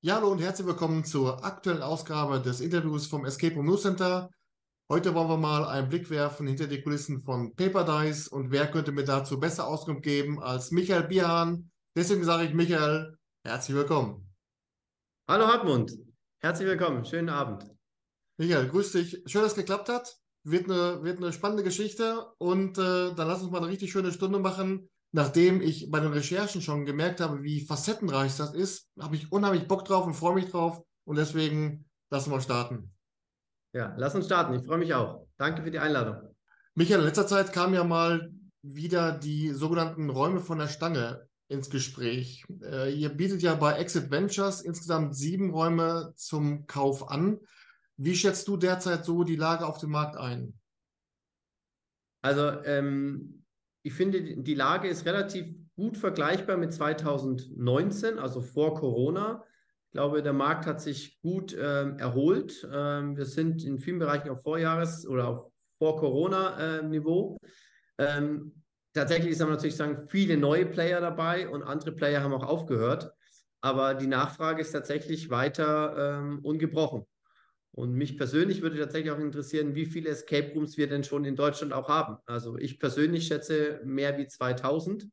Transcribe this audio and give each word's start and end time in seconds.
Ja, 0.00 0.14
hallo 0.14 0.30
und 0.30 0.38
herzlich 0.38 0.64
willkommen 0.64 1.04
zur 1.04 1.44
aktuellen 1.44 1.82
Ausgabe 1.82 2.40
des 2.40 2.60
Interviews 2.60 3.08
vom 3.08 3.24
Escape 3.24 3.56
Room 3.56 3.66
News 3.66 3.82
Center. 3.82 4.30
Heute 4.88 5.12
wollen 5.12 5.28
wir 5.28 5.38
mal 5.38 5.64
einen 5.64 5.88
Blick 5.88 6.08
werfen 6.08 6.46
hinter 6.46 6.68
die 6.68 6.80
Kulissen 6.82 7.20
von 7.20 7.56
Paper 7.56 7.82
Dice 7.82 8.28
und 8.28 8.52
wer 8.52 8.70
könnte 8.70 8.92
mir 8.92 9.02
dazu 9.02 9.40
besser 9.40 9.66
Auskunft 9.66 10.04
geben 10.04 10.40
als 10.40 10.70
Michael 10.70 11.08
Bierhahn. 11.08 11.72
Deswegen 11.96 12.22
sage 12.22 12.44
ich 12.44 12.54
Michael, 12.54 13.18
herzlich 13.44 13.76
willkommen. 13.76 14.32
Hallo 15.28 15.48
Hartmut, 15.48 15.90
herzlich 16.42 16.68
willkommen, 16.68 17.04
schönen 17.04 17.28
Abend. 17.28 17.68
Michael, 18.36 18.68
grüß 18.68 18.92
dich. 18.92 19.20
Schön, 19.26 19.42
dass 19.42 19.50
es 19.50 19.58
geklappt 19.58 19.88
hat. 19.88 20.16
Wird 20.44 20.70
eine, 20.70 21.02
wird 21.02 21.16
eine 21.16 21.32
spannende 21.32 21.64
Geschichte 21.64 22.24
und 22.38 22.78
äh, 22.78 23.14
dann 23.16 23.26
lass 23.26 23.42
uns 23.42 23.50
mal 23.50 23.58
eine 23.58 23.66
richtig 23.66 23.90
schöne 23.90 24.12
Stunde 24.12 24.38
machen 24.38 24.88
nachdem 25.12 25.60
ich 25.60 25.90
bei 25.90 26.00
den 26.00 26.12
Recherchen 26.12 26.60
schon 26.60 26.84
gemerkt 26.84 27.20
habe, 27.20 27.42
wie 27.42 27.64
facettenreich 27.64 28.36
das 28.36 28.54
ist, 28.54 28.90
habe 29.00 29.16
ich 29.16 29.32
unheimlich 29.32 29.66
Bock 29.66 29.84
drauf 29.84 30.06
und 30.06 30.14
freue 30.14 30.34
mich 30.34 30.50
drauf. 30.50 30.82
Und 31.04 31.16
deswegen 31.16 31.86
lassen 32.10 32.30
wir 32.30 32.40
starten. 32.40 32.94
Ja, 33.72 33.94
lass 33.96 34.14
uns 34.14 34.26
starten. 34.26 34.54
Ich 34.54 34.66
freue 34.66 34.78
mich 34.78 34.94
auch. 34.94 35.26
Danke 35.36 35.62
für 35.62 35.70
die 35.70 35.78
Einladung. 35.78 36.34
Michael, 36.74 37.00
in 37.00 37.06
letzter 37.06 37.26
Zeit 37.26 37.52
kam 37.52 37.74
ja 37.74 37.84
mal 37.84 38.30
wieder 38.62 39.12
die 39.12 39.50
sogenannten 39.50 40.10
Räume 40.10 40.40
von 40.40 40.58
der 40.58 40.68
Stange 40.68 41.28
ins 41.48 41.70
Gespräch. 41.70 42.44
Äh, 42.62 42.92
ihr 42.92 43.08
bietet 43.08 43.42
ja 43.42 43.54
bei 43.54 43.74
Exit 43.74 44.10
Ventures 44.10 44.60
insgesamt 44.60 45.16
sieben 45.16 45.50
Räume 45.50 46.12
zum 46.16 46.66
Kauf 46.66 47.10
an. 47.10 47.40
Wie 47.96 48.14
schätzt 48.14 48.46
du 48.48 48.56
derzeit 48.56 49.04
so 49.04 49.24
die 49.24 49.36
Lage 49.36 49.66
auf 49.66 49.78
dem 49.78 49.90
Markt 49.90 50.16
ein? 50.16 50.58
Also 52.20 52.62
ähm, 52.64 53.37
ich 53.88 53.94
finde, 53.94 54.20
die 54.20 54.54
Lage 54.54 54.86
ist 54.86 55.06
relativ 55.06 55.46
gut 55.74 55.96
vergleichbar 55.96 56.58
mit 56.58 56.74
2019, 56.74 58.18
also 58.18 58.42
vor 58.42 58.74
Corona. 58.74 59.42
Ich 59.86 59.92
glaube, 59.92 60.22
der 60.22 60.34
Markt 60.34 60.66
hat 60.66 60.82
sich 60.82 61.18
gut 61.22 61.56
ähm, 61.58 61.98
erholt. 61.98 62.68
Ähm, 62.70 63.16
wir 63.16 63.24
sind 63.24 63.64
in 63.64 63.78
vielen 63.78 63.98
Bereichen 63.98 64.28
auf 64.28 64.42
Vorjahres- 64.42 65.06
oder 65.06 65.28
auf 65.28 65.52
Vor-Corona-Niveau. 65.78 67.38
Ähm, 67.96 68.62
tatsächlich 68.92 69.30
ist 69.30 69.40
aber 69.40 69.52
natürlich 69.52 69.76
sagen, 69.76 70.06
viele 70.08 70.36
neue 70.36 70.66
Player 70.66 71.00
dabei 71.00 71.48
und 71.48 71.62
andere 71.62 71.92
Player 71.92 72.22
haben 72.22 72.34
auch 72.34 72.46
aufgehört. 72.46 73.10
Aber 73.62 73.94
die 73.94 74.06
Nachfrage 74.06 74.60
ist 74.60 74.72
tatsächlich 74.72 75.30
weiter 75.30 76.18
ähm, 76.18 76.40
ungebrochen. 76.42 77.06
Und 77.78 77.92
mich 77.92 78.18
persönlich 78.18 78.60
würde 78.60 78.76
tatsächlich 78.76 79.12
auch 79.12 79.20
interessieren, 79.20 79.76
wie 79.76 79.86
viele 79.86 80.08
Escape 80.08 80.52
Rooms 80.52 80.76
wir 80.76 80.88
denn 80.88 81.04
schon 81.04 81.24
in 81.24 81.36
Deutschland 81.36 81.72
auch 81.72 81.88
haben. 81.88 82.16
Also 82.26 82.58
ich 82.58 82.80
persönlich 82.80 83.28
schätze 83.28 83.80
mehr 83.84 84.18
wie 84.18 84.26
2000. 84.26 85.06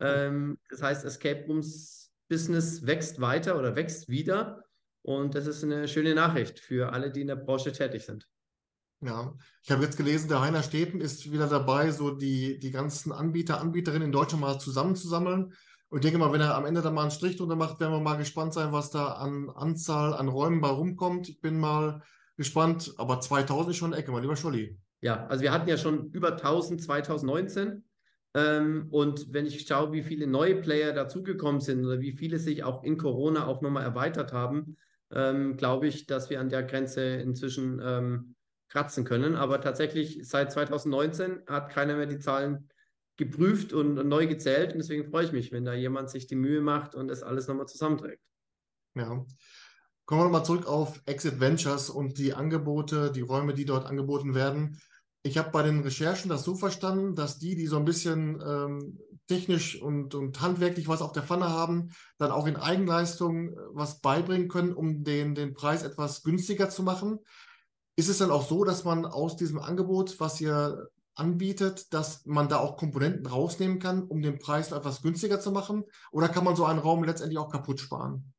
Ähm, 0.00 0.58
das 0.70 0.80
heißt, 0.80 1.04
Escape 1.04 1.44
Rooms 1.46 2.10
Business 2.26 2.86
wächst 2.86 3.20
weiter 3.20 3.58
oder 3.58 3.76
wächst 3.76 4.08
wieder. 4.08 4.64
Und 5.02 5.34
das 5.34 5.46
ist 5.46 5.62
eine 5.62 5.86
schöne 5.86 6.14
Nachricht 6.14 6.60
für 6.60 6.94
alle, 6.94 7.12
die 7.12 7.20
in 7.20 7.26
der 7.26 7.36
Branche 7.36 7.72
tätig 7.72 8.06
sind. 8.06 8.26
Ja, 9.02 9.36
ich 9.62 9.70
habe 9.70 9.84
jetzt 9.84 9.98
gelesen, 9.98 10.30
der 10.30 10.40
Heiner 10.40 10.62
Steten 10.62 11.02
ist 11.02 11.30
wieder 11.30 11.46
dabei, 11.46 11.90
so 11.90 12.10
die, 12.10 12.58
die 12.58 12.70
ganzen 12.70 13.12
Anbieter, 13.12 13.60
Anbieterinnen 13.60 14.06
in 14.06 14.12
Deutschland 14.12 14.40
mal 14.40 14.58
zusammenzusammeln 14.58 15.52
und 15.90 15.98
ich 15.98 16.02
denke 16.02 16.18
mal, 16.18 16.32
wenn 16.32 16.40
er 16.40 16.54
am 16.54 16.66
Ende 16.66 16.82
da 16.82 16.90
mal 16.90 17.02
einen 17.02 17.10
Strich 17.10 17.36
drunter 17.36 17.56
macht, 17.56 17.80
werden 17.80 17.92
wir 17.92 18.00
mal 18.00 18.16
gespannt 18.16 18.52
sein, 18.52 18.72
was 18.72 18.90
da 18.90 19.12
an 19.12 19.50
Anzahl 19.50 20.14
an 20.14 20.28
Räumen 20.28 20.60
bei 20.60 20.68
rumkommt. 20.68 21.28
Ich 21.28 21.40
bin 21.40 21.58
mal 21.58 22.02
gespannt, 22.36 22.92
aber 22.98 23.20
2000 23.20 23.70
ist 23.70 23.76
schon 23.76 23.92
eine 23.92 24.02
Ecke, 24.02 24.12
mein 24.12 24.22
lieber 24.22 24.36
Scholli. 24.36 24.78
Ja, 25.00 25.26
also 25.26 25.42
wir 25.42 25.52
hatten 25.52 25.68
ja 25.68 25.76
schon 25.76 26.10
über 26.10 26.32
1000 26.32 26.82
2019. 26.82 27.84
Ähm, 28.34 28.88
und 28.90 29.32
wenn 29.32 29.46
ich 29.46 29.66
schaue, 29.66 29.92
wie 29.92 30.02
viele 30.02 30.26
neue 30.26 30.56
Player 30.56 30.92
dazugekommen 30.92 31.60
sind 31.60 31.84
oder 31.84 32.00
wie 32.00 32.12
viele 32.12 32.38
sich 32.38 32.64
auch 32.64 32.84
in 32.84 32.98
Corona 32.98 33.46
auch 33.46 33.62
nochmal 33.62 33.84
erweitert 33.84 34.32
haben, 34.32 34.76
ähm, 35.10 35.56
glaube 35.56 35.86
ich, 35.86 36.06
dass 36.06 36.28
wir 36.28 36.40
an 36.40 36.50
der 36.50 36.64
Grenze 36.64 37.02
inzwischen 37.02 37.80
ähm, 37.82 38.34
kratzen 38.68 39.04
können. 39.04 39.36
Aber 39.36 39.60
tatsächlich 39.60 40.20
seit 40.22 40.52
2019 40.52 41.44
hat 41.46 41.70
keiner 41.70 41.96
mehr 41.96 42.06
die 42.06 42.18
Zahlen 42.18 42.68
geprüft 43.18 43.74
und, 43.74 43.94
neu 44.08 44.26
gezählt. 44.26 44.72
Und 44.72 44.78
deswegen 44.78 45.10
freue 45.10 45.26
ich 45.26 45.32
mich, 45.32 45.52
wenn 45.52 45.64
da 45.64 45.74
jemand 45.74 46.08
sich 46.08 46.26
die 46.26 46.36
Mühe 46.36 46.62
macht 46.62 46.94
und 46.94 47.08
das 47.08 47.22
alles 47.22 47.48
nochmal 47.48 47.66
zusammenträgt. 47.66 48.22
Ja. 48.94 49.26
Kommen 50.06 50.20
wir 50.22 50.24
nochmal 50.24 50.44
zurück 50.44 50.66
auf 50.66 51.02
Exit 51.04 51.38
Ventures 51.38 51.90
und 51.90 52.16
die 52.16 52.32
Angebote, 52.32 53.12
die 53.12 53.20
Räume, 53.20 53.52
die 53.52 53.66
dort 53.66 53.84
angeboten 53.84 54.34
werden. 54.34 54.80
Ich 55.22 55.36
habe 55.36 55.50
bei 55.50 55.62
den 55.62 55.80
Recherchen 55.80 56.30
das 56.30 56.44
so 56.44 56.54
verstanden, 56.54 57.14
dass 57.14 57.38
die, 57.38 57.56
die 57.56 57.66
so 57.66 57.76
ein 57.76 57.84
bisschen 57.84 58.40
ähm, 58.40 58.98
technisch 59.26 59.82
und, 59.82 60.14
und 60.14 60.40
handwerklich 60.40 60.88
was 60.88 61.02
auf 61.02 61.12
der 61.12 61.24
Pfanne 61.24 61.50
haben, 61.50 61.90
dann 62.16 62.30
auch 62.30 62.46
in 62.46 62.56
Eigenleistung 62.56 63.50
äh, 63.50 63.56
was 63.72 64.00
beibringen 64.00 64.48
können, 64.48 64.72
um 64.72 65.04
den, 65.04 65.34
den 65.34 65.52
Preis 65.52 65.82
etwas 65.82 66.22
günstiger 66.22 66.70
zu 66.70 66.82
machen. 66.82 67.18
Ist 67.96 68.08
es 68.08 68.18
dann 68.18 68.30
auch 68.30 68.48
so, 68.48 68.64
dass 68.64 68.84
man 68.84 69.04
aus 69.04 69.36
diesem 69.36 69.58
Angebot, 69.58 70.20
was 70.20 70.40
ihr 70.40 70.88
anbietet, 71.18 71.92
dass 71.92 72.24
man 72.26 72.48
da 72.48 72.58
auch 72.58 72.76
Komponenten 72.76 73.26
rausnehmen 73.26 73.78
kann, 73.78 74.02
um 74.02 74.22
den 74.22 74.38
Preis 74.38 74.72
etwas 74.72 75.02
günstiger 75.02 75.40
zu 75.40 75.52
machen? 75.52 75.84
Oder 76.12 76.28
kann 76.28 76.44
man 76.44 76.56
so 76.56 76.64
einen 76.64 76.78
Raum 76.78 77.04
letztendlich 77.04 77.38
auch 77.38 77.50
kaputt 77.50 77.80
sparen? 77.80 78.32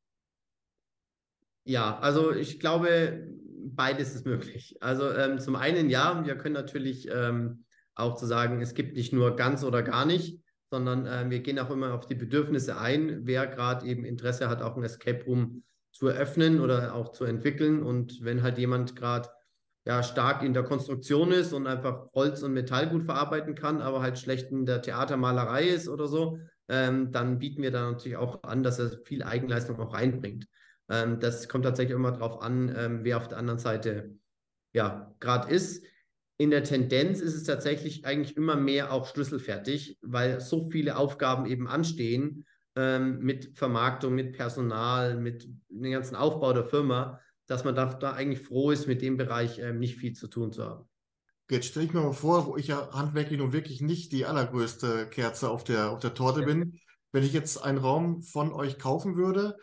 Ja, 1.64 1.98
also 1.98 2.32
ich 2.32 2.58
glaube, 2.58 3.28
beides 3.64 4.14
ist 4.14 4.26
möglich. 4.26 4.76
Also 4.80 5.10
ähm, 5.12 5.38
zum 5.38 5.56
einen 5.56 5.90
ja, 5.90 6.24
wir 6.24 6.36
können 6.36 6.54
natürlich 6.54 7.08
ähm, 7.12 7.64
auch 7.94 8.16
zu 8.16 8.26
sagen, 8.26 8.62
es 8.62 8.74
gibt 8.74 8.96
nicht 8.96 9.12
nur 9.12 9.36
ganz 9.36 9.62
oder 9.62 9.82
gar 9.82 10.06
nicht, 10.06 10.42
sondern 10.70 11.06
äh, 11.06 11.28
wir 11.28 11.40
gehen 11.40 11.58
auch 11.58 11.70
immer 11.70 11.94
auf 11.94 12.06
die 12.06 12.14
Bedürfnisse 12.14 12.78
ein, 12.78 13.26
wer 13.26 13.46
gerade 13.46 13.86
eben 13.86 14.04
Interesse 14.04 14.48
hat, 14.48 14.62
auch 14.62 14.76
ein 14.76 14.84
Escape 14.84 15.24
Room 15.24 15.64
zu 15.92 16.06
eröffnen 16.08 16.60
oder 16.60 16.94
auch 16.94 17.12
zu 17.12 17.24
entwickeln. 17.24 17.82
Und 17.82 18.24
wenn 18.24 18.42
halt 18.42 18.58
jemand 18.58 18.96
gerade 18.96 19.28
ja 19.86 20.02
stark 20.02 20.42
in 20.42 20.54
der 20.54 20.62
Konstruktion 20.62 21.32
ist 21.32 21.52
und 21.52 21.66
einfach 21.66 22.08
Holz 22.14 22.42
und 22.42 22.52
Metall 22.52 22.88
gut 22.88 23.04
verarbeiten 23.04 23.54
kann, 23.54 23.80
aber 23.80 24.02
halt 24.02 24.18
schlecht 24.18 24.50
in 24.50 24.66
der 24.66 24.82
Theatermalerei 24.82 25.64
ist 25.64 25.88
oder 25.88 26.06
so, 26.06 26.38
ähm, 26.68 27.12
dann 27.12 27.38
bieten 27.38 27.62
wir 27.62 27.70
da 27.70 27.90
natürlich 27.90 28.18
auch 28.18 28.42
an, 28.42 28.62
dass 28.62 28.78
er 28.78 28.90
viel 29.04 29.22
Eigenleistung 29.22 29.78
auch 29.80 29.94
reinbringt. 29.94 30.46
Ähm, 30.88 31.18
das 31.20 31.48
kommt 31.48 31.64
tatsächlich 31.64 31.96
immer 31.96 32.12
darauf 32.12 32.42
an, 32.42 32.74
ähm, 32.76 33.00
wer 33.04 33.16
auf 33.16 33.28
der 33.28 33.38
anderen 33.38 33.58
Seite 33.58 34.16
ja 34.72 35.14
gerade 35.20 35.52
ist. 35.52 35.84
In 36.36 36.50
der 36.50 36.64
Tendenz 36.64 37.20
ist 37.20 37.34
es 37.34 37.44
tatsächlich 37.44 38.06
eigentlich 38.06 38.36
immer 38.36 38.56
mehr 38.56 38.92
auch 38.92 39.06
schlüsselfertig, 39.06 39.98
weil 40.00 40.40
so 40.40 40.70
viele 40.70 40.96
Aufgaben 40.96 41.46
eben 41.46 41.68
anstehen 41.68 42.46
ähm, 42.76 43.18
mit 43.18 43.58
Vermarktung, 43.58 44.14
mit 44.14 44.32
Personal, 44.36 45.16
mit 45.16 45.48
dem 45.68 45.92
ganzen 45.92 46.16
Aufbau 46.16 46.52
der 46.52 46.64
Firma, 46.64 47.20
dass 47.50 47.64
man 47.64 47.74
da, 47.74 47.86
da 47.86 48.12
eigentlich 48.12 48.46
froh 48.46 48.70
ist, 48.70 48.86
mit 48.86 49.02
dem 49.02 49.16
Bereich 49.16 49.58
ähm, 49.58 49.80
nicht 49.80 49.96
viel 49.96 50.12
zu 50.12 50.28
tun 50.28 50.52
zu 50.52 50.64
haben. 50.64 50.88
Jetzt 51.50 51.66
stelle 51.66 51.84
ich 51.84 51.92
mir 51.92 52.00
mal 52.00 52.12
vor, 52.12 52.46
wo 52.46 52.56
ich 52.56 52.68
ja 52.68 52.92
handwerklich 52.92 53.40
nun 53.40 53.52
wirklich 53.52 53.80
nicht 53.80 54.12
die 54.12 54.24
allergrößte 54.24 55.08
Kerze 55.08 55.50
auf 55.50 55.64
der, 55.64 55.90
auf 55.90 55.98
der 55.98 56.14
Torte 56.14 56.42
bin. 56.42 56.78
Wenn 57.10 57.24
ich 57.24 57.32
jetzt 57.32 57.56
einen 57.64 57.78
Raum 57.78 58.22
von 58.22 58.52
euch 58.52 58.78
kaufen 58.78 59.16
würde, 59.16 59.56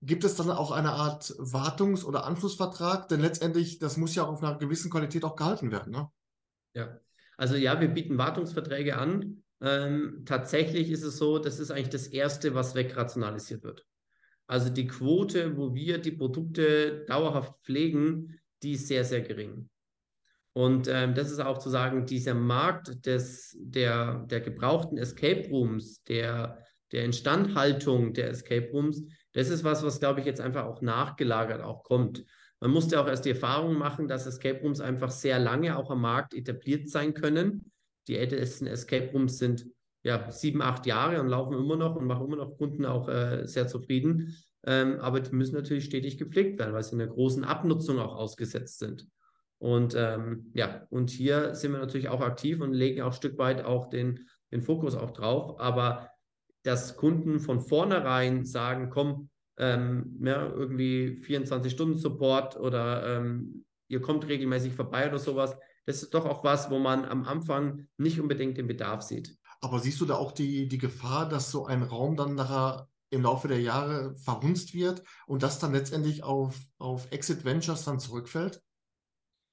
gibt 0.00 0.24
es 0.24 0.34
dann 0.36 0.50
auch 0.50 0.70
eine 0.70 0.92
Art 0.92 1.24
Wartungs- 1.38 2.04
oder 2.06 2.24
Anschlussvertrag? 2.24 3.06
Denn 3.08 3.20
letztendlich, 3.20 3.78
das 3.78 3.98
muss 3.98 4.14
ja 4.14 4.24
auf 4.24 4.42
einer 4.42 4.56
gewissen 4.56 4.90
Qualität 4.90 5.22
auch 5.22 5.36
gehalten 5.36 5.70
werden, 5.70 5.92
ne? 5.92 6.08
Ja, 6.72 6.98
also 7.36 7.56
ja, 7.56 7.78
wir 7.82 7.88
bieten 7.88 8.16
Wartungsverträge 8.16 8.96
an. 8.96 9.42
Ähm, 9.60 10.22
tatsächlich 10.24 10.90
ist 10.90 11.02
es 11.02 11.18
so, 11.18 11.38
das 11.38 11.58
ist 11.58 11.70
eigentlich 11.70 11.90
das 11.90 12.06
Erste, 12.06 12.54
was 12.54 12.74
wegrationalisiert 12.74 13.62
wird. 13.62 13.84
Also 14.46 14.70
die 14.70 14.86
Quote, 14.86 15.56
wo 15.56 15.74
wir 15.74 15.98
die 15.98 16.12
Produkte 16.12 17.04
dauerhaft 17.06 17.54
pflegen, 17.64 18.38
die 18.62 18.72
ist 18.72 18.88
sehr, 18.88 19.04
sehr 19.04 19.22
gering. 19.22 19.68
Und 20.52 20.88
ähm, 20.88 21.14
das 21.14 21.30
ist 21.30 21.40
auch 21.40 21.58
zu 21.58 21.68
sagen, 21.68 22.06
dieser 22.06 22.34
Markt 22.34 23.04
des, 23.04 23.56
der, 23.60 24.24
der 24.30 24.40
gebrauchten 24.40 24.96
Escape 24.96 25.48
Rooms, 25.50 26.02
der, 26.04 26.58
der 26.92 27.04
Instandhaltung 27.04 28.14
der 28.14 28.30
Escape 28.30 28.70
Rooms, 28.72 29.02
das 29.34 29.50
ist 29.50 29.64
was, 29.64 29.84
was, 29.84 30.00
glaube 30.00 30.20
ich, 30.20 30.26
jetzt 30.26 30.40
einfach 30.40 30.64
auch 30.64 30.80
nachgelagert 30.80 31.60
auch 31.60 31.82
kommt. 31.82 32.24
Man 32.60 32.70
musste 32.70 32.98
auch 32.98 33.06
erst 33.06 33.26
die 33.26 33.30
Erfahrung 33.30 33.76
machen, 33.76 34.08
dass 34.08 34.26
Escape 34.26 34.60
Rooms 34.62 34.80
einfach 34.80 35.10
sehr 35.10 35.38
lange 35.38 35.76
auch 35.76 35.90
am 35.90 36.00
Markt 36.00 36.32
etabliert 36.32 36.88
sein 36.88 37.12
können. 37.12 37.70
Die 38.08 38.16
ältesten 38.16 38.66
Escape 38.66 39.10
Rooms 39.12 39.36
sind 39.36 39.66
ja, 40.06 40.30
sieben, 40.30 40.62
acht 40.62 40.86
Jahre 40.86 41.20
und 41.20 41.26
laufen 41.26 41.54
immer 41.54 41.74
noch 41.74 41.96
und 41.96 42.06
machen 42.06 42.26
immer 42.26 42.36
noch 42.36 42.56
Kunden 42.56 42.86
auch 42.86 43.08
äh, 43.08 43.44
sehr 43.46 43.66
zufrieden. 43.66 44.36
Ähm, 44.64 45.00
aber 45.00 45.18
die 45.18 45.34
müssen 45.34 45.56
natürlich 45.56 45.84
stetig 45.84 46.16
gepflegt 46.16 46.60
werden, 46.60 46.72
weil 46.72 46.84
sie 46.84 46.94
in 46.94 47.00
einer 47.00 47.10
großen 47.10 47.42
Abnutzung 47.42 47.98
auch 47.98 48.14
ausgesetzt 48.14 48.78
sind. 48.78 49.08
Und 49.58 49.96
ähm, 49.96 50.52
ja, 50.54 50.86
und 50.90 51.10
hier 51.10 51.56
sind 51.56 51.72
wir 51.72 51.80
natürlich 51.80 52.08
auch 52.08 52.20
aktiv 52.20 52.60
und 52.60 52.72
legen 52.72 53.02
auch 53.02 53.06
ein 53.06 53.12
Stück 53.14 53.36
weit 53.38 53.64
auch 53.64 53.88
den, 53.88 54.28
den 54.52 54.62
Fokus 54.62 54.94
auch 54.94 55.10
drauf. 55.10 55.58
Aber 55.58 56.08
dass 56.62 56.96
Kunden 56.96 57.40
von 57.40 57.60
vornherein 57.60 58.44
sagen, 58.44 58.90
komm, 58.90 59.28
ähm, 59.58 60.20
ja, 60.22 60.46
irgendwie 60.46 61.20
24 61.22 61.72
Stunden 61.72 61.96
Support 61.96 62.56
oder 62.56 63.18
ähm, 63.18 63.64
ihr 63.88 64.00
kommt 64.00 64.28
regelmäßig 64.28 64.72
vorbei 64.74 65.08
oder 65.08 65.18
sowas, 65.18 65.56
das 65.84 66.02
ist 66.04 66.14
doch 66.14 66.26
auch 66.26 66.44
was, 66.44 66.70
wo 66.70 66.78
man 66.78 67.04
am 67.04 67.24
Anfang 67.24 67.88
nicht 67.96 68.20
unbedingt 68.20 68.56
den 68.56 68.68
Bedarf 68.68 69.02
sieht. 69.02 69.36
Aber 69.66 69.80
siehst 69.80 70.00
du 70.00 70.06
da 70.06 70.14
auch 70.14 70.30
die, 70.30 70.68
die 70.68 70.78
Gefahr, 70.78 71.28
dass 71.28 71.50
so 71.50 71.66
ein 71.66 71.82
Raum 71.82 72.16
dann 72.16 72.36
nachher 72.36 72.88
im 73.10 73.22
Laufe 73.22 73.48
der 73.48 73.60
Jahre 73.60 74.14
verhunzt 74.14 74.74
wird 74.74 75.02
und 75.26 75.42
das 75.42 75.58
dann 75.58 75.72
letztendlich 75.72 76.22
auf, 76.22 76.56
auf 76.78 77.10
Exit 77.10 77.44
Ventures 77.44 77.84
dann 77.84 77.98
zurückfällt? 77.98 78.62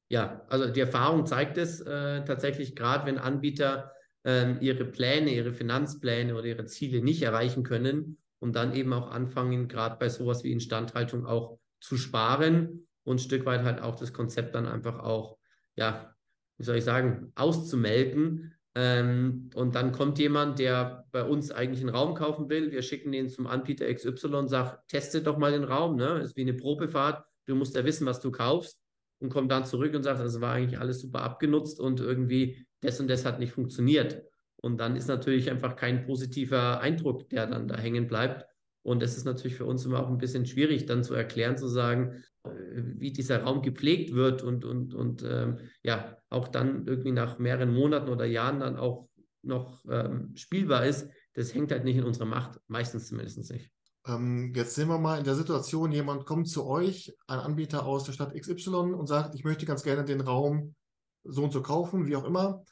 Ja, 0.09 0.45
also 0.49 0.69
die 0.69 0.81
Erfahrung 0.81 1.25
zeigt 1.25 1.57
es 1.57 1.81
äh, 1.81 2.23
tatsächlich, 2.25 2.75
gerade 2.75 3.07
wenn 3.07 3.17
Anbieter 3.17 3.91
äh, 4.23 4.55
ihre 4.59 4.85
Pläne, 4.85 5.31
ihre 5.31 5.51
Finanzpläne 5.51 6.35
oder 6.35 6.45
ihre 6.45 6.65
Ziele 6.65 7.01
nicht 7.01 7.23
erreichen 7.23 7.63
können 7.63 8.19
und 8.37 8.55
dann 8.55 8.75
eben 8.75 8.93
auch 8.93 9.09
anfangen, 9.09 9.67
gerade 9.67 9.97
bei 9.97 10.09
sowas 10.09 10.43
wie 10.43 10.51
Instandhaltung 10.51 11.25
auch 11.25 11.57
zu 11.79 11.97
sparen 11.97 12.87
und 13.03 13.15
ein 13.15 13.19
Stück 13.19 13.47
weit 13.47 13.63
halt 13.63 13.81
auch 13.81 13.95
das 13.95 14.13
Konzept 14.13 14.53
dann 14.53 14.67
einfach 14.67 14.99
auch, 14.99 15.39
ja, 15.75 16.13
wie 16.59 16.65
soll 16.65 16.75
ich 16.75 16.83
sagen, 16.83 17.31
auszumelden. 17.33 18.53
Ähm, 18.75 19.51
und 19.53 19.75
dann 19.75 19.91
kommt 19.91 20.17
jemand, 20.17 20.57
der 20.59 21.05
bei 21.11 21.23
uns 21.23 21.51
eigentlich 21.51 21.81
einen 21.81 21.95
Raum 21.95 22.15
kaufen 22.15 22.49
will. 22.49 22.71
Wir 22.71 22.81
schicken 22.81 23.11
den 23.11 23.29
zum 23.29 23.45
Anbieter 23.45 23.93
XY 23.93 24.27
und 24.35 24.47
sagen, 24.47 24.77
teste 24.87 25.21
doch 25.21 25.37
mal 25.37 25.51
den 25.51 25.63
Raum. 25.63 25.95
Ne? 25.95 26.19
Das 26.19 26.29
ist 26.29 26.37
wie 26.37 26.41
eine 26.41 26.53
Probefahrt. 26.53 27.23
Du 27.45 27.55
musst 27.55 27.75
ja 27.75 27.85
wissen, 27.85 28.07
was 28.07 28.19
du 28.19 28.31
kaufst. 28.31 28.79
Und 29.19 29.29
kommt 29.29 29.51
dann 29.51 29.63
zurück 29.65 29.93
und 29.95 30.03
sagt, 30.03 30.19
das 30.19 30.41
war 30.41 30.53
eigentlich 30.53 30.79
alles 30.79 30.99
super 30.99 31.21
abgenutzt 31.21 31.79
und 31.79 32.01
irgendwie 32.01 32.65
das 32.81 32.99
und 32.99 33.07
das 33.09 33.23
hat 33.23 33.39
nicht 33.39 33.53
funktioniert. 33.53 34.21
Und 34.57 34.79
dann 34.79 34.97
ist 34.97 35.07
natürlich 35.07 35.49
einfach 35.49 35.77
kein 35.77 36.05
positiver 36.05 36.81
Eindruck, 36.81 37.29
der 37.29 37.47
dann 37.47 37.67
da 37.67 37.77
hängen 37.77 38.07
bleibt. 38.07 38.45
Und 38.81 39.01
es 39.01 39.15
ist 39.15 39.23
natürlich 39.23 39.55
für 39.55 39.65
uns 39.65 39.85
immer 39.85 40.01
auch 40.01 40.09
ein 40.09 40.17
bisschen 40.17 40.45
schwierig, 40.45 40.85
dann 40.85 41.03
zu 41.03 41.13
erklären, 41.13 41.57
zu 41.57 41.67
sagen, 41.67 42.23
äh, 42.43 42.49
wie 42.75 43.13
dieser 43.13 43.43
Raum 43.43 43.61
gepflegt 43.61 44.13
wird 44.13 44.43
und, 44.43 44.65
und, 44.65 44.93
und 44.93 45.23
ähm, 45.23 45.59
ja, 45.83 46.17
auch 46.33 46.47
dann 46.47 46.85
irgendwie 46.87 47.11
nach 47.11 47.39
mehreren 47.39 47.73
Monaten 47.73 48.09
oder 48.09 48.25
Jahren 48.25 48.59
dann 48.59 48.77
auch 48.77 49.07
noch 49.41 49.83
ähm, 49.89 50.31
spielbar 50.35 50.85
ist. 50.85 51.09
Das 51.33 51.53
hängt 51.53 51.71
halt 51.71 51.83
nicht 51.83 51.97
in 51.97 52.03
unserer 52.03 52.25
Macht, 52.25 52.59
meistens 52.67 53.07
zumindest 53.07 53.49
nicht. 53.51 53.71
Ähm, 54.05 54.53
jetzt 54.55 54.75
sehen 54.75 54.89
wir 54.89 54.99
mal 54.99 55.17
in 55.17 55.23
der 55.23 55.35
Situation, 55.35 55.91
jemand 55.91 56.25
kommt 56.25 56.49
zu 56.49 56.65
euch, 56.65 57.15
ein 57.27 57.39
Anbieter 57.39 57.85
aus 57.85 58.03
der 58.03 58.13
Stadt 58.13 58.33
XY 58.33 58.93
und 58.93 59.07
sagt, 59.07 59.35
ich 59.35 59.43
möchte 59.43 59.65
ganz 59.65 59.83
gerne 59.83 60.03
den 60.03 60.21
Raum 60.21 60.75
so 61.23 61.43
und 61.43 61.53
so 61.53 61.61
kaufen, 61.61 62.05
wie 62.05 62.15
auch 62.15 62.25
immer 62.25 62.63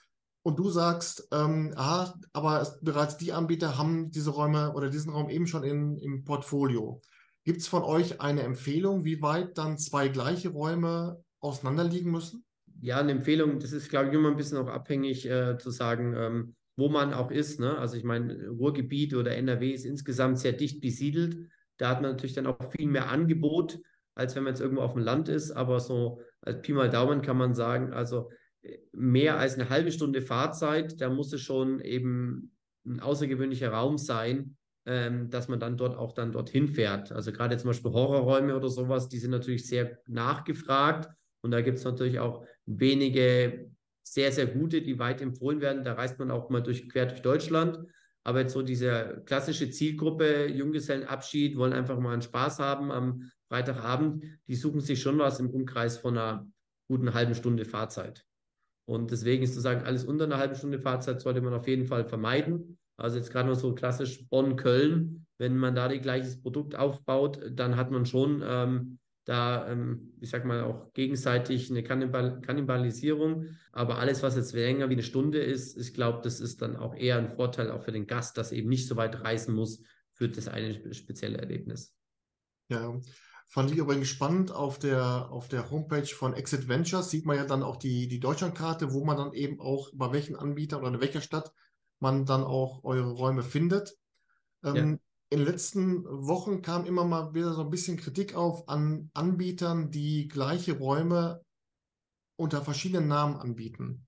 und 0.44 0.58
du 0.58 0.70
sagst, 0.70 1.28
ähm, 1.32 1.74
aha, 1.76 2.14
aber 2.34 2.62
es, 2.62 2.80
bereits 2.82 3.18
die 3.18 3.32
Anbieter 3.32 3.78
haben 3.78 4.10
diese 4.12 4.32
Räume 4.32 4.74
oder 4.74 4.90
diesen 4.90 5.12
Raum 5.12 5.30
eben 5.30 5.48
schon 5.48 5.64
in, 5.64 5.98
im 5.98 6.24
Portfolio. 6.24 7.02
Gibt 7.44 7.62
es 7.62 7.68
von 7.68 7.84
euch 7.84 8.22
eine 8.22 8.44
Empfehlung, 8.44 9.04
wie 9.04 9.22
weit 9.22 9.58
dann 9.58 9.78
zwei 9.78 10.08
gleiche 10.10 10.50
Räume 10.50 11.24
auseinanderliegen 11.40 12.12
müssen? 12.12 12.44
Ja, 12.82 13.00
eine 13.00 13.12
Empfehlung, 13.12 13.60
das 13.60 13.74
ist, 13.74 13.90
glaube 13.90 14.10
ich, 14.10 14.14
immer 14.14 14.30
ein 14.30 14.38
bisschen 14.38 14.58
auch 14.58 14.68
abhängig 14.68 15.30
äh, 15.30 15.58
zu 15.58 15.70
sagen, 15.70 16.16
ähm, 16.18 16.56
wo 16.76 16.90
man 16.90 17.14
auch 17.14 17.30
ist. 17.30 17.60
Ne? 17.60 17.78
Also 17.78 17.96
ich 17.96 18.04
meine, 18.04 18.50
Ruhrgebiet 18.50 19.14
oder 19.14 19.36
NRW 19.36 19.72
ist 19.72 19.86
insgesamt 19.86 20.40
sehr 20.40 20.54
dicht 20.54 20.82
besiedelt. 20.82 21.38
Da 21.78 21.90
hat 21.90 22.02
man 22.02 22.12
natürlich 22.12 22.34
dann 22.34 22.48
auch 22.48 22.72
viel 22.72 22.88
mehr 22.88 23.10
Angebot, 23.10 23.80
als 24.16 24.36
wenn 24.36 24.44
man 24.44 24.54
jetzt 24.54 24.62
irgendwo 24.62 24.82
auf 24.82 24.94
dem 24.94 25.04
Land 25.04 25.30
ist. 25.30 25.52
Aber 25.52 25.80
so 25.80 26.22
als 26.42 26.62
Pi 26.62 26.74
mal 26.74 26.90
Daumen 26.90 27.22
kann 27.22 27.38
man 27.38 27.54
sagen, 27.54 27.94
also 27.94 28.32
mehr 28.94 29.38
als 29.38 29.56
eine 29.56 29.70
halbe 29.70 29.92
Stunde 29.92 30.22
Fahrzeit, 30.22 31.00
da 31.00 31.10
muss 31.10 31.34
es 31.34 31.42
schon 31.42 31.82
eben 31.82 32.52
ein 32.86 33.00
außergewöhnlicher 33.00 33.70
Raum 33.70 33.98
sein, 33.98 34.58
ähm, 34.86 35.30
dass 35.30 35.48
man 35.48 35.60
dann 35.60 35.78
dort 35.78 35.96
auch 35.96 36.14
dann 36.14 36.32
dorthin 36.32 36.68
fährt. 36.68 37.12
Also 37.12 37.32
gerade 37.32 37.58
zum 37.58 37.70
Beispiel 37.70 37.92
Horrorräume 37.92 38.56
oder 38.56 38.70
sowas, 38.70 39.08
die 39.08 39.20
sind 39.20 39.32
natürlich 39.32 39.68
sehr 39.68 40.00
nachgefragt 40.08 41.10
und 41.42 41.52
da 41.52 41.62
gibt 41.62 41.78
es 41.78 41.84
natürlich 41.84 42.20
auch 42.20 42.46
wenige 42.80 43.72
sehr, 44.04 44.32
sehr 44.32 44.48
gute, 44.48 44.82
die 44.82 45.00
weit 45.00 45.22
empfohlen 45.22 45.62
werden. 45.62 45.84
Da 45.84 45.94
reist 45.94 46.20
man 46.20 46.32
auch 46.32 46.50
mal 46.50 46.62
durch, 46.62 46.90
quer 46.90 47.06
durch 47.06 47.22
Deutschland. 47.22 47.80
Aber 48.24 48.42
jetzt 48.42 48.54
so 48.54 48.62
diese 48.62 49.24
klassische 49.26 49.70
Zielgruppe, 49.70 50.48
Junggesellenabschied, 50.48 51.58
wollen 51.58 51.74
einfach 51.74 52.00
mal 52.00 52.14
einen 52.14 52.22
Spaß 52.22 52.60
haben 52.60 52.92
am 52.92 53.32
Freitagabend, 53.50 54.24
die 54.48 54.56
suchen 54.56 54.80
sich 54.80 55.02
schon 55.02 55.18
was 55.18 55.40
im 55.40 55.50
Umkreis 55.50 55.98
von 55.98 56.18
einer 56.18 56.48
guten 56.88 57.14
halben 57.14 57.36
Stunde 57.36 57.66
Fahrzeit. 57.66 58.26
Und 58.86 59.12
deswegen 59.12 59.44
ist 59.44 59.54
zu 59.54 59.62
sagen, 59.62 59.86
alles 59.86 60.06
unter 60.06 60.26
einer 60.26 60.38
halben 60.38 60.56
Stunde 60.56 60.80
Fahrzeit 60.80 61.22
sollte 61.22 61.42
man 61.42 61.54
auf 61.54 61.68
jeden 61.68 61.86
Fall 61.86 62.06
vermeiden. 62.06 62.78
Also 62.98 63.18
jetzt 63.18 63.32
gerade 63.32 63.50
noch 63.50 63.56
so 63.56 63.74
klassisch 63.74 64.28
Bonn-Köln, 64.30 65.26
wenn 65.38 65.58
man 65.58 65.76
da 65.76 65.88
die 65.88 66.00
gleiches 66.00 66.42
Produkt 66.42 66.76
aufbaut, 66.76 67.42
dann 67.52 67.76
hat 67.76 67.92
man 67.92 68.06
schon 68.06 68.44
ähm, 68.46 69.00
da, 69.26 69.70
ähm, 69.72 70.14
ich 70.20 70.30
sag 70.30 70.46
mal, 70.46 70.64
auch 70.64 70.94
gegenseitig 70.94 71.70
eine 71.70 71.84
Kannibal 71.84 72.42
Kannibalisierung. 72.42 73.46
Aber 73.72 74.00
alles, 74.00 74.24
was 74.24 74.36
jetzt 74.36 74.54
länger 74.54 74.90
wie 74.90 74.94
eine 74.94 75.04
Stunde 75.04 75.40
ist, 75.40 75.78
ich 75.78 75.94
glaube, 75.94 76.22
das 76.24 76.40
ist 76.40 76.62
dann 76.62 76.76
auch 76.76 76.96
eher 76.96 77.18
ein 77.18 77.30
Vorteil 77.30 77.72
auch 77.72 77.84
für 77.84 77.92
den 77.92 78.08
Gast, 78.08 78.38
dass 78.38 78.52
eben 78.52 78.70
nicht 78.70 78.88
so 78.88 78.96
weit 78.96 79.24
reisen 79.24 79.54
muss 79.54 79.84
für 80.14 80.30
das 80.30 80.48
eine 80.48 80.94
spezielle 80.94 81.38
Erlebnis. 81.38 81.96
Ja, 82.70 83.00
Fand 83.52 83.70
ich 83.70 83.78
übrigens 83.78 84.08
spannend. 84.08 84.54
Auf 84.54 84.80
der, 84.80 85.30
auf 85.30 85.50
der 85.50 85.70
Homepage 85.70 86.06
von 86.06 86.34
Exit 86.34 86.70
Ventures 86.70 87.10
sieht 87.10 87.26
man 87.26 87.36
ja 87.36 87.44
dann 87.44 87.64
auch 87.64 87.76
die, 87.76 88.08
die 88.08 88.22
Deutschlandkarte, 88.22 88.94
wo 88.94 89.04
man 89.04 89.18
dann 89.18 89.34
eben 89.34 89.60
auch 89.60 89.90
bei 89.94 90.14
welchen 90.14 90.38
Anbieter 90.38 90.80
oder 90.80 90.88
in 90.88 91.02
welcher 91.02 91.20
Stadt 91.20 91.52
man 92.00 92.26
dann 92.26 92.46
auch 92.46 92.86
eure 92.86 93.12
Räume 93.12 93.44
findet. 93.44 93.98
Ähm, 94.64 94.76
ja. 94.76 94.98
In 95.32 95.40
den 95.40 95.48
letzten 95.48 96.04
Wochen 96.04 96.62
kam 96.62 96.86
immer 96.86 97.06
mal 97.06 97.34
wieder 97.34 97.54
so 97.54 97.62
ein 97.62 97.70
bisschen 97.70 97.96
Kritik 97.96 98.36
auf 98.36 98.68
an 98.68 99.10
Anbietern, 99.14 99.90
die 99.90 100.28
gleiche 100.28 100.78
Räume 100.78 101.42
unter 102.36 102.62
verschiedenen 102.62 103.08
Namen 103.08 103.38
anbieten. 103.38 104.06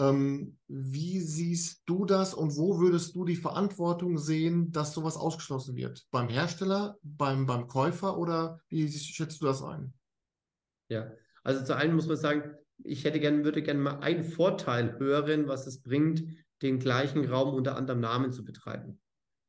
Ähm, 0.00 0.58
wie 0.66 1.20
siehst 1.20 1.82
du 1.86 2.04
das 2.04 2.34
und 2.34 2.56
wo 2.56 2.80
würdest 2.80 3.14
du 3.14 3.24
die 3.24 3.36
Verantwortung 3.36 4.18
sehen, 4.18 4.72
dass 4.72 4.92
sowas 4.92 5.16
ausgeschlossen 5.16 5.76
wird? 5.76 6.04
Beim 6.10 6.28
Hersteller, 6.28 6.98
beim, 7.04 7.46
beim 7.46 7.68
Käufer 7.68 8.18
oder 8.18 8.58
wie 8.68 8.90
schätzt 8.90 9.40
du 9.40 9.46
das 9.46 9.62
ein? 9.62 9.94
Ja, 10.88 11.12
also 11.44 11.64
zu 11.64 11.76
einem 11.76 11.94
muss 11.94 12.08
man 12.08 12.16
sagen, 12.16 12.56
ich 12.82 13.04
hätte 13.04 13.20
gerne, 13.20 13.44
würde 13.44 13.62
gerne 13.62 13.78
mal 13.78 14.00
einen 14.00 14.24
Vorteil 14.24 14.98
hören, 14.98 15.46
was 15.46 15.68
es 15.68 15.80
bringt, 15.80 16.24
den 16.60 16.80
gleichen 16.80 17.24
Raum 17.24 17.54
unter 17.54 17.76
anderem 17.76 18.00
Namen 18.00 18.32
zu 18.32 18.44
betreiben. 18.44 19.00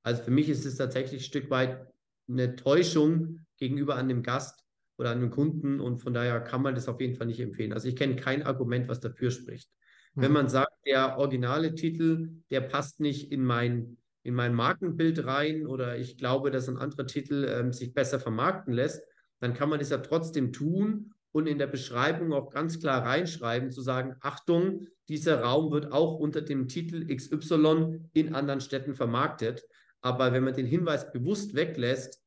Also 0.05 0.21
für 0.21 0.31
mich 0.31 0.49
ist 0.49 0.65
es 0.65 0.75
tatsächlich 0.77 1.21
ein 1.21 1.25
Stück 1.25 1.49
weit 1.49 1.87
eine 2.29 2.55
Täuschung 2.55 3.43
gegenüber 3.57 3.95
an 3.95 4.07
dem 4.07 4.21
Gast 4.21 4.63
oder 4.97 5.09
an 5.09 5.19
dem 5.19 5.31
Kunden 5.31 5.79
und 5.79 6.03
von 6.03 6.13
daher 6.13 6.39
kann 6.41 6.61
man 6.61 6.75
das 6.75 6.87
auf 6.87 7.01
jeden 7.01 7.15
Fall 7.15 7.25
nicht 7.25 7.39
empfehlen. 7.39 7.73
Also 7.73 7.87
ich 7.87 7.95
kenne 7.95 8.15
kein 8.15 8.43
Argument, 8.43 8.87
was 8.87 8.99
dafür 8.99 9.31
spricht. 9.31 9.67
Wenn 10.13 10.31
man 10.31 10.47
sagt, 10.47 10.71
der 10.85 11.17
originale 11.17 11.73
Titel, 11.73 12.29
der 12.51 12.61
passt 12.61 12.99
nicht 12.99 13.31
in 13.31 13.43
mein, 13.43 13.97
in 14.21 14.35
mein 14.35 14.53
Markenbild 14.53 15.25
rein 15.25 15.65
oder 15.65 15.97
ich 15.97 16.17
glaube, 16.17 16.51
dass 16.51 16.69
ein 16.69 16.77
anderer 16.77 17.07
Titel 17.07 17.43
ähm, 17.49 17.73
sich 17.73 17.93
besser 17.93 18.19
vermarkten 18.19 18.73
lässt, 18.73 19.01
dann 19.39 19.55
kann 19.55 19.69
man 19.69 19.79
das 19.79 19.89
ja 19.89 19.97
trotzdem 19.97 20.53
tun 20.53 21.13
und 21.31 21.47
in 21.47 21.57
der 21.57 21.67
Beschreibung 21.67 22.31
auch 22.31 22.51
ganz 22.51 22.79
klar 22.79 23.03
reinschreiben, 23.03 23.71
zu 23.71 23.81
sagen, 23.81 24.15
Achtung, 24.21 24.87
dieser 25.09 25.41
Raum 25.41 25.71
wird 25.71 25.91
auch 25.91 26.13
unter 26.13 26.41
dem 26.41 26.67
Titel 26.67 27.07
XY 27.13 28.07
in 28.13 28.35
anderen 28.35 28.61
Städten 28.61 28.93
vermarktet. 28.93 29.65
Aber 30.05 30.33
wenn 30.33 30.43
man 30.43 30.53
den 30.53 30.67
Hinweis 30.67 31.11
bewusst 31.11 31.55
weglässt, 31.55 32.21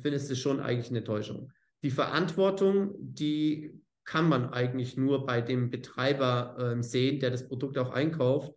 findest 0.00 0.30
du 0.30 0.36
schon 0.36 0.60
eigentlich 0.60 0.90
eine 0.90 1.02
Täuschung. 1.02 1.50
Die 1.82 1.90
Verantwortung, 1.90 2.94
die 3.00 3.82
kann 4.04 4.28
man 4.28 4.50
eigentlich 4.50 4.96
nur 4.96 5.26
bei 5.26 5.40
dem 5.40 5.68
Betreiber 5.68 6.76
äh, 6.78 6.80
sehen, 6.84 7.18
der 7.18 7.32
das 7.32 7.48
Produkt 7.48 7.76
auch 7.76 7.90
einkauft, 7.90 8.52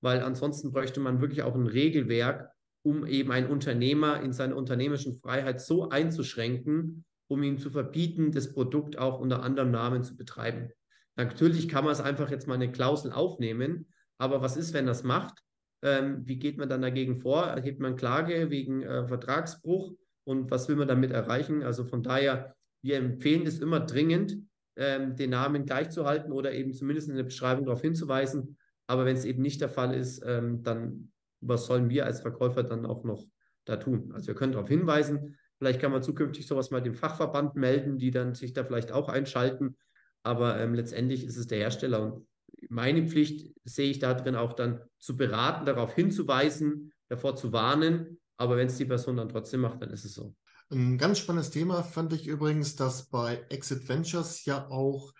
weil 0.00 0.22
ansonsten 0.22 0.72
bräuchte 0.72 0.98
man 0.98 1.20
wirklich 1.20 1.42
auch 1.42 1.54
ein 1.54 1.66
Regelwerk, 1.66 2.50
um 2.82 3.04
eben 3.06 3.30
einen 3.32 3.50
Unternehmer 3.50 4.22
in 4.22 4.32
seiner 4.32 4.56
unternehmerischen 4.56 5.14
Freiheit 5.14 5.60
so 5.60 5.90
einzuschränken, 5.90 7.04
um 7.28 7.42
ihm 7.42 7.58
zu 7.58 7.68
verbieten, 7.68 8.32
das 8.32 8.54
Produkt 8.54 8.96
auch 8.96 9.20
unter 9.20 9.42
anderem 9.42 9.70
Namen 9.70 10.04
zu 10.04 10.16
betreiben. 10.16 10.70
Natürlich 11.16 11.68
kann 11.68 11.84
man 11.84 11.92
es 11.92 12.00
einfach 12.00 12.30
jetzt 12.30 12.48
mal 12.48 12.54
eine 12.54 12.72
Klausel 12.72 13.12
aufnehmen, 13.12 13.92
aber 14.16 14.40
was 14.40 14.56
ist, 14.56 14.72
wenn 14.72 14.86
das 14.86 15.02
macht? 15.02 15.42
Ähm, 15.82 16.22
wie 16.24 16.38
geht 16.38 16.58
man 16.58 16.68
dann 16.68 16.82
dagegen 16.82 17.16
vor? 17.16 17.44
Erhebt 17.44 17.80
man 17.80 17.96
Klage 17.96 18.50
wegen 18.50 18.82
äh, 18.82 19.06
Vertragsbruch 19.06 19.92
und 20.24 20.50
was 20.50 20.68
will 20.68 20.76
man 20.76 20.88
damit 20.88 21.10
erreichen? 21.10 21.62
Also 21.62 21.84
von 21.84 22.02
daher, 22.02 22.54
wir 22.82 22.96
empfehlen 22.96 23.44
das 23.44 23.58
immer 23.58 23.80
dringend, 23.80 24.36
ähm, 24.76 25.16
den 25.16 25.30
Namen 25.30 25.66
gleichzuhalten 25.66 26.32
oder 26.32 26.52
eben 26.52 26.72
zumindest 26.72 27.08
in 27.08 27.16
der 27.16 27.24
Beschreibung 27.24 27.64
darauf 27.66 27.82
hinzuweisen. 27.82 28.56
Aber 28.86 29.04
wenn 29.04 29.16
es 29.16 29.24
eben 29.24 29.42
nicht 29.42 29.60
der 29.60 29.68
Fall 29.68 29.94
ist, 29.94 30.22
ähm, 30.24 30.62
dann 30.62 31.12
was 31.42 31.66
sollen 31.66 31.90
wir 31.90 32.06
als 32.06 32.20
Verkäufer 32.20 32.62
dann 32.62 32.86
auch 32.86 33.04
noch 33.04 33.26
da 33.64 33.76
tun? 33.76 34.12
Also 34.14 34.28
wir 34.28 34.34
können 34.34 34.52
darauf 34.52 34.68
hinweisen. 34.68 35.36
Vielleicht 35.58 35.80
kann 35.80 35.92
man 35.92 36.02
zukünftig 36.02 36.46
sowas 36.46 36.70
mal 36.70 36.80
dem 36.80 36.94
Fachverband 36.94 37.56
melden, 37.56 37.98
die 37.98 38.10
dann 38.10 38.34
sich 38.34 38.52
da 38.52 38.64
vielleicht 38.64 38.92
auch 38.92 39.08
einschalten. 39.08 39.76
Aber 40.22 40.58
ähm, 40.58 40.74
letztendlich 40.74 41.24
ist 41.24 41.36
es 41.36 41.48
der 41.48 41.58
Hersteller 41.58 42.02
und 42.02 42.26
meine 42.70 43.06
Pflicht 43.06 43.54
sehe 43.64 43.90
ich 43.90 43.98
da 43.98 44.14
drin 44.14 44.36
auch 44.36 44.52
dann 44.52 44.80
zu 44.98 45.16
beraten, 45.16 45.66
darauf 45.66 45.94
hinzuweisen, 45.94 46.92
davor 47.08 47.36
zu 47.36 47.52
warnen. 47.52 48.20
Aber 48.36 48.56
wenn 48.56 48.68
es 48.68 48.76
die 48.76 48.84
Person 48.84 49.16
dann 49.16 49.28
trotzdem 49.28 49.60
macht, 49.60 49.82
dann 49.82 49.90
ist 49.90 50.04
es 50.04 50.14
so. 50.14 50.34
Ein 50.70 50.96
ganz 50.96 51.18
spannendes 51.18 51.50
Thema 51.50 51.82
fand 51.82 52.12
ich 52.12 52.26
übrigens, 52.26 52.76
dass 52.76 53.08
bei 53.08 53.44
Exit 53.50 53.88
Ventures 53.88 54.44
ja 54.44 54.68
auch 54.68 55.12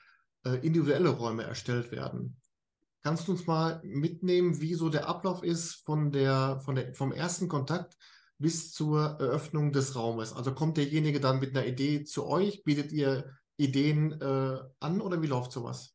äh, 0.45 0.57
individuelle 0.67 1.11
Räume 1.11 1.45
erstellt 1.45 1.93
werden. 1.93 2.37
Kannst 3.03 3.27
du 3.27 3.33
uns 3.33 3.47
mal 3.47 3.81
mitnehmen, 3.85 4.61
wie 4.61 4.75
so 4.75 4.89
der 4.89 5.09
Ablauf 5.09 5.43
ist 5.43 5.85
von 5.85 6.11
der, 6.13 6.61
von 6.65 6.77
der, 6.77 6.95
vom 6.95 7.13
ersten 7.13 7.49
Kontakt 7.49 7.97
bis 8.39 8.73
zur 8.73 9.19
Eröffnung 9.21 9.73
des 9.73 9.95
Raumes? 9.97 10.33
Also 10.33 10.55
kommt 10.55 10.77
derjenige 10.77 11.21
dann 11.21 11.41
mit 11.41 11.57
einer 11.57 11.67
Idee 11.67 12.05
zu 12.05 12.27
euch? 12.27 12.65
Bietet 12.65 12.93
ihr 12.93 13.37
Ideen 13.57 14.21
äh, 14.21 14.59
an 14.81 15.01
oder 15.01 15.21
wie 15.21 15.27
läuft 15.27 15.53
sowas? 15.53 15.95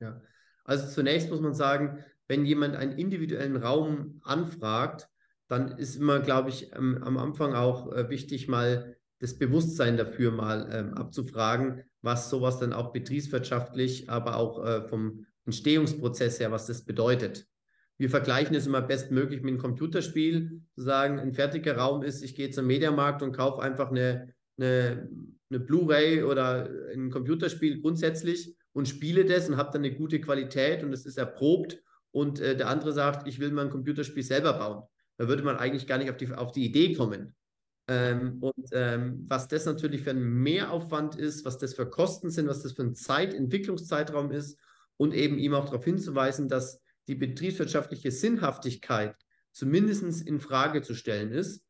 Ja, 0.00 0.20
also 0.68 0.86
zunächst 0.86 1.30
muss 1.30 1.40
man 1.40 1.54
sagen, 1.54 2.04
wenn 2.28 2.44
jemand 2.44 2.76
einen 2.76 2.98
individuellen 2.98 3.56
Raum 3.56 4.20
anfragt, 4.22 5.08
dann 5.48 5.78
ist 5.78 5.96
immer, 5.96 6.20
glaube 6.20 6.50
ich, 6.50 6.76
am 6.76 7.16
Anfang 7.16 7.54
auch 7.54 7.90
äh, 7.90 8.10
wichtig, 8.10 8.48
mal 8.48 8.96
das 9.18 9.38
Bewusstsein 9.38 9.96
dafür 9.96 10.30
mal 10.30 10.68
ähm, 10.70 10.92
abzufragen, 10.92 11.84
was 12.02 12.28
sowas 12.28 12.58
dann 12.58 12.74
auch 12.74 12.92
betriebswirtschaftlich, 12.92 14.10
aber 14.10 14.36
auch 14.36 14.62
äh, 14.62 14.86
vom 14.86 15.24
Entstehungsprozess 15.46 16.38
her, 16.38 16.52
was 16.52 16.66
das 16.66 16.84
bedeutet. 16.84 17.46
Wir 17.96 18.10
vergleichen 18.10 18.54
es 18.54 18.66
immer 18.66 18.82
bestmöglich 18.82 19.40
mit 19.40 19.52
einem 19.52 19.62
Computerspiel, 19.62 20.60
zu 20.74 20.82
sagen, 20.82 21.18
ein 21.18 21.32
fertiger 21.32 21.78
Raum 21.78 22.02
ist, 22.02 22.22
ich 22.22 22.34
gehe 22.34 22.50
zum 22.50 22.66
Mediamarkt 22.66 23.22
und 23.22 23.32
kaufe 23.32 23.62
einfach 23.62 23.90
eine, 23.90 24.34
eine, 24.58 25.08
eine 25.48 25.60
Blu-ray 25.60 26.24
oder 26.24 26.68
ein 26.92 27.10
Computerspiel 27.10 27.80
grundsätzlich 27.80 28.54
und 28.72 28.88
spiele 28.88 29.24
das 29.24 29.48
und 29.48 29.56
habe 29.56 29.70
dann 29.72 29.84
eine 29.84 29.94
gute 29.94 30.20
Qualität 30.20 30.82
und 30.82 30.92
es 30.92 31.06
ist 31.06 31.18
erprobt 31.18 31.80
und 32.10 32.40
äh, 32.40 32.56
der 32.56 32.68
andere 32.68 32.92
sagt, 32.92 33.26
ich 33.28 33.38
will 33.38 33.50
mal 33.50 33.66
ein 33.66 33.70
Computerspiel 33.70 34.22
selber 34.22 34.54
bauen. 34.54 34.82
Da 35.16 35.28
würde 35.28 35.42
man 35.42 35.56
eigentlich 35.56 35.86
gar 35.86 35.98
nicht 35.98 36.10
auf 36.10 36.16
die, 36.16 36.32
auf 36.32 36.52
die 36.52 36.64
Idee 36.64 36.94
kommen. 36.94 37.34
Ähm, 37.88 38.38
und 38.40 38.68
ähm, 38.72 39.24
was 39.28 39.48
das 39.48 39.64
natürlich 39.64 40.02
für 40.02 40.10
ein 40.10 40.22
Mehraufwand 40.22 41.16
ist, 41.16 41.44
was 41.44 41.58
das 41.58 41.74
für 41.74 41.88
Kosten 41.88 42.30
sind, 42.30 42.46
was 42.46 42.62
das 42.62 42.72
für 42.72 42.82
ein 42.82 42.94
Zeitentwicklungszeitraum 42.94 44.30
ist 44.30 44.58
und 44.98 45.14
eben 45.14 45.38
ihm 45.38 45.54
auch 45.54 45.64
darauf 45.64 45.84
hinzuweisen, 45.84 46.48
dass 46.48 46.80
die 47.08 47.14
betriebswirtschaftliche 47.14 48.10
Sinnhaftigkeit 48.10 49.16
zumindest 49.52 50.22
in 50.26 50.38
Frage 50.38 50.82
zu 50.82 50.94
stellen 50.94 51.32
ist. 51.32 51.64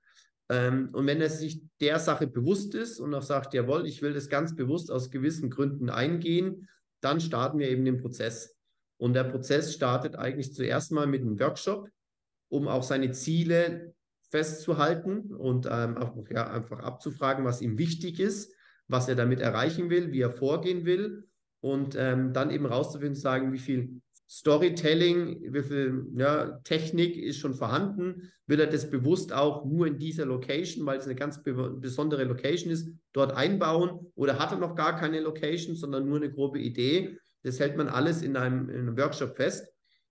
Ähm, 0.49 0.90
und 0.93 1.07
wenn 1.07 1.21
er 1.21 1.31
sich 1.31 1.62
der 1.81 2.00
Sache 2.00 2.26
bewusst 2.26 2.75
ist 2.75 2.99
und 2.99 3.14
auch 3.14 3.23
sagt, 3.23 3.55
jawohl, 3.55 3.87
ich 3.87 4.02
will 4.02 4.12
das 4.12 4.28
ganz 4.28 4.57
bewusst 4.57 4.90
aus 4.90 5.11
gewissen 5.11 5.50
Gründen 5.50 5.88
eingehen, 5.88 6.69
dann 7.00 7.21
starten 7.21 7.59
wir 7.59 7.69
eben 7.69 7.85
den 7.85 8.00
Prozess. 8.00 8.57
Und 8.97 9.14
der 9.14 9.25
Prozess 9.25 9.73
startet 9.73 10.17
eigentlich 10.17 10.55
zuerst 10.55 10.93
mal 10.93 11.07
mit 11.07 11.23
einem 11.23 11.38
Workshop, 11.38 11.88
um 12.49 12.67
auch 12.67 12.83
seine 12.83 13.12
Ziele 13.12 13.95
festzuhalten 14.31 15.35
und 15.35 15.67
ähm, 15.71 15.97
auch, 15.97 16.17
ja, 16.31 16.50
einfach 16.50 16.81
abzufragen, 16.81 17.45
was 17.45 17.62
ihm 17.62 17.78
wichtig 17.78 18.21
ist, 18.21 18.52
was 18.88 19.09
er 19.09 19.14
damit 19.14 19.40
erreichen 19.40 19.90
will, 19.90 20.12
wie 20.12 20.21
er 20.21 20.31
vorgehen 20.31 20.85
will 20.85 21.28
und 21.61 21.95
ähm, 21.97 22.33
dann 22.33 22.50
eben 22.50 22.67
rauszufinden, 22.67 23.14
sagen, 23.14 23.52
wie 23.52 23.59
viel 23.59 24.00
Storytelling, 24.30 25.54
wie 25.54 25.62
viel 25.62 26.06
ja, 26.14 26.61
Technik 26.64 27.16
ist 27.16 27.38
schon 27.38 27.54
vorhanden, 27.54 28.30
will 28.47 28.61
er 28.61 28.66
das 28.66 28.90
bewusst 28.90 29.32
auch 29.32 29.64
nur 29.64 29.87
in 29.87 29.99
dieser 29.99 30.26
Location, 30.26 30.85
weil 30.85 30.99
es 30.99 31.06
eine 31.06 31.14
ganz 31.14 31.42
be 31.42 31.54
besondere 31.54 32.25
Location 32.25 32.70
ist, 32.70 32.90
dort 33.14 33.32
einbauen 33.32 34.12
oder 34.14 34.38
hat 34.38 34.52
er 34.52 34.58
noch 34.58 34.75
gar 34.75 34.97
keine 34.97 35.20
Location, 35.20 35.76
sondern 35.76 36.06
nur 36.06 36.18
eine 36.18 36.30
grobe 36.30 36.58
Idee. 36.58 37.16
Das 37.42 37.58
hält 37.58 37.78
man 37.78 37.88
alles 37.88 38.20
in 38.20 38.37
einem, 38.37 38.68
in 38.68 38.80
einem 38.80 38.99
Workshop 38.99 39.35
fest. 39.35 39.66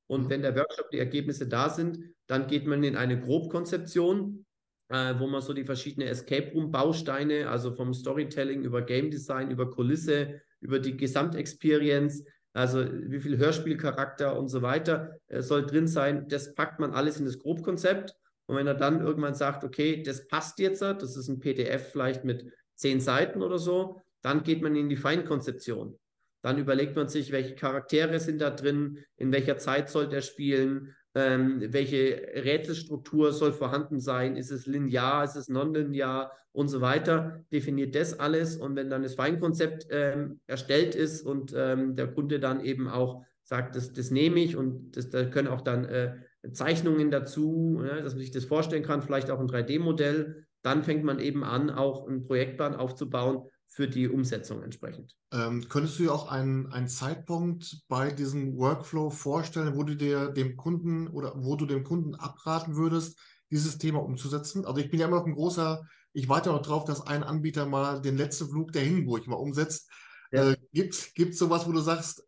Und 0.07 0.25
mhm. 0.25 0.29
wenn 0.29 0.41
der 0.41 0.55
Workshop 0.55 0.89
die 0.89 1.00
Ergebnisse 1.00 1.47
da 1.47 1.69
sind, 1.69 2.00
dann 2.25 2.47
geht 2.47 2.65
man 2.65 2.83
in 2.83 2.95
eine 2.95 3.19
Grobkonzeption, 3.19 4.45
äh, 4.89 5.13
wo 5.19 5.27
man 5.27 5.41
so 5.41 5.53
die 5.53 5.65
verschiedenen 5.65 6.07
Escape 6.07 6.53
Room 6.53 6.71
Bausteine, 6.71 7.50
also 7.50 7.71
vom 7.75 7.93
Storytelling 7.93 8.63
über 8.63 8.81
Game 8.81 9.12
Design, 9.12 9.51
über 9.51 9.69
Kulisse, 9.69 10.41
über 10.59 10.79
die 10.79 10.97
Gesamtexperience, 10.97 12.24
also 12.58 12.88
wie 12.92 13.20
viel 13.20 13.38
Hörspielcharakter 13.38 14.36
und 14.36 14.50
so 14.50 14.64
weiter 14.64 15.20
äh, 15.28 15.44
soll 15.44 15.68
drin 15.68 15.88
sein, 15.88 16.28
das 16.28 16.56
packt 16.56 16.80
man 16.80 16.92
alles 16.92 17.20
in 17.20 17.26
das 17.26 17.38
Grobkonzept. 17.38 18.16
Und 18.48 18.56
wenn 18.56 18.66
er 18.66 18.74
dann 18.74 19.02
irgendwann 19.02 19.36
sagt, 19.36 19.64
okay, 19.64 20.02
das 20.02 20.28
passt 20.28 20.58
jetzt, 20.58 20.82
das 20.82 21.16
ist 21.16 21.28
ein 21.28 21.40
PDF 21.40 21.92
vielleicht 21.92 22.24
mit 22.24 22.52
zehn 22.74 23.00
Seiten 23.00 23.44
oder 23.44 23.60
so, 23.60 24.02
dann 24.24 24.42
geht 24.42 24.64
man 24.64 24.76
in 24.76 24.90
die 24.90 24.96
Feinkonzeption. 24.96 26.00
Dann 26.42 26.58
überlegt 26.58 26.96
man 26.96 27.10
sich, 27.10 27.32
welche 27.32 27.54
Charaktere 27.54 28.20
sind 28.20 28.42
da 28.42 28.50
drin, 28.50 29.04
in 29.18 29.32
welcher 29.32 29.58
Zeit 29.60 29.90
soll 29.90 30.08
der 30.08 30.22
spielen, 30.22 30.96
ähm, 31.17 31.74
welche 31.74 32.21
Rätselstruktur 32.36 33.33
soll 33.33 33.51
vorhanden 33.51 34.00
sein, 34.00 34.36
ist 34.36 34.51
es 34.51 34.67
linear, 34.67 35.24
ist 35.24 35.36
es 35.36 35.50
nonlinear? 35.50 36.31
Und 36.51 36.67
so 36.67 36.79
weiter, 36.79 37.43
definiert 37.51 37.95
das 37.95 38.19
alles. 38.19 38.55
Und 38.55 38.75
wenn 38.75 38.91
dann 38.91 39.01
das 39.01 39.15
Feinkonzept 39.15 39.88
ähm, 39.89 40.39
erstellt 40.45 40.93
ist 40.93 41.24
und 41.24 41.53
ähm, 41.57 41.95
der 41.95 42.07
Kunde 42.07 42.39
dann 42.39 42.63
eben 42.63 42.88
auch 42.88 43.24
sagt, 43.41 43.75
das, 43.75 43.93
das 43.93 44.12
nehme 44.12 44.39
ich 44.39 44.55
und 44.55 44.95
das, 44.95 45.09
da 45.09 45.25
können 45.25 45.47
auch 45.47 45.62
dann 45.62 45.86
äh, 45.86 46.15
Zeichnungen 46.51 47.09
dazu, 47.09 47.79
ne, 47.81 48.03
dass 48.03 48.13
man 48.13 48.21
sich 48.21 48.31
das 48.31 48.45
vorstellen 48.45 48.83
kann, 48.83 49.01
vielleicht 49.01 49.31
auch 49.31 49.39
ein 49.39 49.47
3D-Modell, 49.47 50.45
dann 50.62 50.83
fängt 50.83 51.03
man 51.03 51.19
eben 51.19 51.43
an, 51.43 51.71
auch 51.71 52.07
einen 52.07 52.25
Projektplan 52.25 52.75
aufzubauen, 52.75 53.50
für 53.67 53.88
die 53.88 54.07
Umsetzung 54.07 54.63
entsprechend. 54.63 55.15
Ähm, 55.31 55.67
könntest 55.69 56.00
du 56.00 56.03
dir 56.03 56.13
auch 56.13 56.31
einen, 56.31 56.67
einen 56.67 56.88
Zeitpunkt 56.88 57.81
bei 57.88 58.12
diesem 58.12 58.57
Workflow 58.57 59.09
vorstellen, 59.09 59.75
wo 59.75 59.83
du 59.83 59.95
dir 59.95 60.29
dem 60.29 60.55
Kunden 60.55 61.07
oder 61.07 61.33
wo 61.36 61.55
du 61.55 61.65
dem 61.65 61.83
Kunden 61.83 62.15
abraten 62.15 62.75
würdest, 62.75 63.19
dieses 63.51 63.77
Thema 63.77 64.03
umzusetzen? 64.03 64.65
Also 64.65 64.79
ich 64.79 64.89
bin 64.89 65.00
ja 65.00 65.07
immer 65.07 65.17
noch 65.17 65.25
ein 65.25 65.36
großer, 65.36 65.83
ich 66.13 66.29
warte 66.29 66.50
noch 66.50 66.62
drauf, 66.62 66.86
dass 66.86 67.05
ein 67.05 67.24
Anbieter 67.24 67.65
mal 67.65 68.01
den 68.01 68.17
letzten 68.17 68.50
Flug 68.50 68.71
der 68.71 68.83
Hindenburg 68.83 69.27
mal 69.27 69.36
umsetzt. 69.36 69.91
Ja. 70.31 70.51
Äh, 70.51 70.57
gibt 70.71 70.93
es 70.93 71.38
sowas, 71.38 71.67
wo 71.67 71.71
du 71.71 71.81
sagst, 71.81 72.27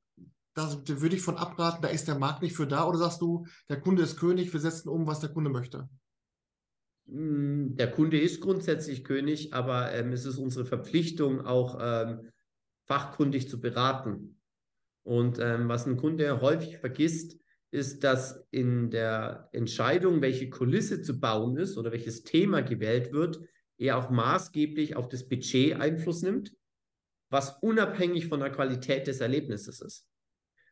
da 0.54 0.70
würde 0.86 1.16
ich 1.16 1.22
von 1.22 1.38
abraten, 1.38 1.82
da 1.82 1.88
ist 1.88 2.08
der 2.08 2.20
Markt 2.20 2.42
nicht 2.42 2.56
für 2.56 2.68
da 2.68 2.86
oder 2.86 2.98
sagst 2.98 3.22
du, 3.22 3.46
der 3.70 3.80
Kunde 3.80 4.04
ist 4.04 4.18
König, 4.18 4.52
wir 4.52 4.60
setzen 4.60 4.90
um, 4.90 5.08
was 5.08 5.20
der 5.22 5.30
Kunde 5.30 5.50
möchte? 5.50 5.88
Hm, 7.10 7.76
der 7.76 7.92
Kunde 7.92 8.20
ist 8.20 8.42
grundsätzlich 8.42 9.04
König, 9.04 9.54
aber 9.54 9.94
ähm, 9.94 10.12
es 10.12 10.26
ist 10.26 10.38
unsere 10.38 10.66
Verpflichtung, 10.66 11.46
auch 11.46 11.78
ähm, 11.82 12.30
fachkundig 12.86 13.50
zu 13.50 13.60
beraten. 13.60 14.40
Und 15.04 15.40
ähm, 15.40 15.70
was 15.70 15.86
ein 15.86 15.98
Kunde 15.98 16.42
häufig 16.42 16.78
vergisst, 16.78 17.40
ist, 17.72 18.04
dass 18.04 18.48
in 18.52 18.90
der 18.90 19.50
Entscheidung, 19.54 20.22
welche 20.22 20.50
Kulisse 20.50 21.02
zu 21.02 21.20
bauen 21.20 21.58
ist 21.58 21.78
oder 21.78 21.92
welches 21.92 22.24
Thema 22.24 22.62
gewählt 22.62 23.12
wird, 23.14 23.40
er 23.78 23.98
auch 23.98 24.10
maßgeblich 24.10 24.96
auf 24.96 25.08
das 25.08 25.28
Budget 25.28 25.76
Einfluss 25.76 26.22
nimmt, 26.22 26.56
was 27.30 27.58
unabhängig 27.62 28.28
von 28.28 28.40
der 28.40 28.52
Qualität 28.52 29.08
des 29.08 29.22
Erlebnisses 29.22 29.82
ist. 29.82 30.08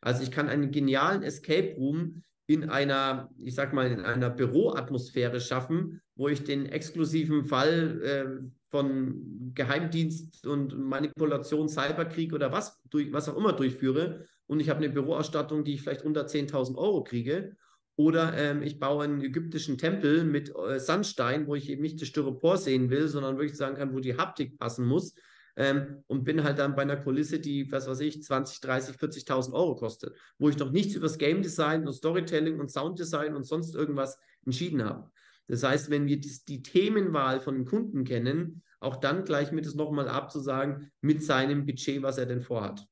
Also 0.02 0.24
ich 0.24 0.32
kann 0.32 0.50
einen 0.50 0.72
genialen 0.72 1.24
Escape 1.24 1.76
Room 1.76 2.24
in 2.48 2.70
einer, 2.70 3.30
ich 3.44 3.56
sag 3.56 3.74
mal, 3.74 3.92
in 3.92 4.02
einer 4.02 4.30
Büroatmosphäre 4.30 5.40
schaffen, 5.40 6.02
wo 6.16 6.28
ich 6.28 6.44
den 6.44 6.66
exklusiven 6.66 7.46
Fall 7.46 8.02
äh, 8.02 8.50
von 8.70 9.52
Geheimdienst 9.54 10.48
und 10.48 10.78
Manipulation, 10.78 11.70
Cyberkrieg 11.70 12.34
oder 12.34 12.52
was, 12.52 12.82
durch, 12.90 13.14
was 13.14 13.30
auch 13.30 13.38
immer 13.38 13.54
durchführe 13.54 14.26
und 14.48 14.62
ich 14.62 14.70
habe 14.70 14.84
eine 14.84 14.90
Büroausstattung, 14.90 15.64
die 15.64 15.74
ich 15.74 15.82
vielleicht 15.82 16.04
unter 16.04 16.26
10.000 16.26 16.78
Euro 16.78 17.04
kriege. 17.04 17.56
Oder 17.98 18.38
ähm, 18.38 18.62
ich 18.62 18.80
baue 18.80 19.04
einen 19.04 19.22
ägyptischen 19.22 19.78
Tempel 19.78 20.24
mit 20.24 20.54
äh, 20.56 20.80
Sandstein, 20.80 21.48
wo 21.48 21.56
ich 21.56 21.70
eben 21.70 21.82
nicht 21.82 22.00
das 22.00 22.08
Styropor 22.08 22.58
sehen 22.58 22.90
will, 22.90 23.08
sondern 23.08 23.38
wirklich 23.38 23.58
sagen 23.58 23.76
kann, 23.76 23.94
wo 23.94 24.00
die 24.00 24.18
Haptik 24.18 24.58
passen 24.58 24.86
muss. 24.86 25.16
Ähm, 25.58 26.04
und 26.06 26.24
bin 26.24 26.44
halt 26.44 26.60
dann 26.60 26.76
bei 26.76 26.84
einer 26.84 26.98
Kulisse, 26.98 27.40
die, 27.40 27.72
was 27.72 27.88
weiß 27.88 28.00
ich, 28.02 28.22
20, 28.22 28.62
30, 28.62 28.96
40.000 28.96 29.54
Euro 29.54 29.76
kostet, 29.76 30.16
wo 30.38 30.50
ich 30.50 30.58
noch 30.58 30.72
nichts 30.72 30.94
über 30.94 31.08
das 31.08 31.18
Game 31.18 31.42
Design 31.42 31.88
und 31.88 31.94
Storytelling 31.94 32.60
und 32.60 32.70
Sounddesign 32.70 33.36
und 33.36 33.44
sonst 33.44 33.74
irgendwas 33.74 34.20
entschieden 34.46 34.84
habe. 34.84 35.10
Das 35.48 35.64
heißt, 35.64 35.90
wenn 35.90 36.06
wir 36.06 36.20
die, 36.20 36.32
die 36.48 36.62
Themenwahl 36.62 37.40
von 37.40 37.56
den 37.56 37.66
Kunden 37.66 38.04
kennen, 38.04 38.62
auch 38.80 38.98
dann 38.98 39.24
gleich 39.24 39.52
mit 39.52 39.66
es 39.66 39.74
nochmal 39.74 40.08
abzusagen 40.08 40.92
mit 41.02 41.24
seinem 41.24 41.66
Budget, 41.66 42.04
was 42.04 42.20
er 42.20 42.28
denn 42.28 42.42
vorhat. 42.42 42.86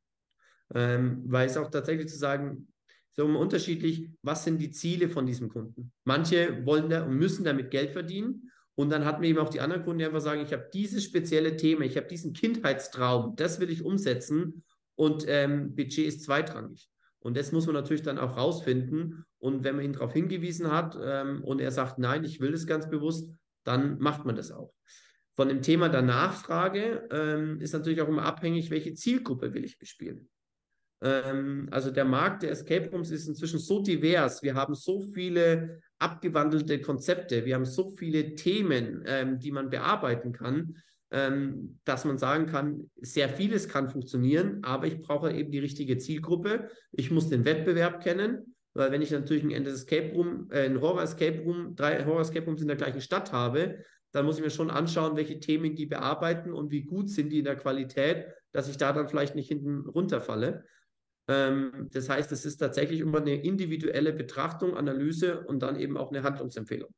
Ähm, 0.74 1.24
weil 1.28 1.48
es 1.48 1.58
auch 1.58 1.70
tatsächlich 1.70 2.08
zu 2.08 2.18
sagen, 2.18 2.68
so 3.12 3.26
unterschiedlich, 3.26 4.10
was 4.24 4.44
sind 4.44 4.58
die 4.58 4.72
Ziele 4.72 5.08
von 5.08 5.26
diesem 5.26 5.50
Kunden? 5.50 5.94
Manche 6.04 6.66
wollen 6.66 6.90
da 6.90 7.04
und 7.04 7.16
müssen 7.16 7.46
damit 7.46 7.72
Geld 7.72 7.92
verdienen. 7.92 8.52
Und 8.76 8.90
dann 8.90 9.06
hatten 9.06 9.22
wir 9.22 9.30
eben 9.30 9.40
auch 9.40 9.50
die 9.50 9.62
anderen 9.62 9.84
Kunden, 9.84 10.00
die 10.00 10.06
einfach 10.06 10.22
sagen, 10.22 10.42
ich 10.42 10.52
habe 10.52 10.70
dieses 10.74 11.04
spezielle 11.04 11.56
Thema, 11.56 11.86
ich 11.86 11.96
habe 11.96 12.08
diesen 12.08 12.34
Kindheitstraum, 12.34 13.36
das 13.36 13.60
will 13.60 13.70
ich 13.70 13.84
umsetzen 13.84 14.64
und 14.96 15.26
ähm, 15.28 15.76
Budget 15.76 16.08
ist 16.08 16.24
zweitrangig. 16.24 16.90
Und 17.20 17.38
das 17.38 17.52
muss 17.52 17.66
man 17.66 17.74
natürlich 17.74 18.04
dann 18.04 18.20
auch 18.20 18.38
rausfinden. 18.38 19.26
Und 19.40 19.64
wenn 19.64 19.78
man 19.78 19.86
ihn 19.86 19.94
darauf 19.94 20.14
hingewiesen 20.14 20.72
hat 20.72 20.98
ähm, 21.02 21.44
und 21.44 21.60
er 21.60 21.72
sagt, 21.72 21.98
nein, 21.98 22.24
ich 22.24 22.40
will 22.40 22.52
das 22.52 22.68
ganz 22.68 22.90
bewusst, 22.90 23.32
dann 23.64 23.98
macht 24.00 24.26
man 24.26 24.36
das 24.36 24.52
auch. 24.52 24.74
Von 25.34 25.48
dem 25.50 25.62
Thema 25.62 25.90
der 25.90 26.02
Nachfrage 26.02 27.08
ähm, 27.12 27.60
ist 27.60 27.74
natürlich 27.74 28.02
auch 28.02 28.08
immer 28.08 28.24
abhängig, 28.24 28.70
welche 28.70 28.94
Zielgruppe 28.94 29.54
will 29.54 29.66
ich 29.66 29.80
bespielen. 29.80 30.30
Ähm, 31.02 31.68
also 31.72 31.92
der 31.92 32.06
Markt 32.06 32.44
der 32.44 32.52
Escape 32.52 32.90
Rooms 32.92 33.12
ist 33.12 33.28
inzwischen 33.28 33.60
so 33.60 33.82
divers. 33.82 34.44
Wir 34.44 34.56
haben 34.56 34.76
so 34.76 35.02
viele 35.02 35.82
abgewandelte 36.00 36.82
Konzepte. 36.82 37.46
Wir 37.46 37.56
haben 37.56 37.66
so 37.66 37.92
viele 37.92 38.36
Themen, 38.36 39.04
ähm, 39.06 39.40
die 39.40 39.52
man 39.52 39.70
bearbeiten 39.70 40.32
kann 40.32 40.76
ähm, 41.12 41.80
dass 41.86 42.04
man 42.04 42.18
sagen 42.18 42.48
kann, 42.48 42.90
sehr 43.00 43.30
vieles 43.30 43.70
kann 43.70 43.90
funktionieren, 43.90 44.64
aber 44.64 44.88
ich 44.88 45.02
brauche 45.02 45.32
eben 45.32 45.52
die 45.52 45.60
richtige 45.60 45.98
Zielgruppe. 45.98 46.70
Ich 46.92 47.12
muss 47.12 47.30
den 47.30 47.46
Wettbewerb 47.46 48.04
kennen 48.04 48.56
weil 48.76 48.92
wenn 48.92 49.02
ich 49.02 49.10
natürlich 49.10 49.44
ein 49.44 49.66
Escape 49.66 50.12
Room, 50.14 50.50
äh, 50.52 50.66
ein 50.66 50.82
Horror 50.82 51.02
Escape 51.02 51.42
Room, 51.44 51.76
drei 51.76 52.04
Horror 52.06 52.22
Escape 52.22 52.46
Rooms 52.46 52.62
in 52.62 52.68
der 52.68 52.76
gleichen 52.76 53.02
Stadt 53.02 53.32
habe, 53.32 53.80
dann 54.12 54.26
muss 54.26 54.38
ich 54.38 54.44
mir 54.44 54.50
schon 54.50 54.70
anschauen, 54.70 55.16
welche 55.16 55.40
Themen 55.40 55.76
die 55.76 55.86
bearbeiten 55.86 56.54
und 56.54 56.72
wie 56.72 56.84
gut 56.84 57.10
sind 57.10 57.32
die 57.32 57.40
in 57.40 57.46
der 57.46 57.56
Qualität, 57.56 58.28
dass 58.52 58.70
ich 58.70 58.78
da 58.78 58.94
dann 58.94 59.08
vielleicht 59.08 59.36
nicht 59.36 59.48
hinten 59.48 59.88
runterfalle. 59.88 60.66
Ähm, 61.28 61.90
das 61.92 62.10
heißt, 62.10 62.32
es 62.32 62.46
ist 62.46 62.58
tatsächlich 62.58 63.00
immer 63.00 63.20
eine 63.20 63.36
individuelle 63.36 64.14
Betrachtung, 64.14 64.78
Analyse 64.78 65.42
und 65.46 65.60
dann 65.60 65.76
eben 65.76 65.98
auch 65.98 66.12
eine 66.12 66.24
Handlungsempfehlung. 66.24 66.90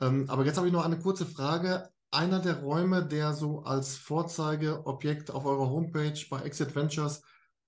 Ähm, 0.00 0.28
aber 0.28 0.44
jetzt 0.44 0.58
habe 0.58 0.66
ich 0.66 0.72
noch 0.72 0.84
eine 0.84 0.98
kurze 0.98 1.24
Frage. 1.24 1.88
Einer 2.10 2.40
der 2.40 2.60
Räume, 2.60 3.04
der 3.06 3.32
so 3.32 3.62
als 3.62 3.96
Vorzeigeobjekt 3.96 5.30
auf 5.30 5.44
eurer 5.44 5.70
Homepage 5.70 6.18
bei 6.30 6.40
Exit 6.42 6.74
Ventures 6.74 7.22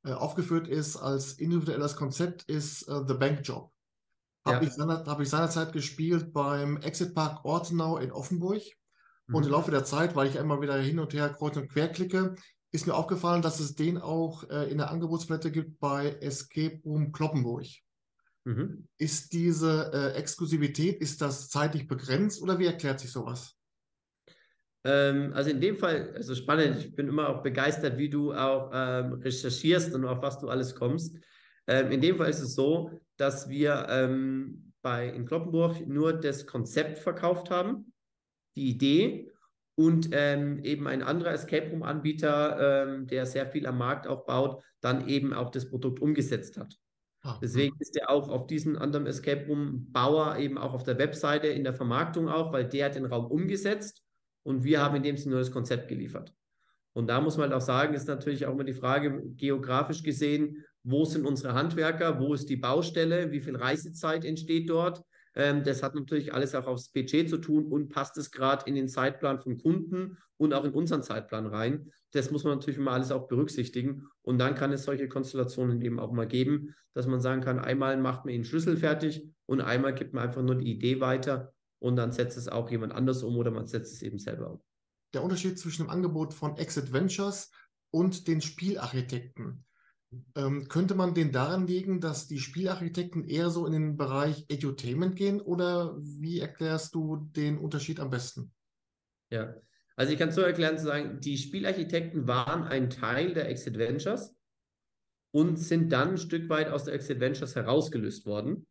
äh, 0.05 0.13
aufgeführt 0.13 0.69
ist 0.69 0.97
als 0.97 1.35
individuelles 1.35 1.97
Konzept, 1.97 2.45
ist 2.45 2.83
äh, 2.83 3.03
The 3.07 3.15
Bank 3.15 3.41
Job. 3.43 3.73
Habe 4.45 4.65
ja. 4.65 4.71
ich, 4.71 4.75
seiner, 4.75 5.05
hab 5.05 5.21
ich 5.21 5.29
seinerzeit 5.29 5.73
gespielt 5.73 6.33
beim 6.33 6.77
Exit 6.79 7.15
Park 7.15 7.45
Ortenau 7.45 7.99
in 7.99 8.13
Offenburg. 8.13 8.63
Mhm. 9.27 9.35
Und 9.35 9.47
im 9.47 9.53
Laufe 9.53 9.71
der 9.71 9.85
Zeit, 9.85 10.15
weil 10.15 10.29
ich 10.29 10.37
immer 10.37 10.61
wieder 10.61 10.77
hin 10.77 10.99
und 10.99 11.13
her 11.15 11.31
kreuz 11.31 11.57
und 11.57 11.69
quer 11.69 11.89
klicke, 11.89 12.35
ist 12.71 12.87
mir 12.87 12.95
aufgefallen, 12.95 13.43
dass 13.43 13.61
es 13.61 13.75
den 13.75 13.99
auch 13.99 14.49
äh, 14.51 14.71
in 14.71 14.79
der 14.79 14.91
Angebotsplatte 14.91 15.51
gibt 15.51 15.81
bei 15.81 16.17
Escape 16.21 16.81
Room 16.85 17.13
Kloppenburg. 17.13 17.67
Mhm. 18.45 18.89
Ist 18.99 19.33
diese 19.33 19.91
äh, 19.93 20.19
Exklusivität, 20.19 21.01
ist 21.01 21.21
das 21.21 21.49
zeitlich 21.49 21.87
begrenzt 21.87 22.43
oder 22.43 22.59
wie 22.59 22.67
erklärt 22.67 23.01
sich 23.01 23.11
sowas? 23.11 23.59
Ähm, 24.85 25.33
also 25.35 25.51
in 25.51 25.61
dem 25.61 25.77
Fall, 25.77 26.13
also 26.15 26.35
spannend, 26.35 26.79
ich 26.79 26.95
bin 26.95 27.09
immer 27.09 27.29
auch 27.29 27.43
begeistert, 27.43 27.99
wie 27.99 28.09
du 28.09 28.33
auch 28.33 28.71
ähm, 28.73 29.15
recherchierst 29.15 29.95
und 29.95 30.05
auf 30.05 30.23
was 30.23 30.39
du 30.39 30.49
alles 30.49 30.75
kommst. 30.75 31.17
Ähm, 31.67 31.91
in 31.91 32.01
dem 32.01 32.17
Fall 32.17 32.31
ist 32.31 32.41
es 32.41 32.55
so, 32.55 32.91
dass 33.17 33.49
wir 33.49 33.87
ähm, 33.91 34.73
bei 34.83 35.09
in 35.09 35.27
Kloppenburg 35.27 35.87
nur 35.87 36.13
das 36.13 36.47
Konzept 36.47 36.99
verkauft 36.99 37.51
haben, 37.51 37.93
die 38.57 38.71
Idee 38.71 39.31
und 39.79 40.09
ähm, 40.11 40.59
eben 40.65 40.89
ein 40.89 41.05
anderer 41.05 41.31
Escape 41.31 41.71
Room 41.71 41.85
Anbieter, 41.85 42.89
ähm, 42.89 43.07
der 43.07 43.27
sehr 43.27 43.47
viel 43.47 43.65
am 43.65 43.79
Markt 43.79 44.09
aufbaut, 44.09 44.61
dann 44.81 45.07
eben 45.07 45.33
auch 45.33 45.51
das 45.53 45.71
Produkt 45.71 46.01
umgesetzt 46.01 46.59
hat. 46.59 46.77
Ah, 47.23 47.39
Deswegen 47.41 47.77
ist 47.79 47.97
er 47.97 48.11
auch 48.11 48.29
auf 48.29 48.49
diesen 48.49 48.77
anderen 48.77 49.07
Escape 49.07 49.47
Room 49.47 49.93
Bauer 49.93 50.37
eben 50.39 50.59
auch 50.59 50.75
auf 50.75 50.83
der 50.83 50.99
Webseite 50.99 51.47
in 51.47 51.63
der 51.63 51.75
Vermarktung 51.75 52.29
auch, 52.29 52.53
weil 52.53 52.69
der 52.69 52.87
hat 52.87 52.97
den 52.97 53.05
Raum 53.05 53.27
umgesetzt 53.27 54.03
und 54.43 54.65
wir 54.65 54.83
haben 54.83 54.97
in 54.97 55.05
dem 55.05 55.17
Sinne 55.17 55.37
nur 55.37 55.43
das 55.43 55.53
Konzept 55.53 55.87
geliefert. 55.87 56.35
Und 56.93 57.07
da 57.07 57.21
muss 57.21 57.37
man 57.37 57.51
halt 57.51 57.63
auch 57.63 57.65
sagen, 57.65 57.95
ist 57.95 58.09
natürlich 58.09 58.47
auch 58.47 58.55
immer 58.55 58.65
die 58.65 58.73
Frage, 58.73 59.23
geografisch 59.37 60.03
gesehen, 60.03 60.65
wo 60.83 61.05
sind 61.05 61.25
unsere 61.25 61.55
Handwerker, 61.55 62.19
wo 62.19 62.35
ist 62.35 62.49
die 62.49 62.57
Baustelle, 62.57 63.31
wie 63.31 63.41
viel 63.41 63.55
Reisezeit 63.55 64.25
entsteht 64.25 64.69
dort. 64.71 65.05
Ähm, 65.39 65.63
das 65.63 65.85
hat 65.85 65.95
natürlich 65.95 66.35
alles 66.35 66.55
auch 66.57 66.67
aufs 66.67 66.91
Budget 66.91 67.31
zu 67.31 67.39
tun 67.39 67.67
und 67.67 67.89
passt 67.89 68.19
es 68.19 68.33
gerade 68.33 68.67
in 68.67 68.75
den 68.75 68.89
Zeitplan 68.89 69.39
vom 69.39 69.57
Kunden 69.57 70.19
und 70.37 70.53
auch 70.53 70.65
in 70.65 70.73
unseren 70.73 71.05
Zeitplan 71.05 71.47
rein. 71.47 71.93
Das 72.11 72.33
muss 72.33 72.43
man 72.43 72.55
natürlich 72.55 72.79
immer 72.79 72.91
alles 72.91 73.13
auch 73.13 73.29
berücksichtigen. 73.29 74.09
Und 74.23 74.39
dann 74.39 74.57
kann 74.57 74.73
es 74.73 74.83
solche 74.83 75.09
Konstellationen 75.09 75.81
eben 75.81 76.01
auch 76.01 76.11
mal 76.11 76.27
geben, 76.27 76.75
dass 76.93 77.07
man 77.07 77.21
sagen 77.21 77.41
kann, 77.41 77.61
einmal 77.61 77.97
macht 77.97 78.25
man 78.25 78.35
den 78.35 78.45
Schlüssel 78.45 78.77
fertig 78.77 79.29
und 79.47 79.61
einmal 79.61 79.95
gibt 79.95 80.13
man 80.13 80.25
einfach 80.25 80.43
nur 80.43 80.57
die 80.57 80.73
Idee 80.73 81.01
weiter 81.01 81.55
und 81.79 81.95
dann 81.95 82.11
setzt 82.11 82.37
es 82.37 82.49
auch 82.49 82.69
jemand 82.71 82.93
anders 82.93 83.23
um 83.23 83.37
oder 83.37 83.53
man 83.53 83.69
setzt 83.69 83.95
es 83.95 84.03
eben 84.03 84.19
selber 84.19 84.51
um. 84.51 84.63
Der 85.15 85.23
Unterschied 85.23 85.57
zwischen 85.59 85.85
dem 85.85 85.91
Angebot 85.91 86.35
von 86.35 86.57
Exit 86.57 86.93
Ventures 86.93 87.53
und 87.91 88.27
den 88.27 88.41
Spielarchitekten. 88.41 89.65
Ähm, 90.35 90.69
könnte 90.69 90.95
man 90.95 91.15
den 91.15 91.33
daran 91.33 91.67
legen, 91.67 92.01
dass 92.01 92.29
die 92.29 92.39
Spielarchitekten 92.39 93.25
eher 93.25 93.51
so 93.51 93.67
in 93.67 93.73
den 93.73 93.97
Bereich 93.97 94.47
Edutainment 94.49 95.17
gehen 95.17 95.41
oder 95.41 95.97
wie 95.99 96.41
erklärst 96.41 96.95
du 96.95 97.29
den 97.37 97.59
Unterschied 97.59 98.01
am 98.01 98.11
besten? 98.11 98.53
Ja, 99.31 99.55
also 99.97 100.13
ich 100.13 100.19
kann 100.19 100.31
es 100.31 100.35
so 100.35 100.41
erklären 100.41 100.79
zu 100.79 100.85
sagen, 100.85 101.21
die 101.21 101.37
Spielarchitekten 101.37 102.27
waren 102.27 102.63
ein 102.63 102.89
Teil 102.89 103.35
der 103.35 103.51
Exit 103.51 103.77
Ventures 103.77 104.35
und 105.31 105.59
sind 105.59 105.93
dann 105.93 106.11
ein 106.11 106.19
Stück 106.19 106.49
weit 106.49 106.71
aus 106.71 106.85
der 106.85 106.95
Exit 106.95 107.21
Ventures 107.21 107.55
herausgelöst 107.55 108.25
worden 108.25 108.67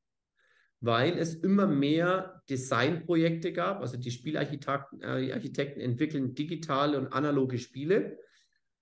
weil 0.79 1.17
es 1.17 1.33
immer 1.33 1.65
mehr 1.67 2.43
Designprojekte 2.49 3.51
gab. 3.51 3.81
Also 3.81 3.97
die 3.97 4.11
Spielarchitekten 4.11 5.01
äh, 5.01 5.83
entwickeln 5.83 6.35
digitale 6.35 6.99
und 6.99 7.13
analoge 7.13 7.57
Spiele. 7.57 8.19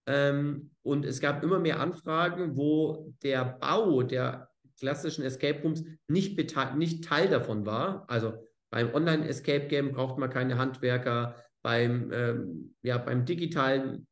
Ähm, 0.08 0.72
und 0.84 1.06
es 1.06 1.20
gab 1.20 1.44
immer 1.44 1.60
mehr 1.60 1.80
Anfragen, 1.80 2.56
wo 2.56 3.14
der 3.24 3.46
Bau 3.46 4.04
der 4.04 4.50
klassischen 4.80 5.24
Escape 5.24 5.62
Rooms 5.62 5.84
nicht, 6.08 6.38
nicht 6.76 7.04
Teil 7.04 7.30
davon 7.30 7.66
war. 7.66 8.06
Also 8.08 8.34
beim 8.70 8.94
Online-Escape 8.94 9.68
Game 9.68 9.92
braucht 9.92 10.18
man 10.18 10.30
keine 10.30 10.58
Handwerker. 10.58 11.36
Beim, 11.64 12.12
ähm, 12.12 12.76
ja, 12.84 12.98
beim 12.98 13.26
digitalen 13.26 14.08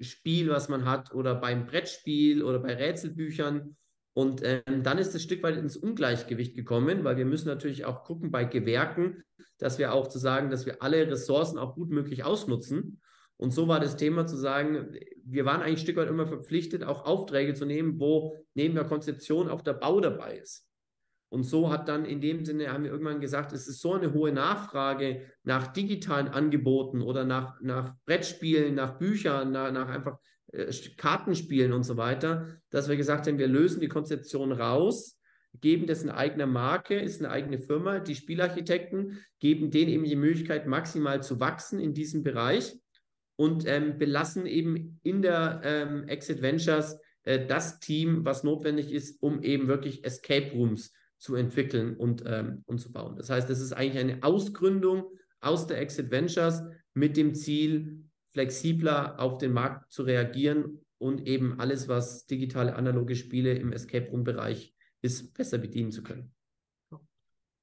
Spiel, 0.00 0.48
was 0.50 0.68
man 0.68 0.84
hat, 0.84 1.14
oder 1.14 1.36
beim 1.36 1.66
Brettspiel 1.66 2.42
oder 2.42 2.58
bei 2.58 2.74
Rätselbüchern 2.74 3.76
und 4.16 4.40
ähm, 4.42 4.82
dann 4.82 4.96
ist 4.96 5.14
es 5.14 5.22
Stück 5.22 5.42
weit 5.42 5.58
ins 5.58 5.76
Ungleichgewicht 5.76 6.56
gekommen, 6.56 7.04
weil 7.04 7.18
wir 7.18 7.26
müssen 7.26 7.48
natürlich 7.48 7.84
auch 7.84 8.02
gucken 8.02 8.30
bei 8.30 8.46
Gewerken, 8.46 9.22
dass 9.58 9.78
wir 9.78 9.92
auch 9.92 10.06
zu 10.06 10.18
sagen, 10.18 10.48
dass 10.48 10.64
wir 10.64 10.82
alle 10.82 11.06
Ressourcen 11.06 11.58
auch 11.58 11.74
gut 11.74 11.90
möglich 11.90 12.24
ausnutzen. 12.24 13.02
Und 13.38 13.50
so 13.50 13.68
war 13.68 13.80
das 13.80 13.96
Thema 13.96 14.26
zu 14.26 14.36
sagen, 14.36 14.96
wir 15.24 15.44
waren 15.44 15.60
eigentlich 15.60 15.80
ein 15.80 15.84
Stück 15.84 15.96
weit 15.96 16.08
immer 16.08 16.26
verpflichtet, 16.26 16.84
auch 16.84 17.04
Aufträge 17.04 17.54
zu 17.54 17.66
nehmen, 17.66 18.00
wo 18.00 18.34
neben 18.54 18.74
der 18.74 18.84
Konzeption 18.84 19.48
auch 19.48 19.60
der 19.60 19.74
Bau 19.74 20.00
dabei 20.00 20.38
ist. 20.38 20.66
Und 21.28 21.42
so 21.42 21.70
hat 21.70 21.88
dann 21.88 22.04
in 22.04 22.20
dem 22.20 22.44
Sinne, 22.44 22.72
haben 22.72 22.84
wir 22.84 22.92
irgendwann 22.92 23.20
gesagt, 23.20 23.52
es 23.52 23.66
ist 23.66 23.80
so 23.80 23.94
eine 23.94 24.12
hohe 24.14 24.32
Nachfrage 24.32 25.26
nach 25.42 25.66
digitalen 25.66 26.28
Angeboten 26.28 27.02
oder 27.02 27.24
nach, 27.24 27.60
nach 27.60 27.94
Brettspielen, 28.06 28.74
nach 28.74 28.98
Büchern, 28.98 29.50
nach, 29.50 29.72
nach 29.72 29.88
einfach 29.88 30.18
äh, 30.52 30.72
Kartenspielen 30.96 31.72
und 31.72 31.82
so 31.82 31.96
weiter, 31.96 32.60
dass 32.70 32.88
wir 32.88 32.96
gesagt 32.96 33.26
haben, 33.26 33.38
wir 33.38 33.48
lösen 33.48 33.80
die 33.80 33.88
Konzeption 33.88 34.52
raus, 34.52 35.18
geben 35.60 35.86
das 35.86 36.02
eine 36.02 36.16
eigene 36.16 36.46
Marke, 36.46 36.94
ist 36.94 37.20
eine 37.20 37.30
eigene 37.30 37.58
Firma, 37.58 37.98
die 37.98 38.14
Spielarchitekten 38.14 39.18
geben 39.40 39.70
denen 39.70 39.90
eben 39.90 40.04
die 40.04 40.16
Möglichkeit, 40.16 40.66
maximal 40.66 41.22
zu 41.22 41.40
wachsen 41.40 41.80
in 41.80 41.92
diesem 41.92 42.22
Bereich 42.22 42.78
und 43.36 43.66
ähm, 43.66 43.98
belassen 43.98 44.46
eben 44.46 44.98
in 45.02 45.22
der 45.22 45.60
ähm, 45.64 46.08
Exit 46.08 46.42
Ventures 46.42 46.98
äh, 47.22 47.46
das 47.46 47.80
Team, 47.80 48.24
was 48.24 48.44
notwendig 48.44 48.90
ist, 48.92 49.22
um 49.22 49.42
eben 49.42 49.68
wirklich 49.68 50.04
Escape 50.04 50.52
Rooms 50.52 50.92
zu 51.18 51.34
entwickeln 51.34 51.96
und, 51.96 52.24
ähm, 52.26 52.62
und 52.66 52.78
zu 52.78 52.92
bauen. 52.92 53.16
Das 53.16 53.30
heißt, 53.30 53.48
es 53.50 53.60
ist 53.60 53.72
eigentlich 53.72 53.98
eine 53.98 54.22
Ausgründung 54.22 55.04
aus 55.40 55.66
der 55.66 55.80
Exit 55.80 56.10
Ventures 56.10 56.62
mit 56.94 57.16
dem 57.16 57.34
Ziel, 57.34 58.04
flexibler 58.28 59.18
auf 59.18 59.38
den 59.38 59.52
Markt 59.52 59.90
zu 59.92 60.02
reagieren 60.02 60.80
und 60.98 61.26
eben 61.26 61.58
alles, 61.58 61.88
was 61.88 62.26
digitale 62.26 62.74
analoge 62.74 63.16
Spiele 63.16 63.54
im 63.54 63.72
Escape 63.72 64.10
Room 64.10 64.24
Bereich 64.24 64.74
ist, 65.02 65.34
besser 65.34 65.58
bedienen 65.58 65.90
zu 65.90 66.02
können. 66.02 66.35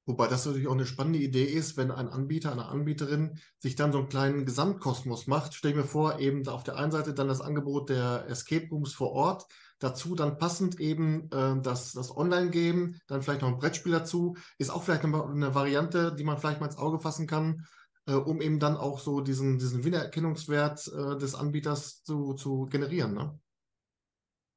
Wobei 0.06 0.26
das 0.28 0.44
natürlich 0.44 0.68
auch 0.68 0.72
eine 0.72 0.84
spannende 0.84 1.18
Idee 1.18 1.44
ist, 1.44 1.78
wenn 1.78 1.90
ein 1.90 2.10
Anbieter, 2.10 2.52
eine 2.52 2.66
Anbieterin 2.66 3.38
sich 3.58 3.74
dann 3.74 3.90
so 3.90 3.98
einen 3.98 4.08
kleinen 4.08 4.44
Gesamtkosmos 4.44 5.26
macht. 5.26 5.54
Stell 5.54 5.74
mir 5.74 5.84
vor, 5.84 6.18
eben 6.18 6.46
auf 6.46 6.62
der 6.62 6.76
einen 6.76 6.92
Seite 6.92 7.14
dann 7.14 7.28
das 7.28 7.40
Angebot 7.40 7.88
der 7.88 8.26
Escape 8.28 8.68
Rooms 8.70 8.92
vor 8.92 9.12
Ort, 9.12 9.46
dazu 9.78 10.14
dann 10.14 10.36
passend 10.36 10.78
eben 10.78 11.30
äh, 11.30 11.60
das, 11.62 11.92
das 11.92 12.14
Online-Game, 12.14 12.96
dann 13.06 13.22
vielleicht 13.22 13.40
noch 13.40 13.48
ein 13.48 13.58
Brettspiel 13.58 13.92
dazu, 13.92 14.36
ist 14.58 14.70
auch 14.70 14.82
vielleicht 14.82 15.04
eine, 15.04 15.24
eine 15.24 15.54
Variante, 15.54 16.14
die 16.14 16.24
man 16.24 16.36
vielleicht 16.36 16.60
mal 16.60 16.66
ins 16.66 16.78
Auge 16.78 16.98
fassen 16.98 17.26
kann, 17.26 17.66
äh, 18.06 18.12
um 18.12 18.42
eben 18.42 18.58
dann 18.58 18.76
auch 18.76 18.98
so 18.98 19.22
diesen, 19.22 19.58
diesen 19.58 19.84
Wiedererkennungswert 19.84 20.86
äh, 20.88 21.16
des 21.16 21.34
Anbieters 21.34 22.02
zu, 22.02 22.34
zu 22.34 22.66
generieren. 22.66 23.14
Ne? 23.14 23.38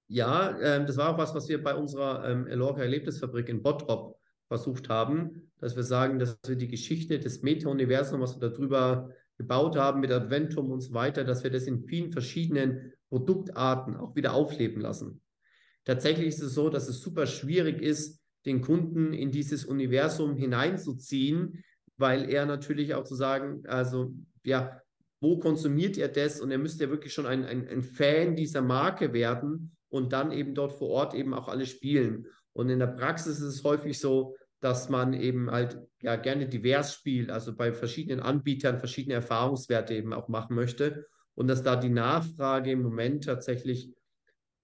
Ja, 0.10 0.58
ähm, 0.60 0.86
das 0.86 0.98
war 0.98 1.14
auch 1.14 1.18
was, 1.18 1.34
was 1.34 1.48
wir 1.48 1.64
bei 1.64 1.74
unserer 1.74 2.30
ähm, 2.30 2.48
Elorca 2.48 2.82
Erlebnisfabrik 2.82 3.48
in 3.48 3.64
Bottrop 3.64 4.17
versucht 4.48 4.90
haben, 4.90 5.50
dass 5.60 5.76
wir 5.76 5.84
sagen, 5.84 6.20
dass 6.20 6.40
wir 6.46 6.56
die 6.56 6.68
Geschichte 6.68 7.20
des 7.20 7.42
Meta-Universums, 7.42 8.22
was 8.22 8.42
wir 8.42 8.50
darüber 8.50 9.10
gebaut 9.38 9.76
haben 9.76 10.00
mit 10.00 10.12
Adventum 10.12 10.72
und 10.72 10.82
so 10.82 10.94
weiter, 10.94 11.24
dass 11.24 11.44
wir 11.44 11.52
das 11.52 11.64
in 11.64 11.84
vielen 11.84 12.12
verschiedenen 12.12 12.94
Produktarten 13.10 13.96
auch 13.96 14.16
wieder 14.16 14.34
aufleben 14.34 14.82
lassen. 14.82 15.22
Tatsächlich 15.86 16.28
ist 16.28 16.42
es 16.42 16.54
so, 16.54 16.70
dass 16.70 16.90
es 16.90 17.02
super 17.02 17.28
schwierig 17.28 17.82
ist, 17.82 18.22
den 18.46 18.62
Kunden 18.62 19.14
in 19.14 19.32
dieses 19.32 19.66
Universum 19.66 20.36
hineinzuziehen, 20.36 21.64
weil 21.98 22.30
er 22.30 22.46
natürlich 22.46 22.94
auch 22.94 23.04
zu 23.04 23.16
sagen, 23.16 23.64
also 23.68 24.14
ja, 24.44 24.82
wo 25.20 25.40
konsumiert 25.40 25.98
er 25.98 26.08
das? 26.08 26.40
Und 26.40 26.52
er 26.52 26.58
müsste 26.58 26.86
ja 26.86 26.90
wirklich 26.90 27.14
schon 27.14 27.26
ein, 27.26 27.44
ein, 27.44 27.68
ein 27.68 27.84
Fan 27.84 28.36
dieser 28.36 28.62
Marke 28.62 29.14
werden 29.14 29.76
und 29.90 30.14
dann 30.14 30.32
eben 30.32 30.54
dort 30.54 30.74
vor 30.74 30.90
Ort 30.90 31.14
eben 31.14 31.34
auch 31.34 31.48
alle 31.48 31.66
spielen. 31.66 32.28
Und 32.58 32.70
in 32.70 32.80
der 32.80 32.88
Praxis 32.88 33.38
ist 33.38 33.44
es 33.44 33.64
häufig 33.64 34.00
so, 34.00 34.36
dass 34.62 34.90
man 34.90 35.14
eben 35.14 35.52
halt 35.52 35.80
ja 36.02 36.16
gerne 36.16 36.48
divers 36.48 36.92
spielt, 36.92 37.30
also 37.30 37.56
bei 37.56 37.72
verschiedenen 37.72 38.20
Anbietern 38.20 38.80
verschiedene 38.80 39.14
Erfahrungswerte 39.14 39.94
eben 39.94 40.12
auch 40.12 40.28
machen 40.28 40.56
möchte 40.56 41.06
und 41.36 41.48
dass 41.48 41.62
da 41.62 41.76
die 41.76 41.92
Nachfrage 41.92 42.72
im 42.72 42.82
Moment 42.82 43.26
tatsächlich 43.26 43.94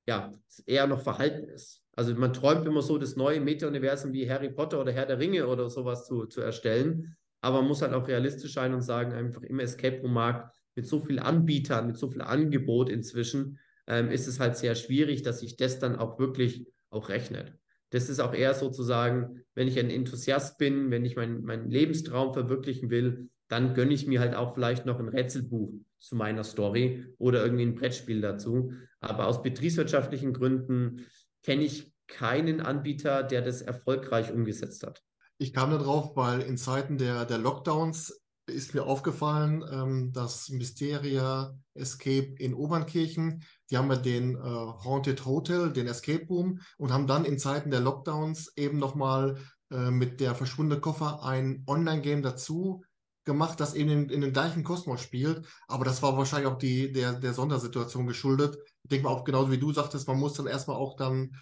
ja 0.08 0.34
eher 0.65 0.88
noch 0.88 1.01
verhalten 1.01 1.47
ist. 1.49 1.84
Also 1.95 2.15
man 2.15 2.34
träumt 2.34 2.65
immer 2.65 2.82
so, 2.82 2.97
das 2.97 3.15
neue 3.15 3.39
Meta-Universum 3.39 4.12
wie 4.12 4.27
Harry 4.27 4.49
Potter 4.49 4.82
oder 4.82 4.91
Herr 4.91 5.06
der 5.06 5.19
Ringe 5.19 5.45
oder 5.45 5.69
sowas 5.69 6.08
zu, 6.08 6.25
zu 6.25 6.41
erstellen. 6.41 7.15
Aber 7.41 7.58
man 7.60 7.67
muss 7.67 7.84
halt 7.84 7.93
auch 7.93 8.08
realistisch 8.08 8.56
sein 8.56 8.73
und 8.73 8.82
sagen, 8.82 9.13
einfach 9.13 9.43
im 9.43 9.60
Escape 9.60 10.01
Room-Markt 10.01 10.51
mit 10.73 10.88
so 10.88 10.99
vielen 10.99 11.19
Anbietern, 11.19 11.86
mit 11.86 11.97
so 11.97 12.10
viel 12.10 12.23
Angebot 12.23 12.89
inzwischen, 12.89 13.60
ähm, 13.86 14.10
ist 14.10 14.25
es 14.25 14.39
halt 14.39 14.58
sehr 14.58 14.73
schwierig, 14.73 15.21
dass 15.21 15.41
sich 15.41 15.58
das 15.58 15.77
dann 15.77 15.95
auch 15.95 16.17
wirklich 16.17 16.65
auch 16.89 17.10
rechnet. 17.10 17.53
Das 17.93 18.10
ist 18.10 18.19
auch 18.19 18.34
eher 18.34 18.56
sozusagen, 18.56 19.43
wenn 19.53 19.67
ich 19.67 19.77
ein 19.77 19.91
Enthusiast 19.91 20.58
bin, 20.58 20.89
wenn 20.89 21.06
ich 21.06 21.15
meinen 21.15 21.43
mein 21.43 21.69
Lebenstraum 21.69 22.34
verwirklichen 22.34 22.89
will, 22.89 23.29
dann 23.49 23.75
gönne 23.75 23.93
ich 23.93 24.08
mir 24.08 24.19
halt 24.19 24.34
auch 24.34 24.56
vielleicht 24.56 24.88
noch 24.88 24.99
ein 24.99 25.10
Rätselbuch 25.10 25.71
zu 25.99 26.15
meiner 26.15 26.43
Story 26.43 27.06
oder 27.19 27.43
irgendwie 27.43 27.65
ein 27.65 27.75
Brettspiel 27.75 28.19
dazu. 28.19 28.71
Aber 28.99 29.27
aus 29.27 29.43
betriebswirtschaftlichen 29.43 30.34
Gründen 30.34 31.06
kenne 31.43 31.63
ich 31.63 31.93
keinen 32.08 32.62
Anbieter, 32.62 33.21
der 33.21 33.43
das 33.43 33.62
erfolgreich 33.62 34.34
umgesetzt 34.34 34.84
hat. 34.84 35.03
Ich 35.38 35.53
kam 35.53 35.69
da 35.69 35.77
drauf, 35.77 36.15
weil 36.15 36.41
in 36.41 36.58
Zeiten 36.58 36.97
der, 36.97 37.25
der 37.25 37.38
Lockdowns 37.38 38.23
ist 38.47 38.73
mir 38.73 38.86
aufgefallen, 38.86 39.63
ähm, 39.71 40.12
dass 40.13 40.49
Mysteria 40.49 41.56
Escape 41.75 42.36
in 42.39 42.56
Obernkirchen, 42.56 43.43
die 43.73 43.77
haben 43.79 43.89
ja 43.89 43.97
den 43.97 44.36
äh, 44.36 44.39
Haunted 44.39 45.25
Hotel, 45.25 45.73
den 45.73 45.88
Escape 45.88 46.27
Room 46.27 46.59
und 46.77 46.93
haben 46.93 47.07
dann 47.07 47.25
in 47.25 47.39
Zeiten 47.39 47.71
der 47.71 47.79
Lockdowns 47.79 48.53
eben 48.55 48.77
nochmal 48.77 49.39
äh, 49.71 49.89
mit 49.89 50.19
der 50.19 50.36
verschwundene 50.36 50.79
Koffer 50.79 51.23
ein 51.23 51.63
Online-Game 51.65 52.21
dazu 52.21 52.83
gemacht, 53.25 53.59
das 53.59 53.73
eben 53.73 53.89
in, 53.89 54.09
in 54.09 54.21
den 54.21 54.31
gleichen 54.31 54.63
Kosmos 54.63 55.01
spielt. 55.01 55.47
Aber 55.67 55.86
das 55.86 56.03
war 56.03 56.15
wahrscheinlich 56.15 56.51
auch 56.51 56.59
die, 56.59 56.91
der, 56.91 57.13
der 57.13 57.33
Sondersituation 57.33 58.05
geschuldet. 58.05 58.59
Ich 58.83 58.89
denke 58.89 59.05
mal 59.05 59.09
auch 59.09 59.23
genauso 59.23 59.51
wie 59.51 59.57
du 59.57 59.73
sagtest, 59.73 60.07
man 60.07 60.19
muss 60.19 60.33
dann 60.33 60.45
erstmal 60.45 60.77
auch 60.77 60.95
dann 60.95 61.36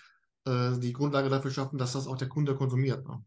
äh, 0.46 0.80
die 0.80 0.94
Grundlage 0.94 1.28
dafür 1.28 1.52
schaffen, 1.52 1.78
dass 1.78 1.92
das 1.92 2.08
auch 2.08 2.18
der 2.18 2.30
Kunde 2.30 2.56
konsumiert. 2.56 3.06
Ne? 3.06 3.26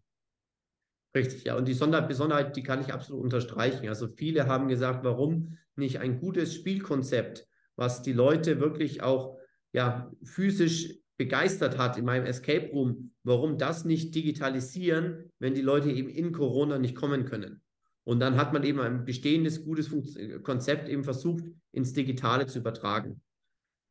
Richtig, 1.15 1.45
ja. 1.45 1.57
Und 1.57 1.69
die 1.69 1.75
Sonder 1.75 2.01
Besonderheit, 2.01 2.57
die 2.57 2.63
kann 2.63 2.81
ich 2.81 2.91
absolut 2.91 3.23
unterstreichen. 3.23 3.87
Also 3.87 4.09
viele 4.09 4.47
haben 4.47 4.69
gesagt, 4.69 5.05
warum 5.05 5.59
nicht 5.77 6.01
ein 6.01 6.19
gutes 6.21 6.55
Spielkonzept, 6.55 7.47
was 7.77 8.03
die 8.03 8.13
Leute 8.13 8.61
wirklich 8.61 9.03
auch 9.03 9.39
ja, 9.73 10.11
physisch 10.23 10.95
begeistert 11.17 11.79
hat 11.79 11.97
in 11.97 12.05
meinem 12.05 12.27
Escape 12.27 12.71
Room, 12.73 13.13
warum 13.23 13.59
das 13.59 13.85
nicht 13.85 14.15
digitalisieren, 14.15 15.33
wenn 15.39 15.55
die 15.55 15.63
Leute 15.63 15.91
eben 15.91 16.09
in 16.09 16.33
Corona 16.33 16.79
nicht 16.79 16.97
kommen 16.97 17.25
können. 17.25 17.61
Und 18.05 18.21
dann 18.21 18.37
hat 18.37 18.53
man 18.53 18.65
eben 18.65 18.81
ein 18.81 19.05
bestehendes, 19.05 19.65
gutes 19.65 19.89
Fun 19.89 20.05
Konzept 20.43 20.89
eben 20.89 21.05
versucht, 21.05 21.45
ins 21.73 21.93
Digitale 21.93 22.47
zu 22.47 22.59
übertragen. 22.59 23.23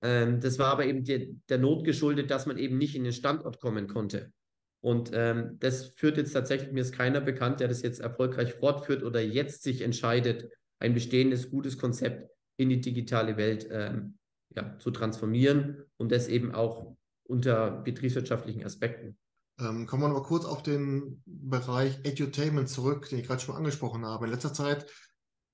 Ähm, 0.02 0.40
das 0.40 0.60
war 0.60 0.68
aber 0.68 0.86
eben 0.86 1.04
der, 1.04 1.28
der 1.50 1.58
Not 1.58 1.84
geschuldet, 1.84 2.30
dass 2.30 2.46
man 2.46 2.58
eben 2.58 2.78
nicht 2.78 2.96
in 2.96 3.04
den 3.04 3.14
Standort 3.14 3.60
kommen 3.60 3.88
konnte. 3.88 4.32
Und 4.82 5.12
ähm, 5.14 5.58
das 5.60 5.94
führt 5.96 6.18
jetzt 6.18 6.34
tatsächlich, 6.34 6.74
mir 6.74 6.82
ist 6.82 6.94
keiner 6.94 7.22
bekannt, 7.22 7.62
der 7.62 7.70
das 7.70 7.82
jetzt 7.82 8.02
erfolgreich 8.02 8.54
fortführt 8.54 9.02
oder 9.02 9.22
jetzt 9.22 9.64
sich 9.64 9.82
entscheidet, 9.82 10.52
ein 10.80 10.94
bestehendes, 10.94 11.50
gutes 11.50 11.78
Konzept 11.78 12.30
in 12.58 12.70
die 12.70 12.82
digitale 12.82 13.38
Welt 13.38 13.68
ähm, 13.72 14.18
ja, 14.56 14.78
zu 14.80 14.92
transformieren 14.92 15.84
und 15.98 16.12
das 16.12 16.28
eben 16.28 16.54
auch 16.54 16.96
unter 17.24 17.72
betriebswirtschaftlichen 17.72 18.64
Aspekten. 18.64 19.18
Ähm, 19.60 19.86
kommen 19.86 20.04
wir 20.04 20.10
noch 20.10 20.22
mal 20.22 20.28
kurz 20.28 20.46
auf 20.46 20.64
den 20.64 21.22
Bereich 21.26 22.00
Edutainment 22.04 22.70
zurück, 22.70 23.10
den 23.10 23.20
ich 23.20 23.28
gerade 23.28 23.42
schon 23.42 23.56
angesprochen 23.56 24.06
habe. 24.06 24.26
In 24.26 24.32
letzter 24.32 24.54
Zeit 24.54 24.88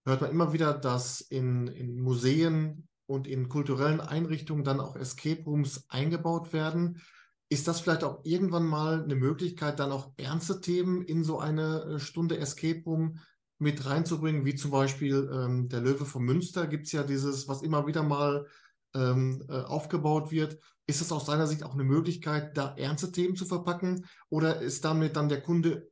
hört 0.06 0.22
man 0.22 0.32
immer 0.32 0.54
wieder, 0.54 0.74
dass 0.74 1.22
in, 1.22 1.68
in 1.68 2.00
Museen 2.00 2.88
und 3.08 3.28
in 3.28 3.50
kulturellen 3.50 4.02
Einrichtungen 4.02 4.64
dann 4.64 4.80
auch 4.80 4.96
Escape 4.96 5.44
Rooms 5.44 5.86
eingebaut 5.90 6.54
werden. 6.54 7.02
Ist 7.50 7.68
das 7.68 7.82
vielleicht 7.82 8.04
auch 8.04 8.24
irgendwann 8.24 8.66
mal 8.66 9.04
eine 9.04 9.16
Möglichkeit, 9.16 9.80
dann 9.80 9.92
auch 9.92 10.14
ernste 10.18 10.62
Themen 10.62 11.02
in 11.02 11.24
so 11.24 11.40
eine 11.40 11.96
äh, 11.96 12.00
Stunde 12.00 12.38
Escape 12.38 12.84
Room 12.86 13.20
mit 13.60 13.86
reinzubringen, 13.86 14.46
wie 14.46 14.56
zum 14.56 14.72
Beispiel 14.72 15.30
ähm, 15.32 15.70
der 15.70 15.82
Löwe 15.82 16.06
von 16.06 16.24
Münster 16.24 16.66
gibt 16.66 16.86
es 16.86 16.94
ja 16.94 17.04
dieses, 17.04 17.48
was 17.48 17.62
immer 17.62 17.86
wieder 17.86 18.04
mal 18.04 18.48
ähm, 18.96 19.44
äh, 19.50 19.54
aufgebaut 19.54 20.32
wird. 20.32 20.58
Ist 20.88 21.02
das 21.02 21.12
aus 21.12 21.26
deiner 21.26 21.46
Sicht 21.46 21.64
auch 21.64 21.74
eine 21.74 21.84
Möglichkeit, 21.84 22.58
da 22.58 22.74
ernste 22.78 23.12
Themen 23.12 23.36
zu 23.36 23.46
verpacken? 23.46 24.06
Oder 24.30 24.62
ist 24.62 24.84
damit 24.86 25.16
dann 25.16 25.30
der 25.30 25.42
Kunde 25.42 25.90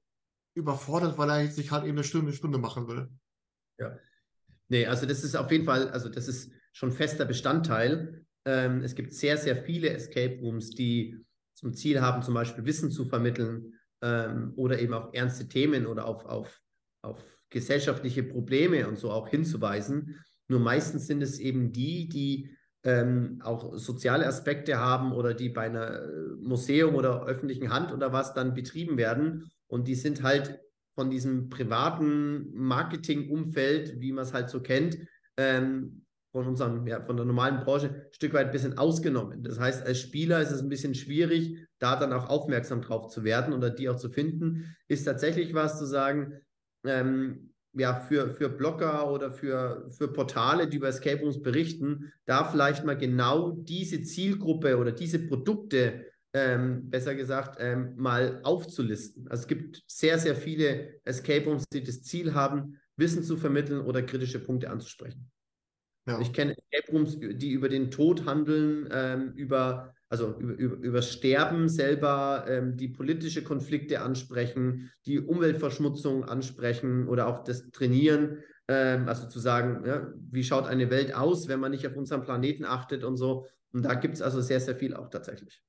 überfordert, 0.56 1.18
weil 1.18 1.30
er 1.30 1.48
sich 1.52 1.72
halt 1.72 1.84
eben 1.84 1.98
eine 1.98 2.04
Stunde, 2.04 2.28
eine 2.28 2.36
Stunde 2.36 2.58
machen 2.58 2.88
will? 2.88 3.10
Ja. 3.80 3.98
Nee, 4.70 4.88
also 4.88 5.06
das 5.06 5.24
ist 5.24 5.36
auf 5.36 5.52
jeden 5.52 5.66
Fall, 5.66 5.90
also 5.90 6.10
das 6.10 6.28
ist 6.28 6.52
schon 6.74 6.92
fester 6.92 7.26
Bestandteil. 7.26 8.26
Ähm, 8.46 8.82
es 8.82 8.96
gibt 8.96 9.14
sehr, 9.14 9.38
sehr 9.38 9.58
viele 9.58 9.90
Escape 9.90 10.40
Rooms, 10.42 10.72
die 10.72 11.24
zum 11.54 11.74
Ziel 11.74 12.02
haben, 12.02 12.24
zum 12.24 12.34
Beispiel 12.34 12.66
Wissen 12.66 12.92
zu 12.92 13.06
vermitteln 13.06 13.74
ähm, 14.02 14.54
oder 14.56 14.80
eben 14.80 14.94
auch 14.94 15.14
ernste 15.14 15.48
Themen 15.48 15.86
oder 15.86 16.06
auf, 16.06 16.26
auf, 16.26 16.62
auf 17.02 17.37
gesellschaftliche 17.50 18.24
Probleme 18.24 18.88
und 18.88 18.98
so 18.98 19.12
auch 19.12 19.28
hinzuweisen. 19.28 20.16
Nur 20.48 20.60
meistens 20.60 21.08
sind 21.08 21.22
es 21.22 21.40
eben 21.40 21.72
die, 21.72 22.08
die 22.08 22.58
ähm, 22.84 23.42
auch 23.44 23.76
soziale 23.76 24.26
Aspekte 24.26 24.78
haben 24.80 25.12
oder 25.12 25.34
die 25.34 25.50
bei 25.50 25.64
einer 25.64 26.04
äh, 26.04 26.08
Museum 26.40 26.96
oder 26.96 27.26
öffentlichen 27.26 27.72
Hand 27.72 27.92
oder 27.92 28.14
was 28.14 28.34
dann 28.34 28.54
betrieben 28.54 28.98
werden. 28.98 29.52
Und 29.68 29.88
die 29.88 29.96
sind 29.96 30.24
halt 30.24 30.60
von 30.96 31.10
diesem 31.10 31.50
privaten 31.50 32.50
Marketingumfeld, 32.54 34.00
wie 34.00 34.12
man 34.12 34.24
es 34.24 34.34
halt 34.34 34.50
so 34.50 34.62
kennt, 34.62 34.98
ähm, 35.38 36.06
von 36.32 36.48
unserem, 36.48 36.86
ja, 36.88 37.02
von 37.02 37.18
der 37.18 37.26
normalen 37.26 37.64
Branche 37.64 37.90
ein 37.90 38.14
Stück 38.14 38.34
weit 38.34 38.48
ein 38.48 38.52
bisschen 38.52 38.78
ausgenommen. 38.78 39.44
Das 39.44 39.60
heißt, 39.60 39.86
als 39.86 40.00
Spieler 40.00 40.42
ist 40.42 40.52
es 40.52 40.62
ein 40.62 40.70
bisschen 40.70 40.96
schwierig, 40.96 41.58
da 41.80 41.96
dann 41.96 42.14
auch 42.14 42.30
aufmerksam 42.30 42.82
drauf 42.82 43.10
zu 43.10 43.24
werden 43.24 43.54
oder 43.54 43.70
die 43.70 43.90
auch 43.90 43.98
zu 43.98 44.10
finden. 44.10 44.76
Ist 44.88 45.06
tatsächlich 45.06 45.54
was 45.54 45.78
zu 45.78 45.86
sagen, 45.86 46.34
ähm, 46.88 47.54
ja, 47.74 47.96
für, 47.96 48.30
für 48.32 48.50
Blogger 48.50 49.12
oder 49.12 49.32
für, 49.32 49.90
für 49.92 50.08
Portale, 50.08 50.68
die 50.68 50.78
über 50.78 50.88
Escape 50.88 51.22
Rooms 51.22 51.42
berichten, 51.42 52.12
da 52.26 52.46
vielleicht 52.46 52.84
mal 52.86 52.98
genau 52.98 53.52
diese 53.52 54.02
Zielgruppe 54.02 54.78
oder 54.78 54.92
diese 54.92 55.20
Produkte, 55.20 56.06
ähm, 56.34 56.90
besser 56.90 57.16
gesagt, 57.16 57.58
ähm, 57.60 57.94
mal 57.96 58.42
aufzulisten. 58.44 59.28
Also 59.28 59.44
es 59.44 59.48
gibt 59.48 59.84
sehr, 59.88 60.20
sehr 60.20 60.36
viele 60.36 61.00
Escape 61.04 61.46
Rooms, 61.46 61.66
die 61.70 61.84
das 61.84 62.04
Ziel 62.04 62.34
haben, 62.34 62.80
Wissen 62.96 63.24
zu 63.24 63.38
vermitteln 63.38 63.82
oder 63.82 64.02
kritische 64.02 64.40
Punkte 64.40 64.70
anzusprechen. 64.70 65.30
Ja. 66.08 66.20
Ich 66.20 66.34
kenne 66.34 66.56
Escape 66.58 66.92
Rooms, 66.92 67.20
die 67.20 67.52
über 67.52 67.70
den 67.70 67.92
Tod 67.92 68.26
handeln, 68.26 68.88
ähm, 68.92 69.34
über 69.36 69.94
also 70.10 70.36
über, 70.40 70.54
über, 70.54 70.76
über 70.78 71.02
Sterben 71.02 71.70
selber, 71.70 72.46
ähm, 72.48 72.78
die 72.78 72.88
politische 72.88 73.44
Konflikte 73.44 74.02
ansprechen, 74.02 74.92
die 75.06 75.20
Umweltverschmutzung 75.20 76.24
ansprechen 76.24 77.08
oder 77.08 77.28
auch 77.28 77.44
das 77.44 77.70
Trainieren, 77.72 78.38
ähm, 78.68 79.08
also 79.08 79.28
zu 79.28 79.40
sagen, 79.40 79.84
ja, 79.86 80.08
wie 80.32 80.44
schaut 80.44 80.68
eine 80.68 80.90
Welt 80.90 81.14
aus, 81.14 81.48
wenn 81.48 81.60
man 81.60 81.72
nicht 81.72 81.88
auf 81.88 81.96
unseren 81.96 82.22
Planeten 82.22 82.66
achtet 82.66 83.04
und 83.04 83.18
so. 83.18 83.48
Und 83.74 83.84
da 83.84 83.94
gibt 83.96 84.16
es 84.16 84.22
also 84.22 84.42
sehr, 84.42 84.60
sehr 84.60 84.76
viel 84.76 84.96
auch 84.96 85.10
tatsächlich. 85.10 85.62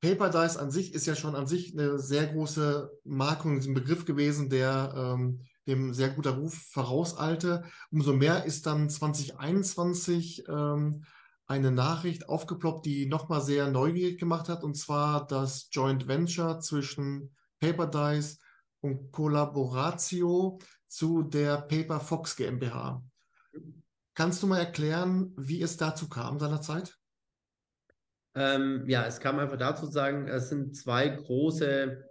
Paper 0.00 0.28
Dice 0.28 0.58
an 0.58 0.70
sich 0.70 0.94
ist 0.94 1.06
ja 1.06 1.14
schon 1.14 1.34
an 1.34 1.46
sich 1.46 1.72
eine 1.72 1.98
sehr 1.98 2.26
große 2.26 2.90
Marke 3.04 3.48
und 3.48 3.66
ein 3.66 3.74
Begriff 3.74 4.04
gewesen, 4.04 4.50
der 4.50 4.92
ähm, 4.96 5.40
dem 5.66 5.94
sehr 5.94 6.10
guter 6.10 6.32
Ruf 6.32 6.54
vorauseilte. 6.70 7.64
Umso 7.90 8.12
mehr 8.12 8.44
ist 8.44 8.66
dann 8.66 8.90
2021 8.90 10.44
ähm, 10.46 11.04
eine 11.46 11.70
Nachricht 11.70 12.28
aufgeploppt, 12.28 12.86
die 12.86 13.06
nochmal 13.06 13.42
sehr 13.42 13.70
neugierig 13.70 14.18
gemacht 14.18 14.48
hat, 14.48 14.64
und 14.64 14.76
zwar 14.76 15.26
das 15.26 15.68
Joint 15.70 16.08
Venture 16.08 16.60
zwischen 16.60 17.34
Paper 17.60 17.86
Dice 17.86 18.38
und 18.80 19.12
Collaboratio 19.12 20.58
zu 20.88 21.22
der 21.22 21.62
Paper 21.62 22.00
Fox 22.00 22.36
GmbH. 22.36 23.02
Kannst 24.14 24.42
du 24.42 24.46
mal 24.46 24.60
erklären, 24.60 25.32
wie 25.36 25.60
es 25.60 25.76
dazu 25.76 26.08
kam 26.08 26.38
seinerzeit? 26.38 26.96
Ähm, 28.36 28.84
ja, 28.88 29.04
es 29.06 29.20
kam 29.20 29.38
einfach 29.38 29.58
dazu 29.58 29.86
sagen, 29.86 30.28
es 30.28 30.48
sind 30.48 30.76
zwei 30.76 31.08
große 31.08 32.04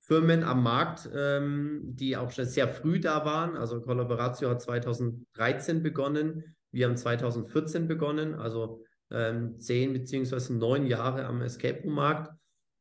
Firmen 0.00 0.42
am 0.42 0.62
Markt, 0.62 1.08
ähm, 1.14 1.80
die 1.84 2.16
auch 2.16 2.30
schon 2.30 2.46
sehr 2.46 2.68
früh 2.68 3.00
da 3.00 3.24
waren. 3.24 3.56
Also 3.56 3.80
Collaboratio 3.80 4.50
hat 4.50 4.60
2013 4.60 5.82
begonnen 5.82 6.56
wir 6.72 6.86
haben 6.86 6.96
2014 6.96 7.86
begonnen, 7.86 8.34
also 8.34 8.82
ähm, 9.10 9.60
zehn 9.60 9.92
beziehungsweise 9.92 10.54
neun 10.56 10.86
Jahre 10.86 11.26
am 11.26 11.42
Escape 11.42 11.82
Room 11.84 11.94
Markt. 11.94 12.32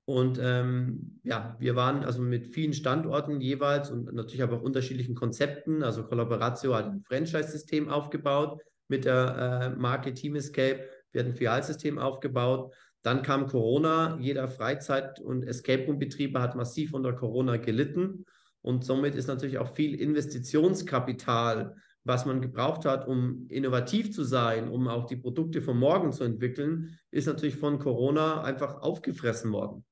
Und 0.06 0.40
ähm, 0.42 1.20
ja, 1.24 1.56
wir 1.60 1.76
waren 1.76 2.04
also 2.04 2.22
mit 2.22 2.48
vielen 2.48 2.74
Standorten 2.74 3.40
jeweils 3.40 3.92
und 3.92 4.12
natürlich 4.14 4.42
aber 4.42 4.58
auch 4.58 4.64
unterschiedlichen 4.64 5.16
Konzepten. 5.16 5.84
Also 5.84 6.04
Collaboratio 6.04 6.74
hat 6.76 6.86
ein 6.86 7.02
Franchise-System 7.02 7.90
aufgebaut 7.90 8.62
mit 8.88 9.06
der 9.06 9.74
äh, 9.76 9.80
Marke 9.80 10.14
Team 10.14 10.36
Escape. 10.36 10.88
Wir 11.12 11.22
hatten 11.22 11.32
ein 11.32 11.36
Filialsystem 11.36 12.00
aufgebaut. 12.00 12.74
Dann 13.04 13.22
kam 13.22 13.48
Corona. 13.48 14.18
Jeder 14.20 14.48
Freizeit- 14.48 15.20
und 15.20 15.44
Escape 15.44 15.86
Room-Betriebe 15.86 16.42
hat 16.42 16.56
massiv 16.56 16.94
unter 16.94 17.14
Corona 17.14 17.58
gelitten. 17.58 18.26
Und 18.62 18.84
somit 18.84 19.16
ist 19.16 19.28
natürlich 19.28 19.58
auch 19.58 19.74
viel 19.76 20.00
Investitionskapital 20.00 21.76
was 22.04 22.26
man 22.26 22.42
gebraucht 22.42 22.86
hat, 22.86 23.08
um 23.08 23.48
innovativ 23.50 24.12
zu 24.12 24.24
sein, 24.24 24.70
um 24.70 24.88
auch 24.88 25.06
die 25.06 25.16
Produkte 25.16 25.62
von 25.62 25.78
morgen 25.78 26.12
zu 26.12 26.24
entwickeln, 26.24 26.98
ist 27.12 27.28
natürlich 27.28 27.56
von 27.56 27.80
Corona 27.80 28.44
einfach 28.44 28.82
aufgefressen 28.82 29.52
worden. 29.52 29.86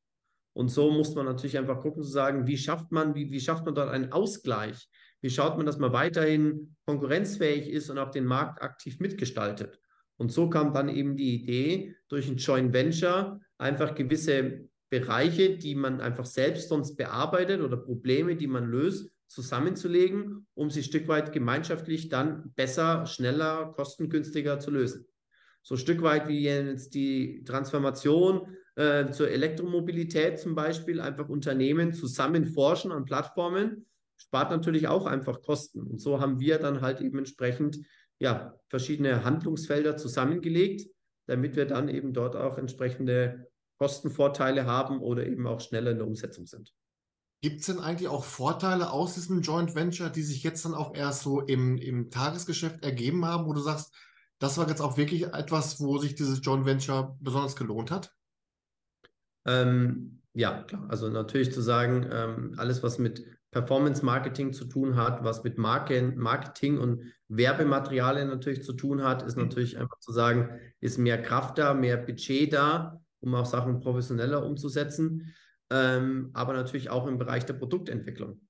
Und 0.53 0.69
so 0.69 0.91
muss 0.91 1.13
man 1.15 1.25
natürlich 1.25 1.57
einfach 1.57 1.79
gucken 1.79 2.03
zu 2.03 2.09
sagen, 2.09 2.47
wie 2.47 2.57
schafft 2.57 2.91
man, 2.91 3.15
wie, 3.15 3.31
wie 3.31 3.39
schafft 3.39 3.65
man 3.65 3.75
dort 3.75 3.89
einen 3.89 4.11
Ausgleich? 4.11 4.89
Wie 5.21 5.29
schaut 5.29 5.57
man, 5.57 5.65
dass 5.65 5.77
man 5.77 5.93
weiterhin 5.93 6.75
konkurrenzfähig 6.85 7.69
ist 7.69 7.89
und 7.89 7.97
auch 7.97 8.11
den 8.11 8.25
Markt 8.25 8.61
aktiv 8.61 8.99
mitgestaltet? 8.99 9.79
Und 10.17 10.31
so 10.31 10.49
kam 10.49 10.73
dann 10.73 10.89
eben 10.89 11.15
die 11.15 11.35
Idee, 11.35 11.95
durch 12.09 12.27
ein 12.27 12.37
Joint 12.37 12.73
Venture 12.73 13.39
einfach 13.57 13.95
gewisse 13.95 14.67
Bereiche, 14.89 15.57
die 15.57 15.75
man 15.75 16.01
einfach 16.01 16.25
selbst 16.25 16.69
sonst 16.69 16.95
bearbeitet 16.97 17.61
oder 17.61 17.77
Probleme, 17.77 18.35
die 18.35 18.47
man 18.47 18.65
löst, 18.65 19.11
zusammenzulegen, 19.29 20.47
um 20.55 20.69
sie 20.69 20.81
ein 20.81 20.83
Stück 20.83 21.07
weit 21.07 21.31
gemeinschaftlich 21.31 22.09
dann 22.09 22.51
besser, 22.55 23.05
schneller, 23.05 23.71
kostengünstiger 23.75 24.59
zu 24.59 24.71
lösen. 24.71 25.05
So 25.61 25.75
ein 25.75 25.79
Stück 25.79 26.01
weit 26.01 26.27
wie 26.27 26.41
jetzt 26.41 26.95
die 26.95 27.43
Transformation 27.43 28.55
äh, 28.75 29.11
zur 29.11 29.29
Elektromobilität 29.29 30.39
zum 30.39 30.55
Beispiel, 30.55 30.99
einfach 30.99 31.29
Unternehmen 31.29 31.93
zusammen 31.93 32.47
forschen 32.47 32.91
an 32.91 33.05
Plattformen, 33.05 33.85
spart 34.17 34.49
natürlich 34.49 34.87
auch 34.87 35.05
einfach 35.05 35.41
Kosten. 35.41 35.83
Und 35.83 36.01
so 36.01 36.19
haben 36.19 36.39
wir 36.39 36.57
dann 36.57 36.81
halt 36.81 36.99
eben 37.01 37.19
entsprechend 37.19 37.79
ja, 38.17 38.55
verschiedene 38.67 39.23
Handlungsfelder 39.23 39.95
zusammengelegt, 39.95 40.89
damit 41.27 41.55
wir 41.55 41.65
dann 41.65 41.87
eben 41.87 42.13
dort 42.13 42.35
auch 42.35 42.57
entsprechende 42.57 43.47
Kostenvorteile 43.77 44.65
haben 44.65 44.99
oder 45.01 45.25
eben 45.25 45.45
auch 45.45 45.61
schneller 45.61 45.91
in 45.91 45.99
der 45.99 46.07
Umsetzung 46.07 46.47
sind. 46.47 46.73
Gibt 47.41 47.61
es 47.61 47.67
denn 47.67 47.79
eigentlich 47.79 48.09
auch 48.09 48.25
Vorteile 48.25 48.91
aus 48.91 49.13
diesem 49.13 49.41
Joint 49.41 49.73
Venture, 49.73 50.09
die 50.09 50.23
sich 50.23 50.43
jetzt 50.43 50.65
dann 50.65 50.73
auch 50.73 50.93
erst 50.93 51.21
so 51.21 51.41
im, 51.41 51.77
im 51.77 52.11
Tagesgeschäft 52.11 52.83
ergeben 52.83 53.25
haben, 53.25 53.45
wo 53.45 53.53
du 53.53 53.61
sagst, 53.61 53.93
das 54.39 54.57
war 54.57 54.67
jetzt 54.67 54.81
auch 54.81 54.97
wirklich 54.97 55.27
etwas, 55.27 55.79
wo 55.79 55.97
sich 55.97 56.15
dieses 56.15 56.39
Joint 56.43 56.65
Venture 56.65 57.17
besonders 57.21 57.55
gelohnt 57.55 57.91
hat? 57.91 58.13
Ähm, 59.45 60.21
ja, 60.33 60.63
klar. 60.63 60.85
Also 60.89 61.09
natürlich 61.09 61.53
zu 61.53 61.61
sagen, 61.61 62.07
ähm, 62.11 62.55
alles, 62.57 62.83
was 62.83 62.99
mit 62.99 63.25
Performance 63.51 64.05
Marketing 64.05 64.53
zu 64.53 64.65
tun 64.65 64.95
hat, 64.95 65.23
was 65.23 65.43
mit 65.43 65.57
Marken, 65.57 66.17
Marketing 66.17 66.77
und 66.77 67.03
Werbematerialien 67.29 68.27
natürlich 68.27 68.63
zu 68.63 68.73
tun 68.73 69.03
hat, 69.03 69.23
ist 69.23 69.37
mhm. 69.37 69.43
natürlich 69.43 69.77
einfach 69.77 69.99
zu 69.99 70.11
sagen, 70.11 70.59
ist 70.79 70.97
mehr 70.97 71.21
Kraft 71.21 71.57
da, 71.57 71.73
mehr 71.73 71.97
Budget 71.97 72.53
da, 72.53 73.01
um 73.21 73.33
auch 73.35 73.45
Sachen 73.45 73.79
professioneller 73.79 74.45
umzusetzen, 74.45 75.33
ähm, 75.69 76.31
aber 76.33 76.53
natürlich 76.53 76.89
auch 76.89 77.07
im 77.07 77.17
Bereich 77.17 77.45
der 77.45 77.53
Produktentwicklung. 77.53 78.41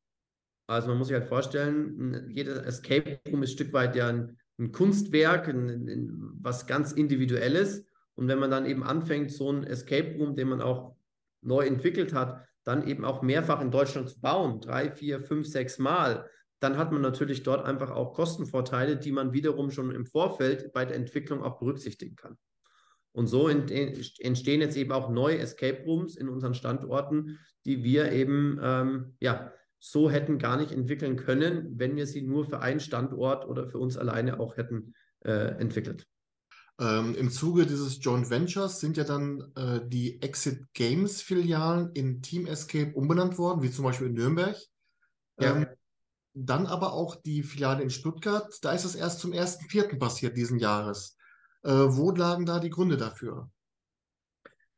Also 0.67 0.87
man 0.87 0.97
muss 0.97 1.07
sich 1.07 1.15
halt 1.15 1.27
vorstellen, 1.27 2.29
jeder 2.29 2.65
Escape 2.65 3.19
Room 3.27 3.43
ist 3.43 3.49
ein 3.49 3.53
Stück 3.53 3.73
weit 3.73 3.95
ja 3.95 4.07
ein, 4.07 4.37
ein 4.59 4.71
Kunstwerk, 4.71 5.47
ein, 5.47 5.69
ein, 5.69 6.31
was 6.41 6.67
ganz 6.67 6.91
Individuelles. 6.91 7.85
Und 8.13 8.27
wenn 8.27 8.39
man 8.39 8.51
dann 8.51 8.65
eben 8.65 8.83
anfängt, 8.83 9.31
so 9.31 9.51
ein 9.51 9.63
Escape 9.63 10.15
Room, 10.17 10.35
den 10.35 10.49
man 10.49 10.61
auch 10.61 10.95
neu 11.41 11.65
entwickelt 11.65 12.13
hat, 12.13 12.45
dann 12.65 12.85
eben 12.85 13.03
auch 13.03 13.23
mehrfach 13.23 13.61
in 13.61 13.71
Deutschland 13.71 14.09
zu 14.09 14.21
bauen, 14.21 14.61
drei, 14.61 14.91
vier, 14.91 15.21
fünf, 15.21 15.47
sechs 15.47 15.79
Mal, 15.79 16.29
dann 16.59 16.77
hat 16.77 16.91
man 16.91 17.01
natürlich 17.01 17.43
dort 17.43 17.65
einfach 17.65 17.89
auch 17.89 18.13
Kostenvorteile, 18.13 18.97
die 18.97 19.11
man 19.11 19.33
wiederum 19.33 19.71
schon 19.71 19.91
im 19.91 20.05
Vorfeld 20.05 20.71
bei 20.73 20.85
der 20.85 20.97
Entwicklung 20.97 21.41
auch 21.41 21.57
berücksichtigen 21.57 22.15
kann. 22.15 22.37
Und 23.11 23.27
so 23.27 23.47
entstehen 23.47 24.61
jetzt 24.61 24.77
eben 24.77 24.91
auch 24.91 25.09
neue 25.09 25.39
Escape 25.39 25.83
Rooms 25.85 26.15
in 26.15 26.29
unseren 26.29 26.53
Standorten, 26.53 27.39
die 27.65 27.83
wir 27.83 28.11
eben 28.11 28.59
ähm, 28.61 29.15
ja, 29.19 29.51
so 29.79 30.09
hätten 30.09 30.37
gar 30.37 30.57
nicht 30.57 30.71
entwickeln 30.71 31.15
können, 31.15 31.79
wenn 31.79 31.95
wir 31.95 32.05
sie 32.05 32.21
nur 32.21 32.45
für 32.45 32.59
einen 32.59 32.79
Standort 32.79 33.47
oder 33.47 33.67
für 33.67 33.79
uns 33.79 33.97
alleine 33.97 34.39
auch 34.39 34.57
hätten 34.57 34.93
äh, 35.25 35.57
entwickelt. 35.59 36.05
Ähm, 36.79 37.15
Im 37.15 37.29
Zuge 37.29 37.65
dieses 37.65 38.03
Joint 38.03 38.29
Ventures 38.29 38.79
sind 38.79 38.95
ja 38.95 39.03
dann 39.03 39.51
äh, 39.55 39.81
die 39.85 40.21
Exit 40.21 40.65
Games 40.73 41.21
Filialen 41.21 41.91
in 41.93 42.21
Team 42.21 42.45
Escape 42.45 42.93
umbenannt 42.93 43.37
worden, 43.37 43.61
wie 43.61 43.71
zum 43.71 43.83
Beispiel 43.83 44.07
in 44.07 44.13
Nürnberg. 44.13 44.57
Ja. 45.39 45.55
Ähm, 45.55 45.67
dann 46.33 46.67
aber 46.67 46.93
auch 46.93 47.15
die 47.15 47.43
Filiale 47.43 47.83
in 47.83 47.89
Stuttgart. 47.89 48.53
Da 48.61 48.71
ist 48.71 48.85
es 48.85 48.95
erst 48.95 49.19
zum 49.19 49.31
1.4. 49.31 49.97
passiert 49.97 50.37
diesen 50.37 50.59
Jahres. 50.59 51.17
Äh, 51.63 51.69
wo 51.71 52.11
lagen 52.11 52.45
da 52.45 52.59
die 52.59 52.69
Gründe 52.69 52.97
dafür? 52.97 53.49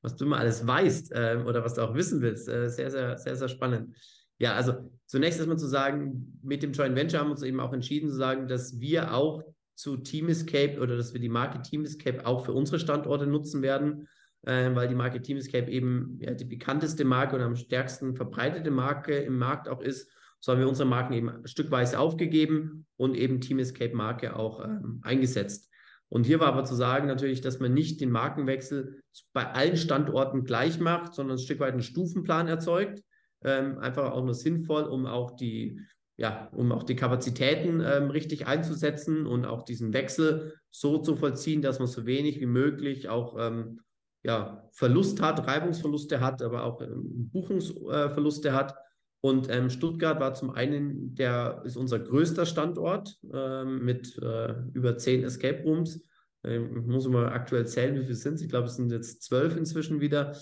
Was 0.02 0.16
du 0.16 0.26
immer 0.26 0.38
alles 0.38 0.66
weißt 0.66 1.12
äh, 1.12 1.44
oder 1.46 1.64
was 1.64 1.76
du 1.76 1.82
auch 1.82 1.94
wissen 1.94 2.22
willst, 2.22 2.50
äh, 2.50 2.70
sehr, 2.70 2.90
sehr, 2.90 3.18
sehr, 3.18 3.36
sehr 3.36 3.50
spannend. 3.50 3.96
Ja, 4.40 4.56
also 4.56 4.92
zunächst 5.06 5.38
erstmal 5.38 5.60
zu 5.60 5.68
sagen, 5.68 6.40
mit 6.42 6.64
dem 6.64 6.74
Joint 6.74 6.96
Venture 6.96 7.20
haben 7.20 7.28
wir 7.28 7.34
uns 7.34 7.44
eben 7.44 7.60
auch 7.60 7.74
entschieden 7.74 8.10
zu 8.10 8.16
sagen, 8.16 8.48
dass 8.48 8.80
wir 8.80 9.14
auch 9.14 9.44
zu 9.76 9.98
Team 9.98 10.30
Escape 10.30 10.80
oder 10.80 10.98
dass 10.98 11.14
wir 11.14 11.22
die 11.22 11.30
Marke 11.30 11.62
Team 11.62 11.84
Escape 11.84 12.26
auch 12.26 12.46
für 12.46 12.54
unsere 12.54 12.80
Standorte 12.80 13.28
nutzen 13.28 13.62
werden, 13.62 14.08
äh, 14.42 14.74
weil 14.74 14.88
die 14.88 14.96
Marke 14.96 15.22
Team 15.22 15.38
Escape 15.38 15.70
eben 15.70 16.18
ja, 16.20 16.34
die 16.34 16.46
bekannteste 16.46 17.06
Marke 17.06 17.36
und 17.36 17.42
am 17.42 17.56
stärksten 17.56 18.16
verbreitete 18.16 18.72
Marke 18.72 19.16
im 19.16 19.38
Markt 19.38 19.70
auch 19.70 19.82
ist. 19.82 20.10
So 20.40 20.52
haben 20.52 20.60
wir 20.60 20.70
unsere 20.70 20.90
Marken 20.90 21.14
eben 21.14 21.48
stückweise 21.48 22.00
aufgegeben 22.00 22.88
und 22.98 23.16
eben 23.16 23.42
Team 23.42 23.60
Escape 23.60 23.96
Marke 23.96 24.36
auch 24.36 24.64
ähm, 24.64 25.00
eingesetzt. 25.04 25.71
Und 26.12 26.26
hier 26.26 26.42
war 26.42 26.48
aber 26.48 26.66
zu 26.66 26.76
sagen 26.76 27.08
natürlich, 27.08 27.40
dass 27.40 27.60
man 27.60 27.74
nicht 27.74 28.02
den 28.02 28.12
Markenwechsel 28.12 29.02
bei 29.32 29.50
allen 29.50 29.78
Standorten 29.78 30.44
gleich 30.44 30.80
macht, 30.80 31.14
sondern 31.14 31.38
ein 31.38 31.42
Stück 31.42 31.62
weit 31.62 31.72
einen 31.72 31.82
Stufenplan 31.82 32.48
erzeugt. 32.48 33.02
Ähm, 33.44 33.80
einfach 33.80 34.12
auch 34.12 34.24
nur 34.24 34.34
sinnvoll, 34.34 34.84
um 34.84 35.06
auch 35.06 35.32
die 35.32 35.80
ja, 36.18 36.50
um 36.52 36.72
auch 36.72 36.84
die 36.84 36.96
Kapazitäten 36.96 37.82
ähm, 37.84 38.12
richtig 38.12 38.46
einzusetzen 38.46 39.26
und 39.26 39.46
auch 39.46 39.64
diesen 39.64 39.92
Wechsel 39.92 40.54
so 40.70 41.00
zu 41.00 41.16
vollziehen, 41.16 41.64
dass 41.64 41.80
man 41.80 41.88
so 41.88 42.06
wenig 42.06 42.40
wie 42.40 42.46
möglich 42.46 43.10
auch 43.10 43.36
ähm, 43.40 43.80
ja, 44.22 44.70
Verlust 44.74 45.20
hat, 45.20 45.48
Reibungsverluste 45.48 46.20
hat, 46.20 46.44
aber 46.44 46.66
auch 46.66 46.82
ähm, 46.82 47.30
Buchungsverluste 47.32 48.50
äh, 48.50 48.52
hat. 48.52 48.76
Und 49.22 49.50
ähm, 49.52 49.70
Stuttgart 49.70 50.20
war 50.20 50.34
zum 50.34 50.50
einen, 50.50 51.14
der 51.16 51.62
ist 51.64 51.78
unser 51.78 52.00
größter 52.00 52.46
Standort 52.46 53.20
ähm, 53.32 53.86
mit 53.86 54.18
äh, 54.18 54.56
über 54.74 54.98
zehn 54.98 55.24
Escape 55.24 55.64
Rooms. 55.64 56.04
Ähm, 56.44 56.82
ich 56.82 56.88
muss 56.88 57.08
mal 57.08 57.30
aktuell 57.30 57.68
zählen, 57.68 57.96
wie 57.96 58.04
viele 58.04 58.16
sind 58.16 58.36
es. 58.36 58.42
Ich 58.42 58.50
glaube, 58.50 58.68
es 58.68 58.76
sind 58.76 58.92
jetzt 58.92 59.24
zwölf 59.24 59.56
inzwischen 59.56 60.02
wieder. 60.02 60.36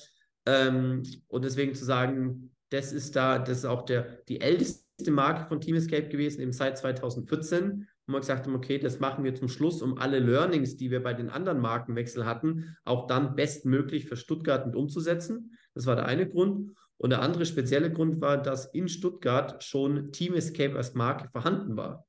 und 0.46 1.46
deswegen 1.46 1.76
zu 1.76 1.86
sagen, 1.86 2.50
das 2.70 2.94
ist 2.94 3.16
da, 3.16 3.40
das 3.40 3.60
ist 3.60 3.66
auch 3.66 3.84
der, 3.84 4.22
die 4.28 4.42
älteste 4.42 5.12
Marke 5.12 5.48
von 5.48 5.62
Team 5.62 5.76
Escape 5.76 6.08
gewesen, 6.08 6.42
eben 6.42 6.54
seit 6.54 6.78
2014, 6.78 7.88
wo 8.08 8.14
wir 8.14 8.20
gesagt 8.20 8.46
haben, 8.46 8.56
okay, 8.56 8.80
das 8.80 9.00
machen 9.00 9.24
wir 9.24 9.36
zum 9.36 9.48
Schluss, 9.48 9.82
um 9.82 9.98
alle 9.98 10.20
Learnings, 10.20 10.78
die 10.78 10.92
wir 10.92 11.02
bei 11.02 11.14
den 11.14 11.30
anderen 11.30 11.60
Markenwechsel 11.60 12.26
hatten, 12.26 12.76
auch 12.84 13.08
dann 13.08 13.36
bestmöglich 13.36 14.06
für 14.08 14.16
Stuttgart 14.16 14.66
mit 14.66 14.76
umzusetzen. 14.76 15.58
Das 15.74 15.86
war 15.86 15.96
der 15.96 16.06
eine 16.06 16.28
Grund. 16.28 16.72
Und 17.00 17.12
der 17.12 17.22
andere 17.22 17.46
spezielle 17.46 17.92
Grund 17.92 18.20
war, 18.20 18.42
dass 18.42 18.66
in 18.74 18.90
Stuttgart 18.90 19.64
schon 19.64 20.12
Team 20.12 20.34
Escape 20.34 20.76
als 20.76 20.94
Marke 20.94 21.30
vorhanden 21.30 21.78
war. 21.78 22.06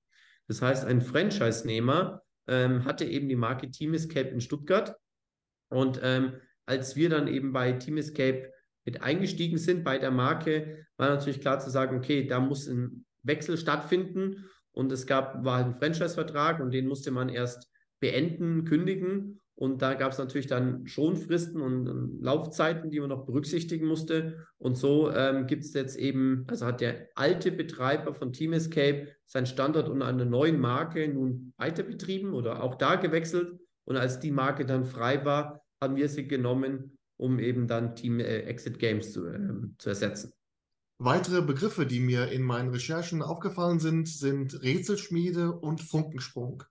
Das 0.49 0.63
heißt, 0.63 0.85
ein 0.85 1.01
Franchise-Nehmer 1.01 2.23
ähm, 2.49 2.85
hatte 2.85 3.05
eben 3.05 3.29
die 3.29 3.37
Marke 3.37 3.71
Team 3.71 3.95
Escape 3.95 4.29
in 4.31 4.41
Stuttgart. 4.41 4.97
Und 5.69 6.01
ähm, 6.03 6.35
als 6.67 6.97
wir 6.97 7.09
dann 7.09 7.29
eben 7.29 7.53
bei 7.53 7.71
Team 7.73 7.99
Escape 7.99 8.51
mit 8.85 9.01
eingestiegen 9.01 9.59
sind 9.59 9.85
bei 9.85 9.99
der 9.99 10.11
Marke, 10.11 10.87
war 10.97 11.11
natürlich 11.11 11.41
klar 11.41 11.61
zu 11.61 11.71
sagen, 11.71 11.97
okay, 11.97 12.27
da 12.27 12.41
muss 12.41 12.67
ein 12.67 13.07
Wechsel 13.23 13.57
stattfinden 13.59 14.51
und 14.73 14.91
es 14.91 15.07
gab, 15.07 15.45
war 15.45 15.59
halt 15.59 15.67
ein 15.67 15.75
Franchise-Vertrag 15.77 16.59
und 16.59 16.73
den 16.73 16.89
musste 16.89 17.13
man 17.13 17.29
erst 17.29 17.71
beenden, 18.01 18.65
kündigen 18.65 19.41
und 19.61 19.83
da 19.83 19.95
gab 19.95 20.13
es 20.13 20.19
natürlich 20.19 20.47
dann 20.47 20.87
schon 20.87 21.17
Fristen 21.17 21.61
und, 21.61 21.87
und, 21.87 22.23
Laufzeiten, 22.23 22.91
die 22.91 22.99
man 22.99 23.11
noch 23.11 23.27
berücksichtigen 23.27 23.87
musste. 23.87 24.47
Und 24.59 24.77
so 24.77 25.11
ähm, 25.13 25.47
gibt 25.47 25.65
es 25.65 25.75
jetzt 25.75 25.97
eben, 25.97 26.47
also 26.49 26.65
hat 26.67 26.81
der 26.81 27.09
alte 27.15 27.53
Betreiber 27.53 28.15
von 28.15 28.33
Team 28.33 28.55
Escape 28.55 29.09
seinen 29.27 29.47
Standort 29.47 29.89
unter 29.89 30.07
einer 30.07 30.25
neuen 30.25 30.59
Marke 30.59 31.07
nun 31.09 31.53
weiter 31.59 31.83
betrieben 31.83 32.33
oder 32.33 32.63
auch 32.63 32.77
da 32.77 32.97
gewechselt. 32.97 33.61
Und 33.85 33.97
als 33.97 34.19
die 34.19 34.31
Marke 34.31 34.65
dann 34.65 34.85
frei 34.87 35.25
war, 35.25 35.63
haben 35.81 35.97
wir 35.97 36.09
sie 36.09 36.27
genommen 36.27 36.97
um 37.21 37.39
eben 37.39 37.69
dann 37.69 37.95
Team 37.95 38.19
äh, 38.19 38.41
Exit 38.41 38.79
Games 38.79 39.13
zu, 39.13 39.27
äh, 39.27 39.39
zu 39.77 39.91
ersetzen. 39.91 40.33
Weitere 40.99 41.43
Begriffe, 41.43 41.87
die 41.87 42.01
mir 42.01 42.33
in 42.33 42.43
meinen 42.43 42.71
Recherchen 42.71 43.23
aufgefallen 43.23 43.79
sind, 43.79 44.09
sind 44.09 44.63
Rätselschmiede 44.63 45.53
und 45.53 45.83
Funkensprung. 45.83 46.65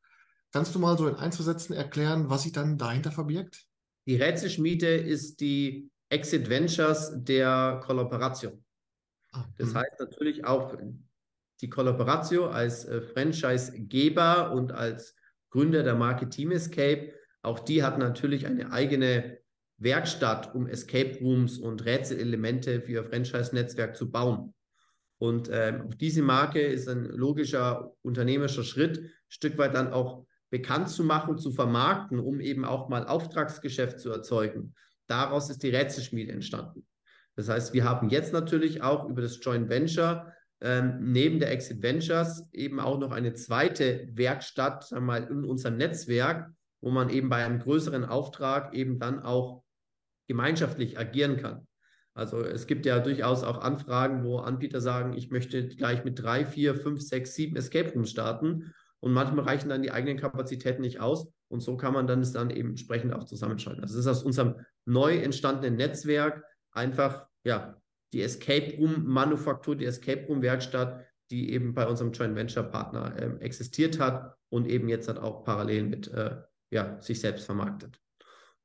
Kannst 0.51 0.73
du 0.73 0.79
mal 0.79 0.97
so 0.97 1.07
in 1.07 1.15
Einzelsätzen 1.15 1.75
erklären, 1.75 2.29
was 2.29 2.43
sich 2.43 2.51
dann 2.51 2.77
dahinter 2.77 3.11
verbirgt? 3.11 3.67
Die 4.07 4.15
Rätselschmiede 4.15 4.95
ist 4.95 5.39
die 5.39 5.91
Exit 6.09 6.49
Ventures 6.49 7.11
der 7.15 7.79
Kollaboration. 7.83 8.63
Ah, 9.31 9.45
das 9.57 9.69
hm. 9.69 9.75
heißt 9.75 9.99
natürlich 9.99 10.45
auch 10.45 10.75
die 11.61 11.69
Kollaboration 11.69 12.51
als 12.51 12.85
äh, 12.85 13.01
Franchisegeber 13.01 14.51
und 14.53 14.71
als 14.71 15.15
Gründer 15.51 15.83
der 15.83 15.95
Marke 15.95 16.29
Team 16.29 16.51
Escape. 16.51 17.13
Auch 17.43 17.59
die 17.59 17.83
hat 17.83 17.99
natürlich 17.99 18.47
eine 18.47 18.71
eigene 18.71 19.39
Werkstatt, 19.77 20.55
um 20.55 20.67
Escape 20.67 21.19
Rooms 21.21 21.57
und 21.57 21.85
Rätselelemente 21.85 22.81
für 22.81 22.91
ihr 22.91 23.03
Franchise-Netzwerk 23.03 23.95
zu 23.95 24.11
bauen. 24.11 24.53
Und 25.19 25.49
ähm, 25.51 25.89
diese 25.97 26.21
Marke 26.21 26.61
ist 26.61 26.87
ein 26.87 27.05
logischer 27.05 27.93
unternehmerischer 28.01 28.63
Schritt, 28.63 28.99
ein 28.99 29.11
Stück 29.27 29.57
weit 29.57 29.75
dann 29.75 29.91
auch 29.91 30.25
bekannt 30.49 30.89
zu 30.89 31.03
machen, 31.03 31.37
zu 31.37 31.51
vermarkten, 31.51 32.19
um 32.19 32.39
eben 32.39 32.65
auch 32.65 32.89
mal 32.89 33.05
Auftragsgeschäft 33.05 33.99
zu 33.99 34.11
erzeugen. 34.11 34.73
Daraus 35.07 35.49
ist 35.49 35.63
die 35.63 35.69
Rätselschmiede 35.69 36.31
entstanden. 36.31 36.85
Das 37.35 37.49
heißt, 37.49 37.73
wir 37.73 37.83
haben 37.83 38.09
jetzt 38.09 38.33
natürlich 38.33 38.81
auch 38.81 39.07
über 39.07 39.21
das 39.21 39.39
Joint 39.41 39.69
Venture 39.69 40.33
ähm, 40.61 41.11
neben 41.11 41.39
der 41.39 41.51
Exit 41.51 41.81
Ventures 41.81 42.47
eben 42.51 42.79
auch 42.79 42.99
noch 42.99 43.11
eine 43.11 43.33
zweite 43.33 44.09
Werkstatt 44.11 44.87
sagen 44.87 45.05
wir 45.05 45.21
mal, 45.21 45.23
in 45.23 45.45
unserem 45.45 45.77
Netzwerk, 45.77 46.51
wo 46.81 46.89
man 46.91 47.09
eben 47.09 47.29
bei 47.29 47.45
einem 47.45 47.59
größeren 47.59 48.03
Auftrag 48.03 48.73
eben 48.73 48.99
dann 48.99 49.21
auch 49.21 49.63
gemeinschaftlich 50.27 50.99
agieren 50.99 51.37
kann. 51.37 51.65
Also 52.13 52.43
es 52.43 52.67
gibt 52.67 52.85
ja 52.85 52.99
durchaus 52.99 53.43
auch 53.43 53.61
Anfragen, 53.61 54.25
wo 54.25 54.39
Anbieter 54.39 54.81
sagen, 54.81 55.13
ich 55.13 55.31
möchte 55.31 55.69
gleich 55.69 56.03
mit 56.03 56.21
drei, 56.21 56.45
vier, 56.45 56.75
fünf, 56.75 57.01
sechs, 57.01 57.33
sieben 57.35 57.55
Escape 57.55 57.93
Rooms 57.93 58.09
starten. 58.09 58.73
Und 59.01 59.13
manchmal 59.13 59.45
reichen 59.45 59.69
dann 59.69 59.81
die 59.81 59.91
eigenen 59.91 60.17
Kapazitäten 60.17 60.81
nicht 60.81 60.99
aus. 60.99 61.31
Und 61.47 61.61
so 61.61 61.77
kann 61.77 61.93
man 61.93 62.07
dann 62.07 62.21
es 62.21 62.33
dann 62.33 62.49
eben 62.49 62.69
entsprechend 62.69 63.13
auch 63.13 63.23
zusammenschalten. 63.23 63.81
Also 63.81 63.95
es 63.95 64.05
ist 64.05 64.11
aus 64.11 64.23
unserem 64.23 64.55
neu 64.85 65.17
entstandenen 65.17 65.77
Netzwerk 65.77 66.43
einfach 66.71 67.27
ja 67.43 67.79
die 68.13 68.21
Escape 68.21 68.77
Room 68.77 69.05
Manufaktur, 69.05 69.75
die 69.75 69.85
Escape 69.85 70.25
Room 70.27 70.41
Werkstatt, 70.41 71.05
die 71.31 71.51
eben 71.53 71.73
bei 71.73 71.87
unserem 71.87 72.11
Joint 72.11 72.35
Venture 72.35 72.63
Partner 72.63 73.15
äh, 73.17 73.43
existiert 73.43 73.99
hat 73.99 74.35
und 74.49 74.67
eben 74.67 74.89
jetzt 74.89 75.07
hat 75.07 75.19
auch 75.19 75.43
parallel 75.43 75.83
mit 75.83 76.07
äh, 76.11 76.37
ja, 76.71 76.99
sich 77.01 77.19
selbst 77.19 77.45
vermarktet. 77.45 77.99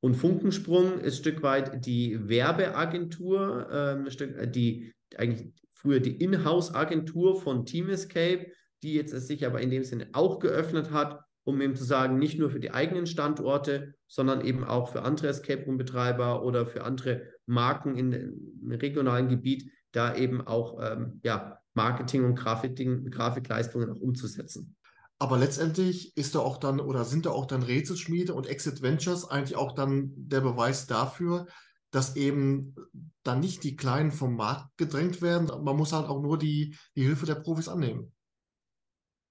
Und 0.01 0.15
Funkensprung 0.15 1.01
ist 1.01 1.15
ein 1.15 1.21
Stück 1.21 1.43
weit 1.43 1.87
die 1.87 2.29
Werbeagentur, 2.29 3.69
ähm, 3.71 4.07
äh, 4.07 4.49
die 4.49 4.93
eigentlich 5.17 5.53
früher 5.73 6.01
die 6.01 6.23
Inhouse-Agentur 6.23 7.41
von 7.41 7.65
Team 7.67 7.91
Escape, 7.91 8.47
die 8.85 8.95
jetzt 8.95 9.13
es 9.13 9.27
sich 9.27 9.45
aber 9.47 9.61
in 9.61 9.71
dem 9.71 9.83
Sinne 9.83 10.09
auch 10.13 10.39
geöffnet 10.39 10.91
hat, 10.93 11.21
um 11.45 11.61
eben 11.61 11.77
zu 11.77 11.85
sagen, 11.85 12.19
nicht 12.19 12.39
nur 12.39 12.51
für 12.51 12.61
die 12.61 12.71
eigenen 12.71 13.07
Standorte, 13.07 13.95
sondern 14.07 14.41
eben 14.41 14.65
auch 14.65 14.91
für 14.91 15.03
andere 15.03 15.29
Escape 15.29 15.65
Room-Betreiber 15.65 16.43
oder 16.43 16.67
für 16.67 16.85
andere 16.85 17.23
Marken 17.47 17.97
in, 17.97 18.13
im 18.13 18.71
regionalen 18.73 19.29
Gebiet, 19.29 19.71
da 19.93 20.15
eben 20.15 20.47
auch 20.47 20.79
ähm, 20.81 21.21
ja, 21.23 21.59
Marketing 21.75 22.25
und 22.25 22.37
Grafiking, 22.37 23.11
Grafikleistungen 23.11 23.91
auch 23.91 24.01
umzusetzen. 24.01 24.77
Aber 25.19 25.39
letztendlich 25.39 26.17
ist 26.17 26.35
da 26.35 26.41
auch 26.41 26.59
dann 26.59 26.81
oder 26.81 27.05
sind 27.05 27.27
da 27.27 27.31
auch 27.31 27.47
dann 27.47 27.63
Rätselschmiede 27.63 28.35
und 28.35 28.47
Exit 28.47 28.83
Ventures 28.83 29.29
eigentlich 29.29 29.57
auch 29.57 29.73
dann 29.73 30.13
der 30.17 30.41
Beweis 30.41 30.87
dafür, 30.87 31.47
dass 31.91 32.17
eben 32.17 32.75
dann 33.23 33.41
nicht 33.41 33.63
die 33.63 33.77
Kleinen 33.77 34.11
vom 34.11 34.35
Markt 34.35 34.77
gedrängt 34.77 35.23
werden. 35.23 35.47
Man 35.63 35.77
muss 35.77 35.93
halt 35.93 36.09
auch 36.09 36.21
nur 36.21 36.39
die, 36.39 36.77
die 36.97 37.05
Hilfe 37.05 37.27
der 37.27 37.37
Profis 37.37 37.69
annehmen. 37.69 38.13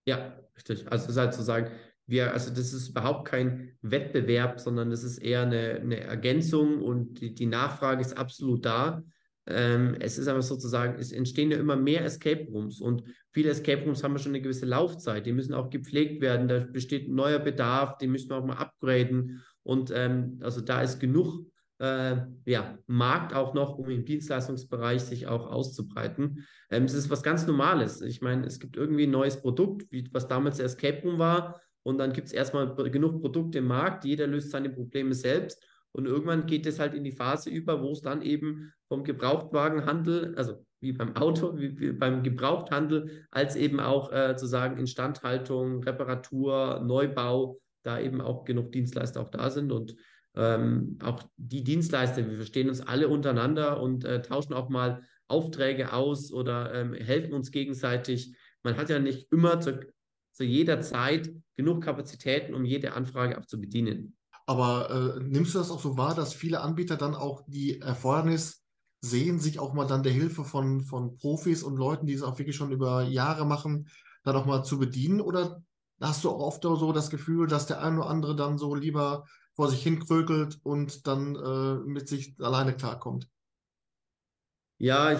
Ja, 0.05 0.37
richtig. 0.55 0.91
Also 0.91 1.05
es 1.05 1.11
ist 1.11 1.17
halt 1.17 1.33
zu 1.33 1.43
sagen, 1.43 1.71
wir, 2.05 2.33
also 2.33 2.49
das 2.49 2.73
ist 2.73 2.89
überhaupt 2.89 3.27
kein 3.27 3.77
Wettbewerb, 3.81 4.59
sondern 4.59 4.89
das 4.89 5.03
ist 5.03 5.19
eher 5.19 5.43
eine, 5.43 5.79
eine 5.81 5.99
Ergänzung 6.01 6.81
und 6.81 7.21
die, 7.21 7.33
die 7.33 7.45
Nachfrage 7.45 8.01
ist 8.01 8.17
absolut 8.17 8.65
da. 8.65 9.03
Ähm, 9.45 9.95
es 9.99 10.17
ist 10.17 10.27
aber 10.27 10.41
sozusagen, 10.41 10.99
es 10.99 11.11
entstehen 11.11 11.51
ja 11.51 11.57
immer 11.57 11.75
mehr 11.75 12.03
Escape 12.05 12.47
Rooms 12.51 12.79
und 12.79 13.03
viele 13.31 13.49
Escape 13.49 13.83
Rooms 13.83 14.03
haben 14.03 14.13
ja 14.13 14.19
schon 14.19 14.31
eine 14.31 14.41
gewisse 14.41 14.65
Laufzeit. 14.65 15.25
Die 15.25 15.33
müssen 15.33 15.53
auch 15.53 15.69
gepflegt 15.69 16.21
werden, 16.21 16.47
da 16.47 16.59
besteht 16.59 17.07
ein 17.07 17.15
neuer 17.15 17.39
Bedarf, 17.39 17.97
die 17.97 18.07
müssen 18.07 18.29
wir 18.29 18.37
auch 18.37 18.45
mal 18.45 18.57
upgraden. 18.57 19.41
Und 19.63 19.91
ähm, 19.95 20.39
also 20.41 20.61
da 20.61 20.81
ist 20.81 20.99
genug 20.99 21.45
äh, 21.79 22.17
ja, 22.45 22.77
Markt 22.87 23.33
auch 23.33 23.53
noch, 23.53 23.77
um 23.77 23.89
im 23.89 24.05
Dienstleistungsbereich 24.05 25.01
sich 25.01 25.27
auch 25.27 25.51
auszubreiten. 25.51 26.45
Ähm, 26.69 26.85
es 26.85 26.93
ist 26.93 27.09
was 27.09 27.23
ganz 27.23 27.47
Normales. 27.47 28.01
Ich 28.01 28.21
meine, 28.21 28.45
es 28.45 28.59
gibt 28.59 28.77
irgendwie 28.77 29.03
ein 29.03 29.11
neues 29.11 29.41
Produkt, 29.41 29.91
wie, 29.91 30.07
was 30.11 30.27
damals 30.27 30.57
der 30.57 30.67
Escape 30.67 31.01
Room 31.03 31.19
war. 31.19 31.61
Und 31.83 31.97
dann 31.97 32.13
gibt 32.13 32.27
es 32.27 32.33
erstmal 32.33 32.73
genug 32.89 33.21
Produkte 33.21 33.57
im 33.57 33.67
Markt, 33.67 34.05
jeder 34.05 34.27
löst 34.27 34.51
seine 34.51 34.69
Probleme 34.69 35.13
selbst. 35.13 35.63
Und 35.91 36.05
irgendwann 36.05 36.47
geht 36.47 36.65
es 36.65 36.79
halt 36.79 36.93
in 36.93 37.03
die 37.03 37.11
Phase 37.11 37.49
über, 37.49 37.81
wo 37.81 37.91
es 37.91 38.01
dann 38.01 38.21
eben 38.21 38.73
vom 38.87 39.03
Gebrauchtwagenhandel, 39.03 40.33
also 40.35 40.65
wie 40.79 40.93
beim 40.93 41.15
Auto, 41.15 41.57
wie, 41.57 41.79
wie 41.79 41.91
beim 41.91 42.23
Gebrauchthandel, 42.23 43.25
als 43.29 43.55
eben 43.55 43.79
auch 43.79 44.11
äh, 44.11 44.35
zu 44.35 44.47
sagen 44.47 44.77
Instandhaltung, 44.77 45.83
Reparatur, 45.83 46.81
Neubau, 46.83 47.59
da 47.83 47.99
eben 47.99 48.21
auch 48.21 48.43
genug 48.45 48.71
Dienstleister 48.71 49.21
auch 49.21 49.29
da 49.29 49.49
sind. 49.49 49.71
Und 49.71 49.95
ähm, 50.35 50.97
auch 51.03 51.21
die 51.37 51.63
Dienstleister, 51.63 52.27
wir 52.27 52.37
verstehen 52.37 52.69
uns 52.69 52.81
alle 52.81 53.07
untereinander 53.07 53.81
und 53.81 54.03
äh, 54.03 54.21
tauschen 54.21 54.53
auch 54.53 54.69
mal 54.69 55.03
Aufträge 55.27 55.93
aus 55.93 56.31
oder 56.31 56.73
ähm, 56.73 56.93
helfen 56.93 57.33
uns 57.33 57.51
gegenseitig. 57.51 58.35
Man 58.63 58.77
hat 58.77 58.89
ja 58.89 58.99
nicht 58.99 59.31
immer 59.31 59.59
zu, 59.59 59.79
zu 60.31 60.43
jeder 60.43 60.81
Zeit 60.81 61.31
genug 61.55 61.83
Kapazitäten, 61.83 62.53
um 62.53 62.65
jede 62.65 62.93
Anfrage 62.93 63.37
auch 63.37 63.45
zu 63.45 63.59
bedienen. 63.59 64.15
Aber 64.45 65.17
äh, 65.17 65.23
nimmst 65.23 65.53
du 65.53 65.59
das 65.59 65.71
auch 65.71 65.79
so 65.79 65.97
wahr, 65.97 66.15
dass 66.15 66.33
viele 66.33 66.61
Anbieter 66.61 66.97
dann 66.97 67.15
auch 67.15 67.43
die 67.47 67.79
Erfordernis 67.79 68.63
sehen, 69.01 69.39
sich 69.39 69.59
auch 69.59 69.73
mal 69.73 69.85
dann 69.85 70.03
der 70.03 70.11
Hilfe 70.11 70.43
von, 70.43 70.81
von 70.81 71.15
Profis 71.17 71.63
und 71.63 71.77
Leuten, 71.77 72.07
die 72.07 72.13
es 72.13 72.23
auch 72.23 72.39
wirklich 72.39 72.55
schon 72.55 72.71
über 72.71 73.03
Jahre 73.03 73.45
machen, 73.45 73.87
dann 74.23 74.35
auch 74.35 74.45
mal 74.45 74.63
zu 74.63 74.79
bedienen? 74.79 75.21
Oder 75.21 75.61
hast 76.01 76.23
du 76.23 76.29
auch 76.29 76.39
oft 76.39 76.63
so 76.63 76.91
das 76.91 77.09
Gefühl, 77.09 77.47
dass 77.47 77.67
der 77.67 77.81
eine 77.81 77.99
oder 77.99 78.09
andere 78.09 78.35
dann 78.35 78.57
so 78.57 78.75
lieber 78.75 79.25
vor 79.55 79.69
sich 79.69 79.83
hinkrökelt 79.83 80.59
und 80.63 81.07
dann 81.07 81.35
äh, 81.35 81.75
mit 81.87 82.07
sich 82.07 82.35
alleine 82.39 82.75
klarkommt? 82.75 83.29
Ja, 84.77 85.13
ich, 85.13 85.19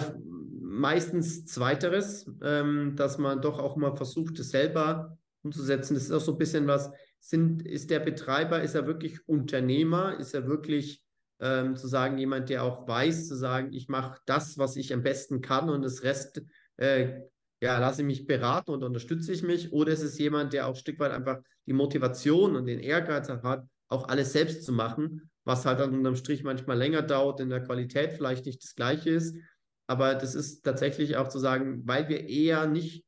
meistens 0.60 1.46
zweiteres, 1.46 2.30
ähm, 2.42 2.96
dass 2.96 3.18
man 3.18 3.40
doch 3.40 3.58
auch 3.58 3.76
mal 3.76 3.96
versucht, 3.96 4.38
es 4.38 4.50
selber 4.50 5.16
umzusetzen. 5.42 5.94
Das 5.94 6.04
ist 6.04 6.12
auch 6.12 6.20
so 6.20 6.32
ein 6.32 6.38
bisschen 6.38 6.66
was, 6.66 6.90
sind, 7.20 7.66
ist 7.66 7.90
der 7.90 8.00
Betreiber, 8.00 8.62
ist 8.62 8.74
er 8.74 8.86
wirklich 8.86 9.26
Unternehmer, 9.26 10.18
ist 10.18 10.34
er 10.34 10.46
wirklich 10.46 11.02
ähm, 11.40 11.76
zu 11.76 11.86
sagen, 11.86 12.18
jemand, 12.18 12.50
der 12.50 12.64
auch 12.64 12.86
weiß, 12.86 13.28
zu 13.28 13.36
sagen, 13.36 13.72
ich 13.72 13.88
mache 13.88 14.20
das, 14.26 14.58
was 14.58 14.76
ich 14.76 14.92
am 14.92 15.02
besten 15.02 15.40
kann 15.40 15.70
und 15.70 15.82
das 15.82 16.02
Rest, 16.02 16.42
äh, 16.76 17.20
ja, 17.62 17.78
lasse 17.78 18.02
ich 18.02 18.06
mich 18.06 18.26
beraten 18.26 18.72
und 18.72 18.82
unterstütze 18.82 19.32
ich 19.32 19.42
mich. 19.42 19.72
Oder 19.72 19.92
ist 19.92 20.02
es 20.02 20.18
jemand, 20.18 20.52
der 20.52 20.66
auch 20.66 20.74
ein 20.74 20.76
Stück 20.76 20.98
weit 20.98 21.12
einfach 21.12 21.40
die 21.66 21.72
Motivation 21.72 22.56
und 22.56 22.66
den 22.66 22.80
Ehrgeiz 22.80 23.28
hat, 23.30 23.66
auch 23.88 24.08
alles 24.08 24.32
selbst 24.32 24.64
zu 24.64 24.72
machen, 24.72 25.30
was 25.44 25.66
halt 25.66 25.80
dann 25.80 25.94
unterm 25.94 26.16
Strich 26.16 26.42
manchmal 26.42 26.78
länger 26.78 27.02
dauert, 27.02 27.40
in 27.40 27.50
der 27.50 27.62
Qualität 27.62 28.12
vielleicht 28.12 28.46
nicht 28.46 28.62
das 28.62 28.74
gleiche 28.74 29.10
ist. 29.10 29.36
Aber 29.86 30.14
das 30.14 30.34
ist 30.34 30.62
tatsächlich 30.62 31.16
auch 31.16 31.28
zu 31.28 31.38
sagen, 31.38 31.82
weil 31.84 32.08
wir 32.08 32.28
eher 32.28 32.66
nicht 32.66 33.04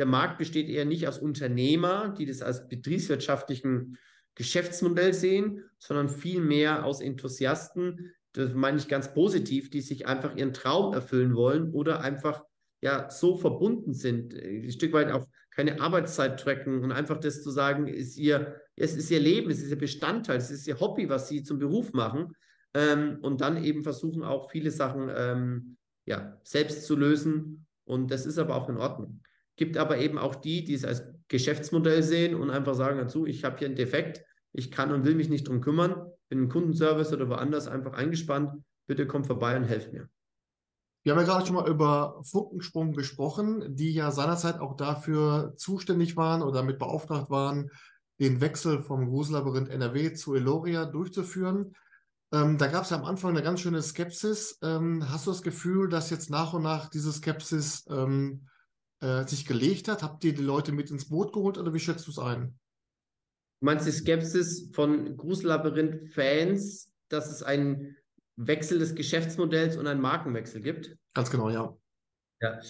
der 0.00 0.06
Markt 0.06 0.38
besteht 0.38 0.70
eher 0.70 0.86
nicht 0.86 1.06
aus 1.06 1.18
Unternehmer, 1.18 2.14
die 2.16 2.24
das 2.24 2.40
als 2.40 2.68
betriebswirtschaftlichen 2.68 3.98
Geschäftsmodell 4.34 5.12
sehen, 5.12 5.62
sondern 5.78 6.08
vielmehr 6.08 6.86
aus 6.86 7.02
Enthusiasten, 7.02 8.14
das 8.32 8.54
meine 8.54 8.78
ich 8.78 8.88
ganz 8.88 9.12
positiv, 9.12 9.68
die 9.68 9.82
sich 9.82 10.06
einfach 10.06 10.34
ihren 10.36 10.54
Traum 10.54 10.94
erfüllen 10.94 11.34
wollen 11.34 11.72
oder 11.72 12.00
einfach 12.00 12.42
ja 12.80 13.10
so 13.10 13.36
verbunden 13.36 13.92
sind, 13.92 14.32
äh, 14.32 14.62
ein 14.62 14.72
Stück 14.72 14.94
weit 14.94 15.12
auch 15.12 15.26
keine 15.50 15.80
Arbeitszeit 15.80 16.40
tracken 16.40 16.82
und 16.82 16.92
einfach 16.92 17.18
das 17.18 17.42
zu 17.42 17.50
sagen, 17.50 17.86
ist 17.86 18.16
ihr, 18.16 18.60
es 18.76 18.94
ist 18.94 19.10
ihr 19.10 19.20
Leben, 19.20 19.50
es 19.50 19.60
ist 19.60 19.70
ihr 19.70 19.78
Bestandteil, 19.78 20.38
es 20.38 20.50
ist 20.50 20.66
ihr 20.66 20.80
Hobby, 20.80 21.08
was 21.08 21.28
sie 21.28 21.42
zum 21.42 21.58
Beruf 21.58 21.92
machen 21.92 22.34
ähm, 22.74 23.18
und 23.22 23.40
dann 23.40 23.62
eben 23.62 23.82
versuchen 23.82 24.22
auch 24.22 24.50
viele 24.50 24.70
Sachen 24.70 25.10
ähm, 25.14 25.76
ja, 26.06 26.38
selbst 26.44 26.84
zu 26.84 26.96
lösen 26.96 27.66
und 27.84 28.10
das 28.10 28.26
ist 28.26 28.38
aber 28.38 28.54
auch 28.54 28.68
in 28.68 28.76
Ordnung. 28.76 29.20
Gibt 29.56 29.76
aber 29.76 29.98
eben 29.98 30.18
auch 30.18 30.36
die, 30.36 30.64
die 30.64 30.74
es 30.74 30.84
als 30.84 31.04
Geschäftsmodell 31.28 32.02
sehen 32.02 32.34
und 32.34 32.50
einfach 32.50 32.74
sagen 32.74 32.98
dazu, 32.98 33.26
ich 33.26 33.44
habe 33.44 33.58
hier 33.58 33.66
einen 33.66 33.76
Defekt, 33.76 34.24
ich 34.52 34.70
kann 34.70 34.92
und 34.92 35.04
will 35.04 35.14
mich 35.14 35.28
nicht 35.28 35.48
drum 35.48 35.60
kümmern, 35.60 36.10
bin 36.28 36.38
im 36.38 36.48
Kundenservice 36.48 37.12
oder 37.12 37.28
woanders 37.28 37.68
einfach 37.68 37.92
eingespannt, 37.92 38.62
bitte 38.86 39.06
komm 39.06 39.24
vorbei 39.24 39.56
und 39.56 39.64
helft 39.64 39.92
mir. 39.92 40.08
Wir 41.02 41.12
haben 41.12 41.20
ja 41.20 41.26
gerade 41.26 41.46
schon 41.46 41.56
mal 41.56 41.68
über 41.68 42.20
Funkensprung 42.24 42.92
gesprochen, 42.92 43.74
die 43.74 43.92
ja 43.92 44.10
seinerzeit 44.10 44.60
auch 44.60 44.76
dafür 44.76 45.54
zuständig 45.56 46.16
waren 46.16 46.42
oder 46.42 46.60
damit 46.60 46.78
beauftragt 46.78 47.30
waren, 47.30 47.70
den 48.18 48.40
Wechsel 48.42 48.82
vom 48.82 49.08
Grusellabyrinth 49.08 49.70
NRW 49.70 50.12
zu 50.12 50.34
Eloria 50.34 50.84
durchzuführen. 50.84 51.74
Ähm, 52.32 52.58
da 52.58 52.66
gab 52.66 52.84
es 52.84 52.90
ja 52.90 52.98
am 52.98 53.04
Anfang 53.04 53.30
eine 53.30 53.42
ganz 53.42 53.60
schöne 53.60 53.82
Skepsis. 53.82 54.58
Ähm, 54.62 55.08
hast 55.08 55.26
du 55.26 55.30
das 55.30 55.42
Gefühl, 55.42 55.88
dass 55.88 56.10
jetzt 56.10 56.30
nach 56.30 56.52
und 56.52 56.62
nach 56.62 56.90
diese 56.90 57.12
Skepsis 57.12 57.86
ähm, 57.90 58.46
äh, 59.00 59.26
sich 59.26 59.46
gelegt 59.46 59.88
hat? 59.88 60.02
Habt 60.02 60.22
ihr 60.24 60.34
die 60.34 60.42
Leute 60.42 60.72
mit 60.72 60.90
ins 60.90 61.08
Boot 61.08 61.32
geholt 61.32 61.56
oder 61.56 61.72
wie 61.72 61.80
schätzt 61.80 62.06
du 62.06 62.10
es 62.10 62.18
ein? 62.18 62.58
Du 63.60 63.66
meinst 63.66 63.86
die 63.86 63.92
Skepsis 63.92 64.70
von 64.74 65.16
Grusellabyrinth-Fans, 65.16 66.92
dass 67.08 67.30
es 67.30 67.42
einen 67.42 67.96
Wechsel 68.46 68.78
des 68.78 68.94
Geschäftsmodells 68.94 69.76
und 69.76 69.86
einen 69.86 70.00
Markenwechsel 70.00 70.60
gibt? 70.60 70.96
Ganz 71.14 71.30
genau, 71.30 71.50
ja. 71.50 71.76
Ja. 72.40 72.60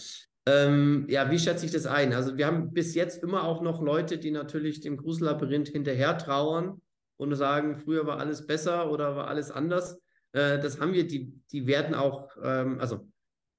Ähm, 0.47 1.07
ja, 1.09 1.31
wie 1.31 1.39
schätze 1.39 1.67
ich 1.67 1.73
das 1.73 1.87
ein? 1.87 2.13
Also 2.13 2.37
wir 2.37 2.47
haben 2.47 2.73
bis 2.73 2.95
jetzt 2.95 3.23
immer 3.23 3.45
auch 3.45 3.63
noch 3.63 3.83
Leute, 3.83 4.19
die 4.19 4.31
natürlich 4.31 4.81
dem 4.81 4.97
Grusellabyrinth 4.97 5.69
hinterher 5.69 6.17
trauern 6.19 6.81
und 7.19 7.35
sagen, 7.35 7.77
früher 7.77 8.07
war 8.07 8.19
alles 8.19 8.47
besser 8.47 8.91
oder 8.91 9.17
war 9.17 9.29
alles 9.29 9.51
anders. 9.51 9.99
Äh, 10.33 10.59
das 10.59 10.81
haben 10.81 10.93
wir, 10.93 11.07
die, 11.07 11.33
die 11.53 11.67
werden 11.67 11.95
auch, 11.95 12.31
ähm, 12.43 12.81
also 12.81 13.07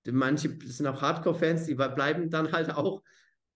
Manche 0.10 0.58
sind 0.66 0.88
auch 0.88 1.02
Hardcore-Fans, 1.02 1.66
die 1.66 1.76
bleiben 1.76 2.30
dann 2.30 2.52
halt 2.52 2.72
auch. 2.72 3.04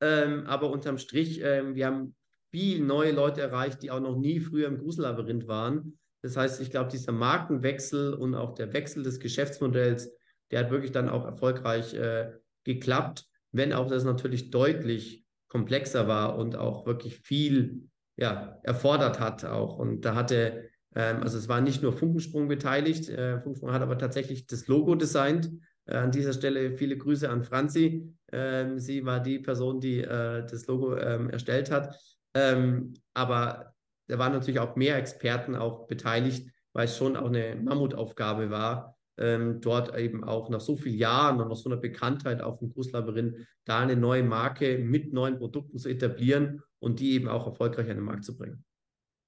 Ähm, 0.01 0.45
aber 0.45 0.69
unterm 0.69 0.97
Strich, 0.97 1.41
ähm, 1.41 1.75
wir 1.75 1.87
haben 1.87 2.15
viel 2.51 2.83
neue 2.83 3.11
Leute 3.11 3.41
erreicht, 3.41 3.81
die 3.81 3.91
auch 3.91 3.99
noch 3.99 4.17
nie 4.17 4.39
früher 4.39 4.67
im 4.67 4.77
Grusellabyrinth 4.77 5.47
waren. 5.47 5.97
Das 6.25 6.37
heißt, 6.37 6.59
ich 6.59 6.71
glaube, 6.71 6.89
dieser 6.89 7.11
Markenwechsel 7.11 8.15
und 8.15 8.33
auch 8.33 8.55
der 8.55 8.73
Wechsel 8.73 9.03
des 9.03 9.19
Geschäftsmodells, 9.19 10.11
der 10.49 10.61
hat 10.61 10.71
wirklich 10.71 10.91
dann 10.91 11.07
auch 11.07 11.23
erfolgreich 11.23 11.93
äh, 11.93 12.31
geklappt, 12.63 13.25
wenn 13.51 13.73
auch 13.73 13.85
das 13.85 14.05
natürlich 14.05 14.49
deutlich 14.49 15.23
komplexer 15.49 16.07
war 16.07 16.39
und 16.39 16.55
auch 16.55 16.87
wirklich 16.87 17.19
viel 17.19 17.89
ja, 18.17 18.57
erfordert 18.63 19.19
hat 19.19 19.45
auch. 19.45 19.77
Und 19.77 20.01
da 20.01 20.15
hatte, 20.15 20.63
ähm, 20.95 21.21
also 21.21 21.37
es 21.37 21.47
war 21.47 21.61
nicht 21.61 21.83
nur 21.83 21.93
Funkensprung 21.93 22.47
beteiligt, 22.47 23.07
äh, 23.07 23.39
Funkensprung 23.39 23.71
hat 23.71 23.83
aber 23.83 23.99
tatsächlich 23.99 24.47
das 24.47 24.65
Logo 24.67 24.95
designt. 24.95 25.51
Äh, 25.85 25.97
an 25.97 26.09
dieser 26.09 26.33
Stelle 26.33 26.75
viele 26.75 26.97
Grüße 26.97 27.29
an 27.29 27.43
Franzi. 27.43 28.11
Ähm, 28.31 28.79
sie 28.79 29.05
war 29.05 29.19
die 29.19 29.37
Person, 29.37 29.79
die 29.79 29.99
äh, 29.99 30.43
das 30.43 30.65
Logo 30.65 30.97
ähm, 30.97 31.29
erstellt 31.29 31.69
hat. 31.69 31.95
Ähm, 32.33 32.95
aber 33.13 33.74
da 34.07 34.19
waren 34.19 34.33
natürlich 34.33 34.59
auch 34.59 34.75
mehr 34.75 34.97
Experten 34.97 35.55
auch 35.55 35.87
beteiligt, 35.87 36.49
weil 36.73 36.85
es 36.85 36.97
schon 36.97 37.15
auch 37.15 37.27
eine 37.27 37.55
Mammutaufgabe 37.55 38.49
war, 38.49 38.97
ähm, 39.17 39.61
dort 39.61 39.97
eben 39.97 40.23
auch 40.23 40.49
nach 40.49 40.59
so 40.59 40.75
vielen 40.75 40.97
Jahren 40.97 41.39
und 41.39 41.47
nach 41.47 41.55
so 41.55 41.69
einer 41.69 41.79
Bekanntheit 41.79 42.41
auf 42.41 42.59
dem 42.59 42.73
Grußlabyrinth 42.73 43.35
da 43.63 43.79
eine 43.79 43.95
neue 43.95 44.23
Marke 44.23 44.77
mit 44.77 45.13
neuen 45.13 45.37
Produkten 45.37 45.77
zu 45.77 45.89
etablieren 45.89 46.61
und 46.79 46.99
die 46.99 47.13
eben 47.13 47.29
auch 47.29 47.45
erfolgreich 47.45 47.89
an 47.89 47.97
den 47.97 48.05
Markt 48.05 48.25
zu 48.25 48.35
bringen. 48.35 48.63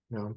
Ja, 0.09 0.35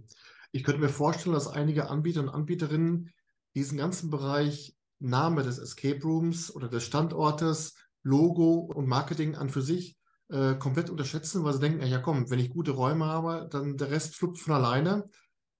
ich 0.52 0.64
könnte 0.64 0.80
mir 0.80 0.88
vorstellen, 0.88 1.34
dass 1.34 1.48
einige 1.48 1.88
Anbieter 1.90 2.20
und 2.20 2.28
Anbieterinnen 2.28 3.10
diesen 3.54 3.78
ganzen 3.78 4.10
Bereich 4.10 4.76
Name 5.00 5.42
des 5.42 5.58
Escape 5.58 6.02
Rooms 6.02 6.54
oder 6.54 6.68
des 6.68 6.84
Standortes, 6.84 7.76
Logo 8.02 8.54
und 8.54 8.86
Marketing 8.86 9.34
an 9.34 9.48
für 9.48 9.62
sich 9.62 9.99
äh, 10.30 10.54
komplett 10.54 10.90
unterschätzen, 10.90 11.44
weil 11.44 11.54
sie 11.54 11.60
denken, 11.60 11.84
ja 11.86 11.98
komm, 11.98 12.30
wenn 12.30 12.38
ich 12.38 12.50
gute 12.50 12.72
Räume 12.72 13.06
habe, 13.06 13.48
dann 13.50 13.76
der 13.76 13.90
Rest 13.90 14.16
fluppt 14.16 14.38
von 14.38 14.54
alleine. 14.54 15.08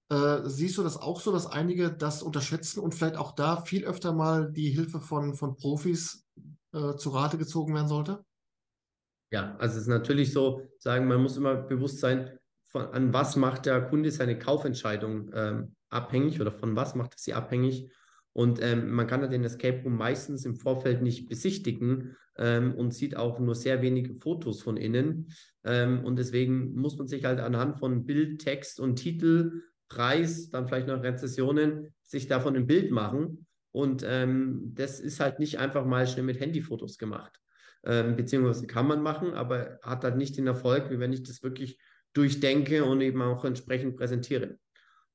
Äh, 0.09 0.41
siehst 0.49 0.77
du 0.77 0.83
das 0.83 0.97
auch 0.97 1.21
so, 1.21 1.31
dass 1.31 1.47
einige 1.47 1.91
das 1.91 2.23
unterschätzen 2.23 2.79
und 2.79 2.95
vielleicht 2.95 3.17
auch 3.17 3.33
da 3.33 3.61
viel 3.61 3.85
öfter 3.85 4.13
mal 4.13 4.51
die 4.51 4.69
Hilfe 4.69 4.99
von, 4.99 5.35
von 5.35 5.55
Profis 5.55 6.25
äh, 6.73 6.95
zu 6.95 7.09
Rate 7.09 7.37
gezogen 7.37 7.73
werden 7.73 7.87
sollte? 7.87 8.23
Ja, 9.31 9.55
also 9.57 9.75
es 9.75 9.83
ist 9.83 9.87
natürlich 9.87 10.33
so, 10.33 10.61
sagen, 10.79 11.07
man 11.07 11.21
muss 11.21 11.37
immer 11.37 11.55
bewusst 11.55 11.99
sein, 11.99 12.37
von, 12.67 12.87
an 12.87 13.13
was 13.13 13.35
macht 13.35 13.65
der 13.65 13.81
Kunde 13.81 14.11
seine 14.11 14.37
Kaufentscheidung 14.37 15.31
ähm, 15.33 15.75
abhängig 15.89 16.39
oder 16.41 16.51
von 16.51 16.75
was 16.75 16.95
macht 16.95 17.13
er 17.13 17.19
sie 17.19 17.33
abhängig. 17.33 17.91
Und 18.33 18.61
ähm, 18.61 18.91
man 18.91 19.07
kann 19.07 19.21
ja 19.21 19.27
den 19.27 19.43
Escape 19.43 19.81
Room 19.83 19.97
meistens 19.97 20.45
im 20.45 20.55
Vorfeld 20.55 21.01
nicht 21.01 21.27
besichtigen 21.27 22.15
ähm, 22.37 22.73
und 22.75 22.93
sieht 22.93 23.17
auch 23.17 23.39
nur 23.39 23.55
sehr 23.55 23.81
wenige 23.81 24.15
Fotos 24.15 24.61
von 24.61 24.77
innen. 24.77 25.33
Ähm, 25.63 26.03
und 26.05 26.17
deswegen 26.17 26.73
muss 26.73 26.97
man 26.97 27.07
sich 27.07 27.25
halt 27.25 27.39
anhand 27.39 27.79
von 27.79 28.05
Bild, 28.05 28.41
Text 28.41 28.79
und 28.79 28.95
Titel 28.95 29.63
Preis, 29.89 30.49
dann 30.49 30.67
vielleicht 30.67 30.87
noch 30.87 31.03
Rezessionen, 31.03 31.93
sich 32.03 32.27
davon 32.27 32.55
ein 32.55 32.67
Bild 32.67 32.91
machen. 32.91 33.45
Und 33.71 34.03
ähm, 34.07 34.71
das 34.73 35.01
ist 35.01 35.19
halt 35.19 35.39
nicht 35.39 35.59
einfach 35.59 35.85
mal 35.85 36.07
schnell 36.07 36.25
mit 36.25 36.39
Handyfotos 36.39 36.97
gemacht. 36.97 37.37
Ähm, 37.83 38.15
beziehungsweise 38.15 38.67
kann 38.67 38.87
man 38.87 39.01
machen, 39.01 39.33
aber 39.33 39.79
hat 39.81 40.03
halt 40.03 40.15
nicht 40.15 40.37
den 40.37 40.47
Erfolg, 40.47 40.89
wie 40.91 40.99
wenn 40.99 41.11
ich 41.11 41.23
das 41.23 41.43
wirklich 41.43 41.77
durchdenke 42.13 42.85
und 42.85 43.01
eben 43.01 43.21
auch 43.21 43.43
entsprechend 43.43 43.97
präsentiere. 43.97 44.57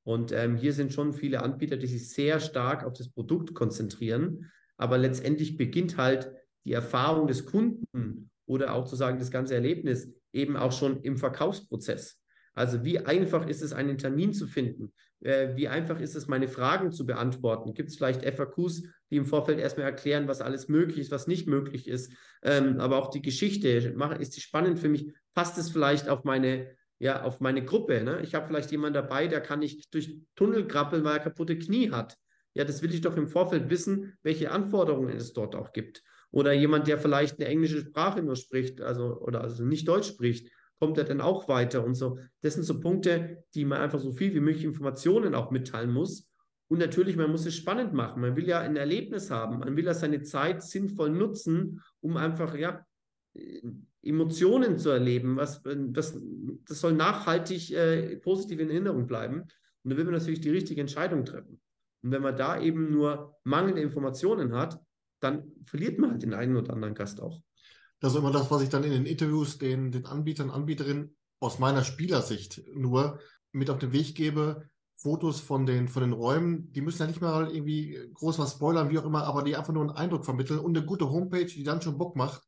Und 0.06 0.30
ähm, 0.30 0.56
hier 0.56 0.72
sind 0.72 0.92
schon 0.92 1.12
viele 1.12 1.42
Anbieter, 1.42 1.76
die 1.76 1.88
sich 1.88 2.10
sehr 2.10 2.38
stark 2.38 2.84
auf 2.84 2.92
das 2.92 3.08
Produkt 3.08 3.54
konzentrieren. 3.54 4.52
Aber 4.76 4.98
letztendlich 4.98 5.56
beginnt 5.56 5.96
halt 5.96 6.30
die 6.64 6.74
Erfahrung 6.74 7.26
des 7.26 7.44
Kunden 7.44 8.30
oder 8.46 8.74
auch 8.74 8.84
zu 8.84 8.94
sagen 8.94 9.18
das 9.18 9.32
ganze 9.32 9.54
Erlebnis 9.54 10.08
eben 10.32 10.56
auch 10.56 10.70
schon 10.70 11.02
im 11.02 11.16
Verkaufsprozess. 11.16 12.20
Also 12.54 12.84
wie 12.84 13.00
einfach 13.00 13.48
ist 13.48 13.62
es, 13.62 13.72
einen 13.72 13.98
Termin 13.98 14.32
zu 14.32 14.46
finden? 14.46 14.92
Äh, 15.22 15.56
wie 15.56 15.66
einfach 15.66 16.00
ist 16.00 16.14
es, 16.14 16.28
meine 16.28 16.46
Fragen 16.46 16.92
zu 16.92 17.04
beantworten? 17.04 17.74
Gibt 17.74 17.88
es 17.88 17.96
vielleicht 17.96 18.24
FAQs, 18.24 18.84
die 19.10 19.16
im 19.16 19.26
Vorfeld 19.26 19.58
erstmal 19.58 19.86
erklären, 19.86 20.28
was 20.28 20.40
alles 20.40 20.68
möglich 20.68 20.98
ist, 20.98 21.10
was 21.10 21.26
nicht 21.26 21.48
möglich 21.48 21.88
ist? 21.88 22.12
Ähm, 22.42 22.78
aber 22.78 22.98
auch 22.98 23.10
die 23.10 23.22
Geschichte, 23.22 23.68
ist 24.20 24.36
die 24.36 24.40
spannend 24.40 24.78
für 24.78 24.88
mich? 24.88 25.12
Passt 25.34 25.58
es 25.58 25.68
vielleicht 25.68 26.08
auf 26.08 26.22
meine, 26.22 26.76
ja, 26.98 27.22
auf 27.22 27.40
meine 27.40 27.64
Gruppe? 27.64 28.02
Ne? 28.02 28.20
Ich 28.22 28.34
habe 28.34 28.46
vielleicht 28.46 28.70
jemanden 28.70 28.94
dabei, 28.94 29.26
der 29.26 29.40
kann 29.40 29.60
nicht 29.60 29.92
durch 29.94 30.20
Tunnel 30.34 30.66
krabbeln, 30.66 31.04
weil 31.04 31.18
er 31.18 31.22
kaputte 31.22 31.58
Knie 31.58 31.90
hat. 31.90 32.16
Ja, 32.54 32.64
das 32.64 32.82
will 32.82 32.94
ich 32.94 33.02
doch 33.02 33.16
im 33.16 33.28
Vorfeld 33.28 33.68
wissen, 33.68 34.16
welche 34.22 34.50
Anforderungen 34.50 35.16
es 35.16 35.32
dort 35.32 35.54
auch 35.54 35.72
gibt. 35.72 36.02
Oder 36.30 36.52
jemand, 36.52 36.88
der 36.88 36.98
vielleicht 36.98 37.38
eine 37.38 37.48
englische 37.48 37.80
Sprache 37.80 38.22
nur 38.22 38.36
spricht, 38.36 38.80
also 38.80 39.20
oder 39.20 39.42
also 39.42 39.64
nicht 39.64 39.86
Deutsch 39.86 40.08
spricht 40.08 40.50
kommt 40.78 40.98
er 40.98 41.04
dann 41.04 41.20
auch 41.20 41.48
weiter 41.48 41.84
und 41.84 41.94
so. 41.94 42.18
Das 42.42 42.54
sind 42.54 42.64
so 42.64 42.80
Punkte, 42.80 43.44
die 43.54 43.64
man 43.64 43.80
einfach 43.80 44.00
so 44.00 44.12
viel 44.12 44.34
wie 44.34 44.40
möglich 44.40 44.64
Informationen 44.64 45.34
auch 45.34 45.50
mitteilen 45.50 45.92
muss. 45.92 46.30
Und 46.68 46.78
natürlich, 46.78 47.16
man 47.16 47.30
muss 47.30 47.46
es 47.46 47.54
spannend 47.54 47.92
machen. 47.92 48.20
Man 48.20 48.36
will 48.36 48.46
ja 48.46 48.60
ein 48.60 48.76
Erlebnis 48.76 49.30
haben. 49.30 49.60
Man 49.60 49.76
will 49.76 49.84
ja 49.84 49.94
seine 49.94 50.22
Zeit 50.22 50.62
sinnvoll 50.62 51.10
nutzen, 51.10 51.80
um 52.00 52.16
einfach, 52.16 52.54
ja, 52.56 52.84
Emotionen 54.06 54.78
zu 54.78 54.90
erleben. 54.90 55.36
Was, 55.36 55.62
das, 55.62 56.18
das 56.66 56.80
soll 56.80 56.92
nachhaltig 56.92 57.72
äh, 57.72 58.16
positiv 58.16 58.60
in 58.60 58.70
Erinnerung 58.70 59.06
bleiben. 59.06 59.42
Und 59.82 59.90
da 59.90 59.96
will 59.96 60.04
man 60.04 60.14
natürlich 60.14 60.40
die 60.40 60.50
richtige 60.50 60.80
Entscheidung 60.80 61.24
treffen. 61.24 61.60
Und 62.02 62.10
wenn 62.10 62.22
man 62.22 62.36
da 62.36 62.60
eben 62.60 62.90
nur 62.90 63.36
mangelnde 63.44 63.82
Informationen 63.82 64.54
hat, 64.54 64.80
dann 65.20 65.52
verliert 65.64 65.98
man 65.98 66.12
halt 66.12 66.22
den 66.22 66.34
einen 66.34 66.56
oder 66.56 66.72
anderen 66.72 66.94
Gast 66.94 67.20
auch. 67.20 67.40
Das 68.00 68.12
ist 68.12 68.18
immer 68.18 68.32
das, 68.32 68.50
was 68.50 68.62
ich 68.62 68.68
dann 68.68 68.84
in 68.84 68.90
den 68.90 69.06
Interviews 69.06 69.58
den, 69.58 69.90
den 69.90 70.06
Anbietern, 70.06 70.50
Anbieterinnen 70.50 71.16
aus 71.40 71.58
meiner 71.58 71.84
Spielersicht 71.84 72.62
nur 72.74 73.18
mit 73.52 73.70
auf 73.70 73.78
den 73.78 73.92
Weg 73.92 74.14
gebe. 74.14 74.68
Fotos 74.98 75.40
von 75.40 75.66
den, 75.66 75.88
von 75.88 76.02
den 76.02 76.12
Räumen, 76.12 76.72
die 76.72 76.80
müssen 76.80 77.02
ja 77.02 77.06
nicht 77.06 77.20
mal 77.20 77.50
irgendwie 77.54 77.98
groß 78.14 78.38
was 78.38 78.52
spoilern, 78.52 78.88
wie 78.88 78.98
auch 78.98 79.04
immer, 79.04 79.24
aber 79.24 79.42
die 79.42 79.54
einfach 79.54 79.74
nur 79.74 79.82
einen 79.82 79.96
Eindruck 79.96 80.24
vermitteln 80.24 80.58
und 80.58 80.76
eine 80.76 80.86
gute 80.86 81.10
Homepage, 81.10 81.44
die 81.44 81.64
dann 81.64 81.82
schon 81.82 81.98
Bock 81.98 82.16
macht. 82.16 82.42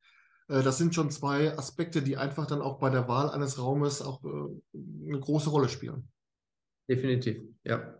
Äh, 0.48 0.62
das 0.62 0.78
sind 0.78 0.94
schon 0.94 1.10
zwei 1.10 1.56
Aspekte, 1.56 2.02
die 2.02 2.16
einfach 2.16 2.46
dann 2.46 2.60
auch 2.60 2.78
bei 2.78 2.90
der 2.90 3.08
Wahl 3.08 3.30
eines 3.30 3.58
Raumes 3.58 4.02
auch 4.02 4.22
äh, 4.24 4.78
eine 5.06 5.20
große 5.20 5.50
Rolle 5.50 5.68
spielen. 5.68 6.08
Definitiv, 6.88 7.42
ja. 7.64 7.94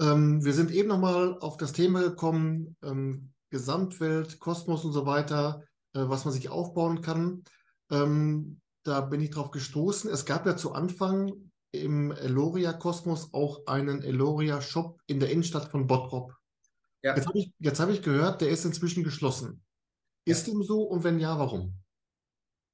Ähm, 0.00 0.44
wir 0.44 0.52
sind 0.52 0.72
eben 0.72 0.88
nochmal 0.88 1.38
auf 1.38 1.56
das 1.56 1.72
Thema 1.72 2.00
gekommen, 2.00 2.76
ähm, 2.82 3.32
Gesamtwelt, 3.50 4.40
Kosmos 4.40 4.84
und 4.84 4.92
so 4.92 5.06
weiter. 5.06 5.62
Äh, 5.94 6.08
was 6.08 6.24
man 6.24 6.34
sich 6.34 6.48
aufbauen 6.48 7.00
kann. 7.00 7.44
Ähm, 7.90 8.60
da 8.82 9.00
bin 9.00 9.20
ich 9.20 9.30
drauf 9.30 9.50
gestoßen. 9.50 10.10
Es 10.10 10.26
gab 10.26 10.44
ja 10.44 10.56
zu 10.56 10.72
Anfang 10.72 11.32
im 11.72 12.12
Eloria-Kosmos 12.12 13.32
auch 13.32 13.66
einen 13.66 14.02
Eloria-Shop 14.02 15.00
in 15.06 15.20
der 15.20 15.30
Innenstadt 15.30 15.70
von 15.70 15.86
Bottrop. 15.86 16.34
Ja. 17.02 17.16
Jetzt 17.16 17.26
habe 17.26 17.38
ich, 17.38 17.52
hab 17.62 17.88
ich 17.90 18.02
gehört, 18.02 18.40
der 18.40 18.48
ist 18.48 18.64
inzwischen 18.64 19.04
geschlossen. 19.04 19.62
Ist 20.24 20.46
dem 20.46 20.62
so 20.62 20.82
und 20.82 21.04
wenn 21.04 21.18
ja, 21.18 21.38
warum? 21.38 21.74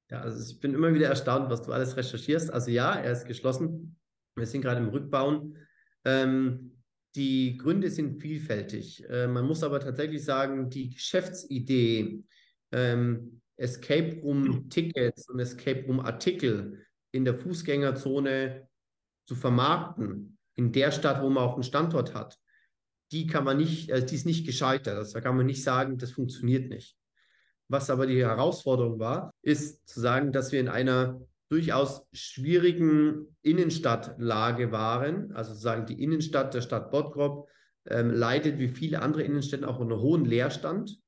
Ja, 0.09 0.21
also 0.21 0.53
ich 0.53 0.59
bin 0.59 0.73
immer 0.73 0.93
wieder 0.93 1.07
erstaunt, 1.07 1.49
was 1.49 1.61
du 1.61 1.71
alles 1.71 1.95
recherchierst. 1.95 2.51
Also 2.51 2.69
ja, 2.71 2.95
er 2.95 3.11
ist 3.11 3.25
geschlossen. 3.25 3.97
Wir 4.35 4.45
sind 4.45 4.61
gerade 4.61 4.81
im 4.81 4.89
Rückbauen. 4.89 5.57
Ähm, 6.05 6.81
die 7.15 7.57
Gründe 7.57 7.89
sind 7.89 8.21
vielfältig. 8.21 9.07
Äh, 9.09 9.27
man 9.27 9.45
muss 9.45 9.63
aber 9.63 9.79
tatsächlich 9.79 10.23
sagen, 10.23 10.69
die 10.69 10.89
Geschäftsidee, 10.89 12.23
ähm, 12.71 13.41
Escape 13.57 14.21
Room 14.21 14.69
Tickets 14.69 15.29
und 15.29 15.39
Escape 15.39 15.85
Room 15.85 15.99
Artikel 15.99 16.85
in 17.11 17.25
der 17.25 17.35
Fußgängerzone 17.35 18.67
zu 19.25 19.35
vermarkten, 19.35 20.37
in 20.55 20.71
der 20.71 20.91
Stadt, 20.91 21.21
wo 21.21 21.29
man 21.29 21.43
auch 21.43 21.53
einen 21.53 21.63
Standort 21.63 22.13
hat, 22.13 22.37
die 23.11 23.27
kann 23.27 23.43
man 23.43 23.57
nicht, 23.57 23.89
äh, 23.89 24.05
die 24.05 24.15
ist 24.15 24.25
nicht 24.25 24.45
gescheitert. 24.45 24.97
Also 24.97 25.13
da 25.13 25.21
kann 25.21 25.37
man 25.37 25.45
nicht 25.45 25.63
sagen, 25.63 25.97
das 25.97 26.11
funktioniert 26.11 26.69
nicht. 26.69 26.97
Was 27.71 27.89
aber 27.89 28.05
die 28.05 28.21
Herausforderung 28.21 28.99
war, 28.99 29.33
ist 29.41 29.87
zu 29.87 30.01
sagen, 30.01 30.33
dass 30.33 30.51
wir 30.51 30.59
in 30.59 30.67
einer 30.67 31.21
durchaus 31.49 32.05
schwierigen 32.11 33.33
Innenstadtlage 33.43 34.73
waren. 34.73 35.31
Also 35.31 35.51
sozusagen 35.51 35.85
die 35.85 36.03
Innenstadt 36.03 36.53
der 36.53 36.59
Stadt 36.59 36.91
Bottrop 36.91 37.47
ähm, 37.85 38.11
leidet 38.11 38.59
wie 38.59 38.67
viele 38.67 39.01
andere 39.01 39.23
Innenstädte 39.23 39.69
auch 39.69 39.79
unter 39.79 40.01
hohen 40.01 40.25
Leerstand. 40.25 40.99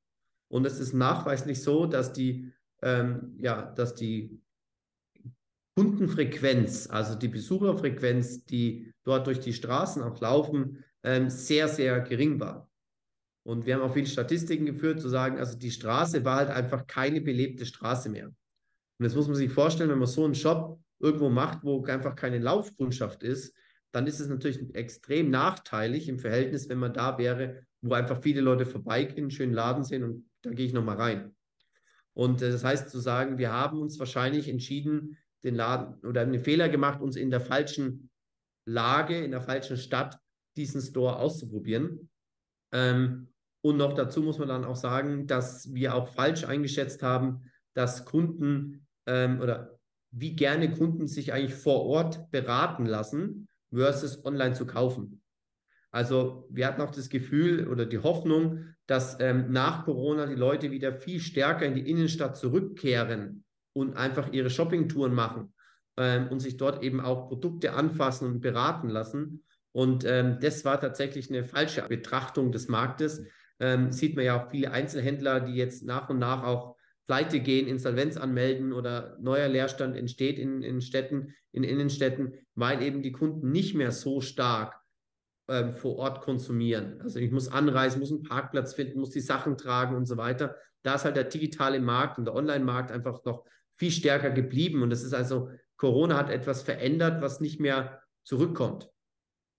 Und 0.49 0.65
es 0.65 0.79
ist 0.79 0.93
nachweislich 0.93 1.61
so, 1.61 1.85
dass 1.85 2.13
die, 2.13 2.53
ähm, 2.81 3.35
ja, 3.39 3.73
dass 3.73 3.93
die 3.93 4.41
Kundenfrequenz, 5.75 6.89
also 6.89 7.15
die 7.15 7.27
Besucherfrequenz, 7.27 8.45
die 8.45 8.89
dort 9.03 9.27
durch 9.27 9.41
die 9.41 9.53
Straßen 9.53 10.01
auch 10.01 10.17
laufen, 10.21 10.81
ähm, 11.03 11.29
sehr, 11.29 11.67
sehr 11.67 11.99
gering 11.99 12.39
war. 12.39 12.69
Und 13.43 13.65
wir 13.65 13.75
haben 13.75 13.81
auch 13.81 13.93
viele 13.93 14.07
Statistiken 14.07 14.65
geführt, 14.65 15.01
zu 15.01 15.09
sagen, 15.09 15.37
also 15.37 15.57
die 15.57 15.71
Straße 15.71 16.23
war 16.23 16.37
halt 16.37 16.49
einfach 16.49 16.87
keine 16.87 17.21
belebte 17.21 17.65
Straße 17.65 18.09
mehr. 18.09 18.27
Und 18.27 18.35
das 18.99 19.15
muss 19.15 19.27
man 19.27 19.35
sich 19.35 19.51
vorstellen, 19.51 19.89
wenn 19.89 19.99
man 19.99 20.07
so 20.07 20.23
einen 20.23 20.35
Shop 20.35 20.79
irgendwo 20.99 21.29
macht, 21.29 21.63
wo 21.63 21.83
einfach 21.85 22.15
keine 22.15 22.39
Laufkundschaft 22.39 23.23
ist, 23.23 23.53
dann 23.91 24.07
ist 24.07 24.19
es 24.19 24.29
natürlich 24.29 24.73
extrem 24.73 25.29
nachteilig 25.29 26.07
im 26.07 26.19
Verhältnis, 26.19 26.69
wenn 26.69 26.79
man 26.79 26.93
da 26.93 27.17
wäre, 27.17 27.65
wo 27.81 27.93
einfach 27.93 28.21
viele 28.21 28.41
Leute 28.41 28.65
vorbeigehen, 28.65 29.29
schönen 29.29 29.53
Laden 29.53 29.83
sehen 29.83 30.03
und 30.03 30.29
da 30.41 30.51
gehe 30.51 30.65
ich 30.65 30.73
nochmal 30.73 30.97
rein. 30.97 31.35
Und 32.13 32.41
äh, 32.41 32.51
das 32.51 32.63
heißt 32.63 32.89
zu 32.89 32.99
sagen, 32.99 33.37
wir 33.37 33.51
haben 33.51 33.79
uns 33.79 33.99
wahrscheinlich 33.99 34.47
entschieden, 34.47 35.17
den 35.43 35.55
Laden 35.55 35.95
oder 36.05 36.21
einen 36.21 36.39
Fehler 36.39 36.69
gemacht, 36.69 37.01
uns 37.01 37.17
in 37.17 37.29
der 37.29 37.41
falschen 37.41 38.09
Lage, 38.65 39.17
in 39.23 39.31
der 39.31 39.41
falschen 39.41 39.77
Stadt 39.77 40.17
diesen 40.55 40.81
Store 40.81 41.17
auszuprobieren. 41.17 42.09
Ähm, 42.71 43.32
Und 43.63 43.77
noch 43.77 43.93
dazu 43.93 44.21
muss 44.21 44.39
man 44.39 44.49
dann 44.49 44.65
auch 44.65 44.75
sagen, 44.75 45.25
dass 45.25 45.73
wir 45.73 45.95
auch 45.95 46.09
falsch 46.09 46.43
eingeschätzt 46.43 47.01
haben, 47.01 47.49
dass 47.73 48.03
Kunden 48.03 48.85
ähm, 49.05 49.39
oder 49.39 49.79
wie 50.11 50.35
gerne 50.35 50.69
Kunden 50.71 51.07
sich 51.07 51.31
eigentlich 51.31 51.55
vor 51.55 51.85
Ort 51.85 52.29
beraten 52.29 52.85
lassen 52.85 53.47
versus 53.73 54.25
online 54.25 54.53
zu 54.53 54.67
kaufen. 54.67 55.21
Also 55.91 56.45
wir 56.49 56.67
hatten 56.67 56.81
auch 56.81 56.91
das 56.91 57.09
Gefühl 57.09 57.67
oder 57.67 57.85
die 57.85 57.99
Hoffnung, 57.99 58.65
dass 58.85 59.17
ähm, 59.21 59.51
nach 59.51 59.85
Corona 59.85 60.25
die 60.25 60.35
Leute 60.35 60.71
wieder 60.71 60.93
viel 60.93 61.21
stärker 61.21 61.65
in 61.65 61.75
die 61.75 61.89
Innenstadt 61.89 62.35
zurückkehren 62.35 63.45
und 63.71 63.95
einfach 63.95 64.33
ihre 64.33 64.49
Shoppingtouren 64.49 65.13
machen 65.13 65.53
ähm, 65.97 66.27
und 66.27 66.41
sich 66.41 66.57
dort 66.57 66.83
eben 66.83 66.99
auch 66.99 67.29
Produkte 67.29 67.73
anfassen 67.73 68.27
und 68.27 68.41
beraten 68.41 68.89
lassen. 68.89 69.43
Und 69.71 70.03
ähm, 70.05 70.37
das 70.41 70.65
war 70.65 70.81
tatsächlich 70.81 71.29
eine 71.29 71.45
falsche 71.45 71.81
Betrachtung 71.83 72.51
des 72.51 72.67
Marktes. 72.67 73.25
Ähm, 73.63 73.93
sieht 73.93 74.17
man 74.17 74.25
ja 74.25 74.43
auch 74.43 74.51
viele 74.51 74.71
Einzelhändler, 74.71 75.39
die 75.39 75.53
jetzt 75.53 75.85
nach 75.85 76.09
und 76.09 76.19
nach 76.19 76.43
auch 76.43 76.75
pleite 77.07 77.39
gehen, 77.39 77.65
Insolvenz 77.65 78.17
anmelden 78.17 78.73
oder 78.73 79.17
neuer 79.21 79.47
Leerstand 79.47 79.95
entsteht 79.95 80.37
in, 80.37 80.61
in 80.63 80.81
Städten, 80.81 81.33
in 81.53 81.63
Innenstädten, 81.63 82.33
weil 82.55 82.81
eben 82.83 83.01
die 83.01 83.13
Kunden 83.13 83.51
nicht 83.51 83.73
mehr 83.73 83.93
so 83.93 84.19
stark 84.19 84.75
ähm, 85.47 85.71
vor 85.71 85.95
Ort 85.95 86.19
konsumieren. 86.19 86.99
Also 87.01 87.19
ich 87.19 87.31
muss 87.31 87.47
anreisen, 87.47 88.01
muss 88.01 88.11
einen 88.11 88.23
Parkplatz 88.23 88.73
finden, 88.73 88.99
muss 88.99 89.11
die 89.11 89.21
Sachen 89.21 89.57
tragen 89.57 89.95
und 89.95 90.07
so 90.07 90.17
weiter. 90.17 90.57
Da 90.81 90.95
ist 90.95 91.05
halt 91.05 91.15
der 91.15 91.23
digitale 91.23 91.79
Markt 91.79 92.17
und 92.17 92.25
der 92.25 92.35
Online-Markt 92.35 92.91
einfach 92.91 93.23
noch 93.23 93.45
viel 93.71 93.91
stärker 93.91 94.31
geblieben. 94.31 94.83
Und 94.83 94.89
das 94.89 95.03
ist 95.03 95.13
also, 95.13 95.51
Corona 95.77 96.17
hat 96.17 96.29
etwas 96.29 96.63
verändert, 96.63 97.21
was 97.21 97.39
nicht 97.39 97.61
mehr 97.61 98.01
zurückkommt. 98.23 98.89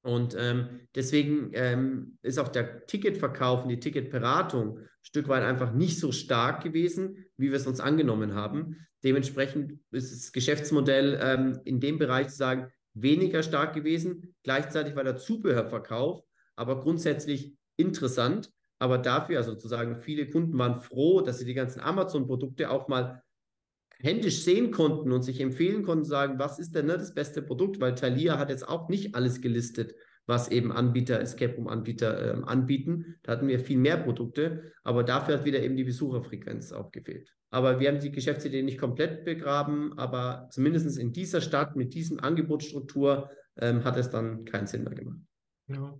Und 0.05 0.37
ähm, 0.39 0.81
deswegen 0.95 1.51
ähm, 1.55 2.19
ist 2.23 2.39
auch 2.39 2.49
der 2.49 2.87
Ticketverkauf 2.87 3.63
und 3.63 3.71
die 3.71 3.81
Ticketberatung 3.81 4.79
ein 4.79 4.89
Stück 5.03 5.29
weit 5.29 5.43
einfach 5.43 5.73
nicht 5.73 5.99
so 5.99 6.13
stark 6.13 6.63
gewesen, 6.63 7.25
wie 7.39 7.51
wir 7.51 7.57
es 7.57 7.67
uns 7.67 7.81
angenommen 7.81 8.35
haben. 8.35 8.77
Dementsprechend 9.03 9.81
ist 9.91 10.13
das 10.13 10.33
Geschäftsmodell 10.33 11.19
ähm, 11.23 11.61
in 11.65 11.81
dem 11.81 11.99
Bereich 11.99 12.29
zu 12.29 12.37
sagen, 12.37 12.71
weniger 12.93 13.43
stark 13.43 13.75
gewesen. 13.75 14.35
Gleichzeitig 14.43 14.95
war 14.95 15.05
der 15.05 15.17
Zubehörverkauf 15.17 16.23
aber 16.57 16.81
grundsätzlich 16.81 17.55
interessant. 17.77 18.51
Aber 18.79 18.99
dafür, 18.99 19.39
also 19.39 19.53
sozusagen, 19.53 19.97
viele 19.99 20.29
Kunden 20.29 20.59
waren 20.59 20.77
froh, 20.77 21.21
dass 21.21 21.39
sie 21.39 21.45
die 21.45 21.55
ganzen 21.55 21.81
Amazon-Produkte 21.81 22.71
auch 22.71 22.89
mal 22.89 23.23
händisch 24.01 24.43
sehen 24.43 24.71
konnten 24.71 25.13
und 25.13 25.23
sich 25.23 25.41
empfehlen 25.41 25.83
konnten, 25.83 26.05
sagen, 26.05 26.39
was 26.39 26.59
ist 26.59 26.75
denn 26.75 26.87
ne, 26.87 26.99
das 26.99 27.15
beste 27.15 27.43
Produkt, 27.43 27.81
weil 27.81 27.95
Thalia 27.95 28.39
hat 28.39 28.51
jetzt 28.51 28.69
auch 28.69 28.89
nicht 28.89 29.15
alles 29.15 29.41
gelistet, 29.41 29.95
was 30.27 30.49
eben 30.49 30.73
Anbieter, 30.73 31.21
Escape 31.21 31.55
Room 31.57 31.69
Anbieter 31.69 32.33
ähm, 32.33 32.45
anbieten. 32.45 33.17
Da 33.23 33.33
hatten 33.33 33.49
wir 33.49 33.61
viel 33.61 33.79
mehr 33.79 33.99
Produkte, 33.99 34.73
aber 34.83 35.05
dafür 35.05 35.39
hat 35.39 35.45
wieder 35.45 35.63
eben 35.63 35.77
die 35.77 35.85
Besucherfrequenz 35.85 36.73
auch 36.73 36.91
gefehlt. 36.91 37.35
Aber 37.51 37.79
wir 37.79 37.89
haben 37.89 38.01
die 38.01 38.11
Geschäftsidee 38.11 38.63
nicht 38.63 38.79
komplett 38.79 39.25
begraben, 39.25 39.97
aber 39.99 40.49
zumindest 40.51 40.99
in 40.99 41.13
dieser 41.13 41.41
Stadt 41.41 41.77
mit 41.77 41.95
diesem 41.95 42.19
Angebotsstruktur 42.19 43.31
ähm, 43.57 43.85
hat 43.85 43.97
es 43.97 44.11
dann 44.11 44.45
keinen 44.45 44.67
Sinn 44.67 44.85
mehr 44.85 44.95
gemacht. 44.95 45.21
Ja. 45.69 45.99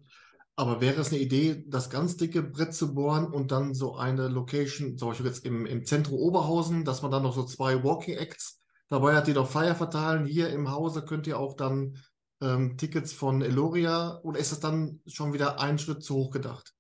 Aber 0.57 0.81
wäre 0.81 1.01
es 1.01 1.09
eine 1.09 1.21
Idee, 1.21 1.65
das 1.67 1.91
ganz 1.91 2.17
dicke 2.17 2.43
Brett 2.43 2.75
zu 2.75 2.95
bohren 2.95 3.27
und 3.27 3.51
dann 3.51 3.75
so 3.75 3.97
eine 3.97 4.29
Location, 4.29 4.97
zum 4.97 5.09
Beispiel 5.09 5.27
jetzt 5.27 5.45
im, 5.45 5.67
im 5.67 5.85
Zentrum 5.85 6.19
Oberhausen, 6.19 6.85
dass 6.85 7.03
man 7.03 7.11
dann 7.11 7.25
noch 7.25 7.35
so 7.35 7.45
zwei 7.45 7.83
Walking 7.83 8.17
Acts 8.17 8.63
dabei 8.89 9.17
hat, 9.17 9.27
die 9.27 9.33
doch 9.33 9.51
Flyer 9.51 9.75
verteilen. 9.75 10.27
Hier 10.27 10.51
im 10.51 10.71
Hause 10.71 11.05
könnt 11.05 11.27
ihr 11.27 11.39
auch 11.39 11.55
dann 11.55 11.99
ähm, 12.41 12.77
Tickets 12.77 13.13
von 13.13 13.43
Eloria 13.43 14.21
oder 14.23 14.39
ist 14.39 14.53
das 14.53 14.61
dann 14.61 15.01
schon 15.07 15.33
wieder 15.33 15.61
ein 15.61 15.79
Schritt 15.79 16.05
zu 16.05 16.15
hoch 16.15 16.31
gedacht? 16.31 16.73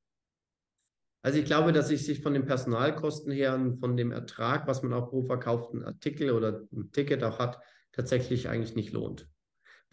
Also 1.22 1.38
ich 1.38 1.46
glaube, 1.46 1.72
dass 1.72 1.88
sich 1.88 2.22
von 2.22 2.34
den 2.34 2.44
Personalkosten 2.44 3.32
her 3.32 3.54
und 3.54 3.78
von 3.78 3.96
dem 3.96 4.12
Ertrag, 4.12 4.66
was 4.68 4.82
man 4.82 4.92
auch 4.92 5.08
pro 5.08 5.22
verkauften 5.22 5.82
Artikel 5.82 6.30
oder 6.30 6.60
Ticket 6.92 7.24
auch 7.24 7.38
hat, 7.38 7.58
tatsächlich 7.92 8.48
eigentlich 8.48 8.76
nicht 8.76 8.92
lohnt. 8.92 9.26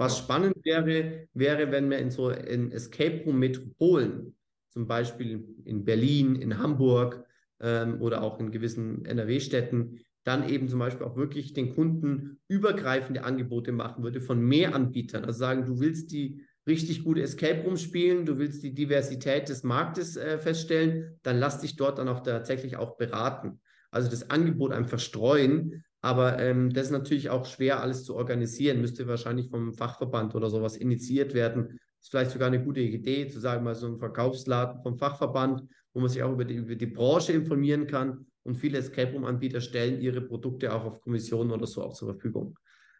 Was 0.02 0.18
spannend 0.18 0.56
wäre, 0.66 1.28
wäre, 1.36 1.72
wenn 1.72 1.91
wir 1.91 1.99
in 1.99 2.10
so 2.10 2.32
in 2.32 2.72
Escape 2.72 3.22
Room 3.24 3.38
Metropolen, 3.38 4.36
zum 4.70 4.88
Beispiel 4.88 5.47
in 5.64 5.86
Berlin, 5.86 6.38
in 6.38 6.58
Hamburg 6.58 7.24
ähm, 7.60 8.02
oder 8.02 8.24
auch 8.24 8.39
in 8.39 8.49
gewissen 8.49 9.06
NRW-Städten, 9.06 9.99
dann 10.24 10.49
eben 10.49 10.68
zum 10.70 10.80
Beispiel 10.80 11.06
auch 11.06 11.18
wirklich 11.18 11.54
den 11.54 11.76
Kunden 11.76 12.39
übergreifende 12.47 13.24
Angebote 13.24 13.72
machen 13.74 14.04
würde 14.04 14.22
von 14.22 14.41
mehr 14.41 14.74
Anbietern. 14.74 15.24
Also 15.24 15.38
sagen, 15.38 15.68
du 15.68 15.80
willst 15.80 16.12
die 16.12 16.41
richtig 16.66 17.04
gute 17.04 17.22
Escape 17.22 17.62
Room 17.62 17.78
spielen, 17.78 18.26
du 18.26 18.39
willst 18.39 18.64
die 18.64 18.74
Diversität 18.74 19.49
des 19.49 19.62
Marktes 19.62 20.18
äh, 20.18 20.39
feststellen, 20.39 21.20
dann 21.22 21.38
lass 21.38 21.62
dich 21.62 21.76
dort 21.76 21.99
dann 21.99 22.08
auch 22.08 22.22
tatsächlich 22.22 22.76
auch 22.76 22.97
beraten. 22.97 23.62
Also 23.91 24.10
das 24.10 24.32
Angebot 24.32 24.72
einfach 24.72 24.97
streuen, 24.97 25.84
aber 26.02 26.39
ähm, 26.39 26.74
das 26.74 26.86
ist 26.86 26.91
natürlich 26.91 27.30
auch 27.30 27.45
schwer, 27.45 27.80
alles 27.82 28.04
zu 28.04 28.16
organisieren. 28.16 28.82
Müsste 28.82 29.08
wahrscheinlich 29.08 29.49
vom 29.49 29.74
Fachverband 29.74 30.34
oder 30.34 30.49
sowas 30.49 30.76
initiiert 30.76 31.34
werden. 31.34 31.80
Ist 32.02 32.10
vielleicht 32.10 32.32
sogar 32.32 32.47
eine 32.47 32.64
gute 32.64 32.80
Idee, 32.80 33.28
zu 33.28 33.39
sagen, 33.39 33.64
mal 33.64 33.76
so 33.76 33.88
ein 33.88 33.99
Verkaufsladen 33.99 34.82
vom 34.82 34.97
Fachverband, 34.97 35.64
wo 35.93 35.99
man 35.99 36.10
sich 36.10 36.24
auch 36.24 36.32
über 36.32 36.45
die, 36.45 36.56
über 36.56 36.76
die 36.76 36.88
Branche 36.88 37.34
informieren 37.34 37.86
kann. 37.86 38.26
Und 38.43 38.56
viele 38.56 38.80
Escape 38.80 39.14
Room-Anbieter 39.14 39.62
stellen 39.62 40.02
ihre 40.02 40.22
Produkte 40.22 40.74
auch 40.74 40.86
auf 40.86 41.02
Kommissionen 41.02 41.52
oder 41.52 41.68
so 41.68 41.84
auch 41.84 41.93
zur 41.93 42.10
Verfügung. 42.14 42.58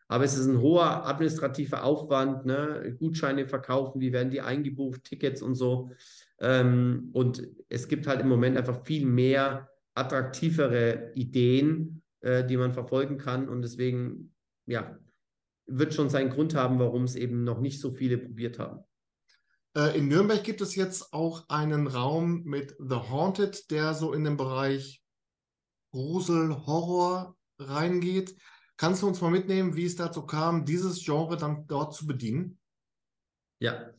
Aber 0.08 0.24
es 0.24 0.38
ist 0.38 0.46
ein 0.46 0.60
hoher 0.60 1.08
administrativer 1.08 1.84
Aufwand, 1.84 2.46
ne? 2.46 2.96
Gutscheine 3.00 3.48
verkaufen, 3.48 4.02
wie 4.02 4.12
werden 4.12 4.30
die 4.30 4.42
eingebucht, 4.42 5.06
Tickets 5.06 5.42
und 5.42 5.56
so. 5.56 5.90
Ähm, 6.40 7.10
und 7.14 7.48
es 7.70 7.88
gibt 7.88 8.06
halt 8.06 8.20
im 8.20 8.28
Moment 8.28 8.58
einfach 8.58 8.84
viel 8.84 9.06
mehr 9.06 9.70
attraktivere 9.96 11.12
Ideen, 11.16 12.02
äh, 12.22 12.46
die 12.46 12.58
man 12.58 12.74
verfolgen 12.74 13.18
kann. 13.18 13.50
Und 13.50 13.62
deswegen, 13.62 14.34
ja, 14.66 14.98
wird 15.68 15.94
schon 15.94 16.10
seinen 16.10 16.30
Grund 16.30 16.56
haben, 16.56 16.80
warum 16.80 17.04
es 17.04 17.16
eben 17.16 17.44
noch 17.44 17.60
nicht 17.60 17.80
so 17.80 17.92
viele 17.92 18.18
probiert 18.18 18.60
haben. 18.60 18.84
Äh, 19.76 19.98
in 19.98 20.08
Nürnberg 20.08 20.44
gibt 20.44 20.62
es 20.62 20.76
jetzt 20.76 21.14
auch 21.14 21.48
einen 21.50 21.88
Raum 21.88 22.44
mit 22.44 22.76
The 22.80 22.96
Haunted, 22.96 23.72
der 23.72 23.94
so 23.94 24.14
in 24.14 24.24
den 24.24 24.38
Bereich 24.38 25.02
Grusel, 25.92 26.56
Horror 26.66 27.36
reingeht. 27.60 28.36
Kannst 28.78 29.02
du 29.02 29.08
uns 29.08 29.22
mal 29.22 29.32
mitnehmen, 29.32 29.76
wie 29.76 29.86
es 29.86 29.96
dazu 29.96 30.26
kam, 30.26 30.66
dieses 30.66 31.04
Genre 31.04 31.38
dann 31.38 31.68
dort 31.68 31.94
zu 31.94 32.08
bedienen? 32.08 32.58
Ja, 33.60 33.92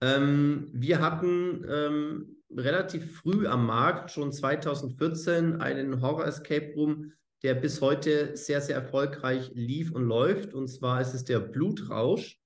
ähm, 0.00 0.68
wir 0.72 1.00
hatten 1.00 1.64
ähm, 1.68 2.36
relativ 2.50 3.18
früh 3.18 3.46
am 3.46 3.66
Markt, 3.66 4.10
schon 4.10 4.32
2014, 4.32 5.60
einen 5.60 6.02
Horror 6.02 6.26
Escape 6.26 6.74
Room 6.76 7.12
der 7.42 7.54
bis 7.54 7.80
heute 7.80 8.36
sehr, 8.36 8.60
sehr 8.60 8.76
erfolgreich 8.76 9.50
lief 9.54 9.92
und 9.92 10.04
läuft. 10.04 10.54
Und 10.54 10.68
zwar 10.68 11.00
ist 11.00 11.14
es 11.14 11.24
der 11.24 11.40
Blutrausch, 11.40 12.38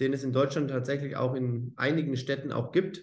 den 0.00 0.12
es 0.12 0.24
in 0.24 0.32
Deutschland 0.32 0.70
tatsächlich 0.70 1.16
auch 1.16 1.34
in 1.34 1.72
einigen 1.76 2.16
Städten 2.16 2.52
auch 2.52 2.72
gibt. 2.72 3.02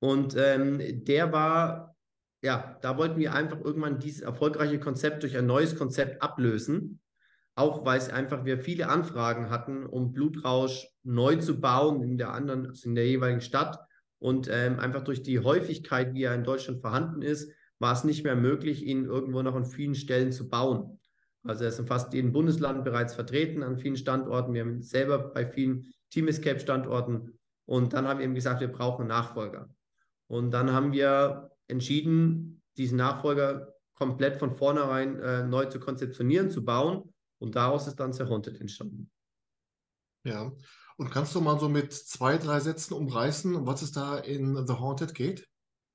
Und 0.00 0.36
ähm, 0.38 1.04
der 1.04 1.32
war, 1.32 1.96
ja, 2.42 2.78
da 2.82 2.96
wollten 2.96 3.18
wir 3.18 3.34
einfach 3.34 3.60
irgendwann 3.60 3.98
dieses 3.98 4.22
erfolgreiche 4.22 4.80
Konzept 4.80 5.22
durch 5.22 5.36
ein 5.36 5.46
neues 5.46 5.76
Konzept 5.76 6.22
ablösen. 6.22 7.00
Auch 7.54 7.84
weil 7.84 7.98
es 7.98 8.08
einfach 8.08 8.44
wir 8.44 8.60
viele 8.60 8.88
Anfragen 8.88 9.50
hatten, 9.50 9.84
um 9.84 10.12
Blutrausch 10.12 10.86
neu 11.02 11.36
zu 11.36 11.60
bauen 11.60 12.02
in 12.02 12.16
der 12.16 12.32
anderen, 12.32 12.68
also 12.68 12.88
in 12.88 12.94
der 12.94 13.06
jeweiligen 13.06 13.40
Stadt. 13.40 13.78
Und 14.20 14.48
ähm, 14.50 14.78
einfach 14.78 15.02
durch 15.02 15.22
die 15.22 15.40
Häufigkeit, 15.40 16.14
wie 16.14 16.22
er 16.22 16.34
in 16.34 16.44
Deutschland 16.44 16.80
vorhanden 16.80 17.22
ist, 17.22 17.52
war 17.78 17.92
es 17.92 18.04
nicht 18.04 18.24
mehr 18.24 18.36
möglich, 18.36 18.84
ihn 18.84 19.04
irgendwo 19.04 19.42
noch 19.42 19.54
an 19.54 19.64
vielen 19.64 19.94
Stellen 19.94 20.32
zu 20.32 20.48
bauen. 20.48 20.98
Also 21.44 21.64
er 21.64 21.70
ist 21.70 21.78
in 21.78 21.86
fast 21.86 22.12
jedem 22.12 22.32
Bundesland 22.32 22.84
bereits 22.84 23.14
vertreten, 23.14 23.62
an 23.62 23.78
vielen 23.78 23.96
Standorten. 23.96 24.52
Wir 24.52 24.62
haben 24.62 24.82
selber 24.82 25.18
bei 25.18 25.46
vielen 25.46 25.86
Team 26.10 26.28
Escape 26.28 26.60
Standorten. 26.60 27.38
Und 27.64 27.92
dann 27.92 28.08
haben 28.08 28.18
wir 28.18 28.24
eben 28.24 28.34
gesagt, 28.34 28.60
wir 28.60 28.72
brauchen 28.72 29.02
einen 29.02 29.08
Nachfolger. 29.08 29.68
Und 30.26 30.50
dann 30.50 30.72
haben 30.72 30.92
wir 30.92 31.50
entschieden, 31.68 32.62
diesen 32.76 32.98
Nachfolger 32.98 33.74
komplett 33.94 34.36
von 34.36 34.52
vornherein 34.52 35.18
äh, 35.20 35.44
neu 35.44 35.66
zu 35.66 35.80
konzeptionieren, 35.80 36.50
zu 36.50 36.64
bauen. 36.64 37.12
Und 37.38 37.56
daraus 37.56 37.86
ist 37.86 37.96
dann 37.96 38.12
The 38.12 38.24
Haunted 38.24 38.60
entstanden. 38.60 39.10
Ja. 40.24 40.52
Und 40.96 41.10
kannst 41.10 41.34
du 41.34 41.40
mal 41.40 41.60
so 41.60 41.68
mit 41.68 41.92
zwei, 41.92 42.38
drei 42.38 42.58
Sätzen 42.58 42.94
umreißen, 42.94 43.54
um 43.54 43.66
was 43.66 43.82
es 43.82 43.92
da 43.92 44.18
in 44.18 44.66
The 44.66 44.74
Haunted 44.74 45.14
geht? 45.14 45.48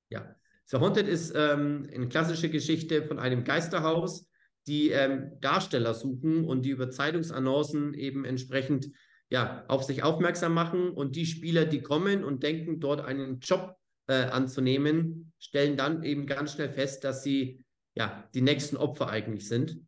Ja, 0.10 0.34
The 0.66 0.78
Haunted 0.78 1.08
ist 1.08 1.34
ähm, 1.36 1.90
eine 1.94 2.08
klassische 2.08 2.50
Geschichte 2.50 3.04
von 3.04 3.20
einem 3.20 3.44
Geisterhaus, 3.44 4.30
die 4.68 4.90
ähm, 4.90 5.32
Darsteller 5.42 5.94
suchen 5.94 6.46
und 6.46 6.64
die 6.64 6.70
über 6.70 6.90
Zeitungsannoncen 6.90 7.94
eben 7.94 8.26
entsprechend 8.26 8.90
ja, 9.30 9.66
auf 9.68 9.84
sich 9.84 10.04
aufmerksam 10.04 10.54
machen. 10.54 10.92
Und 10.92 11.16
die 11.16 11.26
Spieler, 11.26 11.66
die 11.66 11.82
kommen 11.82 12.24
und 12.24 12.44
denken, 12.44 12.80
dort 12.80 13.02
einen 13.02 13.40
Job 13.40 13.76
äh, 14.08 14.26
anzunehmen, 14.26 15.34
stellen 15.40 15.76
dann 15.78 16.04
eben 16.04 16.28
ganz 16.28 16.54
schnell 16.54 16.70
fest, 16.70 17.04
dass 17.04 17.24
sie 17.24 17.64
ja 17.96 18.30
die 18.34 18.42
nächsten 18.42 18.78
Opfer 18.78 19.10
eigentlich 19.10 19.48
sind. 19.48 19.80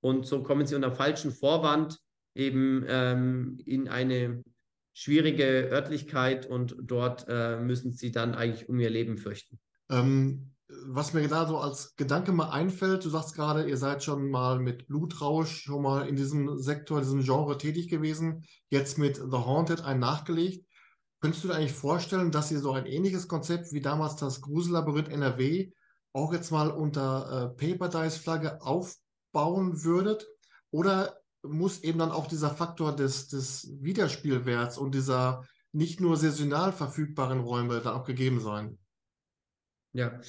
Und 0.00 0.26
so 0.26 0.42
kommen 0.42 0.66
sie 0.66 0.74
unter 0.74 0.92
falschen 0.92 1.32
Vorwand 1.32 1.98
eben 2.34 2.84
ähm, 2.88 3.58
in 3.64 3.88
eine 3.88 4.44
schwierige 4.92 5.70
Örtlichkeit 5.70 6.46
und 6.46 6.76
dort 6.80 7.26
äh, 7.28 7.58
müssen 7.58 7.92
sie 7.92 8.12
dann 8.12 8.34
eigentlich 8.34 8.68
um 8.68 8.78
ihr 8.78 8.90
Leben 8.90 9.18
fürchten. 9.18 9.58
Ähm, 9.90 10.54
was 10.86 11.12
mir 11.12 11.26
da 11.28 11.46
so 11.46 11.58
als 11.58 11.94
Gedanke 11.96 12.32
mal 12.32 12.50
einfällt, 12.50 13.04
du 13.04 13.10
sagst 13.10 13.34
gerade, 13.34 13.68
ihr 13.68 13.76
seid 13.76 14.02
schon 14.02 14.30
mal 14.30 14.58
mit 14.58 14.86
Blutrausch 14.86 15.62
schon 15.62 15.82
mal 15.82 16.08
in 16.08 16.16
diesem 16.16 16.58
Sektor, 16.58 17.00
diesem 17.00 17.22
Genre 17.22 17.58
tätig 17.58 17.88
gewesen, 17.88 18.44
jetzt 18.70 18.98
mit 18.98 19.16
The 19.16 19.36
Haunted 19.36 19.82
ein 19.82 19.98
nachgelegt. 19.98 20.66
Könntest 21.20 21.44
du 21.44 21.48
dir 21.48 21.54
eigentlich 21.54 21.72
vorstellen, 21.72 22.30
dass 22.30 22.50
ihr 22.50 22.60
so 22.60 22.72
ein 22.72 22.86
ähnliches 22.86 23.28
Konzept 23.28 23.72
wie 23.72 23.80
damals 23.80 24.16
das 24.16 24.40
Grusellabyrinth 24.40 25.08
NRW 25.08 25.70
auch 26.12 26.32
jetzt 26.32 26.50
mal 26.50 26.70
unter 26.70 27.54
äh, 27.58 27.76
Paper 27.76 27.88
Dice 27.88 28.18
Flagge 28.18 28.60
aufbauen 28.62 29.84
würdet? 29.84 30.26
Oder 30.70 31.18
muss 31.42 31.82
eben 31.82 31.98
dann 31.98 32.12
auch 32.12 32.26
dieser 32.26 32.50
Faktor 32.50 32.94
des, 32.94 33.28
des 33.28 33.70
Wiederspielwerts 33.80 34.78
und 34.78 34.94
dieser 34.94 35.44
nicht 35.72 36.00
nur 36.00 36.16
saisonal 36.16 36.72
verfügbaren 36.72 37.40
Räume 37.40 37.80
dann 37.80 37.94
auch 37.94 38.04
gegeben 38.04 38.40
sein? 38.40 38.78
Ja, 39.94 40.20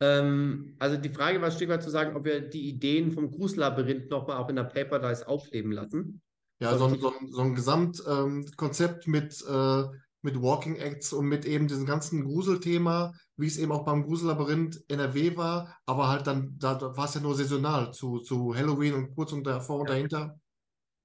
ähm, 0.00 0.76
also 0.78 0.96
die 0.96 1.08
Frage 1.08 1.40
war 1.40 1.46
ein 1.46 1.52
Stück 1.52 1.70
weit 1.70 1.82
zu 1.82 1.90
sagen, 1.90 2.16
ob 2.16 2.24
wir 2.24 2.40
die 2.40 2.68
Ideen 2.68 3.12
vom 3.12 3.30
Grusellabyrinth 3.30 4.10
nochmal 4.10 4.36
auch 4.36 4.48
in 4.48 4.56
der 4.56 4.64
Paper 4.64 4.98
Dice 4.98 5.22
aufleben 5.22 5.72
lassen. 5.72 6.20
Ja, 6.58 6.76
so, 6.76 6.88
so, 6.88 7.12
so 7.30 7.42
ein 7.42 7.54
Gesamtkonzept 7.54 9.06
ähm, 9.06 9.12
mit, 9.12 9.44
äh, 9.48 9.84
mit 10.22 10.42
Walking 10.42 10.76
Acts 10.76 11.12
und 11.12 11.26
mit 11.26 11.44
eben 11.44 11.68
diesem 11.68 11.86
ganzen 11.86 12.24
Gruselthema, 12.24 13.12
wie 13.36 13.46
es 13.46 13.58
eben 13.58 13.72
auch 13.72 13.84
beim 13.84 14.04
Grusellabyrinth 14.04 14.82
NRW 14.88 15.36
war, 15.36 15.76
aber 15.86 16.08
halt 16.08 16.26
dann, 16.26 16.56
da, 16.58 16.74
da 16.74 16.96
war 16.96 17.04
es 17.04 17.14
ja 17.14 17.20
nur 17.20 17.34
saisonal 17.34 17.92
zu, 17.92 18.18
zu 18.20 18.54
Halloween 18.54 18.94
und 18.94 19.14
kurz 19.14 19.32
und 19.32 19.46
davor 19.46 19.80
und 19.80 19.90
dahinter. 19.90 20.38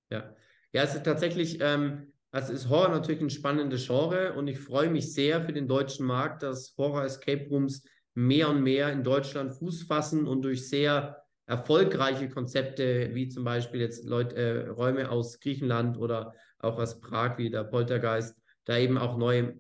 Ja, 0.10 0.34
ja, 0.74 0.84
es 0.84 0.96
ist 0.96 1.04
tatsächlich, 1.04 1.60
ähm, 1.62 2.14
also 2.32 2.54
ist 2.54 2.70
Horror 2.70 2.90
natürlich 2.90 3.22
ein 3.22 3.30
spannendes 3.30 3.88
Genre 3.88 4.34
und 4.34 4.48
ich 4.48 4.60
freue 4.60 4.90
mich 4.90 5.14
sehr 5.14 5.42
für 5.42 5.54
den 5.54 5.68
deutschen 5.68 6.06
Markt, 6.06 6.44
dass 6.44 6.74
Horror 6.78 7.04
Escape 7.04 7.48
Rooms 7.50 7.84
mehr 8.14 8.50
und 8.50 8.64
mehr 8.64 8.92
in 8.92 9.04
Deutschland 9.04 9.54
Fuß 9.54 9.84
fassen 9.84 10.28
und 10.28 10.42
durch 10.42 10.70
sehr 10.70 11.24
erfolgreiche 11.46 12.30
Konzepte, 12.30 13.10
wie 13.14 13.28
zum 13.28 13.44
Beispiel 13.44 13.82
jetzt 13.82 14.06
Leute, 14.06 14.36
äh, 14.36 14.68
Räume 14.70 15.10
aus 15.10 15.40
Griechenland 15.40 15.98
oder 15.98 16.34
auch 16.60 16.80
aus 16.80 17.02
Prag 17.02 17.38
wie 17.38 17.50
der 17.50 17.66
Poltergeist, 17.66 18.38
da 18.66 18.78
eben 18.78 18.98
auch 18.98 19.18
neue, 19.18 19.58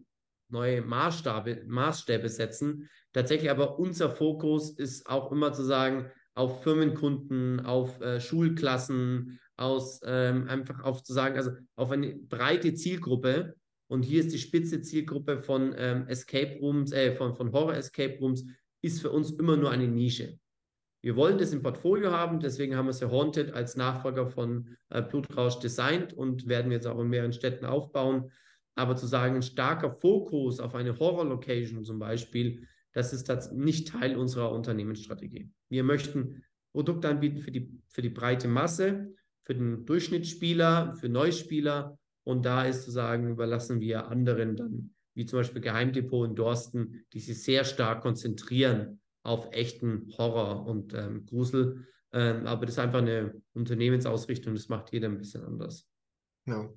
neue 0.49 0.82
Maßstabe, 0.82 1.63
Maßstäbe 1.67 2.30
setzen. 2.30 2.89
Tatsächlich 3.11 3.51
aber 3.51 3.80
unser 3.80 4.09
Fokus 4.09 4.72
ist 4.72 5.07
auch 5.07 5.32
immer 5.32 5.51
zu 5.51 5.63
sagen, 5.63 6.09
auf 6.34 6.63
Firmenkunden, 6.63 7.59
auf 7.65 7.99
äh, 7.99 8.22
Schulklassen, 8.22 9.39
aus 9.62 10.01
ähm, 10.03 10.47
einfach 10.47 10.84
auf 10.84 11.03
zu 11.03 11.14
sagen, 11.14 11.38
also 11.38 11.51
auf 11.76 11.91
eine 11.91 12.16
breite 12.16 12.74
Zielgruppe, 12.74 13.55
und 13.88 14.03
hier 14.03 14.22
ist 14.22 14.32
die 14.32 14.38
spitze 14.38 14.82
Zielgruppe 14.82 15.39
von 15.39 15.76
ähm, 15.78 16.07
Escape 16.07 16.59
Rooms, 16.62 16.93
äh, 16.93 17.14
von, 17.14 17.36
von 17.36 17.51
Horror 17.51 17.76
Escape 17.76 18.18
Rooms, 18.20 18.45
ist 18.82 19.01
für 19.01 19.12
uns 19.12 19.32
immer 19.32 19.57
nur 19.57 19.70
eine 19.70 19.88
Nische. 19.88 20.39
Wir 21.03 21.18
wollen 21.18 21.38
das 21.38 21.51
im 21.51 21.62
Portfolio 21.62 22.12
haben, 22.12 22.39
deswegen 22.39 22.76
haben 22.78 22.86
wir 22.86 22.91
es 22.91 23.01
ja 23.01 23.09
Haunted 23.12 23.51
als 23.51 23.76
Nachfolger 23.76 24.28
von 24.28 24.78
äh, 24.89 25.01
Blutrausch 25.01 25.59
designt 25.59 26.14
und 26.14 26.47
werden 26.47 26.72
jetzt 26.72 26.88
auch 26.88 26.99
in 26.99 27.09
mehreren 27.09 27.34
Städten 27.34 27.66
aufbauen. 27.66 28.32
Aber 28.76 28.95
zu 28.95 29.07
sagen, 29.07 29.36
ein 29.36 29.41
starker 29.41 29.91
Fokus 29.91 30.62
auf 30.62 30.74
eine 30.74 30.97
Horror-Location 30.97 31.84
zum 31.84 31.99
Beispiel, 31.99 32.66
das 32.93 33.12
ist 33.12 33.51
nicht 33.51 33.89
Teil 33.89 34.16
unserer 34.16 34.53
Unternehmensstrategie. 34.53 35.49
Wir 35.70 35.84
möchten 35.84 36.43
Produkte 36.72 37.09
anbieten 37.09 37.39
für 37.39 37.51
die, 37.51 37.78
für 37.89 38.01
die 38.01 38.09
breite 38.09 38.47
Masse, 38.47 39.14
für 39.44 39.56
den 39.56 39.86
Durchschnittsspieler, 39.86 40.96
für 40.96 41.10
Neuspieler 41.10 41.98
und 42.24 42.46
da 42.46 42.66
ist 42.66 42.84
zu 42.84 42.92
sagen, 42.92 43.30
überlassen 43.30 43.80
wir 43.80 44.08
anderen 44.08 44.56
dann, 44.56 44.94
wie 45.16 45.26
zum 45.26 45.39
Beispiel 45.39 45.62
Geheimdepot 45.62 46.30
in 46.30 46.36
Dorsten, 46.36 47.06
die 47.14 47.20
sich 47.20 47.44
sehr 47.44 47.64
stark 47.64 48.02
konzentrieren 48.02 49.02
auf 49.24 49.50
echten 49.52 50.08
Horror 50.18 50.66
und 50.66 50.94
ähm, 50.94 51.26
Grusel. 51.26 51.88
Ähm, 52.14 52.46
aber 52.46 52.66
das 52.66 52.76
ist 52.76 52.80
einfach 52.80 53.00
eine 53.00 53.42
Unternehmensausrichtung, 53.54 54.54
das 54.54 54.70
macht 54.70 54.92
jeder 54.92 55.08
ein 55.08 55.18
bisschen 55.18 55.44
anders. 55.44 55.88
Ja. 56.46 56.70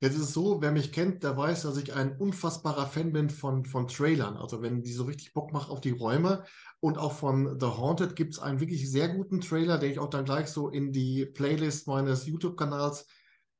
Jetzt 0.00 0.16
ist 0.16 0.22
es 0.22 0.32
so, 0.34 0.60
wer 0.60 0.70
mich 0.70 0.92
kennt, 0.92 1.22
der 1.22 1.36
weiß, 1.36 1.62
dass 1.62 1.78
ich 1.78 1.94
ein 1.94 2.18
unfassbarer 2.18 2.86
Fan 2.86 3.12
bin 3.12 3.30
von, 3.30 3.64
von 3.64 3.88
Trailern. 3.88 4.36
Also 4.36 4.60
wenn 4.60 4.82
die 4.82 4.92
so 4.92 5.04
richtig 5.04 5.32
Bock 5.32 5.52
macht 5.52 5.70
auf 5.70 5.80
die 5.80 5.92
Räume. 5.92 6.44
Und 6.84 6.98
auch 6.98 7.14
von 7.14 7.58
The 7.58 7.64
Haunted 7.64 8.14
gibt 8.14 8.34
es 8.34 8.38
einen 8.38 8.60
wirklich 8.60 8.90
sehr 8.90 9.08
guten 9.08 9.40
Trailer, 9.40 9.78
den 9.78 9.90
ich 9.90 9.98
auch 9.98 10.10
dann 10.10 10.26
gleich 10.26 10.48
so 10.48 10.68
in 10.68 10.92
die 10.92 11.24
Playlist 11.24 11.86
meines 11.86 12.26
YouTube-Kanals 12.26 13.06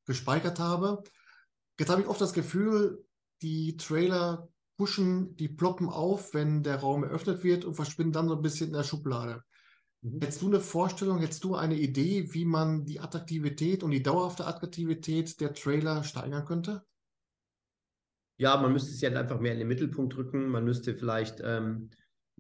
gespeichert 0.05 0.59
habe. 0.59 1.03
Jetzt 1.81 1.89
habe 1.89 2.03
ich 2.03 2.07
oft 2.07 2.21
das 2.21 2.35
Gefühl, 2.35 3.03
die 3.41 3.79
Trailer 3.79 4.51
pushen, 4.77 5.37
die 5.37 5.49
ploppen 5.49 5.89
auf, 5.89 6.35
wenn 6.35 6.63
der 6.63 6.81
Raum 6.81 7.03
eröffnet 7.03 7.43
wird 7.43 7.65
und 7.65 7.77
verschwinden 7.77 8.13
dann 8.13 8.29
so 8.29 8.37
ein 8.37 8.43
bisschen 8.43 8.67
in 8.67 8.75
der 8.75 8.83
Schublade. 8.83 9.43
Mhm. 10.03 10.21
Hättest 10.21 10.43
du 10.43 10.49
eine 10.49 10.61
Vorstellung, 10.61 11.17
hättest 11.17 11.45
du 11.45 11.55
eine 11.55 11.77
Idee, 11.77 12.35
wie 12.35 12.45
man 12.45 12.85
die 12.85 13.01
Attraktivität 13.01 13.83
und 13.83 13.93
die 13.93 14.03
dauerhafte 14.03 14.47
Attraktivität 14.47 15.41
der 15.41 15.55
Trailer 15.55 16.05
steigern 16.05 16.45
könnte? 16.45 16.85
Ja, 18.37 18.61
man 18.61 18.71
müsste 18.71 18.91
es 18.91 19.01
ja 19.01 19.09
einfach 19.19 19.41
mehr 19.41 19.53
in 19.53 19.61
den 19.61 19.69
Mittelpunkt 19.69 20.15
rücken. 20.15 20.49
Man 20.49 20.65
müsste 20.65 20.95
vielleicht 20.95 21.41
ähm, 21.43 21.89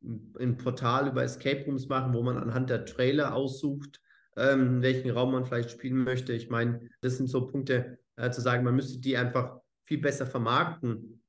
ein 0.02 0.56
Portal 0.56 1.08
über 1.08 1.22
Escape 1.22 1.64
Rooms 1.66 1.88
machen, 1.88 2.12
wo 2.14 2.22
man 2.22 2.36
anhand 2.36 2.70
der 2.70 2.84
Trailer 2.84 3.34
aussucht, 3.34 4.00
ähm, 4.36 4.82
welchen 4.82 5.10
Raum 5.10 5.32
man 5.32 5.44
vielleicht 5.44 5.70
spielen 5.70 6.04
möchte. 6.04 6.32
Ich 6.32 6.50
meine, 6.50 6.88
das 7.00 7.16
sind 7.16 7.28
so 7.28 7.46
Punkte, 7.46 7.98
äh, 8.16 8.30
zu 8.30 8.40
sagen, 8.40 8.64
man 8.64 8.76
müsste 8.76 9.00
die 9.00 9.16
einfach 9.16 9.60
viel 9.82 9.98
besser 9.98 10.26
vermarkten 10.26 11.22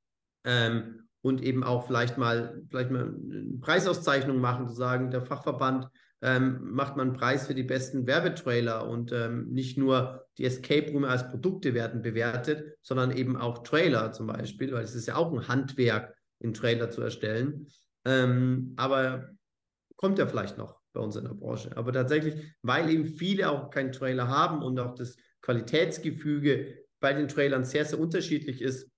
ähm, 0.44 1.08
und 1.22 1.42
eben 1.42 1.64
auch 1.64 1.86
vielleicht 1.86 2.18
mal, 2.18 2.62
vielleicht 2.68 2.90
mal 2.90 3.14
eine 3.14 3.58
Preisauszeichnung 3.60 4.38
machen, 4.38 4.68
zu 4.68 4.74
sagen, 4.74 5.10
der 5.10 5.22
Fachverband 5.22 5.88
ähm, 6.22 6.58
macht 6.62 6.96
man 6.96 7.08
einen 7.08 7.16
Preis 7.16 7.46
für 7.46 7.54
die 7.54 7.62
besten 7.62 8.06
Werbetrailer 8.06 8.88
und 8.88 9.12
ähm, 9.12 9.48
nicht 9.50 9.76
nur 9.76 10.26
die 10.38 10.44
Escape 10.44 10.90
Room 10.92 11.04
als 11.04 11.28
Produkte 11.30 11.74
werden 11.74 12.02
bewertet, 12.02 12.76
sondern 12.82 13.10
eben 13.10 13.36
auch 13.36 13.62
Trailer 13.62 14.12
zum 14.12 14.26
Beispiel, 14.28 14.72
weil 14.72 14.84
es 14.84 14.94
ist 14.94 15.06
ja 15.06 15.16
auch 15.16 15.32
ein 15.32 15.48
Handwerk, 15.48 16.14
einen 16.42 16.54
Trailer 16.54 16.90
zu 16.90 17.02
erstellen. 17.02 17.68
Ähm, 18.06 18.72
aber 18.76 19.28
kommt 19.96 20.18
ja 20.18 20.26
vielleicht 20.26 20.56
noch 20.56 20.80
bei 20.92 21.00
uns 21.00 21.16
in 21.16 21.24
der 21.24 21.34
Branche. 21.34 21.76
Aber 21.76 21.92
tatsächlich, 21.92 22.42
weil 22.62 22.88
eben 22.88 23.06
viele 23.06 23.50
auch 23.50 23.70
keinen 23.70 23.92
Trailer 23.92 24.28
haben 24.28 24.62
und 24.62 24.78
auch 24.78 24.94
das 24.94 25.16
Qualitätsgefüge 25.42 26.78
bei 27.00 27.12
den 27.12 27.28
Trailern 27.28 27.64
sehr, 27.64 27.84
sehr 27.84 28.00
unterschiedlich 28.00 28.62
ist, 28.62 28.90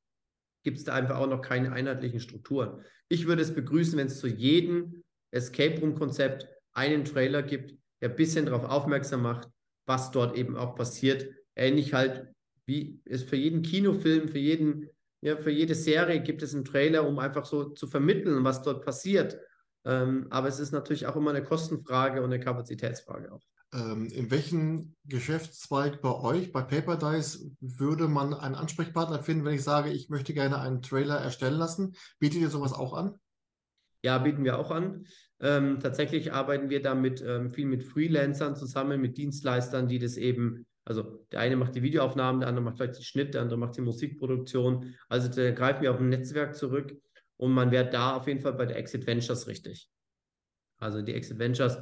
gibt 0.62 0.78
es 0.78 0.84
da 0.84 0.94
einfach 0.94 1.16
auch 1.16 1.26
noch 1.26 1.40
keine 1.40 1.72
einheitlichen 1.72 2.20
Strukturen. 2.20 2.84
Ich 3.08 3.26
würde 3.26 3.42
es 3.42 3.54
begrüßen, 3.54 3.98
wenn 3.98 4.08
es 4.08 4.20
zu 4.20 4.28
jedem 4.28 5.02
Escape 5.30 5.80
Room-Konzept 5.80 6.46
einen 6.72 7.04
Trailer 7.04 7.42
gibt, 7.42 7.74
der 8.00 8.10
ein 8.10 8.16
bisschen 8.16 8.46
darauf 8.46 8.64
aufmerksam 8.64 9.22
macht, 9.22 9.48
was 9.86 10.10
dort 10.10 10.36
eben 10.36 10.56
auch 10.56 10.74
passiert. 10.74 11.28
Ähnlich 11.56 11.94
halt 11.94 12.28
wie 12.66 13.00
es 13.06 13.22
für 13.22 13.36
jeden 13.36 13.62
Kinofilm, 13.62 14.28
für 14.28 14.38
jeden, 14.38 14.90
ja, 15.20 15.36
für 15.36 15.50
jede 15.50 15.74
Serie 15.74 16.22
gibt 16.22 16.42
es 16.42 16.54
einen 16.54 16.64
Trailer, 16.64 17.06
um 17.06 17.18
einfach 17.18 17.44
so 17.44 17.70
zu 17.70 17.86
vermitteln, 17.86 18.44
was 18.44 18.62
dort 18.62 18.84
passiert. 18.84 19.38
Ähm, 19.84 20.26
aber 20.30 20.48
es 20.48 20.60
ist 20.60 20.72
natürlich 20.72 21.06
auch 21.06 21.16
immer 21.16 21.30
eine 21.30 21.42
Kostenfrage 21.42 22.22
und 22.22 22.32
eine 22.32 22.40
Kapazitätsfrage 22.40 23.32
auch. 23.32 23.42
Ähm, 23.74 24.06
in 24.06 24.30
welchem 24.30 24.94
Geschäftszweig 25.04 26.00
bei 26.00 26.14
euch, 26.14 26.52
bei 26.52 26.62
Paper 26.62 26.96
Dice, 26.96 27.50
würde 27.60 28.08
man 28.08 28.32
einen 28.32 28.54
Ansprechpartner 28.54 29.22
finden, 29.22 29.44
wenn 29.44 29.54
ich 29.54 29.64
sage, 29.64 29.90
ich 29.90 30.08
möchte 30.08 30.32
gerne 30.34 30.60
einen 30.60 30.82
Trailer 30.82 31.18
erstellen 31.18 31.58
lassen? 31.58 31.94
Bietet 32.18 32.40
ihr 32.40 32.50
sowas 32.50 32.72
auch 32.72 32.94
an? 32.94 33.18
Ja, 34.02 34.18
bieten 34.18 34.44
wir 34.44 34.58
auch 34.58 34.70
an. 34.70 35.06
Ähm, 35.40 35.80
tatsächlich 35.80 36.32
arbeiten 36.32 36.70
wir 36.70 36.82
damit 36.82 37.20
ähm, 37.20 37.50
viel 37.50 37.66
mit 37.66 37.82
Freelancern 37.84 38.56
zusammen, 38.56 39.00
mit 39.00 39.18
Dienstleistern, 39.18 39.88
die 39.88 39.98
das 39.98 40.16
eben, 40.16 40.66
also 40.88 41.26
der 41.32 41.40
eine 41.40 41.56
macht 41.56 41.74
die 41.74 41.82
Videoaufnahmen, 41.82 42.40
der 42.40 42.48
andere 42.48 42.64
macht 42.64 42.78
vielleicht 42.78 42.96
den 42.96 43.04
Schnitt, 43.04 43.34
der 43.34 43.42
andere 43.42 43.58
macht 43.58 43.76
die 43.76 43.82
Musikproduktion. 43.82 44.94
Also 45.08 45.28
da 45.28 45.50
greifen 45.50 45.82
wir 45.82 45.92
auf 45.92 46.00
ein 46.00 46.08
Netzwerk 46.08 46.56
zurück 46.56 46.96
und 47.36 47.52
man 47.52 47.70
wäre 47.70 47.90
da 47.90 48.16
auf 48.16 48.26
jeden 48.26 48.40
Fall 48.40 48.54
bei 48.54 48.64
der 48.64 48.78
Exit 48.78 49.06
Ventures 49.06 49.46
richtig. 49.46 49.90
Also 50.78 51.02
die 51.02 51.12
Exit 51.12 51.38
Ventures 51.38 51.76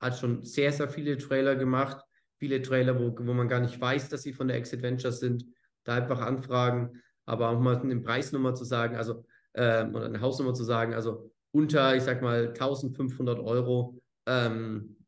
hat 0.00 0.16
schon 0.16 0.44
sehr, 0.44 0.72
sehr 0.72 0.88
viele 0.88 1.18
Trailer 1.18 1.56
gemacht. 1.56 2.04
Viele 2.38 2.62
Trailer, 2.62 3.00
wo, 3.00 3.16
wo 3.18 3.32
man 3.32 3.48
gar 3.48 3.58
nicht 3.58 3.80
weiß, 3.80 4.08
dass 4.10 4.22
sie 4.22 4.32
von 4.32 4.46
der 4.46 4.58
Exit 4.58 4.82
Ventures 4.82 5.18
sind. 5.18 5.44
Da 5.82 5.96
einfach 5.96 6.20
anfragen, 6.20 7.02
aber 7.26 7.48
auch 7.48 7.58
mal 7.58 7.80
eine 7.80 8.00
Preisnummer 8.00 8.54
zu 8.54 8.64
sagen, 8.64 8.94
also 8.94 9.24
äh, 9.54 9.84
oder 9.86 10.06
eine 10.06 10.20
Hausnummer 10.20 10.54
zu 10.54 10.62
sagen, 10.62 10.94
also 10.94 11.32
unter, 11.50 11.96
ich 11.96 12.04
sag 12.04 12.22
mal, 12.22 12.48
1500 12.48 13.40
Euro, 13.40 14.00
ähm, 14.26 15.01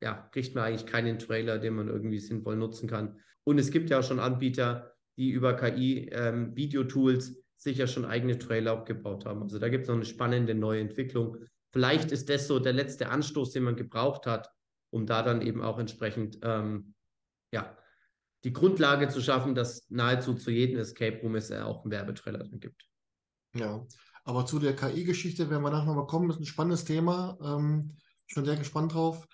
ja, 0.00 0.28
kriegt 0.32 0.54
man 0.54 0.64
eigentlich 0.64 0.86
keinen 0.86 1.18
Trailer, 1.18 1.58
den 1.58 1.74
man 1.74 1.88
irgendwie 1.88 2.18
sinnvoll 2.18 2.56
nutzen 2.56 2.88
kann. 2.88 3.18
Und 3.44 3.58
es 3.58 3.70
gibt 3.70 3.90
ja 3.90 4.00
auch 4.00 4.04
schon 4.04 4.20
Anbieter, 4.20 4.94
die 5.16 5.30
über 5.30 5.54
KI 5.54 6.08
ähm, 6.12 6.54
Videotools 6.54 7.42
sicher 7.56 7.86
schon 7.86 8.04
eigene 8.04 8.38
Trailer 8.38 8.74
aufgebaut 8.74 9.24
haben. 9.26 9.42
Also 9.42 9.58
da 9.58 9.68
gibt 9.68 9.82
es 9.82 9.88
noch 9.88 9.96
eine 9.96 10.04
spannende 10.04 10.54
neue 10.54 10.80
Entwicklung. 10.80 11.36
Vielleicht 11.70 12.12
ist 12.12 12.28
das 12.28 12.46
so 12.46 12.60
der 12.60 12.72
letzte 12.72 13.08
Anstoß, 13.08 13.52
den 13.52 13.64
man 13.64 13.76
gebraucht 13.76 14.26
hat, 14.26 14.48
um 14.90 15.06
da 15.06 15.22
dann 15.22 15.42
eben 15.42 15.62
auch 15.62 15.78
entsprechend 15.78 16.38
ähm, 16.42 16.94
ja, 17.52 17.76
die 18.44 18.52
Grundlage 18.52 19.08
zu 19.08 19.20
schaffen, 19.20 19.54
dass 19.54 19.90
nahezu 19.90 20.34
zu 20.34 20.50
jedem 20.50 20.78
Escape 20.78 21.20
Room 21.20 21.34
es 21.34 21.50
auch 21.50 21.82
einen 21.82 21.90
Werbetrailer 21.90 22.38
drin 22.38 22.60
gibt. 22.60 22.86
Ja, 23.54 23.84
Aber 24.24 24.46
zu 24.46 24.58
der 24.58 24.76
KI-Geschichte 24.76 25.50
werden 25.50 25.62
wir 25.62 25.70
nachher 25.70 25.86
nochmal 25.86 26.06
kommen. 26.06 26.28
Das 26.28 26.36
ist 26.36 26.42
ein 26.42 26.46
spannendes 26.46 26.84
Thema. 26.84 27.36
Ähm, 27.42 27.96
schon 28.26 28.44
sehr 28.44 28.56
gespannt 28.56 28.94
drauf. 28.94 29.26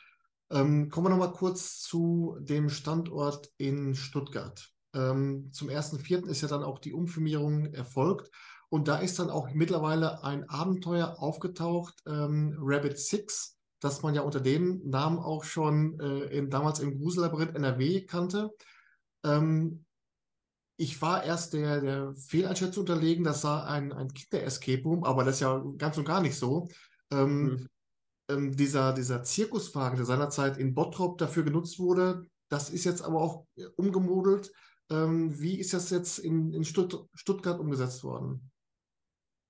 Ähm, 0.50 0.90
kommen 0.90 1.06
wir 1.06 1.10
nochmal 1.10 1.32
kurz 1.32 1.80
zu 1.80 2.36
dem 2.40 2.68
Standort 2.68 3.50
in 3.56 3.94
Stuttgart. 3.94 4.70
Ähm, 4.94 5.50
zum 5.52 5.68
1.4. 5.68 6.26
ist 6.26 6.42
ja 6.42 6.48
dann 6.48 6.62
auch 6.62 6.78
die 6.78 6.92
Umfirmierung 6.92 7.66
erfolgt. 7.72 8.30
Und 8.68 8.88
da 8.88 8.98
ist 8.98 9.18
dann 9.18 9.30
auch 9.30 9.50
mittlerweile 9.52 10.24
ein 10.24 10.48
Abenteuer 10.48 11.16
aufgetaucht, 11.18 11.94
ähm, 12.06 12.56
Rabbit 12.58 12.98
6, 12.98 13.56
das 13.80 14.02
man 14.02 14.14
ja 14.14 14.22
unter 14.22 14.40
dem 14.40 14.80
Namen 14.88 15.18
auch 15.18 15.44
schon 15.44 15.98
äh, 16.00 16.36
in, 16.36 16.50
damals 16.50 16.80
im 16.80 16.98
Grusellabyrinth 16.98 17.54
NRW 17.54 18.04
kannte. 18.06 18.50
Ähm, 19.24 19.84
ich 20.76 21.00
war 21.00 21.22
erst 21.22 21.52
der, 21.52 21.80
der 21.80 22.14
Fehleinschätzung 22.16 22.80
unterlegen, 22.80 23.24
das 23.24 23.42
sei 23.42 23.62
ein, 23.62 23.92
ein 23.92 24.12
Kinder-Escape 24.12 24.82
Room, 24.82 25.04
aber 25.04 25.24
das 25.24 25.36
ist 25.36 25.40
ja 25.40 25.62
ganz 25.78 25.96
und 25.96 26.04
gar 26.04 26.20
nicht 26.20 26.36
so. 26.36 26.68
Ähm, 27.12 27.42
mhm. 27.42 27.68
Ähm, 28.28 28.56
dieser, 28.56 28.92
dieser 28.92 29.22
Zirkuswagen, 29.22 29.96
der 29.96 30.06
seinerzeit 30.06 30.56
in 30.56 30.74
Bottrop 30.74 31.18
dafür 31.18 31.42
genutzt 31.42 31.78
wurde, 31.78 32.26
das 32.48 32.70
ist 32.70 32.84
jetzt 32.84 33.02
aber 33.02 33.20
auch 33.20 33.46
umgemodelt. 33.76 34.52
Ähm, 34.90 35.40
wie 35.40 35.58
ist 35.58 35.72
das 35.72 35.90
jetzt 35.90 36.18
in, 36.18 36.52
in 36.52 36.64
Stutt 36.64 37.08
Stuttgart 37.14 37.58
umgesetzt 37.58 38.04
worden? 38.04 38.50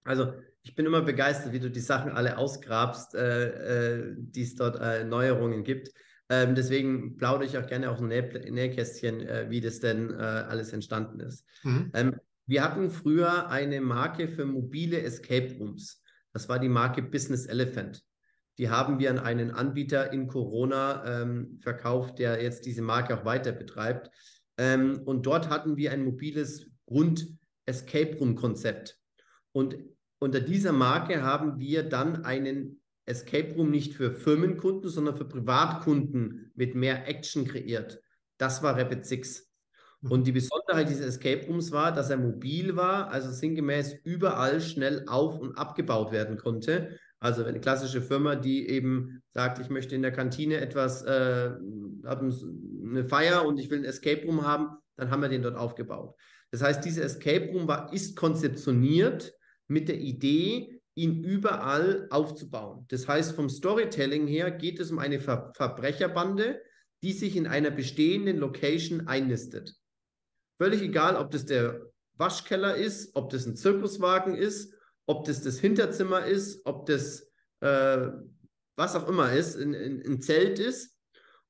Also 0.05 0.33
ich 0.63 0.75
bin 0.75 0.87
immer 0.87 1.03
begeistert, 1.03 1.53
wie 1.53 1.61
du 1.61 1.71
die 1.71 1.81
Sachen 1.81 2.13
alle 2.13 2.39
ausgrabst, 2.39 3.15
äh, 3.15 3.99
äh, 3.99 4.15
die 4.17 4.43
es 4.43 4.55
dort 4.55 4.81
äh, 4.81 5.05
Neuerungen 5.05 5.65
gibt. 5.65 5.91
Ähm, 6.31 6.55
deswegen 6.55 7.17
plaudere 7.17 7.47
ich 7.47 7.59
auch 7.59 7.67
gerne 7.67 7.91
auch 7.91 8.01
ein 8.01 8.09
Nähkästchen, 8.09 9.21
äh, 9.21 9.51
wie 9.51 9.61
das 9.61 9.81
denn 9.81 10.11
äh, 10.11 10.23
alles 10.23 10.73
entstanden 10.73 11.21
ist. 11.21 11.45
Mhm. 11.65 11.91
Ähm, 11.95 12.21
wir 12.47 12.63
hatten 12.63 12.91
früher 12.91 13.49
eine 13.49 13.81
Marke 13.81 14.29
für 14.29 14.45
mobile 14.45 15.01
Escape 15.03 15.55
Rooms. 15.59 16.03
Das 16.33 16.49
war 16.49 16.59
die 16.59 16.69
Marke 16.69 17.03
Business 17.03 17.47
Elephant. 17.47 18.03
Die 18.59 18.71
haben 18.71 18.99
wir 18.99 19.11
an 19.11 19.19
einen 19.19 19.51
Anbieter 19.51 20.13
in 20.13 20.29
Corona 20.29 21.23
ähm, 21.23 21.59
verkauft, 21.59 22.19
der 22.19 22.43
jetzt 22.43 22.67
diese 22.67 22.83
Marke 22.83 23.19
auch 23.19 23.25
weiter 23.25 23.53
betreibt. 23.53 24.11
Ähm, 24.57 25.01
und 25.05 25.27
dort 25.27 25.51
hatten 25.51 25.77
wir 25.77 25.91
ein 25.91 26.05
mobiles 26.05 26.71
Grund-Escape 26.87 28.17
Room-Konzept. 28.19 28.99
Und 29.53 29.77
unter 30.19 30.41
dieser 30.41 30.73
Marke 30.73 31.23
haben 31.23 31.59
wir 31.59 31.83
dann 31.83 32.25
einen 32.25 32.81
Escape 33.07 33.55
Room 33.55 33.71
nicht 33.71 33.95
für 33.95 34.13
Firmenkunden, 34.13 34.89
sondern 34.89 35.17
für 35.17 35.27
Privatkunden 35.27 36.53
mit 36.55 36.75
mehr 36.75 37.07
Action 37.09 37.47
kreiert. 37.47 38.01
Das 38.39 38.63
war 38.63 38.79
Rapid 38.79 39.05
Six. 39.05 39.51
Mhm. 40.01 40.11
Und 40.11 40.27
die 40.27 40.33
Besonderheit 40.33 40.89
dieses 40.89 41.07
Escape 41.07 41.47
Rooms 41.47 41.73
war, 41.73 41.93
dass 41.93 42.11
er 42.11 42.17
mobil 42.17 42.77
war, 42.77 43.11
also 43.11 43.31
sinngemäß 43.31 43.97
überall 44.05 44.61
schnell 44.61 45.05
auf- 45.09 45.39
und 45.39 45.59
abgebaut 45.59 46.13
werden 46.13 46.37
konnte. 46.37 46.99
Also 47.25 47.43
eine 47.43 47.59
klassische 47.59 48.03
Firma, 48.03 48.35
die 48.35 48.69
eben 48.69 49.23
sagt, 49.31 49.59
ich 49.59 49.71
möchte 49.71 49.95
in 49.95 50.03
der 50.03 50.13
Kantine 50.13 50.59
etwas, 50.59 51.03
äh, 51.05 51.53
eine 52.05 53.05
Feier 53.09 53.47
und 53.47 53.57
ich 53.59 53.71
will 53.71 53.79
ein 53.79 53.87
Escape 53.87 54.27
Room 54.27 54.47
haben, 54.47 54.77
dann 54.97 55.11
haben 55.11 55.23
wir 55.23 55.31
den 55.31 55.41
dort 55.41 55.57
aufgebaut. 55.57 56.15
Das 56.51 56.61
heißt, 56.61 56.85
dieser 56.85 57.03
Escape 57.03 57.47
Room 57.51 57.67
war, 57.67 57.91
ist 57.95 58.15
konzeptioniert 58.15 59.33
mit 59.69 59.89
der 59.89 60.01
Idee, 60.01 60.83
ihn 60.95 61.25
überall 61.25 62.09
aufzubauen. 62.11 62.85
Das 62.89 63.09
heißt, 63.09 63.35
vom 63.35 63.49
Storytelling 63.49 64.27
her 64.27 64.51
geht 64.51 64.79
es 64.79 64.91
um 64.91 64.99
eine 64.99 65.19
Ver 65.19 65.51
Verbrecherbande, 65.55 66.61
die 67.03 67.15
sich 67.15 67.37
in 67.37 67.47
einer 67.47 67.71
bestehenden 67.71 68.37
Location 68.37 69.09
einnistet. 69.09 69.75
Völlig 70.59 70.83
egal, 70.83 71.17
ob 71.17 71.31
das 71.31 71.47
der 71.47 71.91
Waschkeller 72.19 72.77
ist, 72.77 73.17
ob 73.17 73.31
das 73.31 73.47
ein 73.47 73.57
Zirkuswagen 73.57 74.35
ist, 74.35 74.75
ob 75.07 75.25
das 75.25 75.43
das 75.43 75.59
Hinterzimmer 75.59 76.25
ist, 76.25 76.65
ob 76.65 76.87
das 76.87 77.31
äh, 77.61 78.09
was 78.77 78.97
auch 78.97 79.09
immer 79.09 79.33
ist, 79.33 79.57
ein, 79.57 80.21
Zelt 80.21 80.59
ist. 80.59 80.99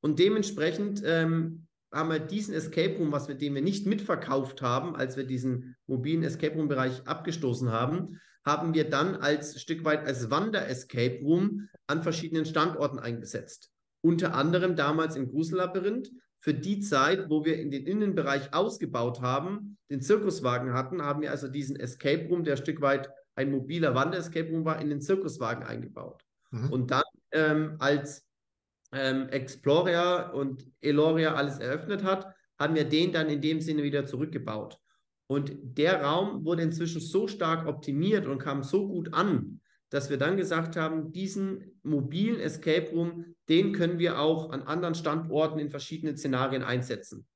Und 0.00 0.18
dementsprechend 0.18 1.02
ähm, 1.04 1.66
haben 1.92 2.10
wir 2.10 2.18
diesen 2.18 2.54
Escape 2.54 2.96
Room, 2.98 3.12
was 3.12 3.28
wir, 3.28 3.34
den 3.34 3.54
wir 3.54 3.62
nicht 3.62 3.86
mitverkauft 3.86 4.62
haben, 4.62 4.94
als 4.94 5.16
wir 5.16 5.24
diesen 5.24 5.76
mobilen 5.86 6.22
Escape 6.22 6.56
Room 6.56 6.68
Bereich 6.68 7.06
abgestoßen 7.06 7.70
haben, 7.70 8.20
haben 8.44 8.74
wir 8.74 8.90
dann 8.90 9.16
als 9.16 9.60
Stück 9.60 9.84
weit 9.84 10.06
als 10.06 10.30
Wander-Escape 10.30 11.20
Room 11.22 11.68
an 11.86 12.02
verschiedenen 12.02 12.44
Standorten 12.44 12.98
eingesetzt. 12.98 13.70
Unter 14.02 14.34
anderem 14.34 14.76
damals 14.76 15.16
im 15.16 15.28
Grusellabyrinth. 15.30 16.10
Für 16.40 16.52
die 16.52 16.80
Zeit, 16.80 17.30
wo 17.30 17.46
wir 17.46 17.58
in 17.58 17.70
den 17.70 17.86
Innenbereich 17.86 18.52
ausgebaut 18.52 19.22
haben, 19.22 19.78
den 19.90 20.02
Zirkuswagen 20.02 20.74
hatten, 20.74 21.00
haben 21.00 21.22
wir 21.22 21.30
also 21.30 21.48
diesen 21.48 21.76
Escape 21.76 22.28
Room, 22.28 22.44
der 22.44 22.58
Stück 22.58 22.82
weit 22.82 23.08
ein 23.34 23.50
mobiler 23.50 23.94
Wander-Escape 23.94 24.50
Room 24.50 24.64
war, 24.64 24.80
in 24.80 24.90
den 24.90 25.00
Zirkuswagen 25.00 25.64
eingebaut. 25.64 26.24
Mhm. 26.50 26.70
Und 26.70 26.90
dann 26.90 27.02
ähm, 27.32 27.76
als 27.78 28.26
ähm, 28.92 29.28
Explorer 29.28 30.32
und 30.34 30.70
Eloria 30.80 31.34
alles 31.34 31.58
eröffnet 31.58 32.04
hat, 32.04 32.32
haben 32.58 32.74
wir 32.74 32.84
den 32.84 33.12
dann 33.12 33.28
in 33.28 33.40
dem 33.40 33.60
Sinne 33.60 33.82
wieder 33.82 34.06
zurückgebaut. 34.06 34.78
Und 35.26 35.52
der 35.62 36.02
Raum 36.02 36.44
wurde 36.44 36.62
inzwischen 36.62 37.00
so 37.00 37.26
stark 37.26 37.66
optimiert 37.66 38.26
und 38.26 38.38
kam 38.38 38.62
so 38.62 38.86
gut 38.86 39.12
an, 39.14 39.60
dass 39.90 40.10
wir 40.10 40.18
dann 40.18 40.36
gesagt 40.36 40.76
haben, 40.76 41.12
diesen 41.12 41.78
mobilen 41.82 42.40
Escape 42.40 42.90
Room, 42.90 43.34
den 43.48 43.72
können 43.72 43.98
wir 43.98 44.20
auch 44.20 44.50
an 44.50 44.62
anderen 44.62 44.94
Standorten 44.94 45.58
in 45.58 45.70
verschiedenen 45.70 46.16
Szenarien 46.16 46.62
einsetzen. 46.62 47.26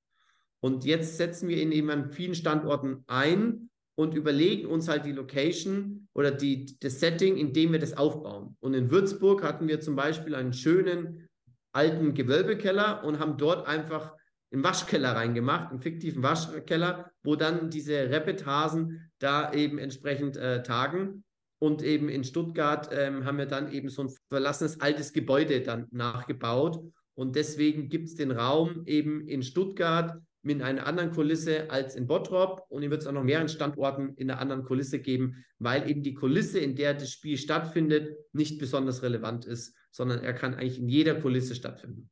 Und 0.60 0.84
jetzt 0.84 1.16
setzen 1.16 1.48
wir 1.48 1.56
ihn 1.62 1.72
eben 1.72 1.90
an 1.90 2.10
vielen 2.10 2.34
Standorten 2.34 3.04
ein 3.06 3.67
und 3.98 4.14
überlegen 4.14 4.68
uns 4.68 4.86
halt 4.86 5.06
die 5.06 5.12
Location 5.12 6.06
oder 6.14 6.30
die, 6.30 6.78
das 6.78 7.00
Setting, 7.00 7.36
in 7.36 7.52
dem 7.52 7.72
wir 7.72 7.80
das 7.80 7.96
aufbauen. 7.96 8.56
Und 8.60 8.74
in 8.74 8.92
Würzburg 8.92 9.42
hatten 9.42 9.66
wir 9.66 9.80
zum 9.80 9.96
Beispiel 9.96 10.36
einen 10.36 10.52
schönen 10.52 11.28
alten 11.72 12.14
Gewölbekeller 12.14 13.02
und 13.02 13.18
haben 13.18 13.38
dort 13.38 13.66
einfach 13.66 14.14
einen 14.52 14.62
Waschkeller 14.62 15.16
reingemacht, 15.16 15.70
einen 15.70 15.80
fiktiven 15.80 16.22
Waschkeller, 16.22 17.10
wo 17.24 17.34
dann 17.34 17.70
diese 17.70 18.08
Rapid-Hasen 18.08 19.10
da 19.18 19.52
eben 19.52 19.78
entsprechend 19.78 20.36
äh, 20.36 20.62
tagen. 20.62 21.24
Und 21.60 21.82
eben 21.82 22.08
in 22.08 22.22
Stuttgart 22.22 22.88
ähm, 22.92 23.24
haben 23.24 23.38
wir 23.38 23.46
dann 23.46 23.72
eben 23.72 23.88
so 23.88 24.02
ein 24.02 24.14
verlassenes 24.28 24.80
altes 24.80 25.12
Gebäude 25.12 25.60
dann 25.60 25.88
nachgebaut. 25.90 26.80
Und 27.16 27.34
deswegen 27.34 27.88
gibt 27.88 28.06
es 28.06 28.14
den 28.14 28.30
Raum 28.30 28.84
eben 28.86 29.26
in 29.26 29.42
Stuttgart 29.42 30.22
mit 30.42 30.62
einer 30.62 30.86
anderen 30.86 31.10
Kulisse 31.10 31.70
als 31.70 31.94
in 31.94 32.06
Bottrop. 32.06 32.66
Und 32.68 32.82
hier 32.82 32.90
wird 32.90 33.02
es 33.02 33.06
auch 33.06 33.12
noch 33.12 33.24
mehreren 33.24 33.48
Standorten 33.48 34.14
in 34.16 34.30
einer 34.30 34.40
anderen 34.40 34.64
Kulisse 34.64 35.00
geben, 35.00 35.44
weil 35.58 35.88
eben 35.90 36.02
die 36.02 36.14
Kulisse, 36.14 36.58
in 36.58 36.76
der 36.76 36.94
das 36.94 37.10
Spiel 37.10 37.36
stattfindet, 37.36 38.16
nicht 38.32 38.58
besonders 38.58 39.02
relevant 39.02 39.44
ist, 39.44 39.74
sondern 39.90 40.20
er 40.20 40.34
kann 40.34 40.54
eigentlich 40.54 40.78
in 40.78 40.88
jeder 40.88 41.20
Kulisse 41.20 41.54
stattfinden. 41.54 42.10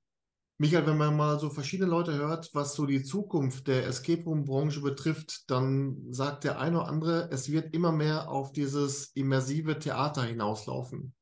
Michael, 0.59 0.87
wenn 0.87 0.97
man 0.97 1.15
mal 1.15 1.39
so 1.39 1.51
verschiedene 1.51 1.91
Leute 1.91 2.15
hört, 2.15 2.49
was 2.55 2.75
so 2.75 2.87
die 2.87 3.03
Zukunft 3.03 3.69
der 3.69 3.87
Escape 3.87 4.25
Room-Branche 4.25 4.81
betrifft, 4.81 5.51
dann 5.51 5.99
sagt 6.11 6.45
der 6.45 6.59
eine 6.59 6.79
oder 6.79 6.89
andere, 6.89 7.29
es 7.31 7.53
wird 7.53 7.75
immer 7.75 7.93
mehr 7.93 8.31
auf 8.31 8.53
dieses 8.53 9.11
immersive 9.15 9.79
Theater 9.79 10.23
hinauslaufen. 10.23 11.13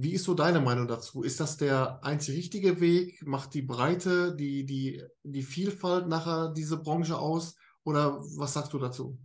Wie 0.00 0.12
ist 0.12 0.24
so 0.24 0.34
deine 0.34 0.60
Meinung 0.60 0.86
dazu? 0.86 1.22
Ist 1.22 1.40
das 1.40 1.56
der 1.56 2.04
einzig 2.04 2.36
richtige 2.36 2.80
Weg? 2.80 3.26
Macht 3.26 3.54
die 3.54 3.62
Breite, 3.62 4.34
die, 4.36 4.64
die, 4.64 5.02
die 5.22 5.42
Vielfalt 5.42 6.06
nachher 6.06 6.52
diese 6.56 6.76
Branche 6.76 7.18
aus? 7.18 7.56
Oder 7.84 8.20
was 8.36 8.54
sagst 8.54 8.72
du 8.72 8.78
dazu? 8.78 9.18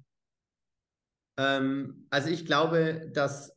Ähm, 1.38 2.07
also 2.09 2.30
ich 2.30 2.45
glaube, 2.45 3.11
dass 3.13 3.55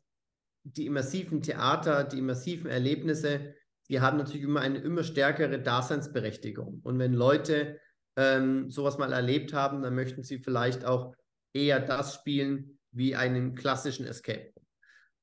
die 0.64 0.86
immersiven 0.86 1.42
Theater, 1.42 2.04
die 2.04 2.18
immersiven 2.18 2.70
Erlebnisse 2.70 3.54
die 3.88 4.00
haben 4.00 4.18
natürlich 4.18 4.42
immer 4.42 4.60
eine 4.60 4.78
immer 4.78 5.04
stärkere 5.04 5.60
Daseinsberechtigung. 5.60 6.80
Und 6.82 6.98
wenn 6.98 7.14
Leute 7.14 7.78
ähm, 8.16 8.70
sowas 8.70 8.98
mal 8.98 9.12
erlebt 9.12 9.52
haben, 9.52 9.82
dann 9.82 9.94
möchten 9.94 10.22
sie 10.22 10.38
vielleicht 10.38 10.84
auch 10.84 11.14
eher 11.52 11.80
das 11.80 12.14
spielen 12.14 12.78
wie 12.90 13.14
einen 13.14 13.54
klassischen 13.54 14.06
Escape 14.06 14.52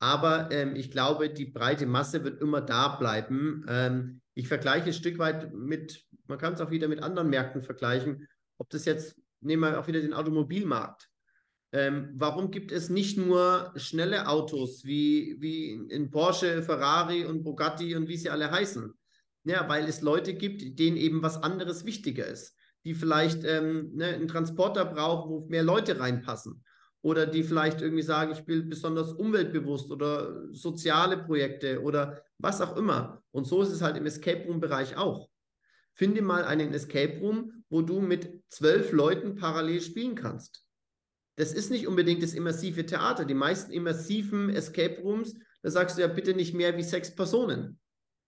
Aber 0.04 0.52
ähm, 0.52 0.76
ich 0.76 0.92
glaube, 0.92 1.30
die 1.30 1.46
breite 1.46 1.86
Masse 1.86 2.26
wird 2.26 2.42
immer 2.42 2.60
da 2.60 2.98
bleiben. 2.98 3.66
Ähm, 3.70 4.20
ich 4.34 4.50
vergleiche 4.50 4.88
ein 4.88 4.94
Stück 4.94 5.18
weit 5.18 5.54
mit, 5.54 6.06
man 6.28 6.38
kann 6.38 6.56
es 6.56 6.60
auch 6.60 6.72
wieder 6.72 6.90
mit 6.90 7.02
anderen 7.02 7.30
Märkten 7.30 7.64
vergleichen, 7.64 8.28
ob 8.58 8.70
das 8.70 8.84
jetzt, 8.84 9.16
nehmen 9.40 9.62
wir 9.62 9.80
auch 9.80 9.88
wieder 9.88 10.02
den 10.02 10.14
Automobilmarkt. 10.14 11.10
Ähm, 11.72 12.12
warum 12.16 12.52
gibt 12.52 12.74
es 12.74 12.90
nicht 12.90 13.18
nur 13.18 13.72
schnelle 13.78 14.28
Autos 14.28 14.84
wie, 14.84 15.38
wie 15.40 15.72
in 15.72 16.12
Porsche, 16.12 16.64
Ferrari 16.64 17.24
und 17.24 17.44
Bugatti 17.44 17.96
und 17.96 18.10
wie 18.10 18.18
sie 18.18 18.30
alle 18.30 18.52
heißen? 18.52 18.94
Ja, 19.46 19.70
weil 19.70 19.86
es 19.86 20.02
Leute 20.02 20.34
gibt, 20.34 20.80
denen 20.80 20.98
eben 20.98 21.24
was 21.24 21.42
anderes 21.42 21.86
wichtiger 21.86 22.28
ist, 22.28 22.58
die 22.84 22.94
vielleicht 22.94 23.46
ähm, 23.46 23.92
ne, 23.94 24.08
einen 24.08 24.28
Transporter 24.28 24.84
brauchen, 24.84 25.30
wo 25.32 25.48
mehr 25.48 25.64
Leute 25.64 25.98
reinpassen. 25.98 26.62
Oder 27.04 27.28
die 27.28 27.44
vielleicht 27.44 27.82
irgendwie 27.82 28.02
sagen, 28.02 28.32
ich 28.32 28.46
bin 28.46 28.70
besonders 28.70 29.14
umweltbewusst 29.14 29.92
oder 29.92 30.52
soziale 30.52 31.18
Projekte 31.18 31.82
oder 31.82 32.24
was 32.40 32.62
auch 32.62 32.76
immer. 32.76 33.22
Und 33.32 33.46
so 33.46 33.62
ist 33.62 33.72
es 33.72 33.82
halt 33.82 33.98
im 33.98 34.08
Escape 34.08 34.48
Room-Bereich 34.48 34.98
auch. 34.98 35.30
Finde 35.92 36.24
mal 36.24 36.44
einen 36.44 36.74
Escape 36.74 37.20
Room, 37.20 37.64
wo 37.70 37.82
du 37.82 38.00
mit 38.00 38.42
zwölf 38.50 38.92
Leuten 38.92 39.36
parallel 39.36 39.82
spielen 39.82 40.16
kannst 40.16 40.64
das 41.36 41.54
ist 41.54 41.72
nicht 41.72 41.88
unbedingt 41.88 42.22
das 42.22 42.34
immersive 42.34 42.86
Theater. 42.86 43.26
Die 43.26 43.34
meisten 43.34 43.72
immersiven 43.72 44.50
Escape 44.50 45.02
Rooms, 45.02 45.36
da 45.62 45.72
sagst 45.72 45.98
du 45.98 46.02
ja 46.02 46.08
bitte 46.08 46.34
nicht 46.34 46.54
mehr 46.54 46.78
wie 46.78 46.84
sechs 46.84 47.14
Personen. 47.16 47.80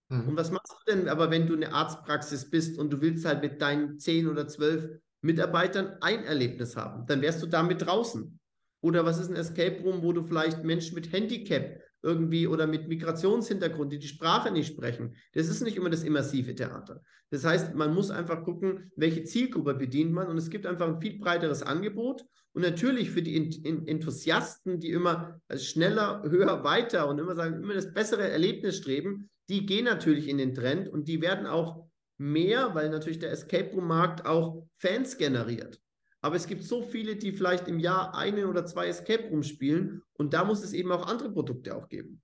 Mhm. 0.08 0.28
Und 0.28 0.36
was 0.36 0.50
machst 0.50 0.72
du 0.72 0.92
denn 0.92 1.08
aber, 1.08 1.30
wenn 1.30 1.46
du 1.46 1.54
eine 1.54 1.72
Arztpraxis 1.72 2.50
bist 2.50 2.78
und 2.78 2.92
du 2.92 3.00
willst 3.00 3.24
halt 3.24 3.42
mit 3.42 3.60
deinen 3.62 3.98
zehn 3.98 4.26
oder 4.28 4.48
zwölf 4.48 4.88
Mitarbeitern 5.20 5.96
ein 6.00 6.24
Erlebnis 6.24 6.76
haben? 6.76 7.06
Dann 7.06 7.22
wärst 7.22 7.42
du 7.42 7.46
damit 7.46 7.82
draußen. 7.82 8.38
Oder 8.80 9.04
was 9.04 9.18
ist 9.18 9.30
ein 9.30 9.36
Escape 9.36 9.82
Room, 9.82 10.02
wo 10.02 10.12
du 10.12 10.22
vielleicht 10.22 10.64
Menschen 10.64 10.94
mit 10.94 11.12
Handicap 11.12 11.80
irgendwie 12.02 12.46
oder 12.46 12.66
mit 12.66 12.88
Migrationshintergrund, 12.88 13.92
die 13.92 13.98
die 13.98 14.06
Sprache 14.06 14.50
nicht 14.50 14.68
sprechen. 14.68 15.16
Das 15.32 15.48
ist 15.48 15.62
nicht 15.62 15.76
immer 15.76 15.90
das 15.90 16.04
immersive 16.04 16.54
Theater. 16.54 17.02
Das 17.30 17.44
heißt, 17.44 17.74
man 17.74 17.92
muss 17.92 18.10
einfach 18.10 18.44
gucken, 18.44 18.92
welche 18.94 19.24
Zielgruppe 19.24 19.74
bedient 19.74 20.12
man 20.12 20.28
und 20.28 20.38
es 20.38 20.50
gibt 20.50 20.66
einfach 20.66 20.86
ein 20.86 21.00
viel 21.00 21.18
breiteres 21.18 21.62
Angebot. 21.62 22.24
Und 22.52 22.62
natürlich 22.62 23.10
für 23.10 23.22
die 23.22 23.36
Enthusiasten, 23.64 24.80
die 24.80 24.90
immer 24.90 25.40
schneller, 25.56 26.22
höher, 26.22 26.64
weiter 26.64 27.06
und 27.08 27.18
immer 27.18 27.34
sagen, 27.34 27.62
immer 27.62 27.74
das 27.74 27.92
bessere 27.92 28.30
Erlebnis 28.30 28.78
streben, 28.78 29.28
die 29.50 29.66
gehen 29.66 29.84
natürlich 29.84 30.28
in 30.28 30.38
den 30.38 30.54
Trend 30.54 30.88
und 30.88 31.06
die 31.06 31.20
werden 31.20 31.46
auch 31.46 31.84
mehr, 32.16 32.74
weil 32.74 32.88
natürlich 32.88 33.18
der 33.18 33.32
Escape 33.32 33.72
Room 33.74 33.88
Markt 33.88 34.24
auch 34.24 34.66
Fans 34.74 35.18
generiert. 35.18 35.80
Aber 36.26 36.34
es 36.34 36.48
gibt 36.48 36.64
so 36.64 36.82
viele, 36.82 37.14
die 37.14 37.30
vielleicht 37.30 37.68
im 37.68 37.78
Jahr 37.78 38.16
eine 38.16 38.48
oder 38.48 38.66
zwei 38.66 38.88
Escape 38.88 39.28
Rooms 39.28 39.46
spielen 39.46 40.02
und 40.14 40.34
da 40.34 40.44
muss 40.44 40.64
es 40.64 40.72
eben 40.72 40.90
auch 40.90 41.06
andere 41.06 41.30
Produkte 41.30 41.76
auch 41.76 41.88
geben. 41.88 42.20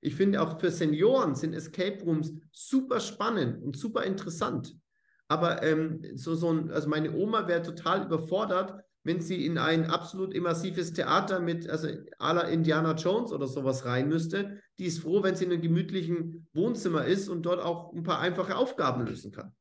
Ich 0.00 0.14
finde 0.14 0.40
auch 0.40 0.58
für 0.58 0.70
Senioren 0.70 1.34
sind 1.34 1.52
Escape 1.52 2.02
Rooms 2.04 2.32
super 2.52 3.00
spannend 3.00 3.62
und 3.62 3.76
super 3.76 4.04
interessant. 4.04 4.74
Aber 5.28 5.62
ähm, 5.62 6.00
so, 6.14 6.36
so 6.36 6.50
ein, 6.50 6.70
also 6.70 6.88
meine 6.88 7.14
Oma 7.14 7.46
wäre 7.46 7.60
total 7.60 8.06
überfordert, 8.06 8.82
wenn 9.04 9.20
sie 9.20 9.44
in 9.44 9.58
ein 9.58 9.90
absolut 9.90 10.32
immersives 10.32 10.94
Theater 10.94 11.38
mit, 11.38 11.68
also 11.68 11.88
à 12.18 12.32
la 12.32 12.48
Indiana 12.48 12.94
Jones 12.94 13.30
oder 13.30 13.46
sowas 13.46 13.84
rein 13.84 14.08
müsste. 14.08 14.58
Die 14.78 14.86
ist 14.86 15.00
froh, 15.00 15.22
wenn 15.22 15.36
sie 15.36 15.44
in 15.44 15.52
einem 15.52 15.60
gemütlichen 15.60 16.48
Wohnzimmer 16.54 17.04
ist 17.04 17.28
und 17.28 17.42
dort 17.42 17.60
auch 17.60 17.92
ein 17.92 18.04
paar 18.04 18.20
einfache 18.20 18.56
Aufgaben 18.56 19.04
lösen 19.04 19.32
kann. 19.32 19.52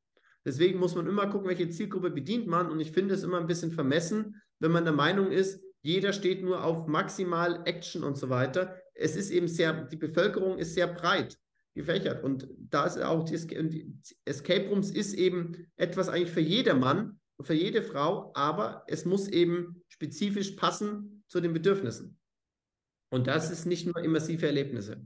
Deswegen 0.48 0.80
muss 0.80 0.96
man 0.96 1.08
immer 1.08 1.28
gucken, 1.28 1.50
welche 1.50 1.70
Zielgruppe 1.70 2.10
bedient 2.10 2.48
man. 2.48 2.72
Und 2.72 2.80
ich 2.80 2.94
finde 2.94 3.14
es 3.14 3.24
immer 3.24 3.38
ein 3.38 3.48
bisschen 3.48 3.74
vermessen, 3.74 4.42
wenn 4.60 4.72
man 4.72 4.86
der 4.86 4.94
Meinung 4.94 5.30
ist, 5.30 5.62
jeder 5.82 6.14
steht 6.14 6.42
nur 6.42 6.64
auf 6.64 6.88
maximal 6.88 7.64
Action 7.66 8.02
und 8.02 8.16
so 8.16 8.30
weiter. 8.30 8.82
Es 8.94 9.18
ist 9.18 9.30
eben 9.30 9.50
sehr, 9.50 9.74
die 9.74 9.98
Bevölkerung 9.98 10.58
ist 10.58 10.74
sehr 10.74 10.88
breit 10.88 11.38
gefächert. 11.76 12.24
Und 12.24 12.48
da 12.58 12.86
ist 12.86 12.98
auch 12.98 13.26
die, 13.26 13.94
Escape 14.24 14.70
Rooms 14.70 14.90
ist 14.90 15.16
eben 15.16 15.68
etwas 15.76 16.08
eigentlich 16.08 16.32
für 16.32 16.40
jedermann, 16.40 17.20
für 17.42 17.54
jede 17.54 17.82
Frau, 17.82 18.32
aber 18.34 18.86
es 18.88 19.04
muss 19.04 19.28
eben 19.28 19.84
spezifisch 19.90 20.52
passen 20.52 21.26
zu 21.28 21.42
den 21.42 21.52
Bedürfnissen. 21.52 22.18
Und 23.10 23.28
das 23.28 23.52
ist 23.52 23.66
nicht 23.66 23.86
nur 23.86 24.02
immersive 24.02 24.46
Erlebnisse. 24.46 25.06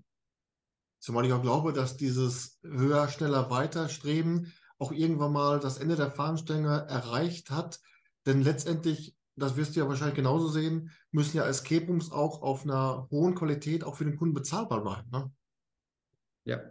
Zumal 0.99 1.25
ich 1.25 1.33
auch 1.33 1.41
glaube, 1.41 1.73
dass 1.73 1.97
dieses 1.97 2.59
höher, 2.61 3.07
schneller, 3.07 3.49
weiter 3.49 3.89
Streben 3.89 4.53
auch 4.81 4.91
irgendwann 4.91 5.31
mal 5.31 5.59
das 5.59 5.77
Ende 5.77 5.95
der 5.95 6.09
Fahnenstange 6.09 6.87
erreicht 6.89 7.51
hat. 7.51 7.79
Denn 8.25 8.41
letztendlich, 8.41 9.15
das 9.35 9.55
wirst 9.55 9.75
du 9.75 9.79
ja 9.79 9.87
wahrscheinlich 9.87 10.15
genauso 10.15 10.47
sehen, 10.47 10.89
müssen 11.11 11.37
ja 11.37 11.47
Escape 11.47 11.85
Rooms 11.85 12.11
auch 12.11 12.41
auf 12.41 12.63
einer 12.63 13.07
hohen 13.11 13.35
Qualität 13.35 13.83
auch 13.83 13.95
für 13.95 14.05
den 14.05 14.17
Kunden 14.17 14.33
bezahlbar 14.33 14.81
bleiben. 14.81 15.09
Ne? 15.11 15.31
Ja. 16.45 16.61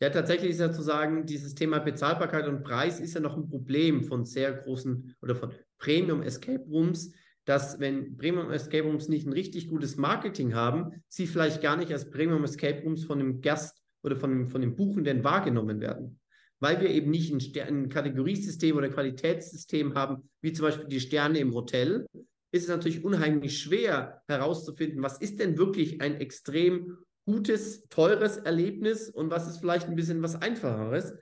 Ja, 0.00 0.10
tatsächlich 0.10 0.52
ist 0.52 0.60
ja 0.60 0.72
zu 0.72 0.80
sagen, 0.80 1.26
dieses 1.26 1.54
Thema 1.54 1.80
Bezahlbarkeit 1.80 2.46
und 2.46 2.62
Preis 2.62 3.00
ist 3.00 3.14
ja 3.14 3.20
noch 3.20 3.36
ein 3.36 3.48
Problem 3.48 4.04
von 4.04 4.24
sehr 4.24 4.52
großen 4.52 5.14
oder 5.20 5.34
von 5.34 5.52
Premium 5.76 6.22
Escape 6.22 6.64
Rooms, 6.70 7.12
dass 7.44 7.80
wenn 7.80 8.16
Premium 8.16 8.50
Escape 8.50 8.84
Rooms 8.84 9.08
nicht 9.08 9.26
ein 9.26 9.32
richtig 9.32 9.68
gutes 9.68 9.96
Marketing 9.96 10.54
haben, 10.54 11.02
sie 11.08 11.26
vielleicht 11.26 11.60
gar 11.60 11.76
nicht 11.76 11.92
als 11.92 12.08
Premium 12.10 12.44
Escape 12.44 12.82
Rooms 12.84 13.04
von 13.04 13.18
dem 13.18 13.40
Gast 13.40 13.82
oder 14.02 14.16
von 14.16 14.48
von 14.48 14.60
dem 14.60 14.76
Buchenden 14.76 15.24
wahrgenommen 15.24 15.80
werden 15.80 16.20
weil 16.60 16.80
wir 16.80 16.90
eben 16.90 17.10
nicht 17.10 17.32
ein, 17.32 17.68
ein 17.68 17.88
Kategoriesystem 17.88 18.76
oder 18.76 18.88
Qualitätssystem 18.88 19.94
haben, 19.94 20.28
wie 20.42 20.52
zum 20.52 20.66
Beispiel 20.66 20.88
die 20.88 21.00
Sterne 21.00 21.38
im 21.38 21.54
Hotel, 21.54 22.06
ist 22.50 22.64
es 22.64 22.68
natürlich 22.68 23.04
unheimlich 23.04 23.60
schwer 23.60 24.22
herauszufinden, 24.26 25.02
was 25.02 25.20
ist 25.20 25.38
denn 25.38 25.58
wirklich 25.58 26.00
ein 26.00 26.20
extrem 26.20 26.98
gutes, 27.26 27.86
teures 27.90 28.38
Erlebnis 28.38 29.10
und 29.10 29.30
was 29.30 29.48
ist 29.48 29.58
vielleicht 29.58 29.86
ein 29.86 29.96
bisschen 29.96 30.22
was 30.22 30.40
einfacheres. 30.40 31.12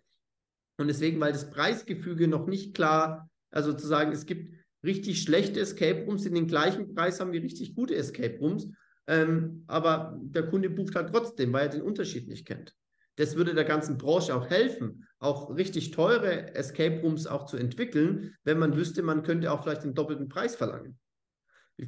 Und 0.79 0.87
deswegen, 0.87 1.19
weil 1.21 1.33
das 1.33 1.51
Preisgefüge 1.51 2.29
noch 2.29 2.47
nicht 2.47 2.75
klar, 2.75 3.29
also 3.51 3.73
zu 3.73 3.87
sagen, 3.87 4.13
es 4.13 4.27
gibt 4.27 4.55
richtig 4.85 5.23
schlechte 5.23 5.61
Escape 5.61 6.05
Rooms, 6.05 6.23
die 6.23 6.31
den 6.31 6.47
gleichen 6.47 6.95
Preis 6.95 7.19
haben 7.19 7.33
wie 7.33 7.39
richtig 7.39 7.75
gute 7.75 7.97
Escape 7.97 8.39
Rooms, 8.39 8.69
ähm, 9.09 9.65
aber 9.67 10.17
der 10.23 10.47
Kunde 10.49 10.71
bucht 10.71 10.95
halt 10.95 11.11
trotzdem, 11.13 11.53
weil 11.53 11.67
er 11.67 11.73
den 11.73 11.83
Unterschied 11.83 12.29
nicht 12.29 12.47
kennt. 12.47 12.75
Das 13.17 13.37
würde 13.37 13.55
der 13.55 13.65
ganzen 13.65 13.97
Branche 13.97 14.35
auch 14.35 14.49
helfen, 14.49 15.07
auch 15.19 15.55
richtig 15.57 15.91
teure 15.91 16.55
Escape 16.55 17.01
Rooms 17.01 17.27
auch 17.27 17.47
zu 17.47 17.57
entwickeln, 17.57 18.35
wenn 18.45 18.59
man 18.59 18.77
wüsste, 18.77 19.03
man 19.03 19.23
könnte 19.23 19.51
auch 19.51 19.63
vielleicht 19.63 19.85
den 19.85 19.95
doppelten 19.95 20.29
Preis 20.29 20.55
verlangen. 20.55 20.99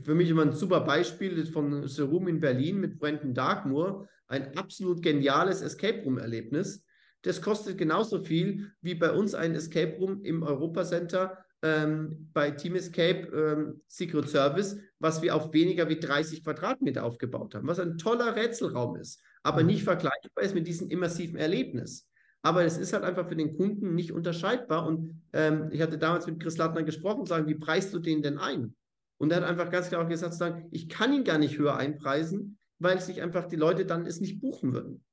Für 0.03 0.14
mich 0.14 0.29
immer 0.29 0.43
ein 0.43 0.53
super 0.53 0.81
Beispiel 0.81 1.47
von 1.47 1.87
The 1.87 2.03
Room 2.03 2.29
in 2.29 2.41
Berlin 2.41 2.81
mit 2.81 2.99
Brandon 2.99 3.35
Darkmoor, 3.35 4.09
ein 4.26 4.57
absolut 4.57 5.03
geniales 5.03 5.62
Escape 5.62 6.03
Room 6.03 6.18
Erlebnis. 6.18 6.85
Das 7.22 7.41
kostet 7.41 7.79
genauso 7.79 8.22
viel 8.22 8.72
wie 8.81 8.95
bei 8.95 9.11
uns 9.11 9.35
ein 9.35 9.55
Escape 9.55 9.97
Room 9.99 10.22
im 10.24 10.43
Europa 10.43 10.85
Center 10.85 11.39
ähm, 11.62 12.31
bei 12.33 12.51
Team 12.53 12.76
Escape 12.76 13.29
ähm, 13.35 13.83
Secret 13.87 14.29
Service, 14.29 14.79
was 14.99 15.22
wir 15.22 15.35
auf 15.35 15.53
weniger 15.53 15.89
wie 15.89 15.99
30 15.99 16.45
Quadratmeter 16.45 17.05
aufgebaut 17.05 17.55
haben, 17.55 17.66
was 17.66 17.81
ein 17.81 17.99
toller 17.99 18.37
Rätselraum 18.37 18.97
ist 18.97 19.20
aber 19.43 19.62
nicht 19.62 19.84
vergleichbar 19.84 20.45
ist 20.45 20.55
mit 20.55 20.66
diesem 20.66 20.89
immersiven 20.91 21.36
Erlebnis. 21.36 22.09
Aber 22.43 22.64
es 22.64 22.78
ist 22.78 22.93
halt 22.93 23.05
einfach 23.05 23.28
für 23.28 23.36
den 23.36 23.57
Kunden 23.57 23.95
nicht 23.95 24.12
unterscheidbar. 24.12 24.86
Und 24.86 25.22
ähm, 25.32 25.68
ich 25.72 25.82
hatte 25.82 25.99
damals 25.99 26.26
mit 26.26 26.41
Chris 26.41 26.57
Lattner 26.57 26.82
gesprochen, 26.82 27.26
sagen, 27.26 27.49
wie 27.49 27.57
preist 27.57 27.93
du 27.93 27.99
den 27.99 28.22
denn 28.22 28.39
ein? 28.39 28.74
Und 29.18 29.32
er 29.32 29.39
hat 29.39 29.45
einfach 29.45 29.70
ganz 29.70 29.89
klar 29.89 30.07
gesagt, 30.07 30.34
sagen, 30.34 30.68
ich 30.70 30.89
kann 30.89 31.12
ihn 31.12 31.24
gar 31.24 31.39
nicht 31.39 31.59
höher 31.59 31.76
einpreisen, 31.76 32.59
weil 32.78 33.01
sich 33.01 33.20
einfach 33.20 33.47
die 33.47 33.57
Leute 33.57 33.84
dann 33.84 34.07
es 34.07 34.20
nicht 34.20 34.41
buchen 34.41 34.72
würden. 34.72 35.05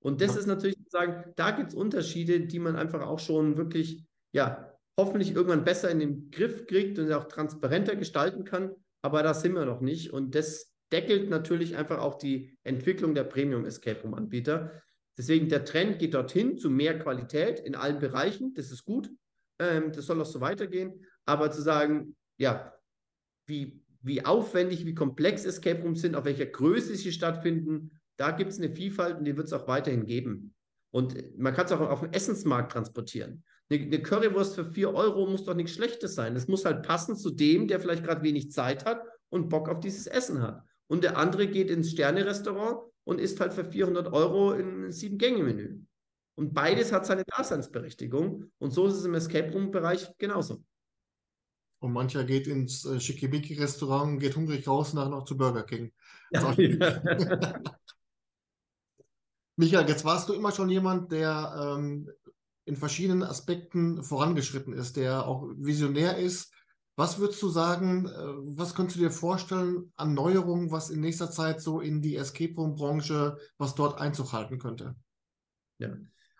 Und 0.00 0.20
das 0.20 0.36
ist 0.36 0.46
natürlich 0.46 0.76
zu 0.76 0.90
sagen, 0.90 1.32
da 1.36 1.50
gibt 1.50 1.70
es 1.70 1.74
Unterschiede, 1.74 2.40
die 2.40 2.58
man 2.58 2.76
einfach 2.76 3.00
auch 3.00 3.18
schon 3.18 3.56
wirklich, 3.56 4.04
ja, 4.32 4.72
hoffentlich 4.98 5.34
irgendwann 5.34 5.64
besser 5.64 5.90
in 5.90 5.98
den 5.98 6.30
Griff 6.30 6.66
kriegt 6.66 6.98
und 6.98 7.10
auch 7.12 7.24
transparenter 7.24 7.96
gestalten 7.96 8.44
kann. 8.44 8.72
Aber 9.02 9.22
da 9.22 9.34
sind 9.34 9.54
wir 9.54 9.64
noch 9.64 9.80
nicht. 9.80 10.12
Und 10.12 10.34
das 10.34 10.72
deckelt 10.92 11.28
natürlich 11.30 11.76
einfach 11.76 11.98
auch 11.98 12.16
die 12.16 12.56
Entwicklung 12.62 13.14
der 13.14 13.24
Premium 13.24 13.64
Escape 13.64 14.00
Room 14.02 14.14
Anbieter. 14.14 14.82
Deswegen 15.18 15.48
der 15.48 15.64
Trend 15.64 15.98
geht 15.98 16.14
dorthin 16.14 16.58
zu 16.58 16.70
mehr 16.70 16.98
Qualität 16.98 17.60
in 17.60 17.74
allen 17.74 17.98
Bereichen. 17.98 18.54
Das 18.54 18.70
ist 18.70 18.84
gut. 18.84 19.10
Ähm, 19.58 19.92
das 19.92 20.06
soll 20.06 20.20
auch 20.20 20.26
so 20.26 20.40
weitergehen. 20.40 21.04
Aber 21.24 21.50
zu 21.50 21.62
sagen, 21.62 22.16
ja, 22.38 22.74
wie, 23.46 23.82
wie 24.02 24.24
aufwendig, 24.24 24.84
wie 24.84 24.94
komplex 24.94 25.44
Escape 25.44 25.82
Rooms 25.82 26.02
sind, 26.02 26.14
auf 26.14 26.24
welcher 26.24 26.46
Größe 26.46 26.94
sie 26.94 27.12
stattfinden, 27.12 27.90
da 28.16 28.30
gibt 28.30 28.52
es 28.52 28.58
eine 28.58 28.74
Vielfalt 28.74 29.18
und 29.18 29.24
die 29.24 29.36
wird 29.36 29.46
es 29.46 29.52
auch 29.52 29.66
weiterhin 29.68 30.06
geben. 30.06 30.54
Und 30.92 31.38
man 31.38 31.52
kann 31.52 31.66
es 31.66 31.72
auch 31.72 31.80
auf 31.80 32.00
dem 32.00 32.12
Essensmarkt 32.12 32.72
transportieren. 32.72 33.42
Eine, 33.68 33.82
eine, 33.82 34.02
Currywurst 34.02 34.54
für 34.54 34.64
4 34.64 34.94
Euro 34.94 35.26
muss 35.26 35.44
doch 35.44 35.54
nichts 35.54 35.72
Schlechtes 35.72 36.14
sein. 36.14 36.36
Es 36.36 36.46
muss 36.46 36.64
halt 36.64 36.86
passen 36.86 37.16
zu 37.16 37.30
dem, 37.30 37.66
der 37.66 37.80
vielleicht 37.80 38.04
gerade 38.04 38.22
wenig 38.22 38.52
Zeit 38.52 38.84
hat 38.84 39.02
und 39.28 39.48
Bock 39.48 39.68
auf 39.68 39.80
dieses 39.80 40.06
Essen 40.06 40.40
hat 40.40 40.62
und 40.88 41.04
der 41.04 41.16
andere 41.16 41.48
geht 41.48 41.70
ins 41.70 41.90
Sterne-Restaurant 41.90 42.80
und 43.04 43.20
isst 43.20 43.40
halt 43.40 43.54
für 43.54 43.64
400 43.64 44.12
Euro 44.12 44.50
ein 44.50 44.90
Sieben-Gänge-Menü. 44.90 45.80
Und 46.36 46.52
beides 46.52 46.92
hat 46.92 47.06
seine 47.06 47.24
Daseinsberechtigung. 47.24 48.50
Und 48.58 48.70
so 48.70 48.86
ist 48.86 48.94
es 48.94 49.04
im 49.04 49.14
Escape 49.14 49.52
Room-Bereich 49.52 50.16
genauso. 50.18 50.62
Und 51.78 51.92
mancher 51.92 52.24
geht 52.24 52.46
ins 52.46 52.84
äh, 52.84 53.00
Schickimicki-Restaurant 53.00 54.20
geht 54.20 54.36
hungrig 54.36 54.66
raus 54.66 54.90
und 54.90 54.96
nachher 54.96 55.10
noch 55.10 55.24
zu 55.24 55.36
Burger 55.36 55.62
King. 55.62 55.92
Ja, 56.30 56.52
ja. 56.52 57.62
Michael, 59.56 59.88
jetzt 59.88 60.04
warst 60.04 60.28
du 60.28 60.34
immer 60.34 60.52
schon 60.52 60.68
jemand, 60.68 61.12
der 61.12 61.76
ähm, 61.78 62.10
in 62.66 62.76
verschiedenen 62.76 63.22
Aspekten 63.22 64.02
vorangeschritten 64.02 64.74
ist, 64.74 64.96
der 64.96 65.26
auch 65.26 65.48
visionär 65.56 66.18
ist, 66.18 66.52
was 66.96 67.18
würdest 67.18 67.42
du 67.42 67.48
sagen, 67.48 68.06
äh, 68.06 68.56
was 68.56 68.74
könntest 68.74 68.96
du 68.96 69.02
dir 69.02 69.10
vorstellen 69.10 69.92
an 69.96 70.14
Neuerungen, 70.14 70.70
was 70.70 70.90
in 70.90 71.00
nächster 71.00 71.30
Zeit 71.30 71.60
so 71.60 71.80
in 71.80 72.00
die 72.02 72.16
Escape 72.16 72.54
Room-Branche, 72.54 73.36
was 73.58 73.74
dort 73.74 74.00
Einzug 74.00 74.32
halten 74.32 74.58
könnte? 74.58 74.96
Ja, 75.78 75.90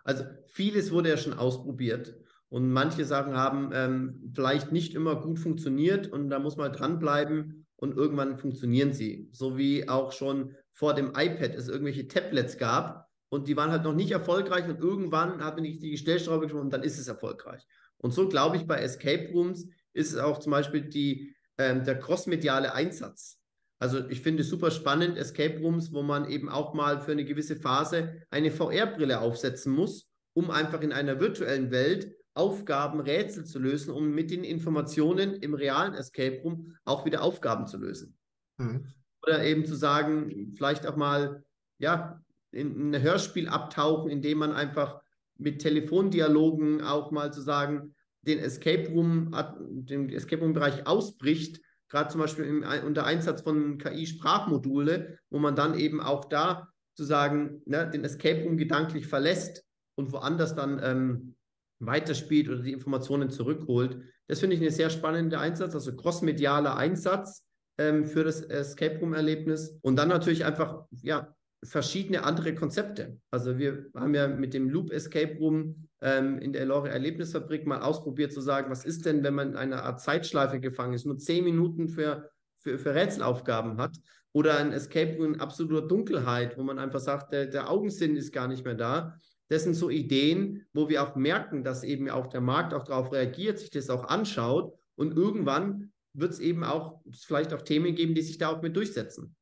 also 0.03 0.25
vieles 0.47 0.91
wurde 0.91 1.11
ja 1.11 1.17
schon 1.19 1.35
ausprobiert 1.35 2.17
und 2.49 2.73
manche 2.73 3.05
Sachen 3.05 3.37
haben 3.37 3.71
ähm, 3.75 4.33
vielleicht 4.35 4.73
nicht 4.73 4.95
immer 4.95 5.17
gut 5.17 5.39
funktioniert 5.39 6.07
und 6.09 6.31
da 6.31 6.39
muss 6.39 6.57
man 6.57 6.73
dranbleiben 6.73 7.67
und 7.77 7.97
irgendwann 7.97 8.39
funktionieren 8.39 8.93
sie. 8.93 9.29
So 9.33 9.59
wie 9.59 9.89
auch 9.89 10.13
schon 10.13 10.55
vor 10.73 10.95
dem 10.95 11.09
iPad 11.09 11.55
es 11.55 11.69
irgendwelche 11.69 12.09
Tablets 12.09 12.57
gab 12.57 13.09
und 13.29 13.49
die 13.49 13.57
waren 13.57 13.71
halt 13.71 13.83
noch 13.83 13.95
nicht 13.95 14.13
erfolgreich 14.13 14.67
und 14.69 14.79
irgendwann 14.79 15.45
hat 15.45 15.57
man 15.57 15.65
die 15.65 15.99
Stellschraube 15.99 16.47
geschoben 16.47 16.65
und 16.65 16.73
dann 16.73 16.83
ist 16.83 16.99
es 16.99 17.09
erfolgreich. 17.09 17.67
Und 17.99 18.13
so 18.13 18.29
glaube 18.29 18.57
ich 18.57 18.67
bei 18.67 18.79
Escape 18.81 19.31
Rooms 19.33 19.69
ist 19.97 20.17
auch 20.17 20.39
zum 20.39 20.53
Beispiel 20.53 20.83
die 20.83 21.35
ähm, 21.59 21.85
der 21.85 21.99
crossmediale 21.99 22.75
Einsatz. 22.75 23.39
Also 23.79 24.09
ich 24.09 24.21
finde 24.23 24.43
es 24.43 24.49
super 24.49 24.71
spannend, 24.71 25.19
Escape 25.19 25.59
Rooms, 25.61 25.93
wo 25.93 26.03
man 26.03 26.29
eben 26.29 26.49
auch 26.49 26.75
mal 26.75 27.01
für 27.01 27.13
eine 27.13 27.25
gewisse 27.25 27.57
Phase 27.57 28.23
eine 28.31 28.51
VR-Brille 28.51 29.21
aufsetzen 29.21 29.73
muss, 29.73 30.11
um 30.35 30.51
einfach 30.51 30.81
in 30.81 30.93
einer 30.93 31.21
virtuellen 31.21 31.71
Welt 31.71 32.15
Aufgaben, 32.35 33.01
Rätsel 33.01 33.47
zu 33.47 33.59
lösen, 33.59 33.91
um 33.91 34.11
mit 34.11 34.31
den 34.31 34.45
Informationen 34.45 35.35
im 35.37 35.55
realen 35.55 35.95
Escape 35.95 36.43
Room 36.43 36.77
auch 36.85 37.07
wieder 37.07 37.23
Aufgaben 37.23 37.67
zu 37.67 37.79
lösen. 37.79 38.19
Mhm. 38.59 38.93
Oder 39.23 39.43
eben 39.43 39.65
zu 39.65 39.75
sagen, 39.75 40.53
vielleicht 40.55 40.87
auch 40.87 40.97
mal, 40.97 41.43
ja, 41.79 42.23
in 42.53 42.95
ein 42.95 43.03
Hörspiel 43.03 43.49
abtauchen, 43.49 44.11
indem 44.11 44.39
man 44.39 44.53
einfach 44.53 45.01
mit 45.39 45.61
Telefondialogen 45.61 46.83
auch 46.83 47.11
mal 47.11 47.33
zu 47.33 47.41
sagen, 47.41 47.95
den 48.27 48.39
Escape 48.39 48.89
Room, 48.89 49.35
den 49.61 50.11
Escape 50.11 50.43
Room 50.43 50.53
Bereich 50.53 50.87
ausbricht, 50.87 51.61
gerade 51.89 52.11
zum 52.11 52.21
Beispiel 52.21 52.45
im, 52.45 52.65
unter 52.85 53.07
Einsatz 53.07 53.43
von 53.43 53.79
KI-Sprachmodule, 53.79 55.19
wo 55.31 55.39
man 55.39 55.55
dann 55.55 55.79
eben 55.79 56.01
auch 56.01 56.25
da 56.25 56.69
zu 56.95 57.05
sagen, 57.05 57.63
ne, 57.67 57.89
den 57.89 58.05
Escape 58.05 58.43
Room 58.43 58.57
gedanklich 58.57 59.07
verlässt 59.07 59.65
und 59.97 60.13
woanders 60.13 60.55
dann 60.55 60.81
ähm, 60.83 61.37
weiterspielt 61.79 62.49
oder 62.49 62.63
die 62.63 62.73
Informationen 62.73 63.31
zurückholt. 63.31 63.99
Das 64.29 64.41
finde 64.41 64.57
ich 64.57 64.63
ein 64.63 64.71
sehr 64.71 64.91
spannender 64.91 65.41
Einsatz, 65.41 65.75
also 65.75 65.95
crossmedialer 65.95 66.77
Einsatz 66.77 67.45
ähm, 67.79 68.07
für 68.07 68.25
das 68.25 68.41
Escape 68.41 68.99
Room-Erlebnis. 68.99 69.79
Und 69.83 69.97
dann 69.97 70.09
natürlich 70.09 70.45
einfach, 70.45 70.87
ja, 71.03 71.35
verschiedene 71.65 72.25
andere 72.25 72.55
Konzepte. 72.55 73.19
Also 73.31 73.59
wir 73.59 73.87
haben 73.95 74.15
ja 74.15 74.29
mit 74.29 74.55
dem 74.55 74.69
Loop 74.69 74.93
Escape 74.93 75.37
Room 75.39 75.86
ähm, 76.01 76.39
in 76.39 76.53
der 76.53 76.63
Elore 76.63 76.91
Erlebnisfabrik 76.91 77.67
mal 77.67 77.81
ausprobiert 77.81 78.33
zu 78.33 78.41
sagen, 78.41 78.71
was 78.71 78.85
ist 78.85 79.07
denn, 79.07 79.23
wenn 79.23 79.35
man 79.35 79.51
in 79.51 79.57
einer 79.57 79.85
Art 79.85 80.01
Zeitschleife 80.01 80.61
gefangen 80.61 80.95
ist, 80.95 81.07
nur 81.07 81.19
zehn 81.19 81.45
Minuten 81.45 81.89
für, 81.89 82.31
für, 82.59 82.79
für 82.79 82.95
Rätselaufgaben 82.95 83.79
hat 83.79 83.97
oder 84.33 84.59
ein 84.59 84.73
Escape 84.73 85.17
Room 85.17 85.35
in 85.35 85.41
absoluter 85.41 85.87
Dunkelheit, 85.87 86.59
wo 86.59 86.63
man 86.63 86.79
einfach 86.79 87.01
sagt, 87.01 87.33
der, 87.33 87.47
der 87.47 87.71
Augensinn 87.71 88.17
ist 88.17 88.33
gar 88.33 88.49
nicht 88.49 88.65
mehr 88.65 88.75
da. 88.75 89.19
Das 89.49 89.63
sind 89.63 89.75
so 89.75 89.89
Ideen, 89.91 90.67
wo 90.73 90.89
wir 90.89 91.03
auch 91.03 91.15
merken, 91.17 91.65
dass 91.65 91.85
eben 91.85 92.11
auch 92.11 92.27
der 92.27 92.41
Markt 92.41 92.75
auch 92.75 92.85
darauf 92.85 93.13
reagiert, 93.13 93.59
sich 93.59 93.71
das 93.71 93.91
auch 93.91 94.05
anschaut 94.09 94.75
und 94.97 95.17
irgendwann 95.17 95.93
wird 96.13 96.33
es 96.33 96.41
eben 96.41 96.65
auch 96.65 97.01
vielleicht 97.13 97.53
auch 97.53 97.63
Themen 97.63 97.95
geben, 97.95 98.15
die 98.15 98.23
sich 98.23 98.39
da 98.39 98.49
auch 98.49 98.63
mit 98.63 98.77
durchsetzen. 98.77 99.37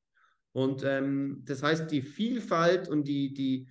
Und 0.52 0.84
ähm, 0.84 1.42
das 1.44 1.62
heißt, 1.62 1.90
die 1.90 2.02
Vielfalt 2.02 2.88
und 2.88 3.08
die, 3.08 3.32
die, 3.32 3.68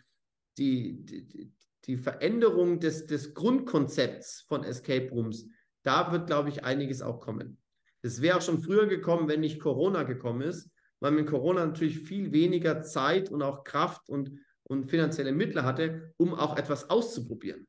die, 0.58 1.06
die, 1.06 1.54
die 1.86 1.98
Veränderung 1.98 2.80
des, 2.80 3.06
des 3.06 3.34
Grundkonzepts 3.34 4.42
von 4.48 4.64
Escape 4.64 5.10
Rooms, 5.10 5.48
da 5.84 6.12
wird, 6.12 6.28
glaube 6.28 6.50
ich, 6.50 6.64
einiges 6.64 7.02
auch 7.02 7.20
kommen. 7.20 7.58
Das 8.02 8.22
wäre 8.22 8.38
auch 8.38 8.42
schon 8.42 8.62
früher 8.62 8.88
gekommen, 8.88 9.28
wenn 9.28 9.42
nicht 9.42 9.60
Corona 9.60 10.04
gekommen 10.04 10.42
ist, 10.42 10.70
weil 11.00 11.12
mit 11.12 11.28
Corona 11.28 11.66
natürlich 11.66 12.00
viel 12.00 12.32
weniger 12.32 12.82
Zeit 12.84 13.30
und 13.30 13.42
auch 13.42 13.64
Kraft 13.64 14.10
und, 14.10 14.40
und 14.64 14.86
finanzielle 14.86 15.34
Mittel 15.34 15.64
hatte, 15.64 16.14
um 16.18 16.34
auch 16.34 16.58
etwas 16.58 16.90
auszuprobieren. 16.90 17.68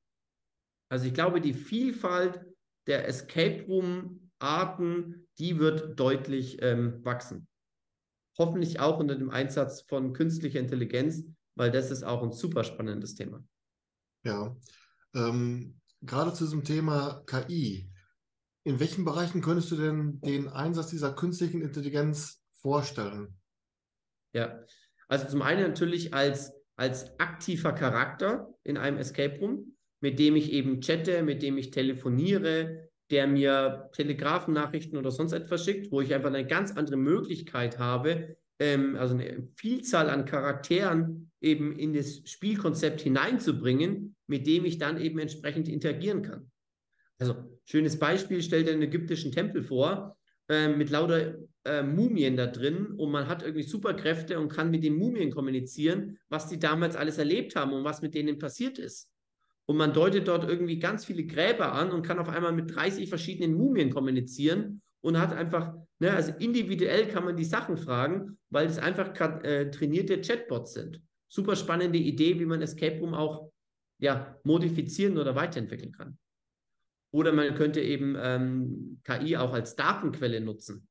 Also 0.89 1.07
ich 1.07 1.15
glaube, 1.15 1.41
die 1.41 1.55
Vielfalt 1.55 2.45
der 2.87 3.09
Escape 3.09 3.65
Room-Arten, 3.67 5.27
die 5.39 5.59
wird 5.59 5.99
deutlich 5.99 6.59
ähm, 6.63 7.05
wachsen. 7.05 7.49
Hoffentlich 8.39 8.81
auch 8.81 8.99
unter 8.99 9.17
dem 9.17 9.31
Einsatz 9.31 9.83
von 9.83 10.13
künstlicher 10.13 10.61
Intelligenz, 10.61 11.25
weil 11.57 11.71
das 11.71 11.91
ist 11.91 12.05
auch 12.05 12.23
ein 12.23 12.33
super 12.33 12.65
spannendes 12.65 13.15
Thema. 13.15 13.45
Ja, 14.25 14.57
ähm, 15.15 15.81
gerade 16.03 16.33
zu 16.33 16.45
diesem 16.45 16.65
Thema 16.65 17.23
KI. 17.27 17.91
In 18.65 18.81
welchen 18.81 19.05
Bereichen 19.05 19.43
könntest 19.43 19.71
du 19.71 19.77
denn 19.77 20.21
den 20.23 20.49
Einsatz 20.49 20.89
dieser 20.89 21.13
künstlichen 21.13 21.61
Intelligenz 21.61 22.43
vorstellen? 22.55 23.39
Ja, 24.33 24.59
also 25.09 25.29
zum 25.29 25.43
einen 25.43 25.69
natürlich 25.69 26.15
als, 26.15 26.53
als 26.77 27.19
aktiver 27.21 27.73
Charakter 27.73 28.49
in 28.65 28.79
einem 28.79 28.97
Escape 28.97 29.39
Room, 29.39 29.77
mit 30.01 30.19
dem 30.19 30.37
ich 30.37 30.51
eben 30.51 30.81
chatte, 30.81 31.23
mit 31.23 31.43
dem 31.43 31.59
ich 31.59 31.71
telefoniere, 31.71 32.89
der 33.11 33.27
mir 33.27 33.91
Telegrafennachrichten 33.93 34.99
oder 34.99 35.11
sonst 35.11 35.33
etwas 35.33 35.65
schickt, 35.65 35.93
wo 35.93 36.01
ich 36.01 36.15
einfach 36.15 36.29
eine 36.29 36.47
ganz 36.47 36.73
andere 36.73 36.97
Möglichkeit 36.97 37.79
habe, 37.79 38.37
ähm, 38.59 38.97
also 38.97 39.15
eine 39.15 39.47
Vielzahl 39.57 40.11
an 40.11 40.25
Charakteren 40.25 41.31
eben 41.41 41.79
in 41.79 41.93
das 41.93 42.23
Spielkonzept 42.25 43.01
hineinzubringen, 43.01 44.17
mit 44.27 44.47
dem 44.47 44.65
ich 44.65 44.79
dann 44.79 45.01
eben 45.01 45.19
entsprechend 45.19 45.69
interagieren 45.69 46.23
kann. 46.23 46.51
Also, 47.19 47.59
schönes 47.65 47.99
Beispiel, 47.99 48.43
stell 48.43 48.65
dir 48.65 48.73
einen 48.73 48.83
ägyptischen 48.83 49.33
Tempel 49.33 49.63
vor, 49.63 50.17
äh, 50.49 50.69
mit 50.69 50.91
lauter 50.91 51.37
äh, 51.65 51.83
Mumien 51.83 52.37
da 52.37 52.47
drin 52.47 52.87
und 52.97 53.11
man 53.11 53.29
hat 53.29 53.43
irgendwie 53.43 53.63
Superkräfte 53.63 54.39
und 54.39 54.49
kann 54.49 54.71
mit 54.71 54.85
den 54.85 54.97
Mumien 54.97 55.31
kommunizieren, 55.31 56.19
was 56.29 56.49
die 56.49 56.59
damals 56.59 56.97
alles 56.97 57.19
erlebt 57.19 57.57
haben 57.57 57.73
und 57.73 57.85
was 57.85 58.03
mit 58.03 58.15
denen 58.15 58.39
passiert 58.39 58.79
ist. 58.79 59.11
Und 59.67 59.79
man 59.79 59.95
deutet 59.95 60.29
dort 60.29 60.47
irgendwie 60.47 60.79
ganz 60.79 61.07
viele 61.07 61.25
Gräber 61.25 61.73
an 61.73 61.91
und 61.91 62.03
kann 62.03 62.19
auf 62.19 62.29
einmal 62.29 62.53
mit 62.53 62.75
30 62.75 63.09
verschiedenen 63.09 63.55
Mumien 63.55 63.91
kommunizieren 63.91 64.83
und 65.01 65.19
hat 65.19 65.33
einfach, 65.33 65.75
ne, 66.05 66.15
also 66.15 66.33
individuell 66.39 67.09
kann 67.09 67.25
man 67.25 67.37
die 67.37 67.45
Sachen 67.45 67.77
fragen, 67.77 68.39
weil 68.51 68.67
es 68.67 68.79
einfach 68.79 69.09
äh, 69.43 69.71
trainierte 69.71 70.21
Chatbots 70.21 70.75
sind. 70.75 71.03
Super 71.29 71.57
spannende 71.57 71.99
Idee, 71.99 72.39
wie 72.39 72.45
man 72.45 72.63
Escape 72.63 72.99
Room 73.01 73.15
auch 73.15 73.51
ja, 73.99 74.39
modifizieren 74.45 75.19
oder 75.19 75.35
weiterentwickeln 75.35 75.93
kann. 75.93 76.19
Oder 77.13 77.33
man 77.33 77.55
könnte 77.55 77.81
eben 77.81 78.17
ähm, 78.19 79.01
KI 79.05 79.37
auch 79.37 79.53
als 79.53 79.77
Datenquelle 79.77 80.41
nutzen. 80.41 80.89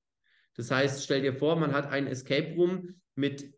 Das 0.55 0.71
heißt, 0.71 1.03
stell 1.03 1.21
dir 1.21 1.33
vor, 1.33 1.57
man 1.57 1.73
hat 1.73 1.87
ein 1.91 2.07
Escape 2.07 2.55
Room 2.55 3.01
mit 3.15 3.53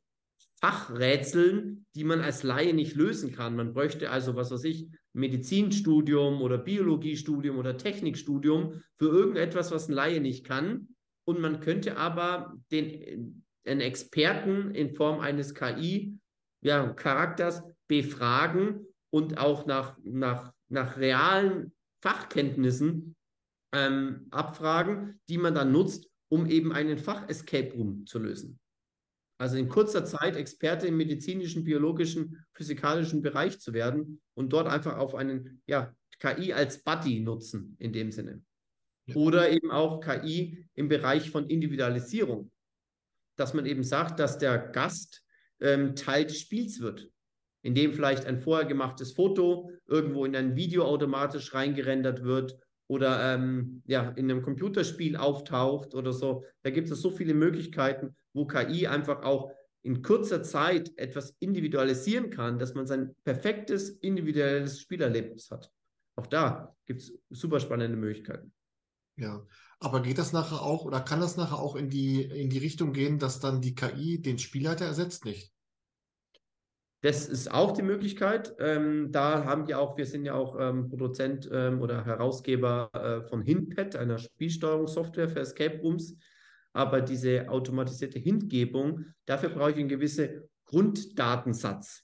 Fachrätseln, 0.60 1.86
die 1.96 2.04
man 2.04 2.22
als 2.22 2.44
Laie 2.44 2.74
nicht 2.74 2.96
lösen 2.96 3.32
kann. 3.32 3.56
Man 3.56 3.74
bräuchte 3.74 4.10
also, 4.10 4.36
was 4.36 4.52
weiß 4.52 4.64
ich, 4.64 4.88
Medizinstudium 5.14 6.42
oder 6.42 6.58
Biologiestudium 6.58 7.58
oder 7.58 7.78
Technikstudium 7.78 8.82
für 8.96 9.08
irgendetwas, 9.08 9.72
was 9.72 9.88
ein 9.88 9.94
Laie 9.94 10.20
nicht 10.20 10.46
kann. 10.46 10.95
Und 11.28 11.42
man 11.42 11.60
könnte 11.60 11.98
aber 11.98 12.56
den, 12.72 13.44
den 13.66 13.82
Experten 13.82 14.76
in 14.76 14.94
Form 14.94 15.20
eines 15.20 15.56
KI-Charakters 15.56 17.58
ja, 17.58 17.76
befragen 17.88 18.86
und 19.12 19.38
auch 19.38 19.66
nach, 19.66 19.98
nach, 20.04 20.54
nach 20.70 20.98
realen 20.98 21.74
Fachkenntnissen 22.02 23.16
ähm, 23.74 24.28
abfragen, 24.30 25.20
die 25.30 25.38
man 25.38 25.56
dann 25.56 25.72
nutzt, 25.72 26.10
um 26.30 26.48
eben 26.48 26.72
einen 26.72 26.98
Fach-Escape 26.98 27.74
Room 27.74 28.06
zu 28.06 28.20
lösen. 28.20 28.60
Also 29.38 29.58
in 29.58 29.68
kurzer 29.68 30.06
Zeit 30.06 30.36
Experte 30.36 30.88
im 30.88 30.98
medizinischen, 30.98 31.64
biologischen, 31.64 32.46
physikalischen 32.54 33.22
Bereich 33.22 33.60
zu 33.60 33.74
werden 33.74 34.22
und 34.34 34.54
dort 34.54 34.68
einfach 34.68 34.98
auf 34.98 35.14
einen 35.14 35.62
ja, 35.68 35.94
KI 36.20 36.54
als 36.54 36.84
Buddy 36.84 37.20
nutzen 37.20 37.76
in 37.80 37.92
dem 37.92 38.12
Sinne. 38.12 38.42
Oder 39.14 39.52
eben 39.52 39.72
auch 39.72 40.00
KI 40.00 40.66
im 40.74 40.88
Bereich 40.88 41.30
von 41.30 41.48
Individualisierung. 41.48 42.52
Dass 43.38 43.54
man 43.54 43.66
eben 43.66 43.84
sagt, 43.84 44.20
dass 44.20 44.38
der 44.38 44.58
Gast 44.58 45.24
ähm, 45.60 45.96
Teil 45.96 46.26
des 46.26 46.40
Spiels 46.40 46.80
wird. 46.80 47.10
Indem 47.62 47.94
vielleicht 47.94 48.26
ein 48.26 48.40
vorher 48.40 48.66
gemachtes 48.66 49.14
Foto 49.14 49.70
irgendwo 49.88 50.26
in 50.26 50.36
ein 50.36 50.56
Video 50.56 50.86
automatisch 50.86 51.54
reingerendert 51.54 52.24
wird 52.24 52.58
oder 52.88 53.34
ähm, 53.34 53.82
ja, 53.86 54.10
in 54.12 54.30
einem 54.30 54.42
Computerspiel 54.42 55.18
auftaucht 55.18 55.96
oder 55.96 56.14
so. 56.14 56.46
Da 56.64 56.70
gibt 56.70 56.90
es 56.90 57.02
so 57.02 57.10
viele 57.10 57.34
Möglichkeiten, 57.34 58.16
wo 58.34 58.46
KI 58.46 58.88
einfach 58.88 59.24
auch 59.24 59.52
in 59.82 60.02
kurzer 60.02 60.42
Zeit 60.44 60.92
etwas 60.98 61.36
individualisieren 61.40 62.30
kann, 62.30 62.58
dass 62.58 62.74
man 62.74 62.88
sein 62.88 63.16
perfektes 63.24 63.90
individuelles 63.90 64.82
Spielerlebnis 64.82 65.52
hat. 65.52 65.72
Auch 66.16 66.28
da 66.28 66.76
gibt 66.86 67.02
es 67.02 67.14
super 67.30 67.60
spannende 67.60 67.98
Möglichkeiten. 67.98 68.52
Ja, 69.18 69.46
aber 69.80 70.02
geht 70.02 70.18
das 70.18 70.34
nachher 70.34 70.62
auch 70.62 70.84
oder 70.86 71.00
kann 71.00 71.22
das 71.22 71.38
nachher 71.38 71.60
auch 71.60 71.76
in 71.76 71.90
die, 71.90 72.24
in 72.24 72.50
die 72.50 72.58
Richtung 72.58 72.92
gehen, 72.92 73.20
dass 73.20 73.40
dann 73.40 73.62
die 73.62 73.76
KI 73.76 74.22
den 74.22 74.40
Spielleiter 74.40 74.86
ersetzt? 74.86 75.26
Nicht? 75.26 75.54
Das 77.02 77.28
ist 77.28 77.52
auch 77.52 77.72
die 77.72 77.84
Möglichkeit. 77.84 78.56
Ähm, 78.60 79.12
da 79.12 79.46
haben 79.46 79.68
wir 79.68 79.80
auch, 79.80 79.96
wir 79.96 80.08
sind 80.08 80.26
ja 80.26 80.34
auch 80.34 80.60
ähm, 80.60 80.90
Produzent 80.90 81.48
ähm, 81.52 81.80
oder 81.82 82.04
Herausgeber 82.04 82.90
äh, 82.94 83.28
von 83.30 83.44
Hintpad, 83.44 83.96
einer 83.96 84.18
Spielsteuerungssoftware 84.18 85.30
für 85.30 85.42
Escape 85.42 85.80
Rooms. 85.82 86.18
Aber 86.74 87.02
diese 87.02 87.48
automatisierte 87.48 88.18
Hintgebung, 88.18 89.06
dafür 89.28 89.50
brauche 89.50 89.72
ich 89.72 89.78
einen 89.78 89.88
gewissen 89.88 90.50
Grunddatensatz. 90.66 92.04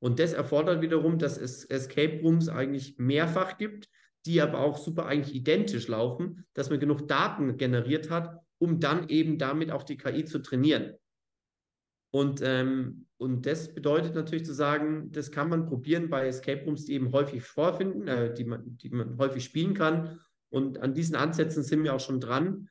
Und 0.00 0.18
das 0.18 0.32
erfordert 0.32 0.82
wiederum, 0.82 1.18
dass 1.18 1.38
es 1.38 1.64
Escape 1.64 2.20
Rooms 2.22 2.48
eigentlich 2.48 2.98
mehrfach 2.98 3.56
gibt, 3.58 3.88
die 4.26 4.40
aber 4.40 4.60
auch 4.60 4.78
super 4.78 5.06
eigentlich 5.06 5.34
identisch 5.34 5.88
laufen, 5.88 6.44
dass 6.54 6.70
man 6.70 6.80
genug 6.80 7.08
Daten 7.08 7.56
generiert 7.56 8.10
hat, 8.10 8.38
um 8.58 8.80
dann 8.80 9.08
eben 9.08 9.38
damit 9.38 9.70
auch 9.70 9.82
die 9.82 9.96
KI 9.96 10.24
zu 10.24 10.38
trainieren. 10.40 10.94
Und, 12.14 12.40
ähm, 12.44 13.06
und 13.16 13.46
das 13.46 13.74
bedeutet 13.74 14.14
natürlich 14.14 14.44
zu 14.44 14.52
sagen, 14.52 15.10
das 15.12 15.30
kann 15.30 15.48
man 15.48 15.66
probieren 15.66 16.10
bei 16.10 16.26
Escape 16.26 16.64
Rooms, 16.64 16.84
die 16.84 16.92
eben 16.92 17.10
häufig 17.12 17.42
vorfinden, 17.42 18.06
äh, 18.06 18.34
die, 18.34 18.44
man, 18.44 18.76
die 18.76 18.90
man 18.90 19.16
häufig 19.18 19.44
spielen 19.44 19.74
kann. 19.74 20.20
Und 20.50 20.78
an 20.78 20.92
diesen 20.92 21.16
Ansätzen 21.16 21.62
sind 21.62 21.82
wir 21.82 21.94
auch 21.94 22.00
schon 22.00 22.20
dran. 22.20 22.68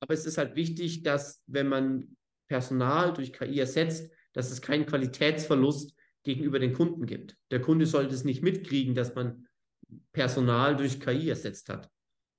Aber 0.00 0.14
es 0.14 0.24
ist 0.24 0.38
halt 0.38 0.56
wichtig, 0.56 1.02
dass 1.02 1.42
wenn 1.46 1.68
man 1.68 2.16
Personal 2.48 3.12
durch 3.12 3.32
KI 3.32 3.58
ersetzt, 3.60 4.10
dass 4.32 4.50
es 4.50 4.62
keinen 4.62 4.86
Qualitätsverlust 4.86 5.94
gegenüber 6.22 6.58
den 6.58 6.72
Kunden 6.72 7.04
gibt. 7.04 7.36
Der 7.50 7.60
Kunde 7.60 7.86
sollte 7.86 8.14
es 8.14 8.24
nicht 8.24 8.42
mitkriegen, 8.42 8.94
dass 8.94 9.14
man 9.14 9.47
Personal 10.12 10.76
durch 10.76 11.00
KI 11.00 11.30
ersetzt 11.30 11.68
hat. 11.68 11.90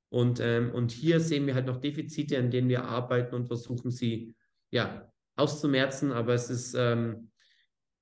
Und, 0.10 0.40
ähm, 0.40 0.72
und 0.74 0.92
hier 0.92 1.20
sehen 1.20 1.46
wir 1.46 1.56
halt 1.56 1.68
noch 1.68 1.78
Defizite, 1.78 2.38
an 2.38 2.50
denen 2.50 2.70
wir 2.70 2.86
arbeiten 2.86 3.36
und 3.36 3.48
versuchen 3.48 3.92
sie 3.92 4.36
ja, 4.72 5.12
auszumerzen. 5.36 6.12
Aber 6.12 6.34
es 6.34 6.50
ist, 6.50 6.74
ähm, 6.76 7.32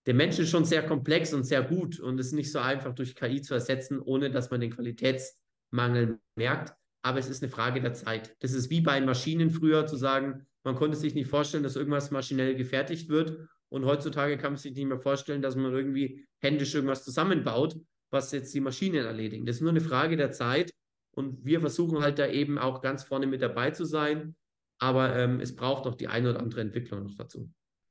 der 0.06 0.14
Mensch 0.14 0.40
ist 0.40 0.50
schon 0.50 0.66
sehr 0.66 0.86
komplex 0.86 1.34
und 1.34 1.44
sehr 1.44 1.64
gut 1.64 2.00
und 2.00 2.20
es 2.20 2.28
ist 2.28 2.34
nicht 2.34 2.52
so 2.52 2.60
einfach 2.60 2.94
durch 2.96 3.16
KI 3.16 3.42
zu 3.42 3.54
ersetzen, 3.54 4.00
ohne 4.00 4.32
dass 4.32 4.50
man 4.50 4.62
den 4.62 4.72
Qualitätsmangel 4.72 6.20
merkt. 6.36 6.74
Aber 7.02 7.20
es 7.20 7.30
ist 7.30 7.44
eine 7.44 7.52
Frage 7.52 7.82
der 7.82 7.94
Zeit. 7.94 8.36
Das 8.40 8.54
ist 8.54 8.70
wie 8.70 8.82
bei 8.82 9.00
Maschinen 9.02 9.50
früher 9.50 9.86
zu 9.86 9.98
sagen, 9.98 10.46
man 10.64 10.76
konnte 10.76 10.98
sich 10.98 11.14
nicht 11.14 11.30
vorstellen, 11.30 11.64
dass 11.64 11.76
irgendwas 11.76 12.12
maschinell 12.12 12.56
gefertigt 12.56 13.10
wird. 13.10 13.38
Und 13.70 13.86
heutzutage 13.86 14.38
kann 14.38 14.54
man 14.54 14.58
sich 14.58 14.76
nicht 14.76 14.86
mehr 14.86 15.00
vorstellen, 15.00 15.42
dass 15.42 15.56
man 15.56 15.74
irgendwie 15.74 16.26
händisch 16.40 16.74
irgendwas 16.74 17.04
zusammenbaut, 17.04 17.78
was 18.10 18.32
jetzt 18.32 18.54
die 18.54 18.62
Maschinen 18.62 19.06
erledigen. 19.06 19.46
Das 19.46 19.58
ist 19.58 19.62
nur 19.62 19.72
eine 19.72 19.82
Frage 19.82 20.18
der 20.18 20.32
Zeit. 20.32 20.72
Und 21.16 21.44
wir 21.46 21.60
versuchen 21.60 22.02
halt 22.02 22.20
da 22.20 22.28
eben 22.28 22.58
auch 22.58 22.82
ganz 22.82 23.04
vorne 23.04 23.28
mit 23.28 23.42
dabei 23.42 23.72
zu 23.72 23.86
sein. 23.86 24.36
Aber 24.80 25.16
ähm, 25.16 25.40
es 25.40 25.56
braucht 25.56 25.88
auch 25.88 25.96
die 25.96 26.08
eine 26.08 26.30
oder 26.30 26.40
andere 26.40 26.62
Entwicklung 26.62 27.04
noch 27.04 27.16
dazu. 27.16 27.50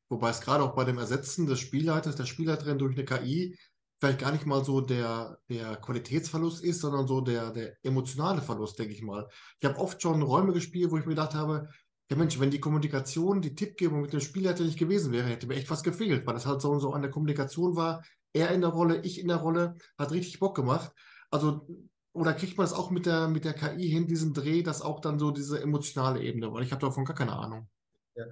Wobei 0.08 0.30
es 0.30 0.40
gerade 0.40 0.62
auch 0.62 0.74
bei 0.74 0.84
dem 0.84 0.98
Ersetzen 0.98 1.46
des 1.46 1.58
Spielleiters, 1.58 2.14
der 2.14 2.26
Spielleiterin 2.26 2.78
durch 2.78 2.96
eine 2.96 3.04
KI 3.04 3.58
vielleicht 3.98 4.20
gar 4.20 4.32
nicht 4.32 4.46
mal 4.46 4.64
so 4.64 4.80
der, 4.80 5.38
der 5.48 5.76
Qualitätsverlust 5.76 6.62
ist, 6.62 6.80
sondern 6.80 7.06
so 7.06 7.20
der, 7.20 7.50
der 7.50 7.76
emotionale 7.82 8.42
Verlust, 8.42 8.78
denke 8.78 8.92
ich 8.92 9.02
mal. 9.02 9.26
Ich 9.60 9.68
habe 9.68 9.78
oft 9.78 10.00
schon 10.00 10.22
Räume 10.22 10.52
gespielt, 10.52 10.90
wo 10.90 10.98
ich 10.98 11.06
mir 11.06 11.14
gedacht 11.14 11.34
habe, 11.34 11.68
ja 12.10 12.16
Mensch, 12.16 12.38
wenn 12.38 12.50
die 12.50 12.60
Kommunikation, 12.60 13.40
die 13.40 13.54
Tippgebung 13.54 14.02
mit 14.02 14.12
dem 14.12 14.20
Spielleiter 14.20 14.64
nicht 14.64 14.78
gewesen 14.78 15.12
wäre, 15.12 15.26
hätte 15.26 15.46
mir 15.46 15.54
echt 15.54 15.70
was 15.70 15.82
gefehlt, 15.82 16.26
weil 16.26 16.34
das 16.34 16.46
halt 16.46 16.60
so, 16.60 16.78
so 16.78 16.92
an 16.92 17.02
der 17.02 17.10
Kommunikation 17.10 17.74
war, 17.74 18.04
er 18.32 18.50
in 18.50 18.60
der 18.60 18.70
Rolle, 18.70 19.00
ich 19.02 19.20
in 19.20 19.28
der 19.28 19.38
Rolle, 19.38 19.76
hat 19.98 20.12
richtig 20.12 20.38
Bock 20.38 20.54
gemacht. 20.54 20.92
Also, 21.30 21.66
oder 22.12 22.32
kriegt 22.32 22.56
man 22.56 22.64
das 22.64 22.72
auch 22.72 22.90
mit 22.90 23.06
der, 23.06 23.28
mit 23.28 23.44
der 23.44 23.52
KI 23.52 23.88
hin, 23.88 24.06
diesen 24.06 24.32
Dreh, 24.32 24.62
dass 24.62 24.82
auch 24.82 25.00
dann 25.00 25.18
so 25.18 25.30
diese 25.30 25.60
emotionale 25.60 26.22
Ebene, 26.22 26.52
weil 26.52 26.62
ich 26.62 26.72
habe 26.72 26.80
davon 26.80 27.04
gar 27.04 27.16
keine 27.16 27.32
Ahnung. 27.32 27.68
Ja. 28.14 28.24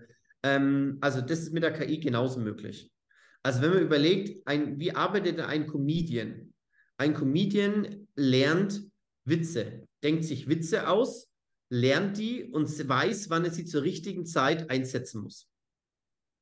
Ähm, 0.43 0.99
also 1.01 1.21
das 1.21 1.41
ist 1.41 1.53
mit 1.53 1.63
der 1.63 1.73
KI 1.73 2.01
genauso 2.01 2.41
möglich. 2.41 2.91
Also 3.43 3.61
wenn 3.61 3.71
man 3.71 3.83
überlegt, 3.83 4.47
ein, 4.47 4.79
wie 4.79 4.95
arbeitet 4.95 5.39
ein 5.41 5.67
Comedian? 5.67 6.55
Ein 6.97 7.15
Comedian 7.15 8.07
lernt 8.15 8.83
Witze, 9.27 9.87
denkt 10.03 10.25
sich 10.25 10.49
Witze 10.49 10.89
aus, 10.89 11.31
lernt 11.71 12.17
die 12.19 12.45
und 12.45 12.69
weiß, 12.89 13.31
wann 13.31 13.45
er 13.45 13.51
sie 13.51 13.65
zur 13.65 13.83
richtigen 13.83 14.27
Zeit 14.27 14.71
einsetzen 14.71 15.23
muss. 15.23 15.49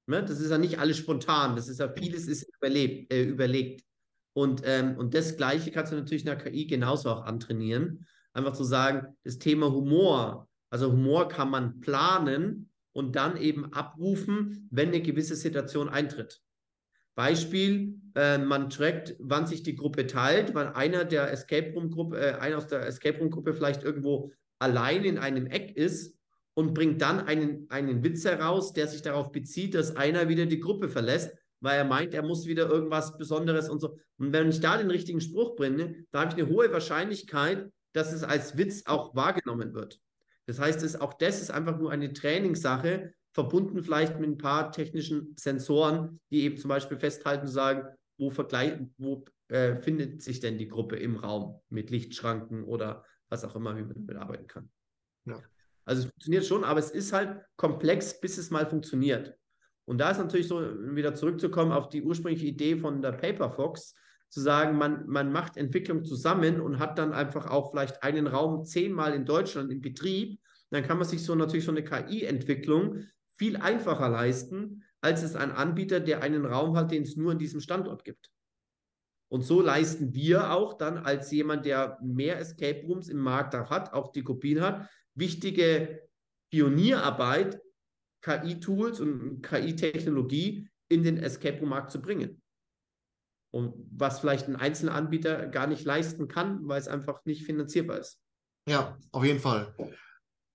Ne? 0.07 0.23
Das 0.23 0.41
ist 0.41 0.51
ja 0.51 0.59
nicht 0.59 0.79
alles 0.79 0.99
spontan, 0.99 1.57
das 1.57 1.69
ist 1.69 1.81
ja 1.81 1.89
vieles 1.89 2.27
ist 2.27 2.49
überlebt, 2.57 3.13
äh, 3.13 3.23
überlegt. 3.25 3.85
Und, 4.35 4.63
ähm, 4.65 4.97
und 4.97 5.15
das 5.15 5.37
Gleiche 5.37 5.71
kannst 5.71 5.93
du 5.93 5.97
natürlich 5.97 6.23
in 6.23 6.27
der 6.27 6.37
KI 6.37 6.67
genauso 6.67 7.11
auch 7.11 7.25
antrainieren. 7.25 8.07
Einfach 8.33 8.55
zu 8.55 8.65
sagen, 8.65 9.15
das 9.25 9.39
Thema 9.39 9.71
Humor, 9.71 10.49
also 10.71 10.91
Humor 10.91 11.29
kann 11.29 11.51
man 11.51 11.81
planen 11.81 12.71
und 12.93 13.15
dann 13.15 13.37
eben 13.37 13.73
abrufen, 13.73 14.69
wenn 14.71 14.89
eine 14.89 15.03
gewisse 15.03 15.37
Situation 15.37 15.89
eintritt. 15.89 16.41
Beispiel, 17.15 18.01
äh, 18.15 18.39
man 18.39 18.71
trackt, 18.71 19.15
wann 19.19 19.47
sich 19.47 19.63
die 19.63 19.77
Gruppe 19.77 20.07
teilt, 20.07 20.55
wann 20.55 20.69
einer 20.69 21.05
der 21.05 21.31
Escape 21.31 21.73
Room 21.75 21.91
Gruppe, 21.91 22.19
äh, 22.19 22.33
einer 22.39 22.57
aus 22.57 22.69
der 22.69 22.87
Escape 22.87 23.19
Room 23.19 23.31
Gruppe 23.31 23.53
vielleicht 23.53 23.83
irgendwo 23.83 24.33
allein 24.59 25.05
in 25.05 25.19
einem 25.19 25.47
Eck 25.47 25.77
ist 25.77 26.17
und 26.55 26.75
bringt 26.75 27.01
dann 27.01 27.21
einen, 27.21 27.67
einen 27.71 28.03
Witz 28.05 28.25
heraus, 28.25 28.73
der 28.73 28.89
sich 28.89 29.03
darauf 29.03 29.33
bezieht, 29.33 29.75
dass 29.75 29.97
einer 29.97 30.29
wieder 30.29 30.47
die 30.47 30.61
Gruppe 30.61 30.89
verlässt, 30.89 31.35
weil 31.61 31.79
er 31.79 31.85
meint, 31.85 32.13
er 32.15 32.23
muss 32.23 32.47
wieder 32.47 32.69
irgendwas 32.69 33.17
Besonderes 33.17 33.69
und 33.69 33.81
so. 33.81 33.99
Und 34.19 34.33
wenn 34.33 34.49
ich 34.49 34.61
da 34.61 34.77
den 34.77 34.91
richtigen 34.91 35.21
Spruch 35.21 35.57
bringe, 35.57 36.05
da 36.11 36.21
habe 36.21 36.33
ich 36.33 36.43
eine 36.43 36.53
hohe 36.53 36.73
Wahrscheinlichkeit, 36.73 37.71
dass 37.93 38.13
es 38.13 38.25
als 38.25 38.57
Witz 38.57 38.85
auch 38.87 39.15
wahrgenommen 39.15 39.75
wird. 39.75 40.01
Das 40.47 40.59
heißt, 40.59 40.83
es, 40.83 41.01
auch 41.01 41.15
das 41.15 41.41
ist 41.41 41.51
einfach 41.51 41.79
nur 41.79 41.91
eine 41.91 42.13
Trainingssache, 42.13 43.15
verbunden 43.33 43.83
vielleicht 43.83 44.19
mit 44.19 44.29
ein 44.29 44.39
paar 44.39 44.73
technischen 44.73 45.35
Sensoren, 45.37 46.21
die 46.31 46.43
eben 46.43 46.57
zum 46.59 46.69
Beispiel 46.69 46.99
festhalten 46.99 47.47
und 47.47 47.53
sagen, 47.53 47.87
wo, 48.19 48.31
vergleich, 48.31 48.79
wo 48.99 49.25
äh, 49.49 49.77
findet 49.77 50.23
sich 50.23 50.41
denn 50.41 50.59
die 50.59 50.69
Gruppe 50.69 50.97
im 50.97 51.17
Raum 51.17 51.61
mit 51.69 51.91
Lichtschranken 51.91 52.65
oder 52.65 53.05
was 53.29 53.45
auch 53.45 53.57
immer, 53.57 53.77
wie 53.77 53.83
man 53.83 53.95
damit 53.95 54.17
arbeiten 54.17 54.47
kann. 54.47 54.71
Ja. 55.25 55.41
Also 55.85 56.03
es 56.03 56.09
funktioniert 56.11 56.47
schon, 56.47 56.65
aber 56.65 56.81
es 56.81 56.91
ist 56.91 57.13
halt 57.13 57.41
komplex, 57.57 58.21
bis 58.21 58.39
es 58.39 58.51
mal 58.51 58.67
funktioniert. 58.67 59.35
Und 59.85 59.99
da 59.99 60.11
ist 60.11 60.19
natürlich 60.19 60.49
so, 60.49 60.61
wieder 60.61 61.15
zurückzukommen 61.15 61.73
auf 61.73 61.89
die 61.89 62.03
ursprüngliche 62.03 62.47
Idee 62.47 62.77
von 62.77 63.03
der 63.03 63.13
Paperfox, 63.13 63.95
zu 64.33 64.41
sagen, 64.41 64.79
man, 64.79 65.07
man 65.09 65.31
macht 65.31 65.59
Entwicklung 65.59 66.07
zusammen 66.07 66.63
und 66.63 66.79
hat 66.79 66.99
dann 66.99 67.13
einfach 67.13 67.51
auch 67.51 67.71
vielleicht 67.71 68.03
einen 68.03 68.27
Raum 68.27 68.65
zehnmal 68.65 69.13
in 69.13 69.27
Deutschland 69.27 69.71
in 69.71 69.83
Betrieb, 69.83 70.41
dann 70.71 70.83
kann 70.83 70.97
man 70.97 71.07
sich 71.07 71.23
so 71.23 71.35
natürlich 71.35 71.67
so 71.67 71.71
eine 71.71 71.85
KI-Entwicklung 71.85 73.05
viel 73.37 73.59
einfacher 73.59 74.09
leisten, 74.09 74.85
als 75.03 75.23
es 75.23 75.37
ein 75.37 75.53
Anbieter, 75.53 76.01
der 76.01 76.23
einen 76.23 76.47
Raum 76.47 76.77
hat, 76.79 76.93
den 76.93 77.03
es 77.03 77.15
nur 77.15 77.33
an 77.33 77.39
diesem 77.39 77.61
Standort 77.61 78.05
gibt. 78.05 78.31
Und 79.29 79.43
so 79.43 79.61
leisten 79.61 80.15
wir 80.15 80.53
auch 80.53 80.75
dann 80.75 80.97
als 80.97 81.31
jemand, 81.31 81.67
der 81.67 81.99
mehr 82.03 82.39
Escape 82.39 82.87
Rooms 82.87 83.09
im 83.09 83.19
Markt 83.19 83.55
hat, 83.55 83.93
auch 83.93 84.13
die 84.13 84.23
Kopien 84.23 84.63
hat, 84.63 84.89
wichtige 85.15 86.09
Pionierarbeit, 86.51 87.61
KI-Tools 88.23 89.01
und 89.01 89.43
KI-Technologie 89.43 90.69
in 90.89 91.03
den 91.03 91.19
Escape 91.19 91.59
Room-Markt 91.59 91.91
zu 91.91 92.01
bringen. 92.01 92.43
Und 93.53 93.75
was 93.91 94.21
vielleicht 94.21 94.49
ein 94.49 94.57
einzelner 94.57 94.95
Anbieter 94.95 95.47
gar 95.49 95.67
nicht 95.67 95.85
leisten 95.85 96.29
kann, 96.29 96.67
weil 96.69 96.81
es 96.81 96.89
einfach 96.89 97.25
nicht 97.25 97.45
finanzierbar 97.45 97.99
ist. 97.99 98.19
Ja, 98.69 98.99
auf 99.11 99.25
jeden 99.25 99.41
Fall. 99.41 99.75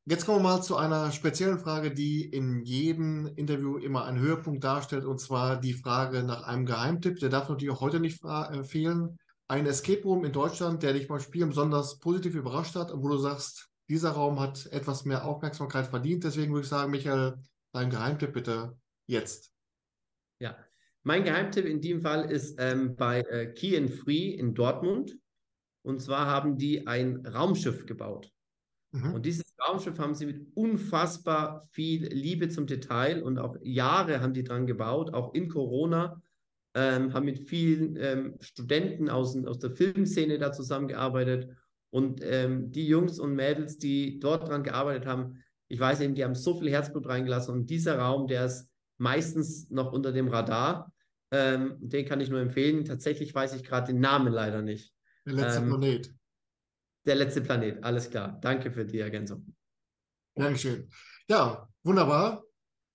Jetzt 0.10 0.26
kommen 0.26 0.40
wir 0.40 0.44
mal 0.44 0.62
zu 0.62 0.78
einer 0.78 1.12
speziellen 1.12 1.60
Frage, 1.60 1.94
die 1.94 2.24
in 2.24 2.64
jedem 2.64 3.28
Interview 3.36 3.78
immer 3.78 4.06
einen 4.06 4.20
Höhepunkt 4.20 4.64
darstellt, 4.64 5.04
und 5.04 5.20
zwar 5.20 5.60
die 5.60 5.74
Frage 5.74 6.24
nach 6.24 6.44
einem 6.44 6.66
Geheimtipp. 6.66 7.20
Der 7.20 7.28
darf 7.28 7.50
natürlich 7.50 7.74
auch 7.74 7.82
heute 7.82 8.00
nicht 8.00 8.24
äh, 8.24 8.64
fehlen. 8.64 9.18
Ein 9.50 9.66
Escape 9.66 10.04
Room 10.04 10.24
in 10.24 10.32
Deutschland, 10.32 10.82
der 10.82 10.94
dich 10.94 11.10
beim 11.10 11.20
Spielen 11.20 11.50
besonders 11.50 12.00
positiv 12.00 12.36
überrascht 12.36 12.76
hat 12.76 12.94
wo 12.94 13.10
du 13.10 13.18
sagst, 13.18 13.70
dieser 13.90 14.12
Raum 14.12 14.40
hat 14.40 14.68
etwas 14.68 15.06
mehr 15.06 15.26
Aufmerksamkeit 15.26 15.88
verdient. 15.88 16.24
Deswegen 16.24 16.54
würde 16.54 16.64
ich 16.64 16.70
sagen, 16.70 16.92
Michael, 16.92 17.38
dein 17.74 17.90
Geheimtipp 17.90 18.34
bitte 18.34 18.78
jetzt. 19.08 19.52
Ja, 20.40 20.58
mein 21.04 21.24
Geheimtipp 21.24 21.66
in 21.66 21.82
dem 21.82 22.02
Fall 22.02 22.30
ist 22.30 22.60
ähm, 22.60 22.96
bei 22.96 23.22
äh, 23.22 23.54
Key 23.54 23.78
and 23.78 23.92
Free 23.92 24.30
in 24.32 24.54
Dortmund. 24.54 25.18
Und 25.84 26.02
zwar 26.02 26.26
haben 26.26 26.58
die 26.58 26.86
ein 26.86 27.26
Raumschiff 27.26 27.86
gebaut. 27.86 28.30
Mhm. 28.92 29.14
Und 29.14 29.26
dieses 29.26 29.56
Raumschiff 29.66 29.98
haben 30.00 30.16
sie 30.16 30.26
mit 30.26 30.48
unfassbar 30.56 31.62
viel 31.72 32.08
Liebe 32.08 32.50
zum 32.50 32.68
Detail 32.68 33.24
und 33.24 33.40
auch 33.40 33.56
Jahre 33.62 34.22
haben 34.22 34.34
die 34.34 34.44
dran 34.44 34.68
gebaut, 34.68 35.14
auch 35.14 35.34
in 35.34 35.48
Corona, 35.48 36.22
ähm, 36.74 37.14
haben 37.14 37.26
mit 37.26 37.40
vielen 37.40 37.96
ähm, 37.96 38.38
Studenten 38.40 39.10
aus, 39.10 39.38
aus 39.46 39.60
der 39.60 39.72
Filmszene 39.72 40.38
da 40.40 40.52
zusammengearbeitet. 40.52 41.56
Und 41.90 42.22
ähm, 42.24 42.72
die 42.72 42.88
Jungs 42.88 43.20
und 43.20 43.34
Mädels, 43.36 43.78
die 43.78 44.20
dort 44.20 44.48
dran 44.48 44.64
gearbeitet 44.64 45.06
haben, 45.06 45.44
ich 45.70 45.80
weiß 45.80 46.02
eben, 46.02 46.16
die 46.16 46.24
haben 46.24 46.36
so 46.36 46.60
viel 46.60 46.70
Herzblut 46.70 47.08
reingelassen. 47.08 47.54
Und 47.54 47.70
dieser 47.70 48.00
Raum, 48.00 48.28
der 48.28 48.46
ist 48.46 48.70
meistens 48.98 49.70
noch 49.70 49.92
unter 49.92 50.12
dem 50.12 50.28
Radar. 50.28 50.92
Ähm, 51.32 51.76
den 51.80 52.06
kann 52.06 52.22
ich 52.22 52.30
nur 52.30 52.40
empfehlen. 52.40 52.86
Tatsächlich 52.86 53.34
weiß 53.34 53.54
ich 53.54 53.64
gerade 53.64 53.88
den 53.88 54.00
Namen 54.00 54.32
leider 54.32 54.62
nicht. 54.62 54.94
Der 55.26 55.34
letzte 55.34 55.60
ähm, 55.62 55.68
Planet. 55.70 56.14
Der 57.06 57.16
letzte 57.16 57.42
Planet, 57.42 57.84
alles 57.84 58.10
klar. 58.10 58.38
Danke 58.42 58.72
für 58.72 58.86
die 58.86 59.00
Ergänzung. 59.00 59.54
Dankeschön. 60.36 60.90
Ja, 61.28 61.68
wunderbar. 61.84 62.44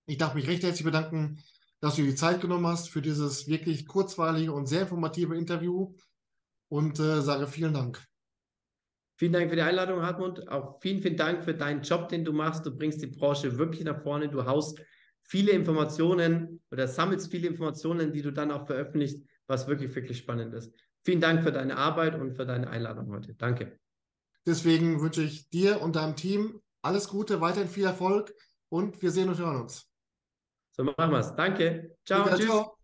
Ich 0.05 0.17
darf 0.17 0.33
mich 0.33 0.47
recht 0.47 0.63
herzlich 0.63 0.83
bedanken, 0.83 1.39
dass 1.79 1.95
du 1.95 2.01
dir 2.01 2.09
die 2.09 2.15
Zeit 2.15 2.41
genommen 2.41 2.67
hast 2.67 2.89
für 2.89 3.01
dieses 3.01 3.47
wirklich 3.47 3.87
kurzweilige 3.87 4.51
und 4.51 4.67
sehr 4.67 4.81
informative 4.81 5.35
Interview 5.35 5.95
und 6.69 6.99
äh, 6.99 7.21
sage 7.21 7.47
vielen 7.47 7.73
Dank. 7.73 8.03
Vielen 9.23 9.31
Dank 9.31 9.49
für 9.49 9.55
die 9.55 9.61
Einladung, 9.61 10.01
Hartmut. 10.01 10.49
Auch 10.49 10.81
vielen, 10.81 11.01
vielen 11.01 11.15
Dank 11.15 11.45
für 11.45 11.53
deinen 11.53 11.81
Job, 11.81 12.09
den 12.09 12.25
du 12.25 12.33
machst. 12.33 12.65
Du 12.65 12.75
bringst 12.75 13.01
die 13.01 13.07
Branche 13.07 13.57
wirklich 13.57 13.85
nach 13.85 14.03
vorne. 14.03 14.27
Du 14.27 14.45
haust 14.45 14.81
viele 15.21 15.53
Informationen 15.53 16.61
oder 16.71 16.89
sammelst 16.89 17.31
viele 17.31 17.47
Informationen, 17.47 18.11
die 18.11 18.21
du 18.21 18.33
dann 18.33 18.51
auch 18.51 18.67
veröffentlichst, 18.67 19.23
was 19.47 19.65
wirklich, 19.69 19.95
wirklich 19.95 20.17
spannend 20.17 20.53
ist. 20.53 20.73
Vielen 21.03 21.21
Dank 21.21 21.41
für 21.41 21.53
deine 21.53 21.77
Arbeit 21.77 22.19
und 22.19 22.35
für 22.35 22.45
deine 22.45 22.69
Einladung 22.69 23.09
heute. 23.11 23.33
Danke. 23.35 23.79
Deswegen 24.45 24.99
wünsche 24.99 25.23
ich 25.23 25.47
dir 25.47 25.81
und 25.81 25.95
deinem 25.95 26.17
Team 26.17 26.59
alles 26.81 27.07
Gute, 27.07 27.39
weiterhin 27.39 27.69
viel 27.69 27.85
Erfolg 27.85 28.33
und 28.67 29.01
wir 29.01 29.11
sehen 29.11 29.29
und 29.29 29.39
hören 29.39 29.61
uns. 29.61 29.89
So 30.73 30.83
machen 30.83 31.11
wir 31.11 31.19
es. 31.19 31.33
Danke. 31.33 31.95
Ciao. 32.05 32.25
Wieder, 32.25 32.35
tschüss. 32.35 32.47
Ciao. 32.47 32.77